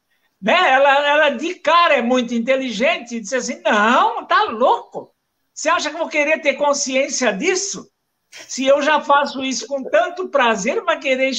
Né? 0.40 0.72
Ela, 0.72 1.08
ela 1.08 1.30
de 1.30 1.54
cara 1.54 1.94
é 1.94 2.02
muito 2.02 2.34
inteligente 2.34 3.16
e 3.16 3.20
disse 3.20 3.36
assim: 3.36 3.62
Não, 3.62 4.26
tá 4.26 4.44
louco. 4.44 5.14
Você 5.54 5.68
acha 5.68 5.88
que 5.88 5.96
eu 5.96 6.00
vou 6.00 6.08
querer 6.08 6.40
ter 6.42 6.54
consciência 6.54 7.32
disso? 7.32 7.88
Se 8.30 8.66
eu 8.66 8.82
já 8.82 9.00
faço 9.00 9.42
isso 9.44 9.66
com 9.66 9.82
tanto 9.84 10.28
prazer, 10.28 10.82
vai 10.82 10.98
querer 10.98 11.30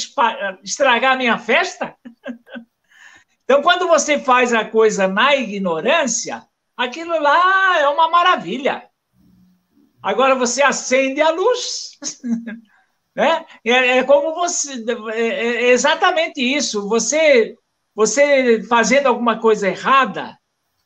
estragar 0.63 1.13
a 1.13 1.17
minha 1.17 1.37
festa? 1.37 1.95
Então, 3.47 3.61
quando 3.61 3.87
você 3.87 4.17
faz 4.17 4.51
a 4.51 4.65
coisa 4.65 5.07
na 5.07 5.35
ignorância, 5.35 6.43
aquilo 6.75 7.19
lá 7.19 7.79
é 7.79 7.87
uma 7.87 8.09
maravilha. 8.09 8.89
Agora 10.05 10.35
você 10.35 10.61
acende 10.61 11.19
a 11.19 11.31
luz. 11.31 11.97
né? 13.15 13.43
É, 13.65 13.97
é, 13.97 14.03
como 14.03 14.35
você. 14.35 14.85
É, 15.13 15.21
é 15.21 15.69
exatamente 15.69 16.39
isso. 16.39 16.87
Você, 16.87 17.55
você 17.95 18.61
fazendo 18.69 19.07
alguma 19.07 19.39
coisa 19.39 19.67
errada 19.67 20.37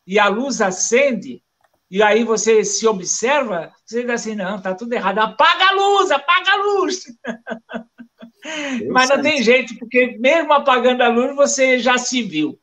e 0.08 0.18
a 0.18 0.30
luz 0.30 0.62
acende, 0.62 1.44
e 1.92 2.02
aí 2.02 2.24
você 2.24 2.64
se 2.64 2.88
observa, 2.88 3.74
você 3.86 4.04
diz 4.04 4.10
assim: 4.10 4.36
não, 4.36 4.56
está 4.56 4.74
tudo 4.74 4.94
errado. 4.94 5.20
Apaga 5.20 5.66
a 5.68 5.74
luz, 5.74 6.12
apaga 6.12 6.52
a 6.52 6.64
luz. 6.64 7.04
Mas 8.90 9.10
não 9.10 9.22
tem 9.22 9.44
jeito, 9.44 9.78
porque 9.78 10.18
mesmo 10.18 10.54
apagando 10.54 11.02
a 11.02 11.10
luz, 11.10 11.36
você 11.36 11.78
já 11.78 11.98
se 11.98 12.24
viu. 12.24 12.58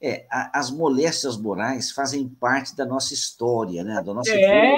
É, 0.00 0.24
a, 0.30 0.60
as 0.60 0.70
moléstias 0.70 1.36
morais 1.36 1.90
fazem 1.90 2.28
parte 2.28 2.76
da 2.76 2.86
nossa 2.86 3.12
história, 3.12 3.82
né? 3.82 4.00
Da 4.04 4.14
nossa 4.14 4.30
é. 4.30 4.76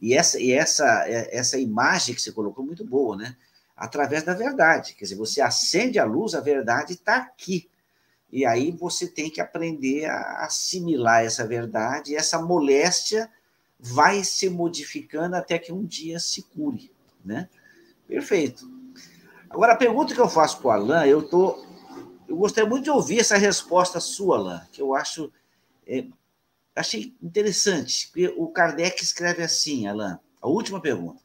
E 0.00 0.14
essa, 0.14 0.40
e 0.40 0.52
essa, 0.52 1.04
é, 1.06 1.36
essa 1.36 1.58
imagem 1.58 2.14
que 2.14 2.22
você 2.22 2.32
colocou 2.32 2.64
muito 2.64 2.84
boa, 2.84 3.16
né? 3.16 3.36
Através 3.76 4.22
da 4.22 4.34
verdade. 4.34 4.94
Quer 4.94 5.04
dizer, 5.04 5.16
você 5.16 5.40
acende 5.40 5.98
a 5.98 6.04
luz, 6.04 6.34
a 6.34 6.40
verdade 6.40 6.94
está 6.94 7.16
aqui. 7.16 7.68
E 8.32 8.46
aí 8.46 8.70
você 8.70 9.06
tem 9.06 9.28
que 9.28 9.40
aprender 9.40 10.06
a 10.06 10.44
assimilar 10.44 11.24
essa 11.24 11.46
verdade, 11.46 12.12
e 12.12 12.16
essa 12.16 12.40
moléstia 12.40 13.28
vai 13.78 14.22
se 14.22 14.48
modificando 14.48 15.34
até 15.36 15.58
que 15.58 15.72
um 15.72 15.84
dia 15.84 16.20
se 16.20 16.42
cure, 16.42 16.92
né? 17.24 17.48
Perfeito. 18.06 18.70
Agora, 19.48 19.72
a 19.72 19.76
pergunta 19.76 20.14
que 20.14 20.20
eu 20.20 20.28
faço 20.28 20.58
para 20.58 20.68
o 20.68 20.70
Alain, 20.70 21.08
eu, 21.08 21.22
tô, 21.22 21.64
eu 22.28 22.36
gostaria 22.36 22.68
muito 22.68 22.84
de 22.84 22.90
ouvir 22.90 23.20
essa 23.20 23.36
resposta 23.36 23.98
sua, 23.98 24.38
Alain, 24.38 24.60
que 24.70 24.80
eu 24.80 24.94
acho 24.94 25.32
é, 25.86 26.04
achei 26.80 27.16
interessante. 27.22 28.08
Porque 28.08 28.28
o 28.36 28.48
Kardec 28.48 29.02
escreve 29.02 29.42
assim, 29.42 29.86
Alain, 29.86 30.18
a 30.40 30.48
última 30.48 30.80
pergunta. 30.80 31.22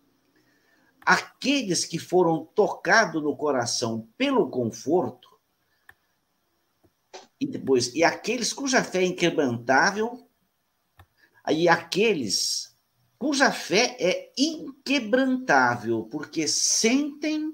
Aqueles 1.01 1.85
que 1.85 1.99
foram 1.99 2.45
tocados 2.45 3.21
no 3.21 3.35
coração 3.35 4.07
pelo 4.17 4.49
conforto, 4.49 5.29
e 7.39 7.45
depois, 7.45 7.93
e 7.93 8.03
aqueles 8.03 8.53
cuja 8.53 8.83
fé 8.83 8.99
é 8.99 9.05
inquebrantável, 9.05 10.27
e 11.49 11.69
aqueles 11.69 12.75
cuja 13.17 13.51
fé 13.51 13.95
é 13.99 14.31
inquebrantável, 14.37 16.03
porque 16.05 16.47
sentem 16.47 17.53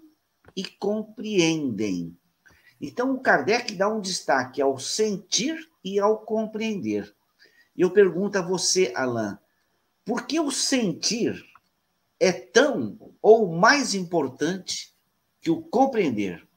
e 0.56 0.66
compreendem. 0.66 2.18
Então, 2.80 3.14
o 3.14 3.20
Kardec 3.20 3.76
dá 3.76 3.88
um 3.88 4.02
destaque 4.02 4.62
ao 4.62 4.80
sentir 4.80 5.70
e 5.84 6.00
ao 6.00 6.20
compreender. 6.26 7.14
E 7.82 7.84
eu 7.84 7.90
pergunto 7.90 8.38
a 8.38 8.44
você, 8.44 8.94
Alain, 8.96 9.36
por 10.06 10.28
que 10.28 10.40
o 10.40 10.52
sentir 10.52 11.44
é 12.20 12.32
tão 12.32 13.16
ou 13.20 13.58
mais 13.58 13.96
importante 13.96 14.94
que 15.42 15.50
o 15.50 15.64
compreender? 15.64 16.48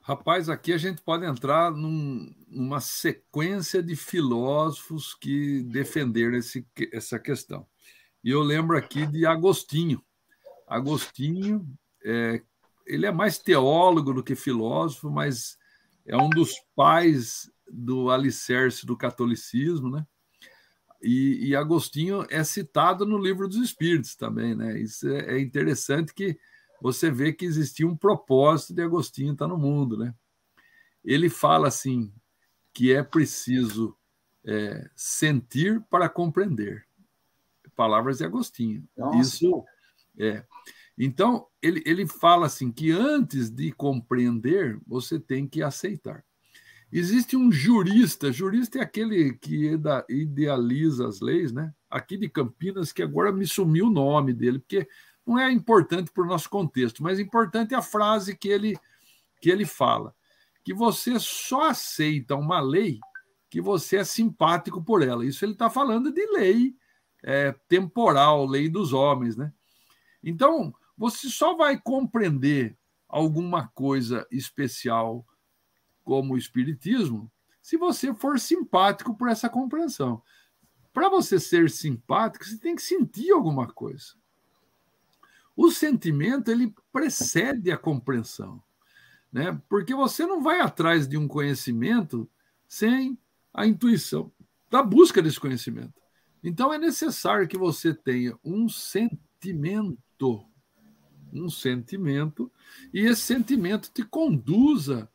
Rapaz, 0.00 0.48
aqui 0.48 0.72
a 0.72 0.76
gente 0.76 1.00
pode 1.02 1.24
entrar 1.24 1.70
num, 1.70 2.34
numa 2.48 2.80
sequência 2.80 3.80
de 3.80 3.94
filósofos 3.94 5.14
que 5.14 5.62
defenderam 5.62 6.36
esse, 6.36 6.66
essa 6.92 7.16
questão. 7.16 7.64
E 8.24 8.30
eu 8.30 8.40
lembro 8.40 8.76
aqui 8.76 9.06
de 9.06 9.24
Agostinho. 9.24 10.04
Agostinho, 10.66 11.64
é, 12.04 12.42
ele 12.84 13.06
é 13.06 13.12
mais 13.12 13.38
teólogo 13.38 14.12
do 14.12 14.24
que 14.24 14.34
filósofo, 14.34 15.08
mas 15.08 15.56
é 16.04 16.16
um 16.16 16.28
dos 16.28 16.54
pais 16.74 17.48
do 17.72 18.10
alicerce 18.10 18.84
do 18.84 18.96
catolicismo, 18.96 19.90
né? 19.90 20.06
E, 21.02 21.48
e, 21.48 21.56
Agostinho 21.56 22.26
é 22.28 22.44
citado 22.44 23.06
no 23.06 23.16
livro 23.16 23.48
dos 23.48 23.56
Espíritos 23.56 24.14
também, 24.14 24.54
né? 24.54 24.78
Isso 24.78 25.08
é, 25.08 25.36
é 25.36 25.40
interessante 25.40 26.12
que 26.12 26.38
você 26.80 27.10
vê 27.10 27.32
que 27.32 27.46
existia 27.46 27.86
um 27.86 27.96
propósito 27.96 28.74
de 28.74 28.82
Agostinho 28.82 29.32
estar 29.32 29.48
no 29.48 29.56
mundo, 29.56 29.96
né? 29.96 30.14
Ele 31.02 31.30
fala 31.30 31.68
assim 31.68 32.12
que 32.74 32.92
é 32.92 33.02
preciso 33.02 33.96
é, 34.44 34.90
sentir 34.94 35.80
para 35.88 36.08
compreender. 36.08 36.86
Palavras 37.74 38.18
de 38.18 38.24
Agostinho. 38.24 38.86
Nossa. 38.96 39.18
Isso 39.18 39.64
é. 40.18 40.44
Então 40.98 41.46
ele, 41.62 41.82
ele 41.86 42.06
fala 42.06 42.44
assim 42.44 42.70
que 42.70 42.90
antes 42.90 43.48
de 43.48 43.72
compreender 43.72 44.78
você 44.86 45.18
tem 45.18 45.48
que 45.48 45.62
aceitar. 45.62 46.22
Existe 46.92 47.36
um 47.36 47.52
jurista, 47.52 48.32
jurista 48.32 48.78
é 48.78 48.82
aquele 48.82 49.34
que 49.34 49.78
idealiza 50.08 51.06
as 51.06 51.20
leis, 51.20 51.52
né? 51.52 51.72
Aqui 51.88 52.16
de 52.16 52.28
Campinas, 52.28 52.92
que 52.92 53.02
agora 53.02 53.30
me 53.30 53.46
sumiu 53.46 53.86
o 53.86 53.90
nome 53.90 54.32
dele, 54.32 54.58
porque 54.58 54.88
não 55.24 55.38
é 55.38 55.52
importante 55.52 56.10
para 56.10 56.24
o 56.24 56.26
nosso 56.26 56.50
contexto, 56.50 57.02
mas 57.02 57.20
importante 57.20 57.74
é 57.74 57.76
a 57.76 57.82
frase 57.82 58.36
que 58.36 58.48
ele, 58.48 58.76
que 59.40 59.50
ele 59.50 59.64
fala: 59.64 60.12
que 60.64 60.74
você 60.74 61.18
só 61.20 61.68
aceita 61.68 62.34
uma 62.34 62.60
lei 62.60 62.98
que 63.48 63.60
você 63.60 63.98
é 63.98 64.04
simpático 64.04 64.82
por 64.82 65.02
ela. 65.02 65.24
Isso 65.24 65.44
ele 65.44 65.52
está 65.52 65.68
falando 65.68 66.12
de 66.12 66.24
lei 66.32 66.74
é, 67.22 67.52
temporal, 67.68 68.46
lei 68.46 68.68
dos 68.68 68.92
homens, 68.92 69.36
né? 69.36 69.52
Então, 70.22 70.72
você 70.96 71.28
só 71.28 71.56
vai 71.56 71.80
compreender 71.80 72.76
alguma 73.08 73.68
coisa 73.68 74.26
especial 74.30 75.26
como 76.10 76.34
o 76.34 76.36
Espiritismo 76.36 77.30
se 77.62 77.76
você 77.76 78.12
for 78.12 78.40
simpático 78.40 79.14
por 79.14 79.28
essa 79.28 79.48
compreensão. 79.48 80.20
Para 80.92 81.08
você 81.08 81.38
ser 81.38 81.70
simpático, 81.70 82.44
você 82.44 82.58
tem 82.58 82.74
que 82.74 82.82
sentir 82.82 83.30
alguma 83.30 83.68
coisa. 83.68 84.14
O 85.56 85.70
sentimento 85.70 86.50
ele 86.50 86.74
precede 86.92 87.70
a 87.70 87.78
compreensão, 87.78 88.60
né? 89.32 89.56
Porque 89.68 89.94
você 89.94 90.26
não 90.26 90.42
vai 90.42 90.60
atrás 90.60 91.06
de 91.06 91.16
um 91.16 91.28
conhecimento 91.28 92.28
sem 92.66 93.16
a 93.54 93.64
intuição 93.64 94.32
da 94.68 94.82
busca 94.82 95.22
desse 95.22 95.38
conhecimento. 95.38 95.94
Então 96.42 96.74
é 96.74 96.78
necessário 96.78 97.46
que 97.46 97.56
você 97.56 97.94
tenha 97.94 98.36
um 98.42 98.68
sentimento, 98.68 100.44
um 101.32 101.48
sentimento, 101.48 102.50
e 102.92 102.98
esse 102.98 103.20
sentimento 103.22 103.92
te 103.94 104.02
conduza 104.02 105.08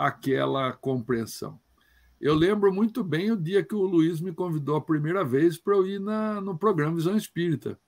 àquela 0.00 0.72
compreensão. 0.72 1.60
Eu 2.18 2.34
lembro 2.34 2.72
muito 2.72 3.04
bem 3.04 3.30
o 3.30 3.36
dia 3.36 3.62
que 3.62 3.74
o 3.74 3.82
Luiz 3.82 4.20
me 4.20 4.32
convidou 4.32 4.76
a 4.76 4.80
primeira 4.80 5.22
vez 5.22 5.58
para 5.58 5.74
eu 5.74 5.86
ir 5.86 6.00
na, 6.00 6.40
no 6.40 6.56
programa 6.56 6.96
Visão 6.96 7.16
Espírita. 7.16 7.78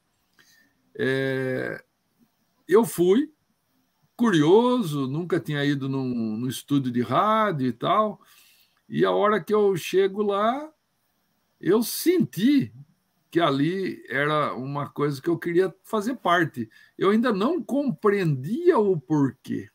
É, 0.95 1.83
eu 2.69 2.85
fui, 2.85 3.33
curioso, 4.15 5.07
nunca 5.07 5.41
tinha 5.41 5.65
ido 5.65 5.89
num, 5.89 6.37
num 6.37 6.49
estúdio 6.49 6.93
de 6.93 7.01
rádio 7.01 7.67
e 7.67 7.73
tal, 7.73 8.21
e 8.89 9.05
a 9.07 9.11
hora 9.11 9.43
que 9.43 9.55
eu 9.55 9.75
chego 9.75 10.23
lá, 10.23 10.71
eu 11.59 11.83
senti 11.83 12.73
que 13.31 13.41
ali 13.41 14.05
era 14.11 14.55
uma 14.55 14.87
coisa 14.87 15.21
que 15.21 15.31
eu 15.31 15.39
queria 15.39 15.75
fazer 15.83 16.17
parte. 16.17 16.69
Eu 16.99 17.09
ainda 17.09 17.33
não 17.33 17.63
compreendia 17.63 18.79
o 18.79 19.01
porquê, 19.01 19.71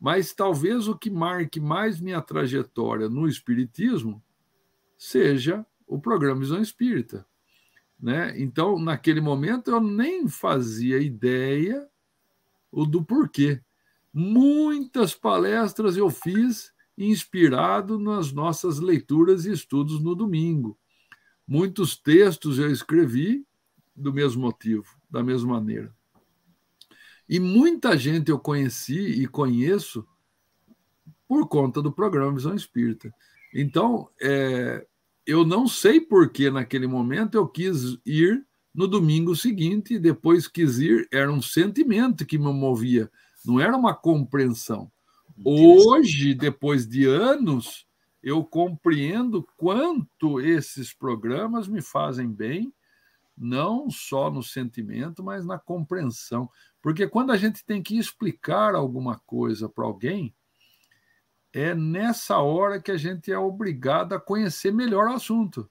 mas 0.00 0.32
talvez 0.32 0.88
o 0.88 0.96
que 0.96 1.10
marque 1.10 1.60
mais 1.60 2.00
minha 2.00 2.22
trajetória 2.22 3.08
no 3.08 3.28
Espiritismo 3.28 4.22
seja 4.96 5.64
o 5.86 6.00
programa 6.00 6.40
Visão 6.40 6.62
Espírita. 6.62 7.26
Né? 8.00 8.32
Então, 8.40 8.78
naquele 8.78 9.20
momento, 9.20 9.70
eu 9.70 9.80
nem 9.80 10.26
fazia 10.26 10.98
ideia 10.98 11.86
do 12.72 13.04
porquê. 13.04 13.60
Muitas 14.12 15.14
palestras 15.14 15.96
eu 15.96 16.08
fiz 16.08 16.72
inspirado 16.96 17.98
nas 17.98 18.32
nossas 18.32 18.78
leituras 18.78 19.44
e 19.44 19.52
estudos 19.52 20.00
no 20.00 20.14
domingo. 20.14 20.78
Muitos 21.46 21.96
textos 21.96 22.58
eu 22.58 22.70
escrevi 22.70 23.44
do 23.94 24.12
mesmo 24.12 24.42
motivo, 24.42 24.86
da 25.10 25.22
mesma 25.22 25.54
maneira. 25.54 25.94
E 27.30 27.38
muita 27.38 27.96
gente 27.96 28.28
eu 28.28 28.40
conheci 28.40 28.98
e 28.98 29.24
conheço 29.28 30.04
por 31.28 31.48
conta 31.48 31.80
do 31.80 31.92
programa 31.92 32.34
Visão 32.34 32.56
Espírita. 32.56 33.14
Então, 33.54 34.10
é, 34.20 34.84
eu 35.24 35.46
não 35.46 35.68
sei 35.68 36.00
por 36.00 36.28
que 36.30 36.50
naquele 36.50 36.88
momento 36.88 37.36
eu 37.36 37.46
quis 37.46 37.96
ir 38.04 38.44
no 38.74 38.88
domingo 38.88 39.36
seguinte 39.36 39.94
e 39.94 39.98
depois 40.00 40.48
quis 40.48 40.78
ir, 40.78 41.06
era 41.12 41.32
um 41.32 41.40
sentimento 41.40 42.26
que 42.26 42.36
me 42.36 42.52
movia, 42.52 43.08
não 43.44 43.60
era 43.60 43.76
uma 43.76 43.94
compreensão. 43.94 44.90
Hoje, 45.44 46.34
depois 46.34 46.84
de 46.84 47.06
anos, 47.06 47.86
eu 48.20 48.44
compreendo 48.44 49.46
quanto 49.56 50.40
esses 50.40 50.92
programas 50.92 51.68
me 51.68 51.80
fazem 51.80 52.28
bem, 52.28 52.74
não 53.38 53.88
só 53.88 54.30
no 54.30 54.42
sentimento, 54.42 55.22
mas 55.22 55.46
na 55.46 55.58
compreensão. 55.58 56.50
Porque 56.82 57.06
quando 57.06 57.32
a 57.32 57.36
gente 57.36 57.64
tem 57.64 57.82
que 57.82 57.98
explicar 57.98 58.74
alguma 58.74 59.18
coisa 59.20 59.68
para 59.68 59.84
alguém, 59.84 60.34
é 61.52 61.74
nessa 61.74 62.38
hora 62.38 62.80
que 62.80 62.90
a 62.90 62.96
gente 62.96 63.30
é 63.30 63.38
obrigado 63.38 64.14
a 64.14 64.20
conhecer 64.20 64.72
melhor 64.72 65.08
o 65.08 65.14
assunto. 65.14 65.68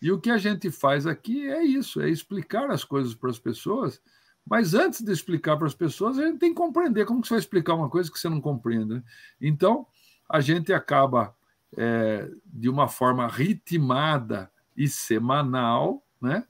E 0.00 0.12
o 0.12 0.20
que 0.20 0.30
a 0.30 0.38
gente 0.38 0.70
faz 0.70 1.06
aqui 1.06 1.48
é 1.48 1.62
isso: 1.62 2.00
é 2.00 2.08
explicar 2.08 2.70
as 2.70 2.84
coisas 2.84 3.14
para 3.14 3.30
as 3.30 3.38
pessoas 3.38 4.00
mas 4.48 4.72
antes 4.72 5.02
de 5.02 5.12
explicar 5.12 5.58
para 5.58 5.66
as 5.66 5.74
pessoas, 5.74 6.18
a 6.18 6.26
gente 6.26 6.38
tem 6.38 6.50
que 6.50 6.56
compreender 6.56 7.04
como 7.04 7.20
que 7.20 7.28
você 7.28 7.34
vai 7.34 7.40
explicar 7.40 7.74
uma 7.74 7.90
coisa 7.90 8.10
que 8.10 8.18
você 8.18 8.30
não 8.30 8.40
compreende. 8.40 8.94
Né? 8.94 9.02
Então, 9.40 9.86
a 10.28 10.40
gente 10.40 10.72
acaba, 10.72 11.36
é, 11.76 12.30
de 12.46 12.68
uma 12.68 12.88
forma 12.88 13.28
ritmada 13.28 14.50
e 14.74 14.88
semanal, 14.88 16.02
né? 16.20 16.46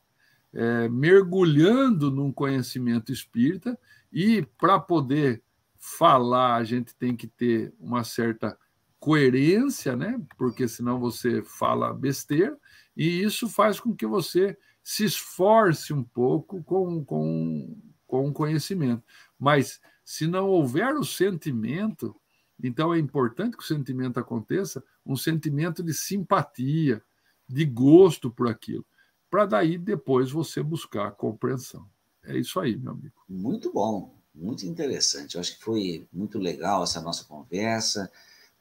É, 0.53 0.89
mergulhando 0.89 2.11
num 2.11 2.33
conhecimento 2.33 3.13
espírita, 3.13 3.79
e 4.13 4.43
para 4.59 4.79
poder 4.81 5.43
falar, 5.79 6.57
a 6.57 6.65
gente 6.65 6.95
tem 6.97 7.15
que 7.15 7.27
ter 7.27 7.73
uma 7.79 8.03
certa 8.03 8.59
coerência, 8.99 9.95
né? 9.95 10.21
porque 10.37 10.67
senão 10.67 10.99
você 10.99 11.43
fala 11.43 11.95
besteira, 11.95 12.59
e 12.97 13.23
isso 13.23 13.49
faz 13.49 13.79
com 13.79 13.95
que 13.95 14.07
você 14.07 14.57
se 14.83 15.05
esforce 15.05 15.93
um 15.93 16.03
pouco 16.03 16.63
com, 16.65 17.05
com, 17.05 17.77
com 18.07 18.29
o 18.29 18.33
conhecimento. 18.33 19.05
Mas 19.39 19.81
se 20.05 20.27
não 20.27 20.49
houver 20.49 20.95
o 20.95 21.05
sentimento, 21.05 22.17
então 22.63 22.93
é 22.93 22.99
importante 22.99 23.57
que 23.57 23.63
o 23.63 23.67
sentimento 23.67 24.19
aconteça, 24.19 24.83
um 25.05 25.15
sentimento 25.15 25.83
de 25.83 25.95
simpatia, 25.95 27.03
de 27.47 27.65
gosto 27.65 28.31
por 28.31 28.49
aquilo, 28.49 28.85
para 29.31 29.47
daí 29.47 29.79
depois 29.79 30.31
você 30.31 30.63
buscar 30.63 31.09
a 31.09 31.11
compreensão. 31.11 31.87
É 32.25 32.37
isso 32.37 32.61
aí, 32.61 32.77
meu 32.77 32.93
amigo. 32.93 33.15
Muito 33.29 33.73
bom, 33.73 34.15
muito 34.35 34.67
interessante. 34.67 35.35
Eu 35.35 35.41
acho 35.41 35.57
que 35.57 35.65
foi 35.65 36.07
muito 36.13 36.39
legal 36.39 36.85
essa 36.85 37.01
nossa 37.01 37.25
conversa, 37.25 38.11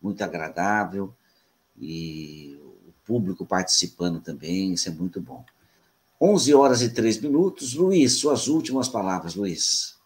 muito 0.02 0.24
agradável 0.24 1.14
e 1.78 2.60
o 2.88 2.94
público 3.06 3.46
participando 3.46 4.22
também, 4.22 4.74
isso 4.74 4.90
é 4.90 4.92
muito 4.92 5.20
bom. 5.22 5.46
11 6.20 6.54
horas 6.54 6.82
e 6.82 6.90
3 6.90 7.20
minutos. 7.22 7.74
Luiz, 7.76 8.14
suas 8.14 8.48
últimas 8.48 8.88
palavras, 8.88 9.36
Luiz. 9.36 9.97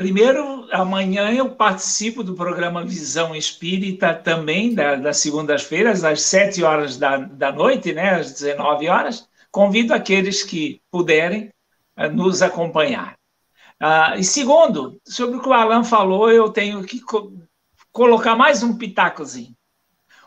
Primeiro, 0.00 0.66
amanhã 0.72 1.30
eu 1.30 1.50
participo 1.50 2.24
do 2.24 2.34
programa 2.34 2.82
Visão 2.82 3.36
Espírita 3.36 4.14
também, 4.14 4.74
da, 4.74 4.96
das 4.96 5.18
segundas-feiras, 5.18 6.04
às 6.04 6.22
7 6.22 6.62
horas 6.62 6.96
da, 6.96 7.18
da 7.18 7.52
noite, 7.52 7.92
né, 7.92 8.14
às 8.14 8.32
19 8.32 8.88
horas. 8.88 9.28
Convido 9.50 9.92
aqueles 9.92 10.42
que 10.42 10.80
puderem 10.90 11.52
uh, 11.98 12.08
nos 12.10 12.40
acompanhar. 12.40 13.18
Uh, 13.78 14.18
e 14.18 14.24
segundo, 14.24 14.98
sobre 15.06 15.36
o 15.36 15.42
que 15.42 15.48
o 15.50 15.52
Alan 15.52 15.84
falou, 15.84 16.30
eu 16.30 16.48
tenho 16.48 16.82
que 16.82 16.98
co 17.02 17.30
colocar 17.92 18.34
mais 18.34 18.62
um 18.62 18.78
pitacozinho. 18.78 19.54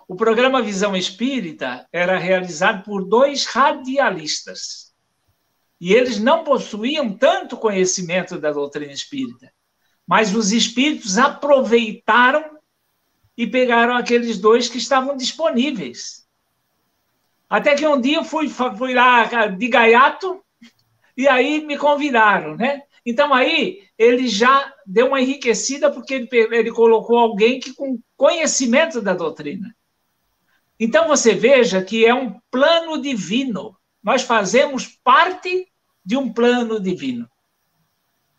O 0.07 0.15
programa 0.15 0.61
Visão 0.61 0.95
Espírita 0.95 1.87
era 1.91 2.19
realizado 2.19 2.83
por 2.83 3.03
dois 3.03 3.47
radialistas. 3.47 4.93
E 5.81 5.93
eles 5.93 6.19
não 6.19 6.43
possuíam 6.43 7.11
tanto 7.17 7.57
conhecimento 7.57 8.37
da 8.37 8.51
doutrina 8.51 8.93
espírita. 8.93 9.51
Mas 10.07 10.35
os 10.35 10.51
espíritos 10.51 11.17
aproveitaram 11.17 12.57
e 13.37 13.47
pegaram 13.47 13.95
aqueles 13.95 14.37
dois 14.37 14.67
que 14.67 14.77
estavam 14.77 15.15
disponíveis. 15.15 16.25
Até 17.49 17.75
que 17.75 17.85
um 17.85 17.99
dia 17.99 18.17
eu 18.17 18.23
fui, 18.23 18.49
fui 18.49 18.93
lá 18.93 19.47
de 19.47 19.67
gaiato 19.67 20.43
e 21.15 21.27
aí 21.27 21.65
me 21.65 21.77
convidaram, 21.77 22.55
né? 22.55 22.81
Então 23.05 23.33
aí 23.33 23.83
ele 23.97 24.27
já 24.27 24.73
deu 24.85 25.07
uma 25.07 25.21
enriquecida 25.21 25.91
porque 25.91 26.13
ele, 26.13 26.29
ele 26.31 26.71
colocou 26.71 27.17
alguém 27.17 27.59
que 27.59 27.73
com 27.73 27.99
conhecimento 28.15 29.01
da 29.01 29.13
doutrina. 29.13 29.75
Então 30.79 31.07
você 31.07 31.33
veja 31.33 31.83
que 31.83 32.05
é 32.05 32.13
um 32.13 32.39
plano 32.49 33.01
divino. 33.01 33.77
Nós 34.01 34.23
fazemos 34.23 34.87
parte 35.03 35.67
de 36.03 36.17
um 36.17 36.31
plano 36.31 36.79
divino. 36.79 37.29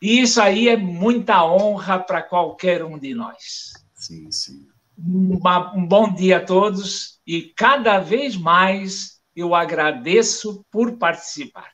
E 0.04 0.20
isso 0.20 0.38
aí 0.38 0.68
é 0.68 0.76
muita 0.76 1.42
honra 1.46 1.98
para 1.98 2.22
qualquer 2.22 2.84
um 2.84 2.98
de 2.98 3.14
nós. 3.14 3.72
Sim, 3.94 4.30
sim. 4.30 4.68
Uma, 4.98 5.74
um 5.74 5.88
bom 5.88 6.12
dia 6.12 6.36
a 6.36 6.44
todos 6.44 7.18
e 7.26 7.44
cada 7.56 7.98
vez 8.00 8.36
mais 8.36 9.18
eu 9.34 9.54
agradeço 9.54 10.62
por 10.70 10.98
participar. 10.98 11.72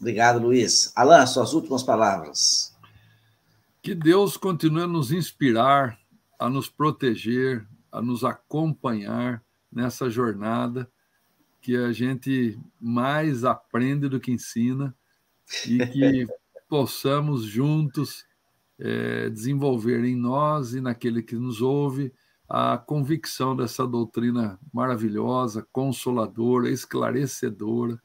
Obrigado, 0.00 0.40
Luiz. 0.40 0.90
Alain, 0.96 1.24
suas 1.28 1.52
últimas 1.52 1.84
palavras. 1.84 2.76
Que 3.80 3.94
Deus 3.94 4.36
continue 4.36 4.82
a 4.82 4.88
nos 4.88 5.12
inspirar 5.12 5.96
a 6.36 6.50
nos 6.50 6.68
proteger, 6.68 7.64
a 7.92 8.02
nos 8.02 8.24
acompanhar 8.24 9.44
nessa 9.70 10.10
jornada 10.10 10.90
que 11.60 11.76
a 11.76 11.92
gente 11.92 12.58
mais 12.80 13.44
aprende 13.44 14.08
do 14.08 14.18
que 14.18 14.32
ensina 14.32 14.92
e 15.64 15.86
que 15.86 16.26
possamos 16.68 17.44
juntos 17.44 18.24
é, 18.78 19.28
desenvolver 19.30 20.04
em 20.04 20.14
nós 20.14 20.74
e 20.74 20.80
naquele 20.80 21.22
que 21.22 21.34
nos 21.34 21.60
ouve 21.60 22.12
a 22.48 22.78
convicção 22.78 23.54
dessa 23.54 23.86
doutrina 23.86 24.58
maravilhosa, 24.72 25.66
consoladora, 25.70 26.70
esclarecedora, 26.70 28.00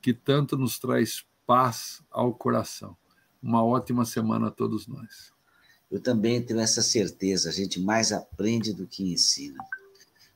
que 0.00 0.12
tanto 0.14 0.56
nos 0.56 0.78
traz 0.78 1.24
paz 1.46 2.02
ao 2.10 2.32
coração. 2.32 2.96
Uma 3.42 3.64
ótima 3.64 4.04
semana 4.04 4.48
a 4.48 4.50
todos 4.50 4.86
nós. 4.86 5.32
Eu 5.90 6.00
também 6.00 6.42
tenho 6.42 6.60
essa 6.60 6.82
certeza, 6.82 7.48
a 7.48 7.52
gente 7.52 7.80
mais 7.80 8.12
aprende 8.12 8.72
do 8.72 8.86
que 8.86 9.10
ensina. 9.10 9.56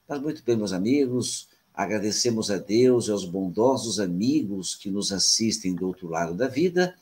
Mas 0.09 0.21
muito 0.21 0.43
bem, 0.43 0.57
meus 0.57 0.73
amigos, 0.73 1.49
agradecemos 1.75 2.51
a 2.51 2.59
Deus 2.59 3.07
e 3.07 3.11
aos 3.11 3.25
bondosos 3.25 4.01
amigos 4.01 4.75
que 4.75 4.91
nos 4.91 5.13
assistem 5.13 5.75
do 5.75 5.87
outro 5.87 6.09
lado 6.09 6.35
da 6.35 6.49
vida, 6.49 6.97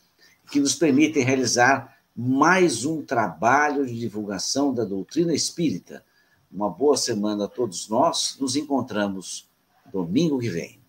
que 0.51 0.61
nos 0.61 0.75
permitem 0.75 1.25
realizar 1.25 1.97
mais 2.15 2.85
um 2.85 3.03
trabalho 3.03 3.87
de 3.87 3.99
divulgação 3.99 4.75
da 4.75 4.85
doutrina 4.85 5.33
espírita. 5.33 6.05
Uma 6.51 6.69
boa 6.69 6.97
semana 6.97 7.45
a 7.45 7.49
todos 7.49 7.89
nós. 7.89 8.37
Nos 8.41 8.57
encontramos 8.57 9.49
domingo 9.93 10.39
que 10.39 10.51
vem. 10.51 10.80